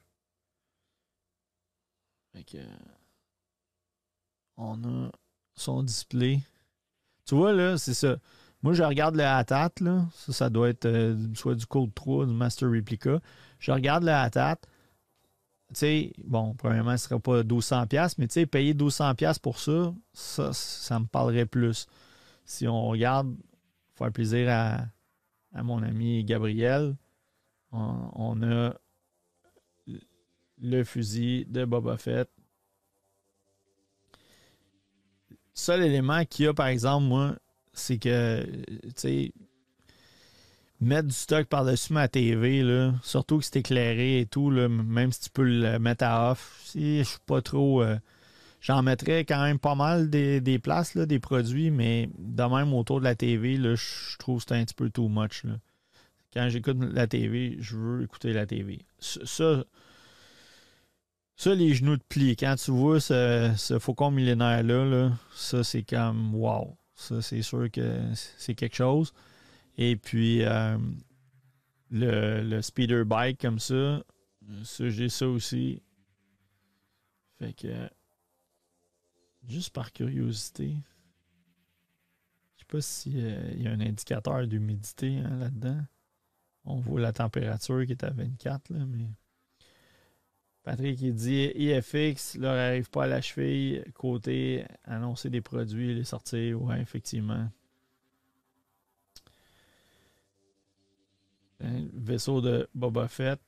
on 4.57 4.85
a 4.85 5.11
son 5.57 5.83
display. 5.83 6.41
Tu 7.27 7.35
vois, 7.35 7.53
là, 7.53 7.79
c'est 7.79 7.95
ça. 7.95 8.17
Moi, 8.65 8.73
je 8.73 8.83
regarde 8.83 9.15
le 9.15 9.25
ATAT, 9.25 9.73
là. 9.83 10.07
Ça, 10.15 10.33
ça 10.33 10.49
doit 10.49 10.71
être 10.71 10.87
euh, 10.87 11.15
soit 11.35 11.55
du 11.55 11.67
Code 11.67 11.93
3, 11.95 12.25
du 12.25 12.33
Master 12.33 12.71
Replica. 12.71 13.21
Je 13.59 13.71
regarde 13.71 14.05
le 14.05 14.11
ATAT. 14.13 14.57
Tu 15.69 15.75
sais, 15.75 16.13
bon, 16.25 16.55
premièrement, 16.55 16.97
ce 16.97 17.05
ne 17.05 17.09
sera 17.09 17.21
pas 17.21 17.43
1200$, 17.43 18.15
mais 18.17 18.27
tu 18.27 18.33
sais, 18.33 18.47
payer 18.47 18.73
1200$ 18.73 19.39
pour 19.39 19.59
ça, 19.59 19.93
ça, 20.15 20.55
ça 20.55 20.99
me 20.99 21.05
parlerait 21.05 21.45
plus. 21.45 21.87
Si 22.47 22.67
on 22.67 22.87
regarde, 22.89 23.37
faire 23.97 24.11
plaisir 24.11 24.49
à, 24.49 24.87
à 25.53 25.63
mon 25.63 25.83
ami 25.83 26.25
Gabriel, 26.25 26.97
on, 27.71 28.43
a 28.43 28.73
le 30.57 30.85
fusil 30.85 31.45
de 31.51 31.67
Boba 31.67 31.99
Fett. 31.99 32.31
Seul 35.53 35.83
élément 35.83 36.25
qu'il 36.25 36.47
y 36.47 36.49
a, 36.49 36.55
par 36.55 36.69
exemple, 36.69 37.05
moi, 37.05 37.37
c'est 37.75 37.99
que, 37.99 38.45
tu 38.45 38.91
sais, 38.97 39.33
mettre 40.81 41.09
du 41.09 41.15
stock 41.15 41.47
par-dessus 41.47 41.93
ma 41.93 42.09
TV, 42.09 42.63
là, 42.63 42.95
surtout 43.03 43.39
que 43.39 43.45
c'est 43.45 43.57
éclairé 43.57 44.21
et 44.21 44.27
tout, 44.27 44.51
là, 44.51 44.69
même 44.69 45.13
si 45.13 45.21
tu 45.23 45.31
peux 45.31 45.45
le 45.45 45.79
mettre 45.79 46.05
à 46.05 46.31
off, 46.33 46.63
si 46.65 46.99
je 46.99 47.05
suis 47.05 47.19
pas 47.27 47.43
trop. 47.43 47.83
Euh, 47.83 47.99
j'en 48.61 48.83
mettrais 48.83 49.25
quand 49.25 49.43
même 49.43 49.59
pas 49.59 49.75
mal 49.75 50.11
des, 50.11 50.59
places, 50.59 50.95
là, 50.95 51.07
des 51.07 51.19
produits, 51.19 51.71
mais 51.71 52.09
de 52.19 52.43
même 52.43 52.73
autour 52.73 53.01
de 53.01 53.05
la 53.05 53.15
TV, 53.15 53.57
je 53.57 54.19
trouve 54.19 54.43
que 54.43 54.49
c'est 54.49 54.61
un 54.61 54.65
petit 54.65 54.75
peu 54.75 54.91
too 54.91 55.09
much. 55.09 55.45
Quand 56.33 56.49
j'écoute 56.49 56.79
la 56.81 57.07
TV, 57.07 57.57
je 57.61 57.77
veux 57.77 58.03
écouter 58.03 58.33
la 58.33 58.47
TV. 58.47 58.85
Ça, 58.99 59.65
ça 61.37 61.55
les 61.55 61.75
genoux 61.75 61.97
de 61.97 62.03
pli, 62.09 62.37
quand 62.37 62.57
tu 62.57 62.71
vois 62.71 63.01
ce, 63.01 63.53
ce 63.57 63.79
faucon 63.79 64.11
millénaire-là, 64.11 64.85
là, 64.85 65.13
ça, 65.35 65.63
c'est 65.63 65.83
comme 65.83 66.35
wow. 66.35 66.77
Ça, 66.95 67.21
c'est 67.21 67.43
sûr 67.43 67.71
que 67.71 68.13
c'est 68.15 68.55
quelque 68.55 68.77
chose. 68.77 69.13
Et 69.77 69.97
puis, 69.97 70.45
euh, 70.45 70.79
le, 71.91 72.61
speeder 72.61 73.05
bike 73.05 73.41
comme 73.41 73.59
ça, 73.59 74.03
ça 74.63 74.89
j'ai 74.89 75.09
ça 75.09 75.29
aussi. 75.29 75.83
Fait 77.39 77.53
que, 77.53 77.91
juste 79.49 79.71
par 79.71 79.93
curiosité, 79.93 80.77
je 82.55 82.61
sais 82.61 82.67
pas 82.69 82.81
s'il 82.81 83.19
euh, 83.19 83.55
y 83.57 83.67
a 83.67 83.73
un 83.73 83.81
indicateur 83.81 84.47
d'humidité 84.47 85.19
hein, 85.19 85.37
là-dedans. 85.37 85.81
On 86.65 86.77
voit 86.77 87.01
la 87.01 87.13
température 87.13 87.85
qui 87.85 87.93
est 87.93 88.05
à 88.05 88.11
24, 88.11 88.71
là, 88.71 88.87
mais. 88.87 89.09
Patrick, 90.65 90.99
il 91.03 91.15
dit 91.15 91.53
IFX 91.55 92.37
leur 92.37 92.57
arrive 92.57 92.89
pas 92.89 93.05
à 93.05 93.07
la 93.07 93.21
cheville, 93.21 93.85
côté 93.93 94.65
annoncer 94.85 95.29
des 95.29 95.43
produits, 95.43 95.95
les 95.95 96.05
sortir. 96.05 96.61
Ouais, 96.63 96.81
effectivement. 96.81 97.51
Un 101.61 101.87
vaisseau 101.93 102.41
de 102.41 102.67
Boba 102.75 103.09
Fett. 103.09 103.39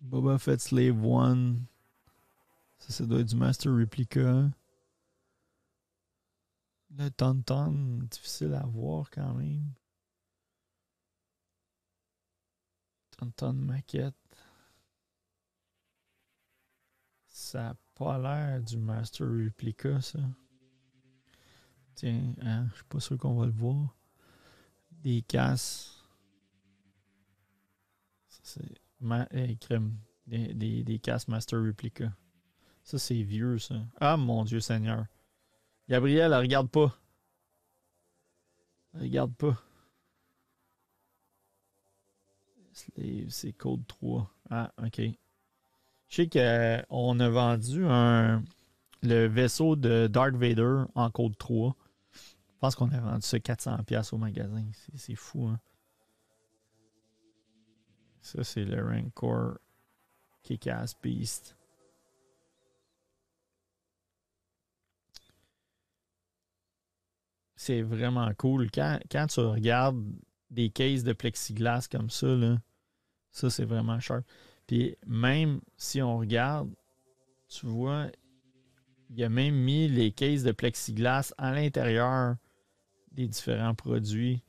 Boba 0.00 0.38
Fett 0.38 0.60
Slave 0.60 1.04
One. 1.04 1.60
Ça, 2.78 2.92
ça 2.92 3.06
doit 3.06 3.20
être 3.20 3.26
du 3.26 3.36
Master 3.36 3.72
Replica. 3.74 4.50
Le 6.96 7.10
Tonton, 7.10 8.02
difficile 8.08 8.54
à 8.54 8.64
voir 8.66 9.10
quand 9.10 9.34
même. 9.34 9.64
Tonton 13.18 13.52
maquette. 13.52 14.14
Ça 17.26 17.62
n'a 17.62 17.76
pas 17.94 18.18
l'air 18.18 18.62
du 18.62 18.78
Master 18.78 19.26
Replica, 19.26 20.00
ça. 20.00 20.20
Tiens, 21.96 22.32
hein, 22.42 22.68
je 22.70 22.76
suis 22.76 22.84
pas 22.84 23.00
sûr 23.00 23.18
qu'on 23.18 23.34
va 23.34 23.46
le 23.46 23.52
voir. 23.52 23.96
Des 24.92 25.22
casses. 25.22 26.04
c'est 28.28 28.62
eh, 29.32 29.58
Des, 30.26 30.54
des, 30.54 30.84
des 30.84 30.98
casses 31.00 31.26
Master 31.26 31.60
Replica. 31.60 32.12
Ça, 32.84 32.98
c'est 32.98 33.22
vieux, 33.22 33.58
ça. 33.58 33.84
Ah, 34.00 34.16
mon 34.16 34.44
Dieu 34.44 34.60
Seigneur. 34.60 35.06
Gabriel, 35.88 36.32
regarde 36.34 36.70
pas. 36.70 36.96
Regarde 38.94 39.34
pas. 39.34 39.60
C'est 43.28 43.52
code 43.52 43.86
3. 43.86 44.30
Ah, 44.50 44.72
ok. 44.82 45.00
Je 46.08 46.14
sais 46.14 46.28
qu'on 46.28 47.20
a 47.20 47.28
vendu 47.28 47.84
un, 47.84 48.42
le 49.02 49.26
vaisseau 49.26 49.76
de 49.76 50.06
Darth 50.06 50.34
Vader 50.34 50.84
en 50.94 51.10
code 51.10 51.36
3. 51.36 51.76
Je 52.12 52.60
pense 52.60 52.74
qu'on 52.74 52.90
a 52.90 53.00
vendu 53.00 53.22
ça 53.22 53.38
400$ 53.38 54.14
au 54.14 54.18
magasin. 54.18 54.64
C'est 54.94 55.14
fou, 55.14 55.46
hein? 55.46 55.60
Ça, 58.22 58.44
c'est 58.44 58.64
le 58.64 58.84
Rancor 58.84 59.58
Kick-Ass 60.42 60.94
Beast. 61.00 61.58
c'est 67.68 67.82
vraiment 67.82 68.32
cool. 68.38 68.70
Quand, 68.70 68.98
tu 69.28 69.40
regardes 69.40 70.02
des 70.50 70.70
cases 70.70 71.02
de 71.02 71.12
plexiglas 71.12 71.86
comme 71.90 72.08
ça, 72.08 72.28
ça 73.30 73.50
c'est 73.50 73.64
vraiment 73.64 74.00
sharp. 74.00 74.24
Puis 74.66 74.96
même 75.06 75.60
si 75.76 76.02
on 76.02 76.18
regarde, 76.18 76.70
tu 77.48 77.66
vois, 77.66 78.06
il 79.10 79.22
a 79.24 79.28
même 79.28 79.54
mis 79.54 79.88
les 79.88 80.12
cases 80.12 80.42
de 80.42 80.52
plexiglas 80.52 81.32
à 81.38 81.52
l'intérieur 81.52 82.36
des 83.12 83.26
différents 83.26 83.74
produits. 83.74 84.42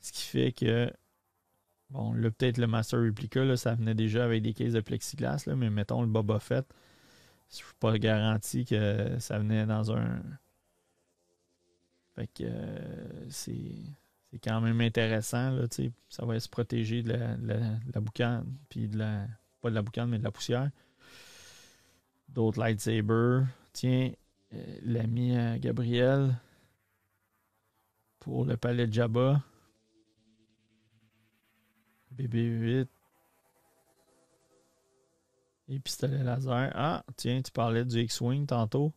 Ce 0.00 0.12
qui 0.12 0.22
fait 0.22 0.52
que, 0.52 0.92
bon, 1.90 2.12
là, 2.12 2.30
peut-être 2.30 2.58
le 2.58 2.66
Master 2.66 3.00
Replica, 3.00 3.56
ça 3.56 3.74
venait 3.74 3.94
déjà 3.94 4.24
avec 4.24 4.42
des 4.42 4.54
cases 4.54 4.72
de 4.72 4.80
plexiglas, 4.80 5.44
là, 5.46 5.54
mais 5.56 5.70
mettons 5.70 6.00
le 6.02 6.08
Boba 6.08 6.40
Fett, 6.40 6.66
je 7.50 7.56
suis 7.56 7.66
pas 7.78 7.96
garanti 7.98 8.64
que 8.64 9.16
ça 9.20 9.38
venait 9.38 9.66
dans 9.66 9.92
un 9.92 10.20
fait 12.16 12.28
que 12.28 12.44
euh, 12.44 13.30
c'est, 13.30 13.52
quand 14.42 14.60
même 14.60 14.80
intéressant. 14.80 15.50
Là, 15.50 15.66
ça 16.08 16.24
va 16.24 16.38
se 16.40 16.48
protéger 16.48 17.02
de 17.02 17.12
la, 17.12 17.36
la, 17.36 18.00
boucane, 18.00 18.46
puis 18.68 18.88
de 18.88 18.98
la. 18.98 19.26
Pas 19.60 19.70
de 19.70 19.74
la 19.74 19.82
boucane, 19.82 20.10
mais 20.10 20.18
de 20.18 20.24
la 20.24 20.30
poussière. 20.30 20.70
D'autres 22.28 22.60
lightsabers. 22.60 23.46
Tiens, 23.72 24.12
euh, 24.54 24.78
l'ami 24.82 25.36
euh, 25.36 25.58
Gabriel 25.58 26.34
pour 28.20 28.44
le 28.44 28.56
palais 28.56 28.86
de 28.86 28.92
Jabba. 28.92 29.42
BB-8. 32.14 32.86
Et 35.68 35.80
pistolet 35.80 36.22
laser. 36.22 36.70
Ah, 36.74 37.04
tiens, 37.16 37.42
tu 37.42 37.50
parlais 37.50 37.84
du 37.84 38.00
X-Wing 38.00 38.46
tantôt. 38.46 38.92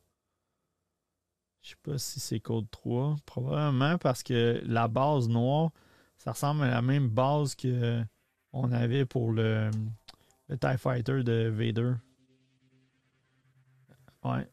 Je 1.61 1.69
sais 1.69 1.75
pas 1.83 1.97
si 1.97 2.19
c'est 2.19 2.39
code 2.39 2.69
3. 2.71 3.17
Probablement 3.25 3.97
parce 3.97 4.23
que 4.23 4.61
la 4.65 4.87
base 4.87 5.27
noire, 5.27 5.71
ça 6.17 6.31
ressemble 6.31 6.63
à 6.63 6.69
la 6.69 6.81
même 6.81 7.09
base 7.09 7.55
que 7.55 8.03
on 8.51 8.71
avait 8.71 9.05
pour 9.05 9.31
le, 9.31 9.69
le 10.47 10.57
TIE 10.57 10.77
Fighter 10.77 11.23
de 11.23 11.49
Vader. 11.49 11.93
Ouais. 14.23 14.49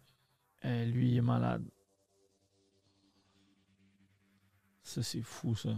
Euh, 0.65 0.85
lui, 0.87 1.11
il 1.11 1.17
est 1.17 1.23
malade. 1.23 1.65
Ça, 4.83 5.03
c'est 5.03 5.23
fou, 5.23 5.55
ça. 5.55 5.77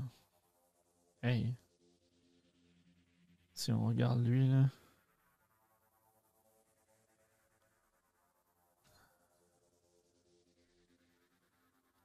Hey. 1.23 1.55
Si 3.55 3.73
on 3.73 3.87
regarde 3.87 4.25
lui, 4.25 4.49
là. 4.49 4.69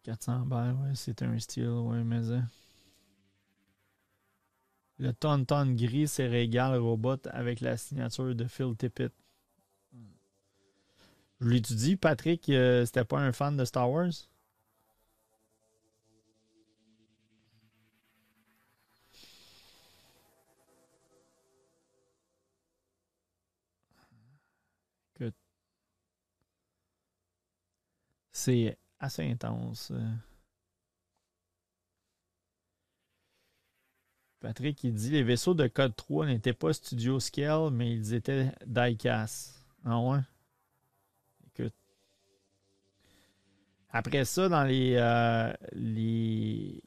400 0.03 0.45
balles, 0.45 0.73
ouais, 0.75 0.95
c'est 0.95 1.21
un 1.21 1.37
style, 1.37 1.67
ouais, 1.69 2.03
mais. 2.03 2.29
Euh, 2.31 2.41
Le 4.97 5.13
Tonton 5.13 5.75
gris 5.75 6.07
Cérégal 6.07 6.79
Robot 6.79 7.17
avec 7.29 7.61
la 7.61 7.77
signature 7.77 8.33
de 8.33 8.45
Phil 8.45 8.75
Tippett. 8.75 9.13
Je 11.41 11.57
dit, 11.75 11.95
Patrick, 11.95 12.49
euh, 12.49 12.85
c'était 12.85 13.03
pas 13.05 13.19
un 13.19 13.31
fan 13.31 13.55
de 13.55 13.65
Star 13.65 13.89
Wars? 13.91 14.11
C'est 28.31 28.77
assez 29.03 29.29
intense. 29.29 29.91
euh. 29.91 30.13
Patrick, 34.39 34.83
il 34.83 34.93
dit 34.93 35.09
les 35.11 35.23
vaisseaux 35.23 35.53
de 35.53 35.67
code 35.67 35.95
3 35.95 36.25
n'étaient 36.25 36.53
pas 36.53 36.73
studio 36.73 37.19
scale, 37.19 37.69
mais 37.71 37.91
ils 37.91 38.13
étaient 38.13 38.51
diecast. 38.65 39.65
Ah 39.85 39.99
ouais? 39.99 40.19
Écoute. 41.47 41.73
Après 43.89 44.25
ça, 44.25 44.49
dans 44.49 44.63
les. 44.63 44.95
euh, 44.95 45.53
les, 45.73 46.81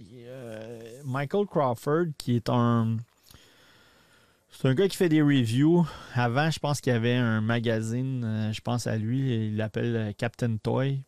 euh, 0.00 1.02
Michael 1.04 1.46
Crawford, 1.46 2.06
qui 2.18 2.36
est 2.36 2.48
un. 2.48 2.98
C'est 4.58 4.68
un 4.68 4.74
gars 4.74 4.88
qui 4.88 4.96
fait 4.96 5.10
des 5.10 5.20
reviews. 5.20 5.86
Avant, 6.14 6.50
je 6.50 6.58
pense 6.58 6.80
qu'il 6.80 6.90
y 6.92 6.96
avait 6.96 7.14
un 7.14 7.42
magazine, 7.42 8.24
euh, 8.24 8.52
je 8.52 8.60
pense 8.62 8.86
à 8.86 8.96
lui, 8.96 9.48
il 9.48 9.56
l'appelle 9.56 9.96
euh, 9.96 10.12
Captain 10.16 10.56
Toy. 10.56 11.02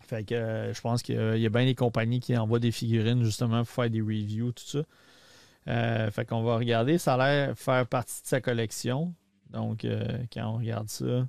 Fait 0.00 0.24
que 0.24 0.34
euh, 0.34 0.72
je 0.72 0.80
pense 0.80 1.02
qu'il 1.02 1.16
y 1.16 1.46
a- 1.46 1.50
bien 1.50 1.66
des 1.66 1.74
compagnies 1.74 2.18
qui 2.20 2.34
envoient 2.36 2.58
des 2.58 2.72
figurines 2.72 3.22
justement 3.24 3.58
pour 3.58 3.68
faire 3.68 3.90
des 3.90 4.00
reviews, 4.00 4.52
tout 4.52 4.64
ça. 4.64 4.82
Fait 6.10 6.24
qu'on 6.24 6.42
va 6.42 6.56
regarder. 6.56 6.96
Ça 6.96 7.14
a 7.14 7.18
l'air 7.18 7.58
faire 7.58 7.86
partie 7.86 8.22
de 8.22 8.26
sa 8.26 8.40
collection. 8.40 9.14
Donc, 9.50 9.86
quand 10.32 10.46
on 10.46 10.56
regarde 10.56 10.88
ça, 10.88 11.28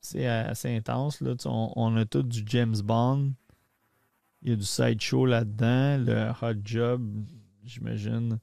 c'est 0.00 0.26
assez 0.26 0.74
intense. 0.74 1.20
Là. 1.20 1.34
On 1.44 1.94
a 1.96 2.04
tout 2.06 2.22
du 2.22 2.42
James 2.46 2.80
Bond. 2.82 3.32
Il 4.42 4.50
y 4.50 4.52
a 4.54 4.56
du 4.56 4.64
sideshow 4.64 5.26
là-dedans. 5.26 5.98
Le 5.98 6.30
Hot 6.40 6.60
Job, 6.64 7.06
j'imagine. 7.64 8.38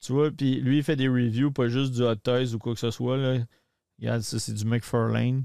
Tu 0.00 0.12
vois, 0.12 0.30
puis 0.30 0.60
lui, 0.60 0.78
il 0.78 0.82
fait 0.84 0.96
des 0.96 1.08
reviews, 1.08 1.50
pas 1.50 1.68
juste 1.68 1.92
du 1.92 2.02
Hot 2.02 2.16
Toys 2.16 2.54
ou 2.54 2.58
quoi 2.58 2.74
que 2.74 2.80
ce 2.80 2.90
soit. 2.90 3.16
Regarde, 3.98 4.22
ça, 4.22 4.38
c'est 4.38 4.54
du 4.54 4.64
McFarlane. 4.64 5.44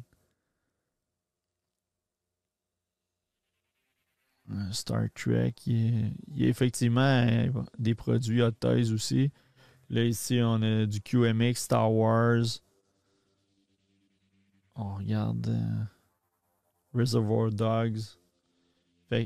Euh, 4.52 4.72
Star 4.72 5.06
Trek, 5.16 5.56
il 5.66 6.14
y, 6.36 6.46
a, 6.46 6.48
effectivement 6.48 7.02
euh, 7.02 7.50
des 7.80 7.96
produits 7.96 8.42
Hot 8.42 8.52
Toys 8.52 8.92
aussi. 8.92 9.32
Là, 9.90 10.04
ici, 10.04 10.40
on 10.44 10.62
a 10.62 10.86
du 10.86 11.02
QMX, 11.02 11.56
Star 11.56 11.92
Wars. 11.92 12.44
On 14.76 14.96
regarde 14.96 15.48
euh, 15.48 15.84
Reservoir 16.94 17.52
Dogs. 17.52 18.02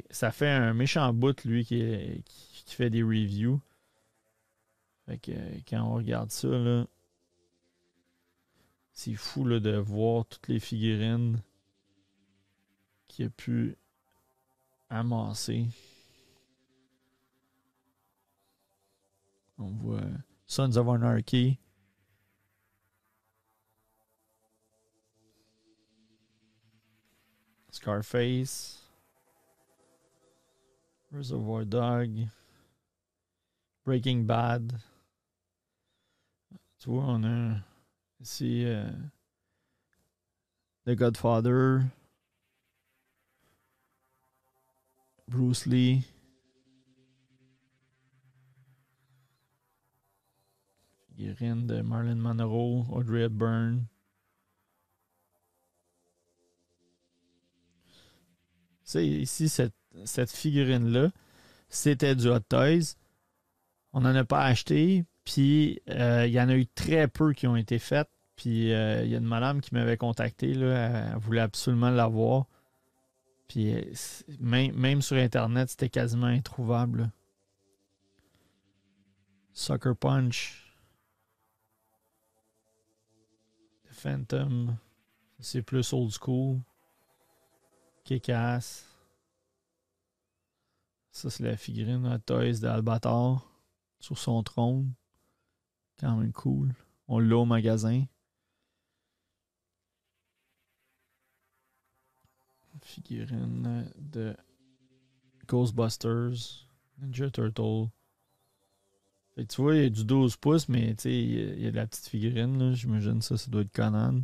Ça 0.09 0.31
fait 0.31 0.49
un 0.49 0.73
méchant 0.73 1.13
bout, 1.13 1.45
lui, 1.45 1.65
qui 1.65 2.23
fait 2.65 2.89
des 2.89 3.03
reviews. 3.03 3.61
Euh, 5.29 5.59
quand 5.67 5.81
on 5.83 5.95
regarde 5.95 6.31
ça, 6.31 6.47
là, 6.47 6.85
c'est 8.93 9.15
fou 9.15 9.43
de 9.47 9.77
voir 9.77 10.25
toutes 10.25 10.47
les 10.47 10.59
figurines 10.59 11.41
qu'il 13.07 13.25
a 13.25 13.29
pu 13.29 13.77
amasser. 14.89 15.67
On 19.59 19.67
voit 19.67 20.01
Sons 20.45 20.77
of 20.77 20.87
Anarchy. 20.87 21.59
Scarface. 27.71 28.81
Reservoir 31.11 31.65
Dog. 31.65 32.27
Breaking 33.85 34.25
Bad. 34.25 34.73
On 36.89 37.21
a 37.25 37.57
ici 38.21 38.63
euh, 38.65 38.89
The 40.85 40.95
Godfather. 40.95 41.81
Bruce 45.27 45.65
Lee. 45.65 46.05
Figurine 51.09 51.67
de 51.67 51.81
Marilyn 51.81 52.15
Monroe, 52.15 52.85
Audrey 52.89 53.23
Hepburn. 53.23 53.85
Sais, 58.83 59.05
ici, 59.05 59.49
cette, 59.49 59.75
cette 60.05 60.31
figurine-là, 60.31 61.11
c'était 61.67 62.15
du 62.15 62.29
Hot 62.29 62.39
Toys. 62.47 62.95
On 63.91 63.99
n'en 63.99 64.15
a 64.15 64.23
pas 64.23 64.45
acheté. 64.45 65.03
Puis, 65.27 65.81
euh, 65.89 66.25
il 66.25 66.31
y 66.31 66.39
en 66.39 66.47
a 66.47 66.55
eu 66.55 66.65
très 66.67 67.09
peu 67.09 67.33
qui 67.33 67.47
ont 67.47 67.57
été 67.57 67.79
faites. 67.79 68.09
Puis, 68.37 68.71
euh, 68.71 69.03
il 69.03 69.11
y 69.11 69.13
a 69.13 69.17
une 69.17 69.25
madame 69.25 69.59
qui 69.59 69.73
m'avait 69.73 69.97
contacté. 69.97 70.53
Là, 70.53 71.11
elle 71.11 71.17
voulait 71.17 71.41
absolument 71.41 71.89
l'avoir. 71.89 72.45
Puis, 73.49 73.73
euh, 73.73 73.81
même, 74.39 74.73
même 74.73 75.01
sur 75.01 75.17
Internet, 75.17 75.69
c'était 75.69 75.89
quasiment 75.89 76.27
introuvable. 76.27 77.11
Sucker 79.51 79.95
Punch. 79.99 80.73
Phantom. 83.91 84.77
C'est 85.41 85.61
plus 85.61 85.91
old 85.91 86.13
school. 86.13 86.61
Kick-Ass. 88.05 88.87
Ça, 91.11 91.29
c'est 91.29 91.43
la 91.43 91.57
figurine 91.57 92.07
Hot 92.07 92.19
Toys 92.19 92.61
d'Albator 92.61 93.51
sur 93.99 94.17
son 94.17 94.41
trône. 94.41 94.93
Quand 95.99 96.15
même 96.17 96.31
cool. 96.31 96.73
On 97.07 97.19
l'a 97.19 97.37
au 97.37 97.45
magasin. 97.45 98.05
Figurine 102.81 103.91
de 103.97 104.35
Ghostbusters, 105.47 106.65
Ninja 106.99 107.29
Turtle. 107.29 107.89
Fait 109.35 109.45
que 109.45 109.53
tu 109.53 109.61
vois, 109.61 109.75
il 109.75 109.83
y 109.83 109.85
a 109.85 109.89
du 109.89 110.05
12 110.05 110.35
pouces, 110.37 110.69
mais 110.69 110.95
tu 110.95 111.01
sais, 111.03 111.13
il 111.13 111.59
y 111.61 111.67
a- 111.67 111.71
de 111.71 111.75
la 111.75 111.85
petite 111.85 112.07
figurine. 112.07 112.73
J'imagine 112.73 113.21
ça, 113.21 113.37
ça 113.37 113.49
doit 113.51 113.61
être 113.61 113.71
Conan. 113.71 114.23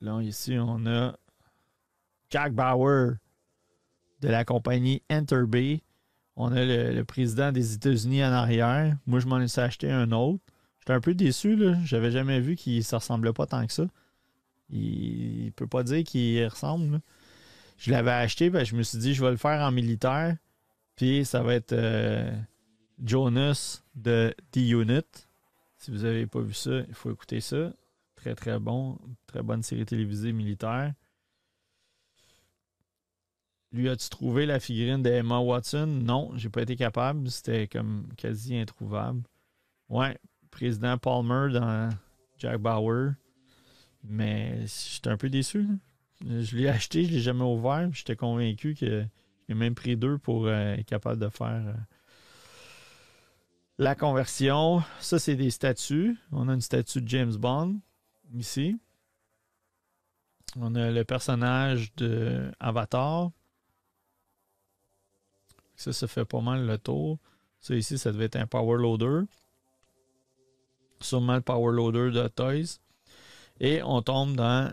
Là, 0.00 0.20
ici, 0.22 0.56
on 0.58 0.86
a 0.86 1.16
Jack 2.30 2.54
Bauer 2.54 3.16
de 4.20 4.28
la 4.28 4.44
compagnie 4.44 5.02
Enterbay. 5.10 5.82
On 6.42 6.52
a 6.52 6.64
le, 6.64 7.04
président 7.04 7.52
des 7.52 7.74
États-Unis 7.74 8.24
en 8.24 8.32
arrière. 8.32 8.96
Moi, 9.06 9.20
je 9.20 9.26
m'en 9.26 9.38
ai 9.38 9.58
acheté 9.58 9.90
un 9.90 10.10
autre. 10.10 10.42
J'étais 10.78 10.94
un 10.94 11.00
peu 11.00 11.14
déçu, 11.14 11.54
là. 11.54 11.76
J'avais 11.84 12.10
jamais 12.10 12.40
vu 12.40 12.56
qu'il 12.56 12.78
ne 12.78 12.94
ressemblait 12.96 13.34
pas 13.34 13.44
tant 13.44 13.66
que 13.66 13.72
ça. 13.74 13.84
Il, 14.70 15.44
il 15.44 15.52
peut 15.52 15.66
pas 15.66 15.82
dire 15.82 16.02
qu'il 16.02 16.42
ressemble. 16.46 17.02
Je 17.76 17.90
l'avais 17.90 18.10
acheté, 18.10 18.48
ben, 18.48 18.64
je 18.64 18.74
me 18.74 18.82
suis 18.82 18.96
dit, 18.96 19.12
je 19.12 19.22
vais 19.22 19.30
le 19.30 19.36
faire 19.36 19.60
en 19.60 19.70
militaire. 19.70 20.34
Puis 20.96 21.26
ça 21.26 21.42
va 21.42 21.54
être 21.54 21.72
euh, 21.72 22.32
Jonas 23.04 23.82
de 23.94 24.34
D-Unit. 24.52 25.02
Si 25.76 25.90
vous 25.90 25.98
n'avez 25.98 26.26
pas 26.26 26.40
vu 26.40 26.54
ça, 26.54 26.80
il 26.88 26.94
faut 26.94 27.12
écouter 27.12 27.42
ça. 27.42 27.70
Très, 28.16 28.34
très 28.34 28.58
bon. 28.58 28.98
Très 29.26 29.42
bonne 29.42 29.62
série 29.62 29.84
télévisée 29.84 30.32
militaire. 30.32 30.94
Lui, 33.72 33.88
as-tu 33.88 34.08
trouvé 34.08 34.46
la 34.46 34.58
figurine 34.58 35.02
d'Emma 35.02 35.38
Watson? 35.38 35.86
Non, 35.86 36.32
j'ai 36.34 36.48
pas 36.48 36.62
été 36.62 36.74
capable. 36.74 37.30
C'était 37.30 37.68
comme 37.68 38.08
quasi 38.16 38.56
introuvable. 38.56 39.22
Ouais, 39.88 40.18
président 40.50 40.98
Palmer 40.98 41.52
dans 41.52 41.88
Jack 42.38 42.58
Bauer. 42.58 43.12
Mais 44.02 44.66
j'étais 44.66 45.10
un 45.10 45.16
peu 45.16 45.30
déçu. 45.30 45.68
Je 46.22 46.56
l'ai 46.56 46.68
acheté, 46.68 47.04
je 47.04 47.12
l'ai 47.12 47.20
jamais 47.20 47.44
ouvert. 47.44 47.88
J'étais 47.92 48.16
convaincu 48.16 48.74
que 48.74 49.04
j'ai 49.48 49.54
même 49.54 49.74
pris 49.74 49.96
deux 49.96 50.18
pour 50.18 50.46
euh, 50.46 50.74
être 50.74 50.86
capable 50.86 51.20
de 51.20 51.28
faire 51.28 51.62
euh, 51.66 51.72
la 53.78 53.94
conversion. 53.94 54.82
Ça, 55.00 55.18
c'est 55.18 55.36
des 55.36 55.50
statues. 55.50 56.16
On 56.32 56.48
a 56.48 56.54
une 56.54 56.60
statue 56.60 57.00
de 57.00 57.08
James 57.08 57.34
Bond 57.34 57.80
ici. 58.34 58.78
On 60.56 60.74
a 60.74 60.90
le 60.90 61.04
personnage 61.04 61.94
de 61.96 62.50
Avatar. 62.58 63.30
Ça, 65.80 65.94
ça 65.94 66.06
fait 66.06 66.26
pas 66.26 66.42
mal 66.42 66.66
le 66.66 66.76
tour. 66.76 67.18
Ça 67.58 67.74
ici, 67.74 67.96
ça 67.96 68.12
devait 68.12 68.26
être 68.26 68.36
un 68.36 68.46
power 68.46 68.76
loader. 68.76 69.22
Sûrement 71.00 71.36
le 71.36 71.40
power 71.40 71.72
loader 71.74 72.10
de 72.10 72.28
Toys. 72.28 72.78
Et 73.60 73.82
on 73.82 74.02
tombe 74.02 74.36
dans 74.36 74.70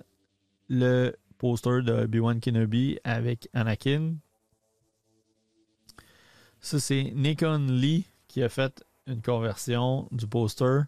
le 0.67 1.15
poster 1.37 1.81
de 1.81 1.93
Obi-Wan 1.93 2.41
Kenobi 2.41 2.99
avec 3.05 3.47
Anakin. 3.53 4.15
Ça, 6.59 6.77
c'est 6.77 7.13
Nikon 7.15 7.67
Lee 7.69 8.05
qui 8.27 8.43
a 8.43 8.49
fait 8.49 8.83
une 9.05 9.21
conversion 9.21 10.09
du 10.11 10.27
poster 10.27 10.81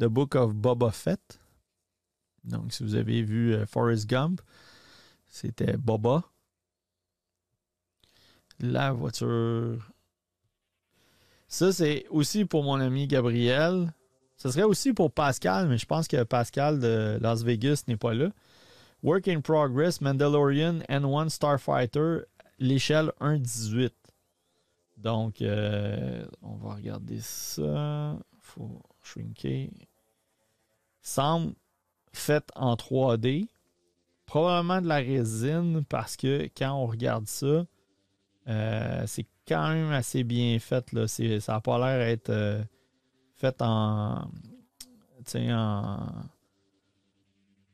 The 0.00 0.06
Book 0.06 0.34
of 0.34 0.54
Boba 0.54 0.92
Fett. 0.92 1.40
Donc, 2.44 2.72
si 2.72 2.84
vous 2.84 2.94
avez 2.94 3.22
vu 3.22 3.52
euh, 3.52 3.66
Forrest 3.66 4.08
Gump, 4.08 4.40
c'était 5.28 5.76
Boba. 5.76 6.24
La 8.60 8.92
voiture. 8.92 9.90
Ça, 11.46 11.72
c'est 11.72 12.06
aussi 12.10 12.44
pour 12.44 12.62
mon 12.62 12.80
ami 12.80 13.06
Gabriel. 13.06 13.92
Ce 14.36 14.50
serait 14.50 14.64
aussi 14.64 14.92
pour 14.92 15.10
Pascal, 15.12 15.68
mais 15.68 15.78
je 15.78 15.86
pense 15.86 16.06
que 16.06 16.22
Pascal 16.22 16.78
de 16.78 17.18
Las 17.20 17.42
Vegas 17.42 17.84
n'est 17.88 17.96
pas 17.96 18.14
là. 18.14 18.28
Work 19.02 19.28
in 19.28 19.40
Progress, 19.40 20.00
Mandalorian, 20.00 20.80
N1 20.88 21.28
Starfighter, 21.28 22.20
l'échelle 22.58 23.12
1.18. 23.20 23.90
Donc, 24.96 25.40
euh, 25.40 26.24
on 26.42 26.56
va 26.56 26.74
regarder 26.74 27.20
ça. 27.20 28.16
faut 28.40 28.82
shrinker. 29.02 29.70
Semble 31.00 31.54
fait 32.12 32.44
en 32.56 32.74
3D. 32.74 33.48
Probablement 34.26 34.82
de 34.82 34.88
la 34.88 34.96
résine 34.96 35.84
parce 35.88 36.16
que 36.16 36.48
quand 36.56 36.74
on 36.74 36.86
regarde 36.86 37.26
ça, 37.26 37.64
euh, 38.48 39.04
c'est 39.06 39.26
quand 39.46 39.68
même 39.72 39.92
assez 39.92 40.24
bien 40.24 40.58
fait. 40.58 40.92
Là. 40.92 41.06
Ça 41.06 41.52
n'a 41.52 41.60
pas 41.60 41.78
l'air 41.78 42.06
d'être 42.06 42.30
euh, 42.30 42.62
fait 43.34 43.60
en. 43.60 44.30
en 45.36 46.06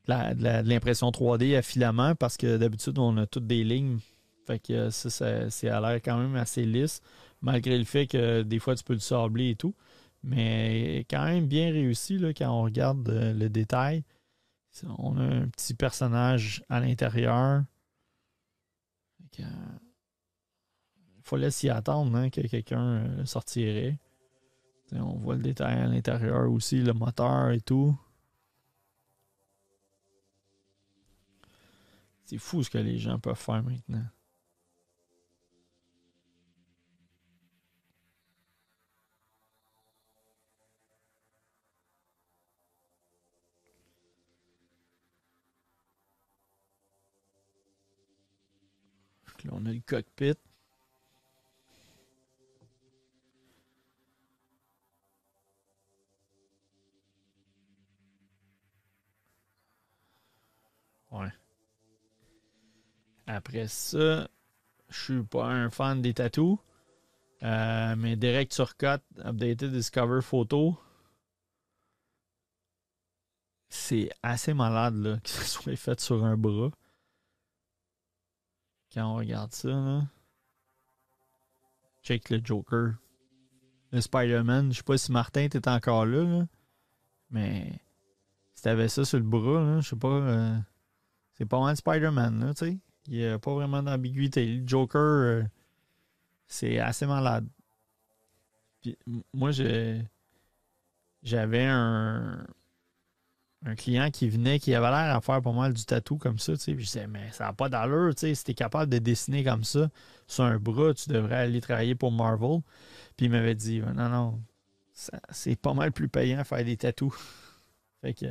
de 0.07 0.69
l'impression 0.69 1.09
3D 1.09 1.57
à 1.57 1.63
filament 1.63 2.13
parce 2.15 2.37
que 2.37 2.57
d'habitude 2.57 2.99
on 2.99 3.17
a 3.17 3.25
toutes 3.25 3.47
des 3.47 3.63
lignes. 3.63 3.97
Fait 4.45 4.59
que 4.59 4.91
ça, 4.91 5.09
ça, 5.09 5.49
c'est 5.49 5.69
à 5.69 5.81
l'air 5.81 5.95
quand 5.95 6.17
même 6.17 6.35
assez 6.35 6.63
lisse, 6.63 7.01
malgré 7.41 7.75
le 7.75 7.85
fait 7.85 8.05
que 8.05 8.43
des 8.43 8.59
fois 8.59 8.75
tu 8.75 8.83
peux 8.83 8.93
le 8.93 8.99
sabler 8.99 9.51
et 9.51 9.55
tout. 9.55 9.73
Mais 10.21 11.05
quand 11.09 11.25
même 11.25 11.47
bien 11.47 11.71
réussi 11.71 12.17
là, 12.17 12.33
quand 12.33 12.51
on 12.51 12.63
regarde 12.63 13.07
euh, 13.09 13.33
le 13.33 13.49
détail. 13.49 14.03
On 14.97 15.17
a 15.17 15.21
un 15.21 15.47
petit 15.47 15.73
personnage 15.73 16.63
à 16.67 16.81
l'intérieur. 16.81 17.63
Fallait 21.25 21.51
s'y 21.51 21.69
attendre 21.69 22.15
hein, 22.15 22.29
que 22.29 22.41
quelqu'un 22.41 23.03
euh, 23.03 23.25
sortirait. 23.25 23.97
on 24.93 25.17
voit 25.17 25.35
le 25.35 25.41
détail 25.41 25.79
à 25.79 25.87
l'intérieur 25.87 26.49
aussi, 26.51 26.81
le 26.81 26.93
moteur 26.93 27.51
et 27.51 27.61
tout. 27.61 27.97
C'est 32.25 32.37
fou 32.37 32.63
ce 32.63 32.69
que 32.69 32.77
les 32.77 32.97
gens 32.97 33.19
peuvent 33.19 33.35
faire 33.35 33.63
maintenant. 33.63 34.05
Là, 49.43 49.51
on 49.53 49.65
a 49.67 49.71
le 49.71 49.81
cockpit. 49.81 50.44
Ouais. 61.15 61.31
Après 63.27 63.67
ça, 63.67 64.27
je 64.89 65.03
suis 65.03 65.23
pas 65.23 65.45
un 65.47 65.69
fan 65.69 66.01
des 66.01 66.13
tatous. 66.13 66.59
Euh, 67.43 67.95
mais 67.97 68.15
Direct 68.15 68.51
Turcotte, 68.51 69.03
Updated 69.23 69.71
Discover 69.71 70.21
Photo, 70.21 70.77
c'est 73.69 74.09
assez 74.23 74.53
malade 74.53 74.95
là, 74.95 75.19
que 75.23 75.29
ce 75.29 75.43
soit 75.43 75.75
fait 75.75 75.99
sur 75.99 76.23
un 76.23 76.37
bras. 76.37 76.71
Quand 78.93 79.11
on 79.11 79.15
regarde 79.15 79.53
ça, 79.53 79.69
là. 79.69 80.03
Check 82.03 82.29
le 82.29 82.39
Joker. 82.43 82.93
Le 83.91 83.99
Spider-Man. 83.99 84.71
Je 84.71 84.77
sais 84.77 84.83
pas 84.83 84.97
si 84.97 85.11
Martin 85.11 85.41
était 85.41 85.67
encore 85.67 86.05
là, 86.05 86.23
là. 86.23 86.47
Mais 87.31 87.79
si 88.53 88.63
t'avais 88.63 88.87
ça 88.87 89.03
sur 89.03 89.17
le 89.17 89.25
bras, 89.25 89.81
je 89.81 89.89
sais 89.89 89.95
pas. 89.95 90.07
Euh, 90.07 90.57
c'est 91.37 91.45
pas 91.45 91.59
mal 91.59 91.75
Spider-Man, 91.75 92.53
tu 92.57 92.65
sais. 92.65 92.77
Il 93.07 93.17
n'y 93.17 93.25
a 93.25 93.37
pas 93.37 93.53
vraiment 93.53 93.83
d'ambiguïté. 93.83 94.45
Le 94.45 94.67
Joker, 94.67 95.01
euh, 95.01 95.43
c'est 96.47 96.79
assez 96.79 97.05
malade. 97.05 97.47
Moi, 99.33 99.51
j'avais 101.23 101.65
un, 101.65 102.45
client 103.77 104.11
qui 104.11 104.29
venait, 104.29 104.59
qui 104.59 104.73
avait 104.75 104.89
l'air 104.89 105.15
à 105.15 105.21
faire 105.21 105.41
pas 105.41 105.51
mal 105.51 105.73
du 105.73 105.85
tatou 105.85 106.17
comme 106.17 106.39
ça. 106.39 106.53
Puis 106.53 106.73
je 106.73 106.73
disais, 106.73 107.07
mais 107.07 107.31
ça 107.31 107.45
n'a 107.45 107.53
pas 107.53 107.69
d'allure. 107.69 108.13
Si 108.15 108.35
tu 108.43 108.51
es 108.51 108.53
capable 108.53 108.91
de 108.91 108.99
dessiner 108.99 109.43
comme 109.43 109.63
ça 109.63 109.89
sur 110.27 110.43
un 110.43 110.57
bras, 110.57 110.93
tu 110.93 111.09
devrais 111.09 111.35
aller 111.35 111.61
travailler 111.61 111.95
pour 111.95 112.11
Marvel. 112.11 112.61
Puis 113.17 113.27
il 113.27 113.31
m'avait 113.31 113.55
dit, 113.55 113.81
non, 113.81 114.09
non, 114.09 114.41
c'est 115.29 115.55
pas 115.55 115.73
mal 115.73 115.91
plus 115.91 116.09
payant 116.09 116.43
faire 116.43 116.63
des 116.63 116.77
tatous. 116.77 117.13
fait 118.01 118.13
que. 118.13 118.25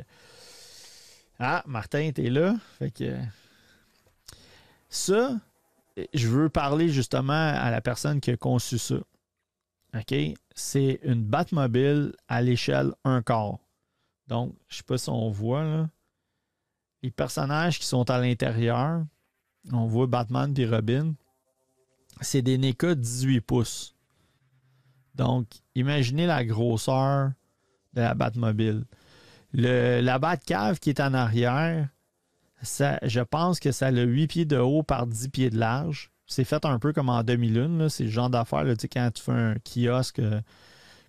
Ah, 1.39 1.63
Martin, 1.65 2.11
t'es 2.13 2.29
là. 2.29 2.55
Fait 2.79 2.91
que. 2.91 3.17
Ça, 4.89 5.39
je 6.13 6.27
veux 6.27 6.49
parler 6.49 6.89
justement 6.89 7.33
à 7.33 7.69
la 7.71 7.81
personne 7.81 8.21
qui 8.21 8.31
a 8.31 8.37
conçu 8.37 8.77
ça. 8.77 8.95
OK? 9.93 10.15
C'est 10.53 10.99
une 11.03 11.23
Batmobile 11.23 12.13
à 12.27 12.41
l'échelle 12.41 12.93
un 13.03 13.21
quart. 13.21 13.59
Donc, 14.27 14.55
je 14.67 14.75
ne 14.75 14.77
sais 14.77 14.83
pas 14.83 14.97
si 14.97 15.09
on 15.09 15.29
voit 15.29 15.87
les 17.03 17.11
personnages 17.11 17.79
qui 17.79 17.85
sont 17.85 18.09
à 18.09 18.19
l'intérieur. 18.19 19.05
On 19.71 19.85
voit 19.85 20.07
Batman 20.07 20.53
et 20.57 20.65
Robin. 20.65 21.13
C'est 22.21 22.41
des 22.41 22.57
NECA 22.57 22.95
18 22.95 23.41
pouces. 23.41 23.95
Donc, 25.13 25.47
imaginez 25.75 26.25
la 26.25 26.43
grosseur 26.43 27.31
de 27.93 28.01
la 28.01 28.13
Batmobile. 28.13 28.85
Le, 29.55 30.01
la 30.01 30.19
Batcave 30.19 30.79
qui 30.79 30.89
est 30.89 30.99
en 30.99 31.13
arrière, 31.13 31.87
ça, 32.61 32.99
je 33.03 33.21
pense 33.21 33.59
que 33.59 33.71
ça 33.71 33.87
a 33.87 33.91
8 33.91 34.27
pieds 34.27 34.45
de 34.45 34.57
haut 34.57 34.83
par 34.83 35.07
10 35.07 35.29
pieds 35.29 35.49
de 35.49 35.57
large. 35.57 36.11
C'est 36.27 36.43
fait 36.43 36.65
un 36.65 36.77
peu 36.77 36.91
comme 36.91 37.09
en 37.09 37.23
demi-lune. 37.23 37.87
C'est 37.87 38.03
le 38.03 38.09
genre 38.09 38.29
d'affaire, 38.29 38.65
quand 38.91 39.11
tu 39.13 39.23
fais 39.23 39.31
un 39.31 39.55
kiosque 39.63 40.19
euh, 40.19 40.41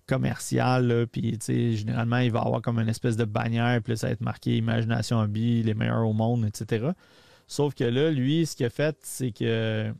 commercial, 0.07 1.07
puis 1.11 1.37
généralement, 1.75 2.19
il 2.19 2.31
va 2.31 2.39
avoir 2.39 2.61
comme 2.61 2.79
une 2.79 2.87
espèce 2.87 3.17
de 3.17 3.25
bannière, 3.25 3.81
puis 3.83 3.97
ça 3.97 4.07
va 4.07 4.13
être 4.13 4.21
marqué 4.21 4.55
Imagination 4.55 5.19
Hobby, 5.19 5.63
les 5.63 5.73
meilleurs 5.73 6.07
au 6.07 6.13
monde, 6.13 6.45
etc. 6.45 6.91
Sauf 7.47 7.73
que 7.75 7.83
là, 7.83 8.11
lui, 8.11 8.45
ce 8.45 8.55
qu'il 8.55 8.65
a 8.65 8.69
fait, 8.69 8.97
c'est 9.01 9.31
que 9.31 9.93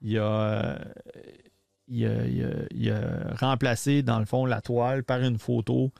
il 0.00 0.16
a, 0.18 0.78
il, 1.88 2.06
a, 2.06 3.34
remplacé, 3.34 4.02
dans 4.02 4.20
le 4.20 4.26
fond, 4.26 4.46
la 4.46 4.60
toile 4.60 5.02
par 5.02 5.20
une 5.20 5.38
photo 5.38 5.90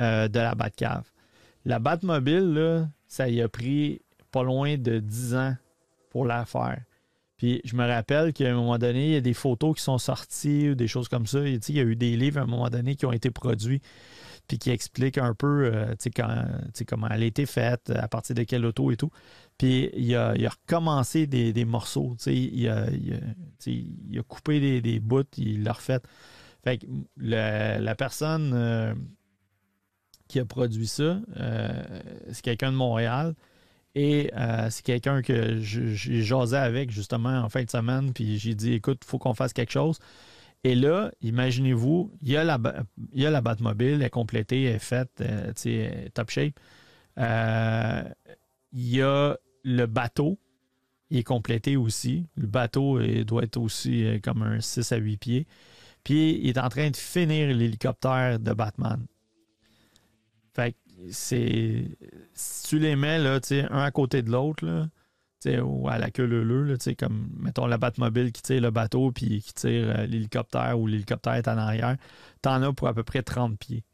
euh, 0.00 0.28
de 0.28 0.38
la 0.38 0.54
Batcave. 0.54 1.10
La 1.64 1.78
Batmobile, 1.78 2.54
là, 2.54 2.88
ça 3.06 3.28
y 3.28 3.42
a 3.42 3.48
pris 3.48 4.02
pas 4.30 4.42
loin 4.42 4.76
de 4.76 4.98
10 4.98 5.34
ans 5.34 5.56
pour 6.10 6.24
la 6.24 6.44
faire. 6.44 6.82
Puis 7.36 7.60
je 7.64 7.74
me 7.74 7.86
rappelle 7.86 8.32
qu'à 8.32 8.50
un 8.50 8.54
moment 8.54 8.78
donné, 8.78 9.06
il 9.06 9.12
y 9.12 9.16
a 9.16 9.20
des 9.20 9.34
photos 9.34 9.76
qui 9.76 9.82
sont 9.82 9.98
sorties 9.98 10.70
ou 10.70 10.74
des 10.74 10.88
choses 10.88 11.08
comme 11.08 11.26
ça. 11.26 11.40
il 11.40 11.58
y 11.70 11.80
a 11.80 11.84
eu 11.84 11.96
des 11.96 12.16
livres 12.16 12.38
à 12.38 12.42
un 12.42 12.46
moment 12.46 12.68
donné 12.68 12.96
qui 12.96 13.06
ont 13.06 13.12
été 13.12 13.30
produits 13.30 13.80
puis 14.50 14.58
qui 14.58 14.70
expliquent 14.70 15.18
un 15.18 15.32
peu 15.32 15.70
euh, 15.72 15.94
comment 16.88 17.06
elle 17.08 17.22
a 17.22 17.26
été 17.26 17.46
faite, 17.46 17.90
à 17.90 18.08
partir 18.08 18.34
de 18.34 18.42
quelle 18.42 18.66
auto 18.66 18.90
et 18.90 18.96
tout. 18.96 19.12
Puis 19.58 19.90
il 19.94 20.12
a, 20.16 20.32
recommencé 20.32 21.28
des, 21.28 21.64
morceaux. 21.64 22.16
Il 22.26 22.68
a, 22.68 22.90
il, 22.90 24.18
a, 24.18 24.22
coupé 24.24 24.80
des, 24.80 24.98
bouts, 24.98 25.22
il 25.36 25.62
l'a 25.62 25.72
refait. 25.72 26.00
Fait 26.64 26.78
que 26.78 26.86
la 27.16 27.94
personne 27.94 28.50
euh, 28.54 28.92
qui 30.30 30.38
a 30.38 30.44
produit 30.44 30.86
ça, 30.86 31.20
euh, 31.40 31.82
c'est 32.30 32.42
quelqu'un 32.42 32.70
de 32.70 32.76
Montréal. 32.76 33.34
Et 33.96 34.30
euh, 34.36 34.68
c'est 34.70 34.84
quelqu'un 34.84 35.20
que 35.20 35.58
j'ai 35.58 36.22
jasé 36.22 36.56
avec 36.56 36.92
justement 36.92 37.40
en 37.40 37.48
fin 37.48 37.64
de 37.64 37.70
semaine. 37.70 38.12
Puis 38.12 38.38
j'ai 38.38 38.54
dit 38.54 38.74
écoute, 38.74 39.00
il 39.02 39.08
faut 39.08 39.18
qu'on 39.18 39.34
fasse 39.34 39.52
quelque 39.52 39.72
chose. 39.72 39.98
Et 40.62 40.76
là, 40.76 41.10
imaginez-vous, 41.20 42.12
il 42.22 42.28
y 42.28 42.36
a 42.36 42.44
la, 42.44 42.58
la 43.12 43.40
Batmobile, 43.40 43.94
elle 43.94 44.02
est 44.02 44.10
complétée, 44.10 44.62
elle 44.64 44.76
est 44.76 44.78
faite, 44.78 45.10
euh, 45.20 46.08
top 46.14 46.30
shape. 46.30 46.60
il 47.16 48.88
y 48.88 49.02
a 49.02 49.36
le 49.64 49.86
bateau, 49.86 50.38
il 51.10 51.18
est 51.18 51.24
complété 51.24 51.76
aussi. 51.76 52.26
Le 52.36 52.46
bateau 52.46 53.00
doit 53.24 53.42
être 53.42 53.56
aussi 53.56 54.20
comme 54.22 54.42
un 54.42 54.60
6 54.60 54.92
à 54.92 54.96
8 54.96 55.16
pieds. 55.16 55.46
Puis 56.04 56.38
il 56.40 56.50
est 56.50 56.58
en 56.58 56.68
train 56.68 56.90
de 56.90 56.96
finir 56.96 57.48
l'hélicoptère 57.48 58.38
de 58.38 58.52
Batman. 58.52 59.04
Fait 60.54 60.74
c'est. 61.10 61.84
Si 62.34 62.68
tu 62.68 62.78
les 62.78 62.96
mets 62.96 63.18
là, 63.18 63.40
un 63.70 63.82
à 63.82 63.90
côté 63.90 64.22
de 64.22 64.30
l'autre, 64.30 64.88
ou 65.46 65.88
à 65.88 65.98
la 65.98 66.10
queue 66.10 66.26
leu 66.26 66.76
comme 66.98 67.30
mettons 67.38 67.66
la 67.66 67.78
Batmobile 67.78 68.32
qui 68.32 68.42
tire 68.42 68.60
le 68.60 68.70
bateau 68.70 69.10
puis 69.10 69.40
qui 69.40 69.54
tire 69.54 69.88
euh, 69.88 70.06
l'hélicoptère 70.06 70.78
ou 70.78 70.86
l'hélicoptère 70.86 71.34
est 71.34 71.48
en 71.48 71.56
arrière, 71.56 71.96
t'en 72.42 72.62
as 72.62 72.72
pour 72.72 72.88
à 72.88 72.94
peu 72.94 73.02
près 73.02 73.22
30 73.22 73.58
pieds. 73.58 73.84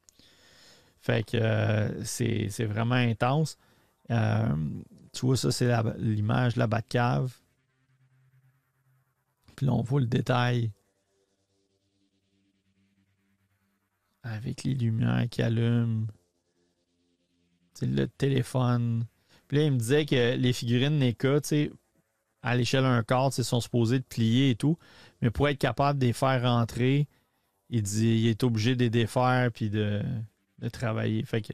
Fait 1.01 1.24
que 1.24 1.37
euh, 1.37 2.05
c'est 2.05 2.65
vraiment 2.65 2.97
intense. 2.97 3.59
Euh, 4.11 4.57
tu 5.12 5.27
vois, 5.27 5.37
ça, 5.37 5.53
c'est 5.53 5.73
l'image 5.99 6.55
de 6.55 6.59
la 6.59 6.66
Batcave. 6.66 7.33
Puis 9.55 9.66
là, 9.66 9.73
on 9.73 9.83
voit 9.83 10.01
le 10.01 10.07
détail 10.07 10.73
avec 14.23 14.65
les 14.65 14.74
lumières 14.74 15.27
qui 15.31 15.43
allument. 15.43 16.07
Le 17.82 18.07
téléphone. 18.07 19.05
Puis 19.48 19.59
là, 19.59 19.65
il 19.65 19.73
me 19.73 19.78
disait 19.78 20.07
que 20.07 20.35
les 20.36 20.53
figurines 20.53 20.98
NECA, 20.98 21.40
à 22.43 22.57
l'échelle 22.57 22.82
d'un 22.82 23.03
quart, 23.03 23.32
sont 23.32 23.61
supposées 23.61 23.98
de 23.98 24.05
plier 24.05 24.51
et 24.51 24.55
tout. 24.55 24.78
Mais 25.20 25.31
pour 25.31 25.48
être 25.48 25.59
capable 25.59 25.98
de 25.98 26.07
les 26.07 26.12
faire 26.12 26.43
rentrer, 26.43 27.09
il 27.70 27.82
dit 27.82 28.28
est 28.28 28.43
obligé 28.44 28.77
de 28.77 28.85
les 28.85 28.90
défaire 28.90 29.51
puis 29.53 29.70
de, 29.70 30.03
travailler. 30.73 31.24
Fait 31.24 31.43
que, 31.43 31.53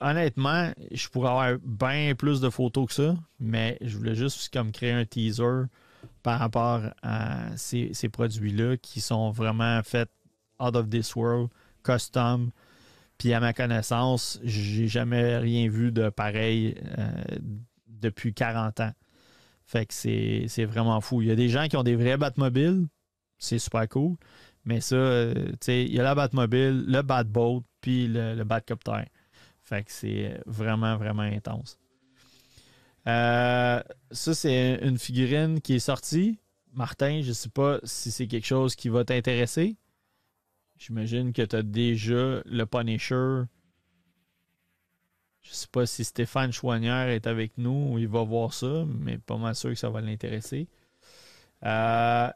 honnêtement, 0.00 0.70
je 0.90 1.08
pourrais 1.08 1.30
avoir 1.30 1.58
bien 1.64 2.14
plus 2.14 2.40
de 2.40 2.50
photos 2.50 2.86
que 2.86 2.92
ça, 2.94 3.16
mais 3.40 3.78
je 3.80 3.96
voulais 3.96 4.14
juste 4.14 4.52
comme 4.52 4.72
créer 4.72 4.92
un 4.92 5.04
teaser 5.04 5.64
par 6.22 6.38
rapport 6.38 6.82
à 7.02 7.56
ces, 7.56 7.92
ces 7.94 8.08
produits-là 8.08 8.76
qui 8.76 9.00
sont 9.00 9.30
vraiment 9.30 9.82
faits 9.82 10.10
out 10.60 10.76
of 10.76 10.88
this 10.88 11.14
world, 11.16 11.50
custom. 11.82 12.52
Puis 13.18 13.32
à 13.32 13.40
ma 13.40 13.52
connaissance, 13.52 14.40
j'ai 14.42 14.88
jamais 14.88 15.36
rien 15.36 15.68
vu 15.68 15.92
de 15.92 16.08
pareil 16.08 16.74
euh, 16.98 17.10
depuis 17.86 18.34
40 18.34 18.80
ans. 18.80 18.92
Fait 19.64 19.86
que 19.86 19.94
c'est 19.94 20.64
vraiment 20.64 21.00
fou. 21.00 21.22
Il 21.22 21.28
y 21.28 21.30
a 21.30 21.36
des 21.36 21.48
gens 21.48 21.68
qui 21.68 21.76
ont 21.76 21.82
des 21.82 21.96
vrais 21.96 22.16
Batmobiles, 22.16 22.88
c'est 23.38 23.58
super 23.58 23.88
cool. 23.88 24.16
Mais 24.64 24.80
ça, 24.80 24.96
euh, 24.96 25.34
tu 25.34 25.56
sais, 25.62 25.84
il 25.84 25.92
y 25.92 26.00
a 26.00 26.02
la 26.02 26.14
Batmobile, 26.14 26.84
le 26.86 27.02
Batboat, 27.02 27.62
puis 27.80 28.06
le, 28.06 28.34
le 28.34 28.44
Batcopter. 28.44 29.04
Fait 29.62 29.82
que 29.82 29.90
c'est 29.90 30.40
vraiment, 30.46 30.96
vraiment 30.96 31.22
intense. 31.22 31.78
Euh, 33.08 33.82
ça, 34.10 34.34
c'est 34.34 34.78
une 34.82 34.98
figurine 34.98 35.60
qui 35.60 35.74
est 35.74 35.80
sortie. 35.80 36.38
Martin, 36.72 37.20
je 37.22 37.28
ne 37.28 37.34
sais 37.34 37.48
pas 37.48 37.78
si 37.84 38.10
c'est 38.10 38.26
quelque 38.26 38.46
chose 38.46 38.74
qui 38.74 38.88
va 38.88 39.04
t'intéresser. 39.04 39.76
J'imagine 40.84 41.32
que 41.32 41.42
tu 41.42 41.54
as 41.54 41.62
déjà 41.62 42.42
le 42.44 42.64
Punisher. 42.64 43.42
Je 45.42 45.52
sais 45.52 45.68
pas 45.70 45.86
si 45.86 46.02
Stéphane 46.02 46.52
Chouanière 46.52 47.08
est 47.08 47.28
avec 47.28 47.56
nous 47.56 47.92
ou 47.92 47.98
il 48.00 48.08
va 48.08 48.24
voir 48.24 48.52
ça, 48.52 48.84
mais 48.88 49.16
pas 49.16 49.36
mal 49.36 49.54
sûr 49.54 49.70
que 49.70 49.76
ça 49.76 49.90
va 49.90 50.00
l'intéresser. 50.00 50.66
Euh, 51.64 52.28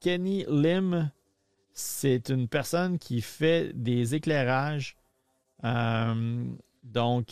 Kenny 0.00 0.44
Lim, 0.48 1.12
c'est 1.72 2.30
une 2.30 2.48
personne 2.48 2.98
qui 2.98 3.20
fait 3.20 3.70
des 3.72 4.16
éclairages. 4.16 4.96
Euh, 5.62 6.44
donc, 6.82 7.28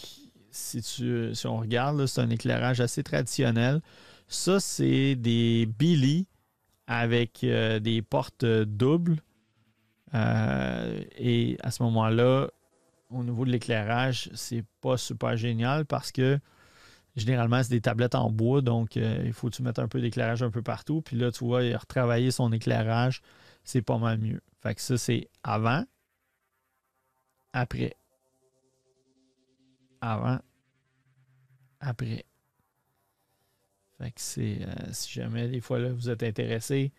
si, 0.52 0.80
tu, 0.80 1.34
si 1.34 1.46
on 1.48 1.56
regarde, 1.56 2.06
c'est 2.06 2.20
un 2.20 2.30
éclairage 2.30 2.80
assez 2.80 3.02
traditionnel. 3.02 3.80
Ça, 4.28 4.60
c'est 4.60 5.16
des 5.16 5.66
Billy 5.66 6.28
avec 6.86 7.42
euh, 7.42 7.80
des 7.80 8.00
portes 8.00 8.44
doubles. 8.44 9.16
Euh, 10.16 11.02
et 11.18 11.56
à 11.62 11.70
ce 11.70 11.82
moment-là, 11.84 12.48
au 13.10 13.22
niveau 13.22 13.44
de 13.44 13.50
l'éclairage, 13.50 14.30
c'est 14.34 14.64
pas 14.80 14.96
super 14.96 15.36
génial 15.36 15.84
parce 15.84 16.10
que 16.10 16.38
généralement, 17.16 17.62
c'est 17.62 17.70
des 17.70 17.80
tablettes 17.80 18.14
en 18.14 18.30
bois, 18.30 18.60
donc 18.62 18.96
euh, 18.96 19.22
il 19.24 19.32
faut 19.32 19.48
que 19.50 19.56
tu 19.56 19.62
mettes 19.62 19.78
un 19.78 19.88
peu 19.88 20.00
d'éclairage 20.00 20.42
un 20.42 20.50
peu 20.50 20.62
partout. 20.62 21.02
Puis 21.02 21.16
là, 21.16 21.30
tu 21.30 21.44
vois, 21.44 21.62
il 21.62 21.74
a 21.74 21.78
retravaillé 21.78 22.30
son 22.30 22.52
éclairage, 22.52 23.22
c'est 23.64 23.82
pas 23.82 23.98
mal 23.98 24.18
mieux. 24.18 24.40
Fait 24.62 24.74
que 24.74 24.80
ça, 24.80 24.98
c'est 24.98 25.28
avant, 25.42 25.84
après. 27.52 27.94
Avant, 30.00 30.38
après. 31.80 32.24
Fait 33.98 34.10
que 34.10 34.20
c'est, 34.20 34.58
euh, 34.60 34.92
si 34.92 35.12
jamais 35.12 35.48
des 35.48 35.60
fois 35.60 35.78
là, 35.78 35.90
vous 35.90 36.10
êtes 36.10 36.22
intéressé, 36.22 36.92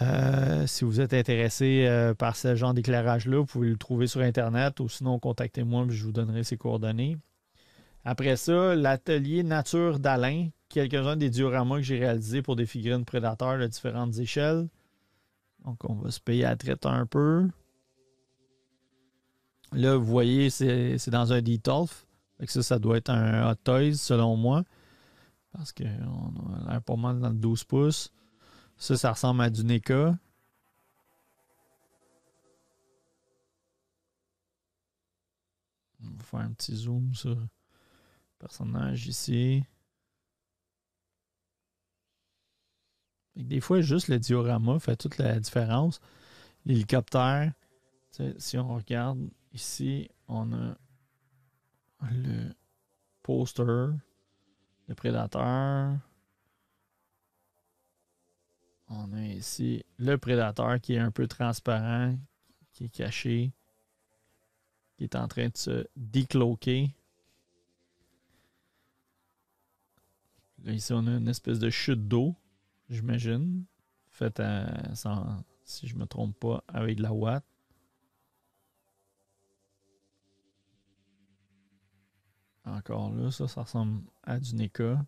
euh, 0.00 0.66
si 0.66 0.84
vous 0.84 1.00
êtes 1.00 1.12
intéressé 1.12 1.84
euh, 1.86 2.14
par 2.14 2.36
ce 2.36 2.54
genre 2.56 2.74
d'éclairage-là, 2.74 3.38
vous 3.38 3.46
pouvez 3.46 3.68
le 3.68 3.76
trouver 3.76 4.06
sur 4.06 4.20
Internet 4.20 4.80
ou 4.80 4.88
sinon 4.88 5.18
contactez-moi, 5.18 5.86
je 5.90 6.04
vous 6.04 6.12
donnerai 6.12 6.44
ses 6.44 6.56
coordonnées. 6.56 7.18
Après 8.04 8.36
ça, 8.36 8.74
l'atelier 8.74 9.42
Nature 9.42 9.98
d'Alain, 10.00 10.48
quelques-uns 10.68 11.16
des 11.16 11.30
dioramas 11.30 11.76
que 11.76 11.82
j'ai 11.82 11.98
réalisés 11.98 12.42
pour 12.42 12.56
des 12.56 12.66
figurines 12.66 13.04
prédateurs 13.04 13.58
de 13.58 13.66
différentes 13.66 14.18
échelles. 14.18 14.68
Donc, 15.64 15.78
on 15.88 15.94
va 15.94 16.10
se 16.10 16.18
payer 16.18 16.44
à 16.44 16.56
traite 16.56 16.86
un 16.86 17.06
peu. 17.06 17.48
Là, 19.72 19.96
vous 19.96 20.04
voyez, 20.04 20.50
c'est 20.50 21.10
dans 21.10 21.32
un 21.32 21.40
Detolf. 21.40 22.06
Ça, 22.46 22.62
ça 22.62 22.78
doit 22.80 22.96
être 22.96 23.10
un 23.10 23.48
Hot 23.48 23.54
Toys, 23.62 23.94
selon 23.94 24.36
moi. 24.36 24.64
Parce 25.52 25.72
qu'on 25.72 25.84
a 25.84 26.72
l'air 26.72 26.82
pas 26.82 26.96
mal 26.96 27.20
dans 27.20 27.28
le 27.28 27.36
12 27.36 27.62
pouces. 27.64 28.12
Ça, 28.82 28.96
ça 28.96 29.12
ressemble 29.12 29.42
à 29.42 29.48
du 29.48 29.62
NECA. 29.62 30.18
On 36.02 36.10
va 36.10 36.24
faire 36.24 36.40
un 36.40 36.50
petit 36.50 36.74
zoom 36.74 37.14
sur 37.14 37.30
le 37.30 37.46
personnage 38.40 39.06
ici. 39.06 39.62
des 43.36 43.60
fois, 43.60 43.82
juste 43.82 44.08
le 44.08 44.18
diorama 44.18 44.80
fait 44.80 44.96
toute 44.96 45.16
la 45.18 45.38
différence. 45.38 46.00
L'hélicoptère, 46.66 47.52
si 48.36 48.58
on 48.58 48.74
regarde 48.74 49.30
ici, 49.52 50.10
on 50.26 50.52
a 50.52 50.76
le 52.10 52.52
poster, 53.22 53.92
le 54.88 54.94
prédateur. 54.96 56.00
On 58.88 59.12
a 59.12 59.24
ici 59.24 59.84
le 59.98 60.18
prédateur 60.18 60.80
qui 60.80 60.94
est 60.94 60.98
un 60.98 61.10
peu 61.10 61.26
transparent, 61.26 62.16
qui 62.72 62.84
est 62.84 62.88
caché, 62.88 63.52
qui 64.96 65.04
est 65.04 65.16
en 65.16 65.28
train 65.28 65.48
de 65.48 65.56
se 65.56 65.86
décloquer. 65.96 66.94
Là, 70.64 70.72
ici, 70.72 70.92
on 70.92 71.06
a 71.06 71.16
une 71.16 71.28
espèce 71.28 71.58
de 71.58 71.70
chute 71.70 72.06
d'eau, 72.06 72.36
j'imagine, 72.88 73.64
faite 74.08 74.38
à, 74.38 74.66
si 75.64 75.88
je 75.88 75.94
ne 75.94 76.00
me 76.00 76.06
trompe 76.06 76.38
pas, 76.38 76.62
avec 76.68 76.98
de 76.98 77.02
la 77.02 77.12
watt. 77.12 77.44
Encore 82.64 83.12
là, 83.12 83.30
ça, 83.32 83.48
ça 83.48 83.62
ressemble 83.62 84.02
à 84.22 84.38
du 84.38 84.54
NECA. 84.54 85.04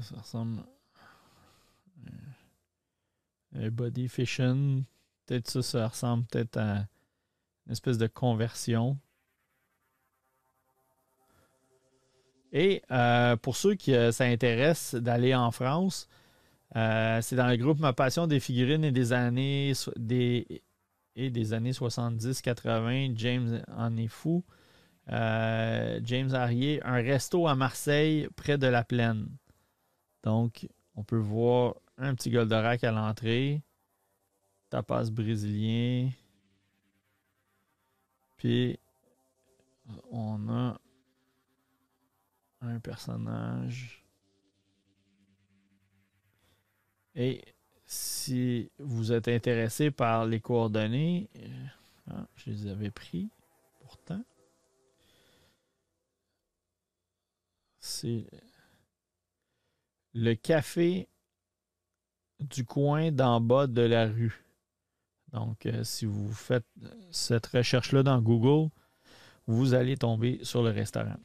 Ça, 0.00 0.16
ressemble 0.16 0.62
à 3.54 3.58
un 3.58 3.70
body 3.70 4.08
fission. 4.08 4.84
Peut-être 5.26 5.48
ça, 5.48 5.62
ça 5.62 5.88
ressemble 5.88 6.24
peut-être 6.26 6.56
à 6.56 6.86
une 7.66 7.72
espèce 7.72 7.98
de 7.98 8.06
conversion. 8.06 8.98
Et 12.52 12.82
euh, 12.90 13.36
pour 13.36 13.56
ceux 13.56 13.74
qui 13.74 13.94
euh, 13.94 14.10
s'intéressent 14.10 15.00
d'aller 15.00 15.34
en 15.34 15.50
France, 15.50 16.08
euh, 16.76 17.20
c'est 17.22 17.36
dans 17.36 17.48
le 17.48 17.56
groupe 17.56 17.78
Ma 17.78 17.92
Passion 17.92 18.26
des 18.26 18.40
figurines 18.40 18.84
et 18.84 18.92
des 18.92 19.12
années 19.12 19.72
des, 19.96 20.62
et 21.14 21.30
des 21.30 21.52
années 21.52 21.72
70-80. 21.72 23.12
James 23.16 23.62
en 23.76 23.96
est 23.96 24.08
fou. 24.08 24.44
James 25.10 26.34
Harrier, 26.34 26.82
un 26.84 26.96
resto 26.96 27.48
à 27.48 27.54
Marseille 27.54 28.28
près 28.36 28.58
de 28.58 28.66
la 28.66 28.84
plaine. 28.84 29.26
Donc, 30.28 30.68
on 30.94 31.04
peut 31.04 31.16
voir 31.16 31.76
un 31.96 32.14
petit 32.14 32.30
Goldorak 32.30 32.84
à 32.84 32.92
l'entrée. 32.92 33.62
Tapas 34.68 35.08
brésilien. 35.10 36.10
Puis, 38.36 38.78
on 40.10 40.50
a 40.50 40.78
un 42.60 42.78
personnage. 42.78 44.04
Et 47.14 47.42
si 47.86 48.70
vous 48.78 49.12
êtes 49.12 49.28
intéressé 49.28 49.90
par 49.90 50.26
les 50.26 50.40
coordonnées, 50.40 51.30
euh, 51.36 51.66
ah, 52.10 52.26
je 52.36 52.50
les 52.50 52.66
avais 52.66 52.90
pris 52.90 53.30
pourtant. 53.80 54.22
C'est 57.80 58.26
le 60.14 60.34
café 60.34 61.08
du 62.40 62.64
coin 62.64 63.10
d'en 63.10 63.40
bas 63.40 63.66
de 63.66 63.82
la 63.82 64.06
rue. 64.06 64.44
Donc, 65.32 65.66
euh, 65.66 65.84
si 65.84 66.06
vous 66.06 66.32
faites 66.32 66.64
cette 67.10 67.46
recherche-là 67.46 68.02
dans 68.02 68.20
Google, 68.20 68.70
vous 69.46 69.74
allez 69.74 69.96
tomber 69.96 70.40
sur 70.42 70.62
le 70.62 70.70
restaurant. 70.70 71.16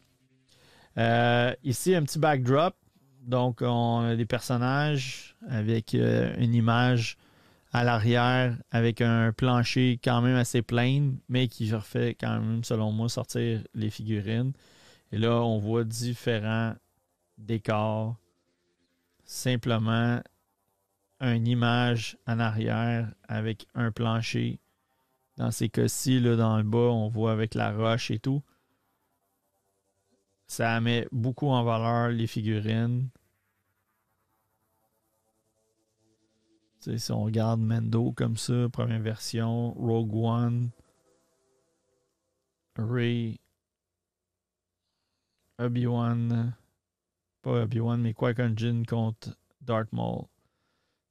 Euh, 0.98 1.54
ici, 1.64 1.96
un 1.96 2.04
petit 2.04 2.20
backdrop. 2.20 2.76
Donc, 3.22 3.62
on 3.62 4.00
a 4.00 4.16
des 4.16 4.26
personnages 4.26 5.36
avec 5.48 5.96
euh, 5.96 6.36
une 6.38 6.54
image 6.54 7.18
à 7.72 7.84
l'arrière, 7.84 8.58
avec 8.70 9.02
un 9.02 9.32
plancher 9.32 10.00
quand 10.04 10.22
même 10.22 10.36
assez 10.36 10.62
plein, 10.62 11.14
mais 11.30 11.48
qui 11.48 11.74
refait 11.74 12.16
quand 12.20 12.40
même, 12.40 12.64
selon 12.64 12.92
moi, 12.92 13.10
sortir 13.10 13.64
les 13.74 13.90
figurines. 13.90 14.54
Et 15.12 15.18
là, 15.18 15.42
on 15.42 15.58
voit 15.58 15.84
différents 15.84 16.76
décors. 17.38 18.16
Simplement 19.34 20.22
une 21.20 21.48
image 21.48 22.20
en 22.28 22.38
arrière 22.38 23.12
avec 23.28 23.66
un 23.74 23.92
plancher. 23.92 24.60
Dans 25.38 25.50
ces 25.50 25.70
cas-ci, 25.70 26.22
dans 26.22 26.58
le 26.58 26.64
bas, 26.64 26.92
on 26.92 27.08
voit 27.08 27.32
avec 27.32 27.56
la 27.56 27.76
roche 27.76 28.12
et 28.12 28.20
tout. 28.20 28.44
Ça 30.46 30.80
met 30.82 31.08
beaucoup 31.12 31.48
en 31.48 31.64
valeur 31.64 32.10
les 32.10 32.28
figurines. 32.28 33.10
si 36.80 37.12
on 37.12 37.24
regarde 37.24 37.60
Mendo 37.60 38.12
comme 38.12 38.38
ça, 38.38 38.70
première 38.72 39.02
version, 39.02 39.72
Rogue 39.72 40.14
One, 40.14 40.70
Ray, 42.78 43.40
Obi-Wan, 45.58 46.56
pas 47.44 47.64
Obi-Wan, 47.64 48.02
mais 48.02 48.14
Qui-Gon 48.14 48.84
contre 48.88 49.38
Darth. 49.62 49.90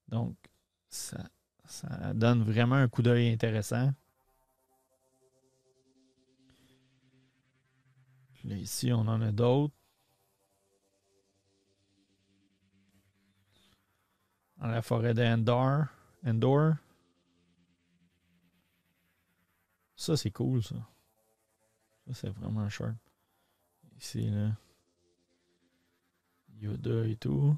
Donc, 0.08 0.36
ça, 0.88 1.30
ça 1.64 2.12
donne 2.14 2.42
vraiment 2.42 2.76
un 2.76 2.88
coup 2.88 3.02
d'œil 3.02 3.30
intéressant. 3.30 3.92
Là, 8.44 8.56
ici, 8.56 8.92
on 8.92 9.06
en 9.06 9.20
a 9.20 9.30
d'autres. 9.30 9.74
Dans 14.56 14.66
la 14.66 14.82
forêt 14.82 15.14
d'Endor. 15.14 15.84
Endor. 16.26 16.74
Ça, 19.94 20.16
c'est 20.16 20.30
cool, 20.30 20.62
ça. 20.64 20.76
Ça, 22.06 22.14
c'est 22.14 22.28
vraiment 22.30 22.68
sharp. 22.68 22.96
Ici, 24.00 24.28
là. 24.30 24.56
Yoda 26.62 27.06
et 27.06 27.16
tout. 27.16 27.56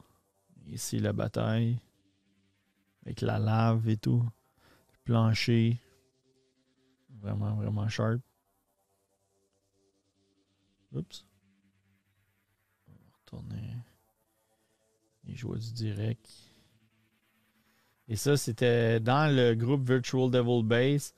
Ici, 0.66 0.98
la 0.98 1.12
bataille. 1.12 1.78
Avec 3.05 3.20
la 3.20 3.39
lave 3.39 3.86
et 3.89 3.98
tout. 3.98 4.24
Le 4.93 4.98
plancher. 5.05 5.78
Vraiment, 7.20 7.55
vraiment 7.55 7.86
sharp. 7.89 8.20
Oups. 10.93 11.26
On 12.89 12.93
va 12.93 13.16
retourner. 13.18 13.76
Les 15.24 15.35
joueurs 15.35 15.59
du 15.59 15.72
direct. 15.72 16.26
Et 18.09 18.16
ça, 18.16 18.39
c'était 18.39 19.01
dans 19.01 19.35
le 19.35 19.55
groupe 19.55 19.86
Virtual 19.86 20.31
Devil 20.31 20.62
Base. 20.62 21.14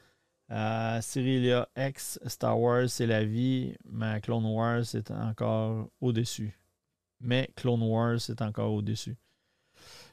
Euh, 0.50 1.00
Cyrilia 1.00 1.68
X, 1.76 2.18
Star 2.26 2.58
Wars, 2.60 2.88
c'est 2.88 3.06
la 3.06 3.24
vie, 3.24 3.74
mais 3.84 4.20
Clone 4.20 4.46
Wars, 4.46 4.84
c'est 4.84 5.10
encore 5.10 5.88
au-dessus. 6.00 6.56
Mais 7.20 7.48
Clone 7.56 7.82
Wars, 7.82 8.20
c'est 8.20 8.42
encore 8.42 8.72
au-dessus. 8.72 9.16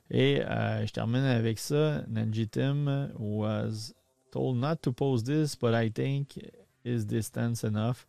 Et 0.10 0.42
euh, 0.42 0.86
je 0.86 0.92
termine 0.92 1.24
avec 1.24 1.60
ça. 1.60 2.04
Nanji 2.08 2.48
Tim 2.48 3.12
was 3.18 3.94
told 4.32 4.58
not 4.58 4.82
to 4.82 4.92
post 4.92 5.26
this, 5.26 5.56
but 5.56 5.74
I 5.74 5.90
think 5.90 6.38
is 6.84 7.06
distance 7.06 7.64
enough. 7.64 8.06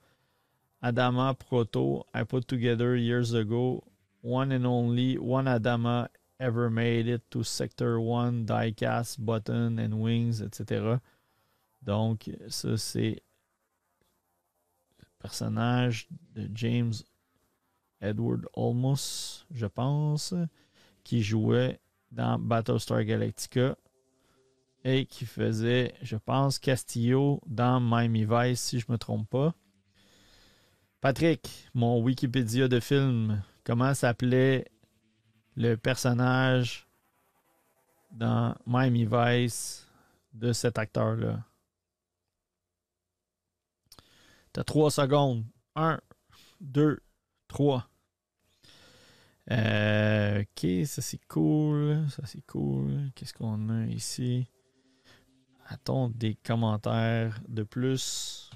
Adama 0.83 1.35
Proto 1.39 2.05
I 2.12 2.25
put 2.25 2.47
together 2.47 2.95
years 2.97 3.33
ago. 3.33 3.83
One 4.21 4.53
and 4.53 4.66
only 4.66 5.19
one 5.19 5.47
Adama 5.47 6.09
ever 6.41 6.71
made 6.71 7.09
it 7.09 7.23
to 7.31 7.43
Sector 7.43 8.01
1, 8.01 8.47
diecast, 8.47 9.19
button 9.25 9.79
and 9.79 10.01
wings, 10.01 10.41
etc. 10.41 11.01
Donc, 11.83 12.29
ça, 12.49 12.79
c'est 12.79 13.23
le 14.99 15.07
personnage 15.19 16.09
de 16.35 16.49
James 16.55 16.93
Edward 18.01 18.47
Olmos, 18.55 19.47
je 19.51 19.66
pense, 19.66 20.35
qui 21.03 21.23
jouait 21.23 21.81
dans 22.11 22.39
Battlestar 22.39 23.05
Galactica 23.05 23.77
et 24.85 25.07
qui 25.07 25.25
faisait, 25.25 25.95
je 26.03 26.16
pense, 26.16 26.59
Castillo 26.59 27.41
dans 27.47 27.81
Miami 27.81 28.27
Vice, 28.29 28.61
si 28.61 28.81
je 28.81 28.87
ne 28.89 28.93
me 28.93 28.99
trompe 28.99 29.29
pas. 29.29 29.55
Patrick, 31.01 31.69
mon 31.75 32.01
Wikipédia 32.03 32.69
de 32.69 32.81
film, 32.81 33.43
comment 33.65 33.95
s'appelait 33.95 34.66
le 35.57 35.77
personnage 35.77 36.87
dans 38.11 38.55
Miami 38.66 39.07
Vice 39.11 39.89
de 40.33 40.53
cet 40.53 40.79
acteur-là? 40.79 41.45
T'as 44.53 44.65
trois 44.65 44.91
secondes. 44.91 45.45
Un, 45.75 46.01
deux, 46.61 47.01
Euh, 49.51 50.43
ok, 50.43 50.86
ça 50.86 51.02
c'est 51.02 51.24
cool. 51.28 52.06
Ça 52.10 52.22
c'est 52.26 52.44
cool. 52.47 53.10
Qu'est-ce 53.14 53.35
qu'on 53.35 53.68
a 53.68 53.86
ici? 53.86 54.48
Attends 55.66 56.10
des 56.10 56.35
commentaires 56.35 57.40
de 57.48 57.62
plus. 57.62 58.51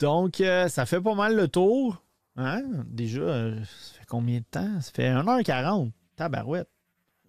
Donc, 0.00 0.40
euh, 0.40 0.68
ça 0.68 0.86
fait 0.86 1.00
pas 1.00 1.14
mal 1.14 1.36
le 1.36 1.48
tour. 1.48 2.02
Hein? 2.36 2.62
Déjà, 2.86 3.20
euh, 3.20 3.64
ça 3.64 3.98
fait 4.00 4.06
combien 4.06 4.40
de 4.40 4.44
temps? 4.50 4.80
Ça 4.80 4.90
fait 4.92 5.08
1h40. 5.08 5.92
Tabarouette. 6.16 6.68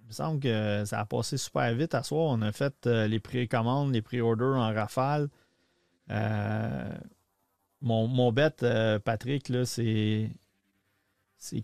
Il 0.01 0.07
me 0.07 0.11
semble 0.11 0.39
que 0.39 0.83
ça 0.85 0.99
a 0.99 1.05
passé 1.05 1.37
super 1.37 1.73
vite 1.73 1.95
à 1.95 2.03
soir. 2.03 2.27
On 2.31 2.41
a 2.41 2.51
fait 2.51 2.85
les 2.85 3.19
précommandes, 3.19 3.93
les 3.93 4.01
pré-orders 4.01 4.55
en 4.55 4.73
rafale. 4.73 5.29
Mon, 7.85 8.31
bête, 8.31 8.65
Patrick, 9.05 9.49
là, 9.49 9.65
c'est 9.65 10.29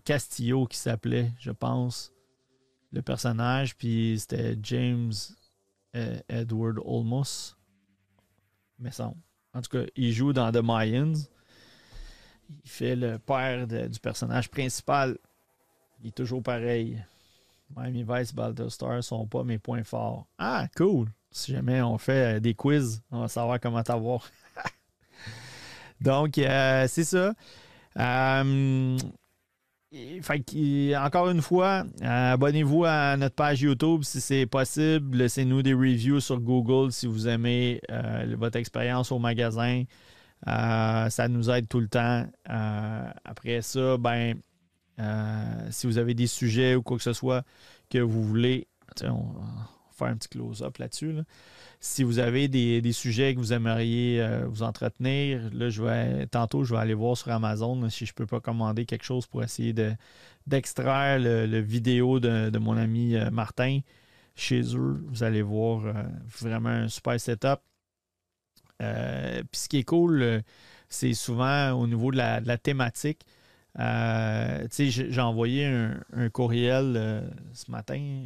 Castillo 0.04 0.66
qui 0.66 0.78
s'appelait, 0.78 1.32
je 1.38 1.50
pense, 1.50 2.12
le 2.92 3.02
personnage. 3.02 3.76
Puis 3.76 4.16
c'était 4.18 4.56
James 4.62 5.12
euh, 5.94 6.18
Edward 6.28 6.78
Olmos. 6.84 7.56
Mais 8.78 8.90
ça. 8.90 9.12
En 9.54 9.60
tout 9.60 9.78
cas, 9.78 9.84
il 9.94 10.12
joue 10.12 10.32
dans 10.32 10.50
The 10.50 10.62
Mayans. 10.62 11.12
Il 12.64 12.70
fait 12.70 12.96
le 12.96 13.18
père 13.18 13.66
du 13.66 14.00
personnage 14.00 14.50
principal. 14.50 15.18
Il 16.00 16.08
est 16.08 16.16
toujours 16.16 16.42
pareil. 16.42 17.02
Miami 17.76 18.04
Vice, 18.08 18.34
Star 18.68 19.04
sont 19.04 19.26
pas 19.26 19.44
mes 19.44 19.58
points 19.58 19.84
forts. 19.84 20.26
Ah, 20.38 20.66
cool. 20.76 21.08
Si 21.30 21.52
jamais 21.52 21.80
on 21.80 21.96
fait 21.96 22.36
euh, 22.36 22.40
des 22.40 22.54
quiz, 22.54 23.02
on 23.10 23.20
va 23.20 23.28
savoir 23.28 23.58
comment 23.60 23.82
t'avoir. 23.82 24.28
Donc, 26.02 26.38
euh, 26.38 26.86
c'est 26.88 27.04
ça 27.04 27.32
encore 30.96 31.28
une 31.30 31.42
fois, 31.42 31.84
abonnez-vous 32.02 32.84
à 32.86 33.16
notre 33.16 33.34
page 33.34 33.60
YouTube 33.60 34.02
si 34.04 34.20
c'est 34.20 34.46
possible. 34.46 35.18
Laissez-nous 35.18 35.62
des 35.62 35.74
reviews 35.74 36.20
sur 36.20 36.40
Google 36.40 36.92
si 36.92 37.06
vous 37.06 37.28
aimez 37.28 37.80
euh, 37.90 38.34
votre 38.38 38.58
expérience 38.58 39.12
au 39.12 39.18
magasin. 39.18 39.84
Euh, 40.48 41.10
ça 41.10 41.28
nous 41.28 41.50
aide 41.50 41.68
tout 41.68 41.80
le 41.80 41.88
temps. 41.88 42.26
Euh, 42.48 43.10
après 43.24 43.60
ça, 43.60 43.98
ben, 43.98 44.36
si 45.70 45.86
vous 45.86 45.98
avez 45.98 46.14
des 46.14 46.26
sujets 46.26 46.74
ou 46.74 46.82
quoi 46.82 46.96
que 46.96 47.02
ce 47.02 47.12
soit 47.12 47.42
que 47.90 47.98
vous 47.98 48.22
voulez, 48.22 48.68
faire 49.94 50.08
un 50.08 50.16
petit 50.16 50.28
close-up 50.28 50.78
là-dessus. 50.78 51.12
là 51.12 51.22
dessus 51.22 51.28
si 51.82 52.04
vous 52.04 52.20
avez 52.20 52.46
des, 52.46 52.92
sujets 52.92 53.34
que 53.34 53.40
vous 53.40 53.52
aimeriez 53.52 54.22
euh, 54.22 54.46
vous 54.46 54.62
entretenir, 54.62 55.50
là, 55.52 55.68
je 55.68 55.82
vais, 55.82 56.28
tantôt, 56.28 56.62
je 56.62 56.74
vais 56.74 56.80
aller 56.80 56.94
voir 56.94 57.16
sur 57.16 57.32
Amazon 57.32 57.90
si 57.90 58.06
je 58.06 58.12
ne 58.12 58.14
peux 58.14 58.26
pas 58.26 58.38
commander 58.40 58.86
quelque 58.86 59.04
chose 59.04 59.26
pour 59.26 59.42
essayer 59.42 59.74
d'extraire 60.46 61.18
le, 61.18 61.60
vidéo 61.60 62.20
de, 62.20 62.56
mon 62.56 62.76
ami 62.76 63.16
euh, 63.16 63.30
Martin 63.30 63.80
chez 64.36 64.62
eux. 64.76 65.04
Vous 65.08 65.24
allez 65.24 65.42
voir 65.42 65.84
euh, 65.84 65.92
vraiment 66.40 66.68
un 66.68 66.88
super 66.88 67.18
setup. 67.20 67.60
Puis 68.78 69.60
ce 69.60 69.68
qui 69.68 69.78
est 69.78 69.84
cool, 69.84 70.42
c'est 70.88 71.14
souvent 71.14 71.72
au 71.72 71.88
niveau 71.88 72.12
de 72.12 72.16
la, 72.16 72.58
thématique. 72.58 73.26
j'ai 73.76 75.20
envoyé 75.20 75.66
un, 75.66 76.28
courriel 76.30 77.28
ce 77.52 77.70
matin. 77.70 78.24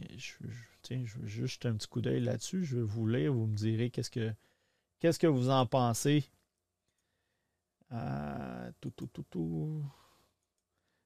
Veux 0.95 1.27
juste 1.27 1.67
un 1.67 1.75
petit 1.75 1.89
coup 1.89 2.01
d'œil 2.01 2.21
là-dessus. 2.21 2.65
Je 2.65 2.77
vais 2.77 2.83
vous 2.83 3.07
lire, 3.07 3.33
vous 3.33 3.47
me 3.47 3.57
direz 3.57 3.91
qu'est-ce 3.91 4.11
que 4.11 4.33
que 5.01 5.27
vous 5.27 5.51
en 5.51 5.67
pensez. 5.67 6.25
Euh, 7.93 8.71
tout, 8.81 8.91
tout, 8.91 9.07
tout, 9.07 9.25
tout. 9.31 9.85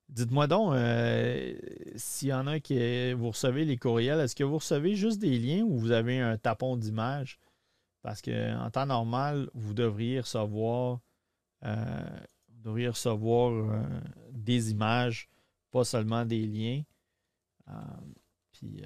Dites-moi 0.08 0.46
donc, 0.46 0.74
euh, 0.74 1.56
s'il 1.94 2.28
y 2.28 2.32
en 2.32 2.46
a 2.46 2.58
qui 2.58 3.12
vous 3.12 3.28
recevez 3.28 3.64
les 3.64 3.76
courriels, 3.76 4.18
est-ce 4.18 4.34
que 4.34 4.42
vous 4.42 4.58
recevez 4.58 4.96
juste 4.96 5.20
des 5.20 5.38
liens 5.38 5.62
ou 5.62 5.78
vous 5.78 5.92
avez 5.92 6.18
un 6.18 6.36
tapon 6.36 6.76
d'image? 6.76 7.38
Parce 8.02 8.22
qu'en 8.22 8.70
temps 8.70 8.86
normal, 8.86 9.50
vous 9.54 9.74
devriez 9.74 10.20
recevoir, 10.20 11.00
euh, 11.64 12.20
devriez 12.48 12.88
recevoir 12.88 13.84
des 14.32 14.70
images, 14.70 15.28
pas 15.70 15.84
seulement 15.84 16.24
des 16.24 16.46
liens. 16.46 16.82
puis 18.52 18.82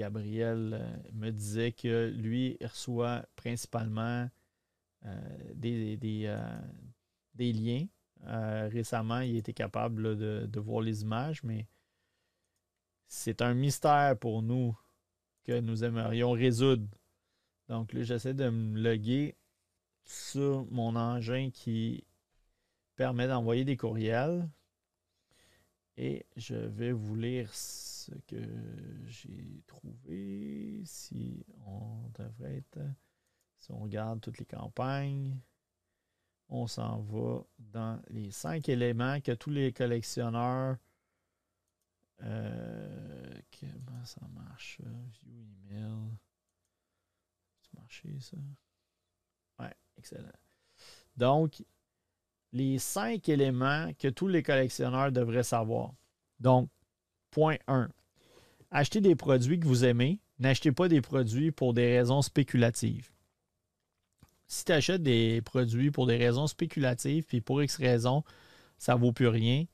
Gabriel 0.00 1.02
me 1.12 1.30
disait 1.30 1.72
que 1.72 2.08
lui, 2.08 2.56
reçoit 2.62 3.24
principalement 3.36 4.28
des, 5.54 5.96
des 5.96 7.52
liens 7.52 7.86
euh, 8.26 8.68
récemment, 8.70 9.20
il 9.20 9.36
était 9.36 9.52
capable 9.52 10.16
de, 10.16 10.60
voir 10.60 10.82
les 10.82 11.02
images, 11.02 11.42
mais 11.42 11.66
c'est 13.06 13.42
un 13.42 13.54
mystère 13.54 14.18
pour 14.18 14.42
nous 14.42 14.78
que 15.44 15.58
nous 15.60 15.84
aimerions 15.84 16.32
résoudre. 16.32 16.86
Donc 17.68 17.92
là, 17.92 18.02
j'essaie 18.02 18.34
de 18.34 18.50
me 18.50 18.78
loguer 18.78 19.36
sur 20.04 20.66
mon 20.70 20.96
engin 20.96 21.50
qui 21.50 22.04
permet 22.96 23.26
d'envoyer 23.26 23.64
des 23.64 23.76
courriels. 23.76 24.48
Et 25.96 26.26
je 26.36 26.54
vais 26.54 26.92
vous 26.92 27.16
lire 27.16 27.50
que 28.26 28.42
j'ai 29.06 29.62
trouvé. 29.66 30.82
Si 30.84 31.44
on 31.66 32.08
devrait 32.18 32.58
être. 32.58 32.80
Si 33.58 33.72
on 33.72 33.80
regarde 33.80 34.20
toutes 34.20 34.38
les 34.38 34.46
campagnes 34.46 35.38
on 36.50 36.66
s'en 36.66 37.00
va 37.00 37.44
dans 37.58 38.02
les 38.08 38.30
cinq 38.30 38.68
éléments 38.68 39.20
que 39.20 39.32
tous 39.32 39.50
les 39.50 39.72
collectionneurs. 39.72 40.76
Euh, 42.22 43.40
comment 43.58 44.04
ça 44.04 44.20
marche? 44.34 44.80
View 45.22 45.46
email. 45.70 46.18
Ça 47.62 47.80
ça? 48.20 48.36
Ouais, 49.60 49.74
excellent. 49.96 50.28
Donc, 51.16 51.62
les 52.52 52.78
cinq 52.78 53.28
éléments 53.28 53.92
que 53.94 54.08
tous 54.08 54.26
les 54.26 54.42
collectionneurs 54.42 55.12
devraient 55.12 55.44
savoir. 55.44 55.94
Donc, 56.40 56.68
point 57.30 57.58
1. 57.68 57.88
Achetez 58.70 59.00
des 59.00 59.16
produits 59.16 59.58
que 59.58 59.66
vous 59.66 59.84
aimez. 59.84 60.20
N'achetez 60.38 60.72
pas 60.72 60.88
des 60.88 61.00
produits 61.00 61.50
pour 61.50 61.74
des 61.74 61.98
raisons 61.98 62.22
spéculatives 62.22 63.10
si 64.50 64.64
tu 64.64 64.72
achètes 64.72 65.02
des 65.02 65.40
produits 65.42 65.92
pour 65.92 66.06
des 66.06 66.16
raisons 66.16 66.48
spéculatives, 66.48 67.24
puis 67.24 67.40
pour 67.40 67.62
X 67.62 67.76
raisons, 67.76 68.24
ça 68.78 68.96
ne 68.96 69.00
vaut 69.00 69.12
plus 69.12 69.28
rien, 69.28 69.64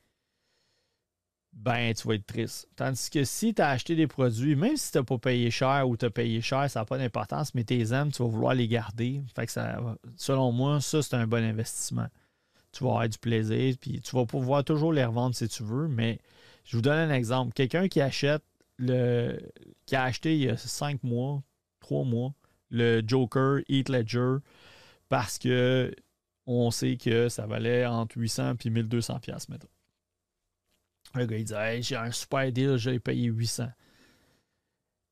ben 1.55 1.95
tu 1.95 2.07
vas 2.07 2.15
être 2.15 2.27
triste. 2.27 2.69
Tandis 2.77 3.09
que 3.09 3.25
si 3.25 3.55
tu 3.55 3.63
as 3.63 3.71
acheté 3.71 3.97
des 3.97 4.07
produits, 4.07 4.55
même 4.55 4.77
si 4.77 4.93
tu 4.93 4.99
n'as 4.99 5.05
pas 5.05 5.17
payé 5.17 5.51
cher 5.51 5.89
ou 5.89 5.97
tu 5.97 6.05
as 6.05 6.11
payé 6.11 6.43
cher, 6.43 6.71
ça 6.71 6.81
n'a 6.81 6.85
pas 6.85 6.99
d'importance, 6.99 7.55
mais 7.55 7.65
tes 7.65 7.81
aimes, 7.95 8.13
tu 8.13 8.23
vas 8.23 8.29
vouloir 8.29 8.53
les 8.53 8.69
garder. 8.69 9.23
Fait 9.35 9.49
ça, 9.49 9.79
selon 10.17 10.53
moi, 10.53 10.83
ça, 10.83 11.01
c'est 11.03 11.17
un 11.17 11.27
bon 11.27 11.43
investissement. 11.43 12.09
Tu 12.73 12.85
vas 12.85 12.91
avoir 12.91 13.09
du 13.09 13.17
plaisir, 13.17 13.77
puis 13.81 14.03
tu 14.03 14.15
vas 14.15 14.27
pouvoir 14.27 14.63
toujours 14.63 14.93
les 14.93 15.07
revendre 15.07 15.35
si 15.35 15.49
tu 15.49 15.63
veux, 15.63 15.89
mais 15.89 16.21
je 16.65 16.77
vous 16.77 16.83
donne 16.83 17.11
un 17.11 17.15
exemple. 17.15 17.55
Quelqu'un 17.55 17.89
qui 17.89 18.03
achète 18.03 18.43
le. 18.79 19.39
qui 19.87 19.97
a 19.97 20.05
acheté 20.05 20.37
il 20.37 20.43
y 20.43 20.49
a 20.49 20.57
cinq 20.57 21.03
mois, 21.03 21.43
trois 21.81 22.05
mois, 22.05 22.35
le 22.71 23.03
Joker 23.07 23.61
Heat 23.69 23.89
Ledger 23.89 24.37
parce 25.09 25.39
que 25.39 25.95
on 26.47 26.71
sait 26.71 26.97
que 26.97 27.29
ça 27.29 27.47
valait 27.47 27.87
entre 27.87 28.17
800 28.19 28.55
et 28.65 28.71
1200 28.71 29.21
pièces 29.21 29.49
mettons. 29.49 29.69
Le 31.15 31.27
gars, 31.27 31.39
il 31.39 31.45
dit 31.45 31.83
J'ai 31.83 31.97
un 31.97 32.11
super 32.11 32.51
deal, 32.53 32.77
j'ai 32.77 32.99
payé 32.99 33.29
800. 33.29 33.69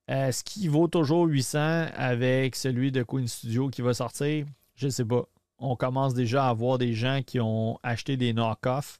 Est-ce 0.07 0.45
qu'il 0.45 0.71
vaut 0.71 0.89
toujours 0.89 1.27
800 1.27 1.87
avec 1.95 2.57
celui 2.57 2.93
de 2.93 3.03
Queen 3.03 3.27
Studio 3.27 3.71
qui 3.71 3.81
va 3.81 3.95
sortir? 3.95 4.47
Je 4.75 4.87
ne 4.87 4.91
sais 4.91 5.05
pas. 5.05 5.25
On 5.59 5.77
commence 5.77 6.15
déjà 6.15 6.49
à 6.49 6.53
voir 6.53 6.79
des 6.79 6.93
gens 6.93 7.23
qui 7.25 7.41
ont 7.41 7.79
acheté 7.83 8.17
des 8.17 8.35
knock-offs. 8.35 8.99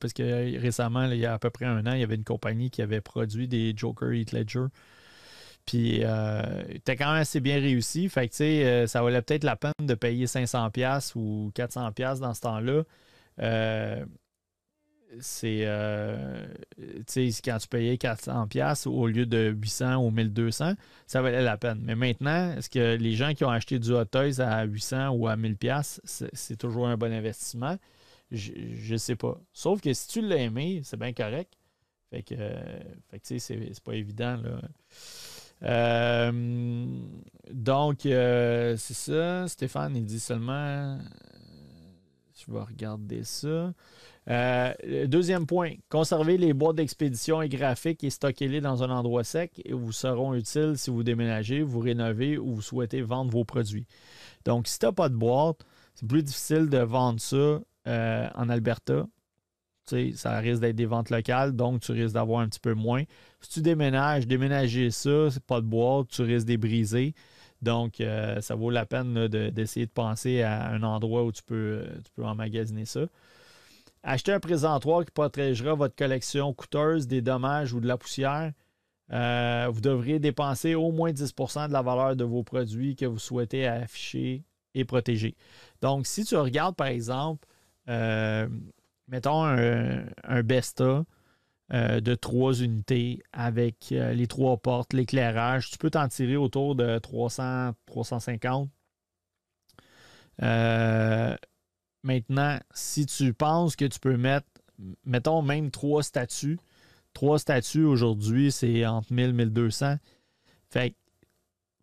Parce 0.00 0.12
que 0.12 0.58
récemment, 0.58 1.04
il 1.04 1.18
y 1.18 1.26
a 1.26 1.34
à 1.34 1.38
peu 1.38 1.50
près 1.50 1.66
un 1.66 1.86
an, 1.86 1.92
il 1.92 2.00
y 2.00 2.04
avait 2.04 2.16
une 2.16 2.24
compagnie 2.24 2.70
qui 2.70 2.82
avait 2.82 3.00
produit 3.00 3.48
des 3.48 3.72
Joker 3.76 4.12
Heat 4.12 4.32
Ledger 4.32 4.66
puis, 5.66 6.00
euh, 6.02 6.64
t'es 6.84 6.96
quand 6.96 7.12
même 7.12 7.22
assez 7.22 7.40
bien 7.40 7.60
réussi. 7.60 8.08
Fait 8.08 8.26
que, 8.26 8.32
tu 8.32 8.38
sais, 8.38 8.66
euh, 8.66 8.86
ça 8.86 9.02
valait 9.02 9.22
peut-être 9.22 9.44
la 9.44 9.56
peine 9.56 9.72
de 9.80 9.94
payer 9.94 10.26
500$ 10.26 11.12
ou 11.14 11.52
400$ 11.54 12.18
dans 12.18 12.34
ce 12.34 12.40
temps-là. 12.40 12.82
Euh, 13.40 14.04
c'est, 15.20 15.60
euh, 15.64 16.46
quand 17.44 17.58
tu 17.58 17.68
payais 17.68 17.96
400$ 17.96 18.88
au 18.88 19.06
lieu 19.06 19.26
de 19.26 19.54
800 19.60 19.96
ou 20.04 20.10
1200, 20.10 20.74
ça 21.06 21.22
valait 21.22 21.42
la 21.42 21.56
peine. 21.56 21.80
Mais 21.84 21.94
maintenant, 21.94 22.52
est-ce 22.56 22.70
que 22.70 22.96
les 22.96 23.12
gens 23.14 23.34
qui 23.34 23.44
ont 23.44 23.50
acheté 23.50 23.78
du 23.78 23.92
Hot 23.92 24.04
Toys 24.06 24.40
à 24.40 24.64
800 24.64 25.10
ou 25.10 25.28
à 25.28 25.36
1000$, 25.36 26.00
c'est, 26.04 26.30
c'est 26.32 26.56
toujours 26.56 26.88
un 26.88 26.96
bon 26.96 27.12
investissement? 27.12 27.76
Je 28.30 28.92
ne 28.92 28.96
sais 28.96 29.16
pas. 29.16 29.40
Sauf 29.52 29.80
que 29.80 29.92
si 29.92 30.08
tu 30.08 30.20
l'as 30.20 30.36
aimé, 30.36 30.82
c'est 30.84 30.98
bien 30.98 31.12
correct. 31.12 31.52
Fait 32.10 32.22
que, 32.22 32.34
fait 32.34 33.20
que 33.20 33.38
c'est 33.38 33.80
pas 33.82 33.94
évident, 33.94 34.36
là. 34.36 34.60
Euh, 35.62 36.86
donc, 37.52 38.06
euh, 38.06 38.76
c'est 38.76 38.94
ça. 38.94 39.46
Stéphane, 39.48 39.96
il 39.96 40.04
dit 40.04 40.20
seulement. 40.20 40.52
Euh, 40.52 40.98
je 42.34 42.52
vais 42.52 42.60
regarder 42.60 43.22
ça. 43.24 43.72
deuxième 45.06 45.46
point, 45.46 45.74
conservez 45.90 46.38
les 46.38 46.54
boîtes 46.54 46.76
d'expédition 46.76 47.42
et 47.42 47.50
graphiques 47.50 48.02
et 48.02 48.08
stockez-les 48.08 48.62
dans 48.62 48.82
un 48.82 48.90
endroit 48.90 49.24
sec 49.24 49.60
et 49.64 49.74
vous 49.74 49.92
seront 49.92 50.32
utiles 50.34 50.74
si 50.76 50.88
vous 50.90 51.02
déménagez, 51.02 51.62
vous 51.62 51.80
rénovez 51.80 52.38
ou 52.38 52.54
vous 52.54 52.62
souhaitez 52.62 53.02
vendre 53.02 53.30
vos 53.30 53.44
produits. 53.44 53.86
Donc, 54.46 54.68
si 54.68 54.78
tu 54.78 54.86
n'as 54.86 54.92
pas 54.92 55.10
de 55.10 55.16
boîte, 55.16 55.66
c'est 55.94 56.08
plus 56.08 56.22
difficile 56.22 56.70
de 56.70 56.78
vendre 56.78 57.20
ça 57.20 57.60
en 57.90 58.48
Alberta 58.48 59.06
ça 60.14 60.38
risque 60.38 60.60
d'être 60.60 60.76
des 60.76 60.86
ventes 60.86 61.10
locales, 61.10 61.52
donc 61.52 61.80
tu 61.80 61.92
risques 61.92 62.14
d'avoir 62.14 62.40
un 62.40 62.48
petit 62.48 62.60
peu 62.60 62.74
moins. 62.74 63.04
Si 63.40 63.50
tu 63.50 63.62
déménages, 63.62 64.26
déménager 64.26 64.90
ça, 64.90 65.30
c'est 65.30 65.44
pas 65.44 65.60
de 65.60 65.66
boîte, 65.66 66.08
tu 66.08 66.22
risques 66.22 66.46
de 66.46 66.56
briser. 66.56 67.14
Donc, 67.62 68.00
euh, 68.00 68.40
ça 68.40 68.54
vaut 68.54 68.70
la 68.70 68.86
peine 68.86 69.28
d'essayer 69.28 69.86
de, 69.86 69.90
penser 69.90 70.42
à 70.42 70.68
un 70.68 70.82
endroit 70.82 71.24
où 71.24 71.32
tu 71.32 71.42
peux, 71.42 71.84
tu 72.04 72.10
peux 72.16 72.24
emmagasiner 72.24 72.86
ça. 72.86 73.02
Acheter 74.02 74.32
un 74.32 74.40
présentoir 74.40 75.04
qui 75.04 75.10
protégera 75.10 75.74
votre 75.74 75.94
collection 75.94 76.54
coûteuse 76.54 77.06
des 77.06 77.20
dommages 77.20 77.74
ou 77.74 77.80
de 77.80 77.86
la 77.86 77.98
poussière. 77.98 78.52
Euh, 79.12 79.68
vous 79.70 79.82
devriez 79.82 80.18
dépenser 80.18 80.74
au 80.74 80.90
moins 80.90 81.10
10% 81.10 81.68
de 81.68 81.72
la 81.72 81.82
valeur 81.82 82.16
de 82.16 82.24
vos 82.24 82.42
produits 82.42 82.96
que 82.96 83.04
vous 83.04 83.18
souhaitez 83.18 83.66
afficher 83.66 84.42
et 84.74 84.84
protéger. 84.86 85.34
Donc, 85.82 86.06
si 86.06 86.24
tu 86.24 86.36
regardes, 86.36 86.76
par 86.76 86.86
exemple, 86.86 87.46
euh, 87.88 88.48
mettons 89.08 89.44
un, 89.44 90.42
Besta 90.42 91.04
euh, 91.72 92.00
de 92.00 92.14
trois 92.14 92.60
unités 92.62 93.22
avec 93.32 93.92
euh, 93.92 94.12
les 94.12 94.26
trois 94.26 94.56
portes, 94.56 94.92
l'éclairage, 94.92 95.70
tu 95.70 95.78
peux 95.78 95.90
t'en 95.90 96.08
tirer 96.08 96.36
autour 96.36 96.74
de 96.74 96.98
300, 96.98 97.72
350. 97.86 98.70
Euh, 100.42 101.36
maintenant, 102.02 102.58
si 102.72 103.06
tu 103.06 103.34
penses 103.34 103.76
que 103.76 103.84
tu 103.84 104.00
peux 104.00 104.16
mettre, 104.16 104.46
mettons 105.04 105.42
même 105.42 105.70
trois 105.70 106.02
statues, 106.02 106.58
trois 107.12 107.38
statues 107.38 107.84
aujourd'hui, 107.84 108.50
c'est 108.50 108.86
entre 108.86 109.12
1000 109.12 109.30
et 109.30 109.32
1200. 109.32 109.96
Fait 110.70 110.94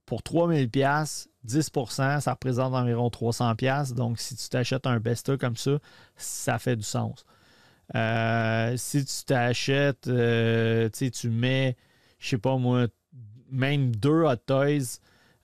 pour 0.07 0.23
3000 0.23 0.69
pièces 0.69 1.29
10% 1.47 2.19
ça 2.21 2.31
représente 2.31 2.73
environ 2.73 3.09
300 3.09 3.53
Donc, 3.95 4.19
si 4.19 4.35
tu 4.35 4.49
t'achètes 4.49 4.87
un 4.87 4.99
Besta 4.99 5.37
comme 5.37 5.55
ça, 5.55 5.77
ça 6.15 6.57
fait 6.57 6.75
du 6.75 6.83
sens. 6.83 7.25
Euh, 7.95 8.75
si 8.75 9.05
tu 9.05 9.25
t'achètes, 9.25 10.07
euh, 10.07 10.89
tu 10.89 11.29
mets, 11.29 11.77
je 12.19 12.29
sais 12.29 12.37
pas 12.37 12.57
moi, 12.57 12.87
même 13.49 13.95
deux 13.95 14.23
Hot 14.23 14.35
Toys 14.45 14.99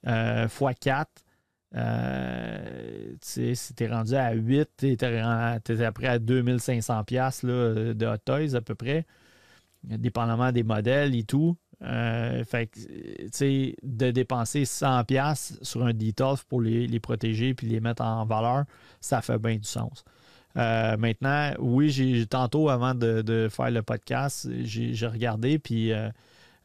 euh, 0.07 0.48
x 0.48 0.80
4, 0.81 1.10
si 3.22 3.73
tu 3.76 3.84
es 3.84 3.88
rendu 3.88 4.15
à 4.15 4.34
8, 4.34 4.69
tu 4.77 4.88
es, 4.91 5.84
après 5.84 6.07
à 6.07 6.19
2500$ 6.19 7.48
là, 7.48 7.94
de 7.94 8.06
Hot 8.06 8.18
Toys 8.18 8.56
à 8.56 8.61
peu 8.61 8.76
près, 8.76 9.06
dépendamment 9.84 10.52
des 10.52 10.64
modèles 10.64 11.15
et 11.15 11.23
tout. 11.23 11.57
Euh, 11.86 12.46
fait 12.46 12.68
que, 12.68 13.76
de 13.84 14.12
dépenser 14.12 14.64
100$ 14.64 15.58
sur 15.62 15.86
un 15.86 15.94
DTOF 15.94 16.46
pour 16.46 16.62
les, 16.62 17.00
protéger 17.00 17.54
puis 17.54 17.68
les 17.68 17.82
mettre 17.82 18.04
en 18.04 18.26
valeur, 18.26 18.64
ça 19.02 19.22
fait 19.22 19.38
bien 19.38 19.58
du 19.58 19.68
sens. 19.68 20.06
Euh, 20.56 20.96
maintenant, 20.98 21.52
oui, 21.60 21.90
j'ai 21.90 22.26
tantôt 22.26 22.70
avant 22.70 22.94
de, 22.94 23.48
faire 23.52 23.72
le 23.72 23.82
podcast, 23.82 24.48
j'ai 24.64 25.08
regardé, 25.08 25.60
puis 25.60 25.92
euh, 25.92 26.10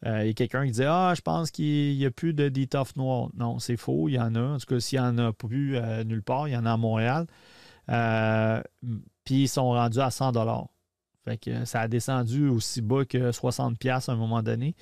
il 0.04 0.26
y 0.26 0.30
a 0.30 0.32
quelqu'un 0.34 0.64
qui 0.64 0.72
disait 0.72 0.86
Ah, 0.86 1.14
je 1.16 1.22
pense 1.22 1.50
qu'il 1.50 1.96
n'y 1.96 2.06
a 2.06 2.10
plus 2.10 2.32
de 2.32 2.48
DTOF 2.48 2.94
noir. 2.94 3.30
Non, 3.36 3.58
c'est 3.58 3.76
faux, 3.76 4.08
il 4.08 4.14
y 4.14 4.20
en 4.20 4.34
a. 4.36 4.40
En 4.40 4.58
tout 4.58 4.66
cas, 4.66 4.78
s'il 4.78 5.00
n'y 5.00 5.04
en 5.04 5.18
a 5.18 5.32
plus 5.32 5.78
nulle 6.06 6.22
part, 6.22 6.46
il 6.46 6.52
y 6.52 6.56
en 6.56 6.66
a 6.66 6.72
à 6.72 6.76
Montréal. 6.76 7.26
puis 9.24 9.42
ils 9.42 9.48
sont 9.48 9.70
rendus 9.70 10.00
à 10.00 10.10
100 10.10 10.32
Fait 11.24 11.38
que 11.38 11.64
ça 11.64 11.80
a 11.80 11.88
descendu 11.88 12.48
aussi 12.48 12.82
bas 12.82 13.04
que 13.04 13.32
60$ 13.32 14.10
à 14.10 14.12
un 14.12 14.16
moment 14.16 14.42
donné. 14.42 14.76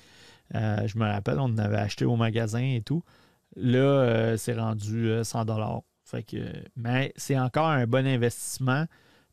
Je 0.53 0.97
me 0.97 1.05
rappelle, 1.05 1.39
on 1.39 1.45
en 1.45 1.57
avait 1.57 1.77
acheté 1.77 2.05
au 2.05 2.15
magasin 2.15 2.63
et 2.63 2.81
tout. 2.81 3.03
Là, 3.55 4.35
c'est 4.37 4.53
rendu 4.53 5.09
100$. 5.21 5.81
Fait 6.05 6.23
que, 6.23 6.37
mais 6.77 7.11
c'est 7.17 7.37
encore 7.37 7.67
un 7.67 7.85
bon 7.85 8.07
investissement 8.07 8.85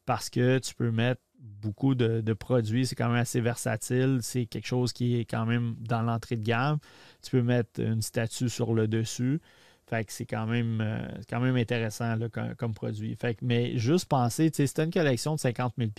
parce 0.07 0.29
que 0.29 0.59
tu 0.59 0.75
peux 0.75 0.91
mettre 0.91 1.21
beaucoup 1.39 1.95
de, 1.95 2.33
produits. 2.33 2.87
C'est 2.87 2.95
quand 2.95 3.09
même 3.09 3.17
assez 3.21 3.41
versatile. 3.41 4.19
C'est 4.23 4.47
quelque 4.47 4.67
chose 4.67 4.93
qui 4.93 5.21
est 5.21 5.25
quand 5.25 5.47
même 5.47 5.77
dans 5.81 6.03
l'entrée 6.03 6.37
de 6.37 6.43
gamme. 6.43 6.79
Tu 7.23 7.31
peux 7.31 7.43
mettre 7.43 7.81
une 7.81 8.03
statue 8.03 8.49
sur 8.49 8.75
le 8.75 8.89
dessus. 8.89 9.41
Fait 9.87 10.05
que 10.05 10.13
c'est 10.13 10.25
quand 10.25 10.47
même, 10.47 10.81
euh, 10.81 11.07
quand 11.29 11.41
même 11.41 11.57
intéressant 11.57 12.17
comme, 12.57 12.75
produit. 12.75 13.15
Fait 13.17 13.37
mais 13.43 13.77
juste 13.77 14.07
penser, 14.07 14.51
si 14.53 14.65
une 14.79 14.91
collection 14.91 15.35
de 15.35 15.41
50 15.41 15.75
000 15.77 15.91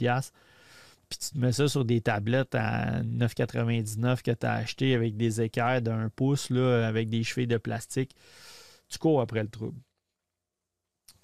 puis 1.10 1.20
tu 1.20 1.30
te 1.32 1.38
mets 1.38 1.52
ça 1.52 1.68
sur 1.68 1.86
des 1.86 2.02
tablettes 2.02 2.56
à 2.56 3.02
9,99 3.04 4.22
que 4.22 4.32
tu 4.32 4.46
as 4.46 4.54
acheté 4.54 4.96
avec 4.96 5.18
des 5.18 5.42
équerres 5.42 5.82
d'un 5.82 6.10
pouce, 6.10 6.50
là, 6.50 6.88
avec 6.88 7.10
des 7.10 7.24
chevilles 7.24 7.48
de 7.48 7.58
plastique, 7.58 8.16
tu 8.90 8.98
cours 8.98 9.22
après 9.22 9.44
le 9.44 9.50
trouble. 9.50 9.80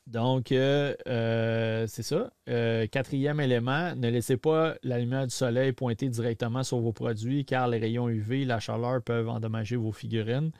Donc, 0.08 0.52
euh, 0.52 0.94
euh, 1.08 1.86
c'est 1.88 2.03
ça. 2.03 2.32
Euh, 2.49 2.88
quatrième 2.88 3.40
élément, 3.40 3.95
ne 3.95 4.10
laissez 4.10 4.36
pas 4.36 4.76
la 4.84 4.99
lumière 4.99 5.26
du 5.26 5.34
soleil 5.34 5.72
pointer 5.72 6.10
directement 6.10 6.64
sur 6.64 6.80
vos 6.80 6.91
produits 6.91 7.45
car 7.45 7.68
les 7.68 7.78
rayons 7.78 8.10
UV, 8.10 8.45
la 8.45 8.60
chaleur 8.60 9.02
peuvent 9.02 9.30
endommager 9.30 9.76
vos 9.78 9.91
figurines. 9.91 10.52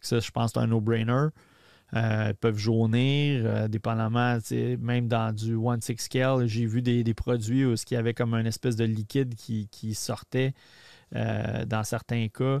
Ça, 0.00 0.20
je 0.20 0.30
pense 0.30 0.52
c'est 0.52 0.58
un 0.58 0.66
no-brainer. 0.66 1.28
Ils 1.92 2.34
peuvent 2.40 2.58
jaunir, 2.58 3.68
dépendamment, 3.68 4.38
même 4.80 5.08
dans 5.08 5.34
du 5.34 5.56
1-6 5.56 5.98
scale, 5.98 6.46
j'ai 6.46 6.66
vu 6.66 6.82
des, 6.82 7.14
produits 7.14 7.64
où 7.64 7.74
il 7.74 7.94
y 7.94 7.96
avait 7.96 8.14
comme 8.14 8.34
une 8.34 8.46
espèce 8.46 8.76
de 8.76 8.84
liquide 8.84 9.34
qui, 9.34 9.94
sortait 9.94 10.52
dans 11.12 11.84
certains 11.84 12.28
cas. 12.28 12.60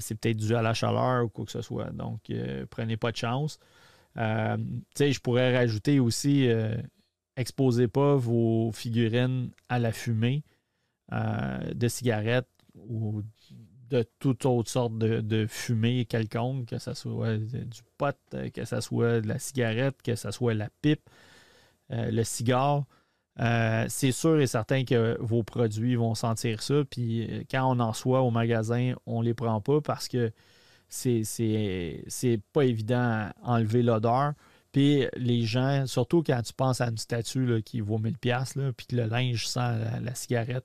c'est 0.00 0.14
peut-être 0.16 0.36
dû 0.36 0.54
à 0.54 0.62
la 0.62 0.74
chaleur 0.74 1.24
ou 1.24 1.28
quoi 1.28 1.44
que 1.44 1.52
ce 1.52 1.62
soit. 1.62 1.90
Donc, 1.90 2.30
prenez 2.70 2.96
pas 2.96 3.10
de 3.10 3.16
chance. 3.16 3.58
Euh, 4.16 4.56
je 4.98 5.18
pourrais 5.20 5.56
rajouter 5.56 6.00
aussi, 6.00 6.48
euh, 6.48 6.76
exposez 7.36 7.88
pas 7.88 8.16
vos 8.16 8.70
figurines 8.72 9.50
à 9.68 9.78
la 9.78 9.92
fumée 9.92 10.44
euh, 11.12 11.74
de 11.74 11.88
cigarettes 11.88 12.48
ou 12.74 13.22
de 13.92 14.06
toutes 14.18 14.46
autres 14.46 14.70
sortes 14.70 14.98
de, 14.98 15.46
fumée 15.46 16.04
quelconque, 16.04 16.66
que 16.66 16.78
ce 16.78 16.94
soit 16.94 17.36
du 17.36 17.80
pot, 17.98 18.16
que 18.54 18.64
ce 18.64 18.80
soit 18.80 19.20
de 19.20 19.28
la 19.28 19.38
cigarette, 19.38 20.00
que 20.02 20.14
ce 20.14 20.30
soit 20.30 20.54
la 20.54 20.68
pipe, 20.80 21.08
le 21.90 22.24
cigare. 22.24 22.84
c'est 23.88 24.12
sûr 24.12 24.40
et 24.40 24.46
certain 24.46 24.84
que 24.84 25.16
vos 25.20 25.42
produits 25.42 25.96
vont 25.96 26.14
sentir 26.14 26.62
ça. 26.62 26.82
Puis 26.88 27.46
quand 27.50 27.70
on 27.70 27.80
en 27.80 27.92
soit 27.92 28.22
au 28.22 28.30
magasin, 28.30 28.94
on 29.06 29.20
ne 29.20 29.26
les 29.26 29.34
prend 29.34 29.60
pas 29.60 29.80
parce 29.80 30.08
que 30.08 30.32
c'est 30.88 32.40
pas 32.52 32.64
évident 32.64 32.96
à 32.96 33.32
enlever 33.42 33.82
l'odeur. 33.82 34.34
Puis 34.72 35.06
les 35.16 35.44
gens, 35.44 35.86
surtout 35.86 36.22
quand 36.22 36.40
tu 36.42 36.54
penses 36.54 36.80
à 36.80 36.88
une 36.88 36.96
statue 36.98 37.62
qui 37.62 37.80
vaut 37.80 37.98
1000$, 37.98 38.58
là, 38.58 38.72
puis 38.72 38.86
que 38.86 38.96
le 38.96 39.04
linge 39.04 39.46
sent 39.46 39.78
la, 40.02 40.14
cigarette, 40.14 40.64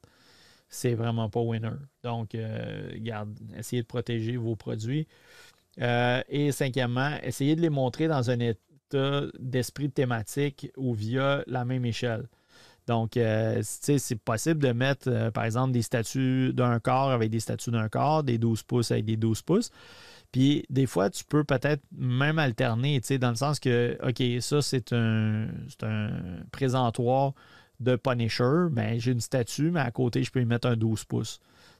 c'est 0.70 0.94
vraiment 0.94 1.30
pas 1.30 1.42
winner. 1.42 1.72
Donc, 2.04 2.36
euh, 2.36 2.90
garde, 2.98 3.38
essayez 3.58 3.82
de 3.82 3.88
protéger 3.88 4.38
vos 4.38 4.56
produits. 4.56 5.08
Euh, 5.80 6.22
et 6.30 6.52
cinquièmement, 6.52 7.18
essayez 7.24 7.56
de 7.56 7.62
les 7.62 7.70
montrer 7.70 8.08
dans 8.08 8.30
un 8.30 8.40
état 8.40 9.22
d'esprit 9.40 9.90
thématique 9.90 10.72
ou 10.78 10.94
via 10.94 11.44
la 11.48 11.66
même 11.66 11.86
échelle. 11.86 12.28
Donc, 12.88 13.18
euh, 13.18 13.60
c'est 13.64 14.16
possible 14.16 14.62
de 14.64 14.72
mettre, 14.72 15.30
par 15.32 15.44
exemple, 15.44 15.74
des 15.74 15.82
statues 15.82 16.54
d'un 16.54 16.80
corps 16.80 17.12
avec 17.12 17.30
des 17.30 17.42
statues 17.42 17.72
d'un 17.72 17.90
corps, 17.90 18.24
des 18.24 18.38
12 18.38 18.64
pouces 18.64 18.92
avec 18.92 19.04
des 19.06 19.18
12 19.18 19.42
pouces. 19.42 19.72
Puis 20.32 20.66
des 20.70 20.86
fois, 20.86 21.10
tu 21.10 21.24
peux 21.26 21.44
peut-être 21.44 21.84
même 21.92 22.40
alterner, 22.40 23.02
dans 23.20 23.30
le 23.30 23.36
sens 23.36 23.60
que, 23.60 23.98
OK, 24.04 24.42
ça, 24.42 24.62
c'est 24.62 24.94
un, 24.94 25.48
un 25.84 26.10
présentoir 26.52 27.34
de 27.80 27.96
Punisher. 27.96 28.68
Ben, 28.72 29.00
j'ai 29.00 29.12
une 29.12 29.22
statue, 29.22 29.72
mais 29.72 29.80
à 29.80 29.92
côté, 29.92 30.24
je 30.24 30.32
peux 30.32 30.42
y 30.42 30.46
mettre 30.46 30.68
un 30.68 30.76
12 30.76 31.06
pouces. 31.06 31.40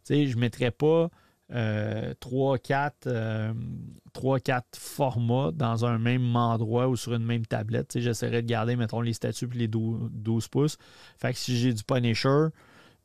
Je 0.10 0.16
ne 0.16 0.40
mettrais 0.40 0.72
pas 0.72 1.10
3-4 1.50 2.92
euh, 3.08 3.08
euh, 3.08 4.60
formats 4.76 5.52
dans 5.52 5.86
un 5.86 5.98
même 5.98 6.36
endroit 6.36 6.88
ou 6.88 6.96
sur 6.96 7.14
une 7.14 7.26
même 7.26 7.46
tablette. 7.46 8.00
J'essaierais 8.00 8.42
de 8.42 8.48
garder, 8.48 8.76
mettons, 8.76 9.02
les 9.02 9.14
statues 9.14 9.50
et 9.54 9.58
les 9.58 9.68
12, 9.68 10.48
pouces. 10.50 10.78
Fait 11.18 11.34
que 11.34 11.40
si 11.40 11.58
j'ai 11.58 11.74
du 11.74 11.84
Punisher, 11.84 12.48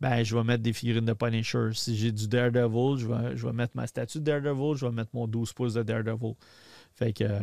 ben, 0.00 0.24
je 0.24 0.36
vais 0.36 0.44
mettre 0.44 0.62
des 0.62 0.72
figurines 0.72 1.04
de 1.04 1.12
Punisher. 1.12 1.68
Si 1.72 1.96
j'ai 1.96 2.10
du 2.10 2.26
Daredevil, 2.26 2.98
je 2.98 3.06
vais, 3.06 3.36
je 3.36 3.46
vais 3.46 3.52
mettre 3.52 3.76
ma 3.76 3.86
statue 3.86 4.18
de 4.18 4.24
Daredevil, 4.24 4.76
je 4.76 4.86
vais 4.86 4.92
mettre 4.92 5.10
mon 5.14 5.28
12 5.28 5.52
pouces 5.52 5.74
de 5.74 5.82
Daredevil. 5.82 6.34
Fait 6.94 7.12
que, 7.12 7.40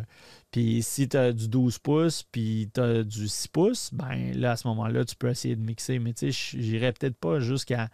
puis 0.51 0.81
si 0.83 1.07
tu 1.09 1.17
as 1.17 1.31
du 1.33 1.47
12 1.47 1.79
pouces, 1.79 2.23
puis 2.23 2.69
tu 2.73 2.81
as 2.81 3.03
du 3.03 3.27
6 3.27 3.47
pouces, 3.47 3.93
ben 3.93 4.33
là, 4.35 4.51
à 4.51 4.55
ce 4.55 4.67
moment-là, 4.67 5.05
tu 5.05 5.15
peux 5.15 5.29
essayer 5.29 5.55
de 5.55 5.61
mixer. 5.61 5.99
Mais 5.99 6.13
tu 6.13 6.31
sais, 6.31 6.59
j'irai 6.59 6.91
peut-être 6.93 7.17
pas 7.17 7.39
jusqu'à, 7.39 7.89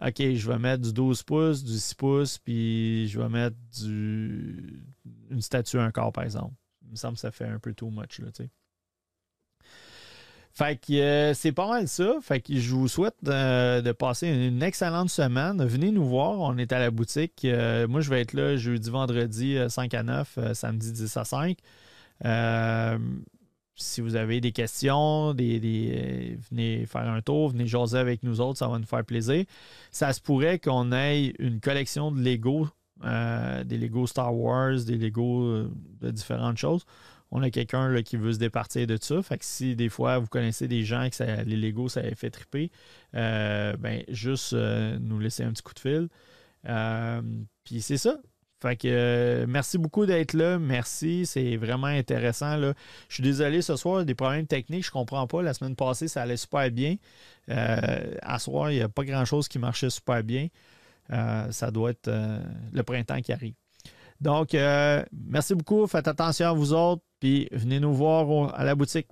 OK, 0.00 0.16
je 0.18 0.48
vais 0.48 0.58
mettre 0.58 0.82
du 0.82 0.92
12 0.92 1.22
pouces, 1.22 1.64
du 1.64 1.78
6 1.78 1.94
pouces, 1.94 2.38
puis 2.38 3.08
je 3.08 3.20
vais 3.20 3.28
mettre 3.28 3.56
du, 3.80 4.84
une 5.30 5.42
statue 5.42 5.78
un 5.78 5.90
corps, 5.90 6.12
par 6.12 6.24
exemple. 6.24 6.54
Il 6.84 6.92
me 6.92 6.96
semble 6.96 7.14
que 7.14 7.20
ça 7.20 7.30
fait 7.30 7.46
un 7.46 7.58
peu 7.58 7.74
too 7.74 7.90
much, 7.90 8.18
là, 8.18 8.30
tu 8.32 8.44
sais. 8.44 8.50
Fait 10.54 10.76
que 10.76 10.92
euh, 10.92 11.34
c'est 11.34 11.52
pas 11.52 11.66
mal 11.66 11.88
ça. 11.88 12.16
Fait 12.20 12.40
que 12.40 12.54
je 12.54 12.74
vous 12.74 12.86
souhaite 12.86 13.16
euh, 13.26 13.80
de 13.80 13.90
passer 13.92 14.28
une 14.28 14.62
excellente 14.62 15.08
semaine. 15.08 15.64
Venez 15.64 15.90
nous 15.90 16.04
voir. 16.04 16.40
On 16.40 16.58
est 16.58 16.72
à 16.72 16.78
la 16.78 16.90
boutique. 16.90 17.46
Euh, 17.46 17.88
moi, 17.88 18.02
je 18.02 18.10
vais 18.10 18.20
être 18.20 18.34
là 18.34 18.56
jeudi, 18.56 18.90
vendredi 18.90 19.56
5 19.66 19.94
à 19.94 20.02
9, 20.02 20.38
samedi 20.52 20.92
10 20.92 21.16
à 21.16 21.24
5. 21.24 21.56
si 23.76 24.00
vous 24.02 24.14
avez 24.14 24.42
des 24.42 24.52
questions, 24.52 25.32
des, 25.32 26.38
venez 26.50 26.84
faire 26.84 27.08
un 27.08 27.22
tour, 27.22 27.48
venez 27.48 27.66
jaser 27.66 27.98
avec 27.98 28.22
nous 28.22 28.42
autres, 28.42 28.58
ça 28.58 28.68
va 28.68 28.78
nous 28.78 28.86
faire 28.86 29.04
plaisir. 29.04 29.46
Ça 29.90 30.12
se 30.12 30.20
pourrait 30.20 30.58
qu'on 30.58 30.92
ait 30.92 31.32
une 31.38 31.60
collection 31.60 32.12
de 32.12 32.20
Lego, 32.20 32.68
des 33.02 33.78
Lego 33.78 34.06
Star 34.06 34.34
Wars, 34.36 34.84
des 34.86 34.98
Lego 34.98 35.64
de 36.02 36.10
différentes 36.10 36.58
choses 36.58 36.84
on 37.32 37.42
a 37.42 37.50
quelqu'un 37.50 38.02
qui 38.02 38.16
veut 38.16 38.34
se 38.34 38.38
départir 38.38 38.86
de 38.86 38.98
ça. 39.00 39.22
Fait 39.22 39.38
que 39.38 39.44
si 39.44 39.74
des 39.74 39.88
fois 39.88 40.18
vous 40.18 40.26
connaissez 40.26 40.68
des 40.68 40.84
gens 40.84 41.08
que 41.08 41.42
les 41.44 41.56
Lego 41.56 41.88
ça 41.88 42.02
fait 42.14 42.30
triper, 42.30 42.70
euh, 43.16 43.74
ben 43.78 44.04
juste 44.08 44.52
euh, 44.52 44.98
nous 45.00 45.18
laisser 45.18 45.42
un 45.42 45.52
petit 45.52 45.62
coup 45.62 45.72
de 45.72 45.78
fil. 45.80 46.08
Euh, 46.68 47.22
puis 47.64 47.80
c'est 47.80 47.96
ça. 47.96 48.18
Fait 48.60 48.76
que 48.76 49.46
merci 49.48 49.78
beaucoup 49.78 50.04
d'être 50.04 50.34
là. 50.34 50.58
Merci. 50.58 51.24
C'est 51.26 51.56
vraiment 51.56 51.86
intéressant. 51.86 52.56
Là. 52.56 52.74
Je 53.08 53.14
suis 53.14 53.22
désolé 53.22 53.62
ce 53.62 53.76
soir, 53.76 54.04
des 54.04 54.14
problèmes 54.14 54.46
techniques. 54.46 54.84
Je 54.84 54.90
comprends 54.90 55.26
pas. 55.26 55.42
La 55.42 55.54
semaine 55.54 55.74
passée, 55.74 56.08
ça 56.08 56.22
allait 56.22 56.36
super 56.36 56.70
bien. 56.70 56.96
à 57.48 58.38
soir, 58.38 58.70
il 58.70 58.76
n'y 58.76 58.82
a 58.82 58.88
pas 58.88 59.04
grand-chose 59.04 59.48
qui 59.48 59.58
marchait 59.58 59.90
super 59.90 60.22
bien. 60.22 60.48
ça 61.08 61.70
doit 61.72 61.90
être 61.90 62.08
le 62.72 62.82
printemps 62.84 63.20
qui 63.20 63.32
arrive. 63.32 63.61
Donc, 64.22 64.56
merci 65.12 65.54
beaucoup. 65.54 65.86
Faites 65.86 66.08
attention 66.08 66.46
à 66.48 66.52
vous 66.52 66.72
autres. 66.72 67.02
Puis 67.20 67.48
venez 67.52 67.78
nous 67.78 67.92
voir 67.92 68.54
à 68.54 68.64
la 68.64 68.74
boutique. 68.74 69.06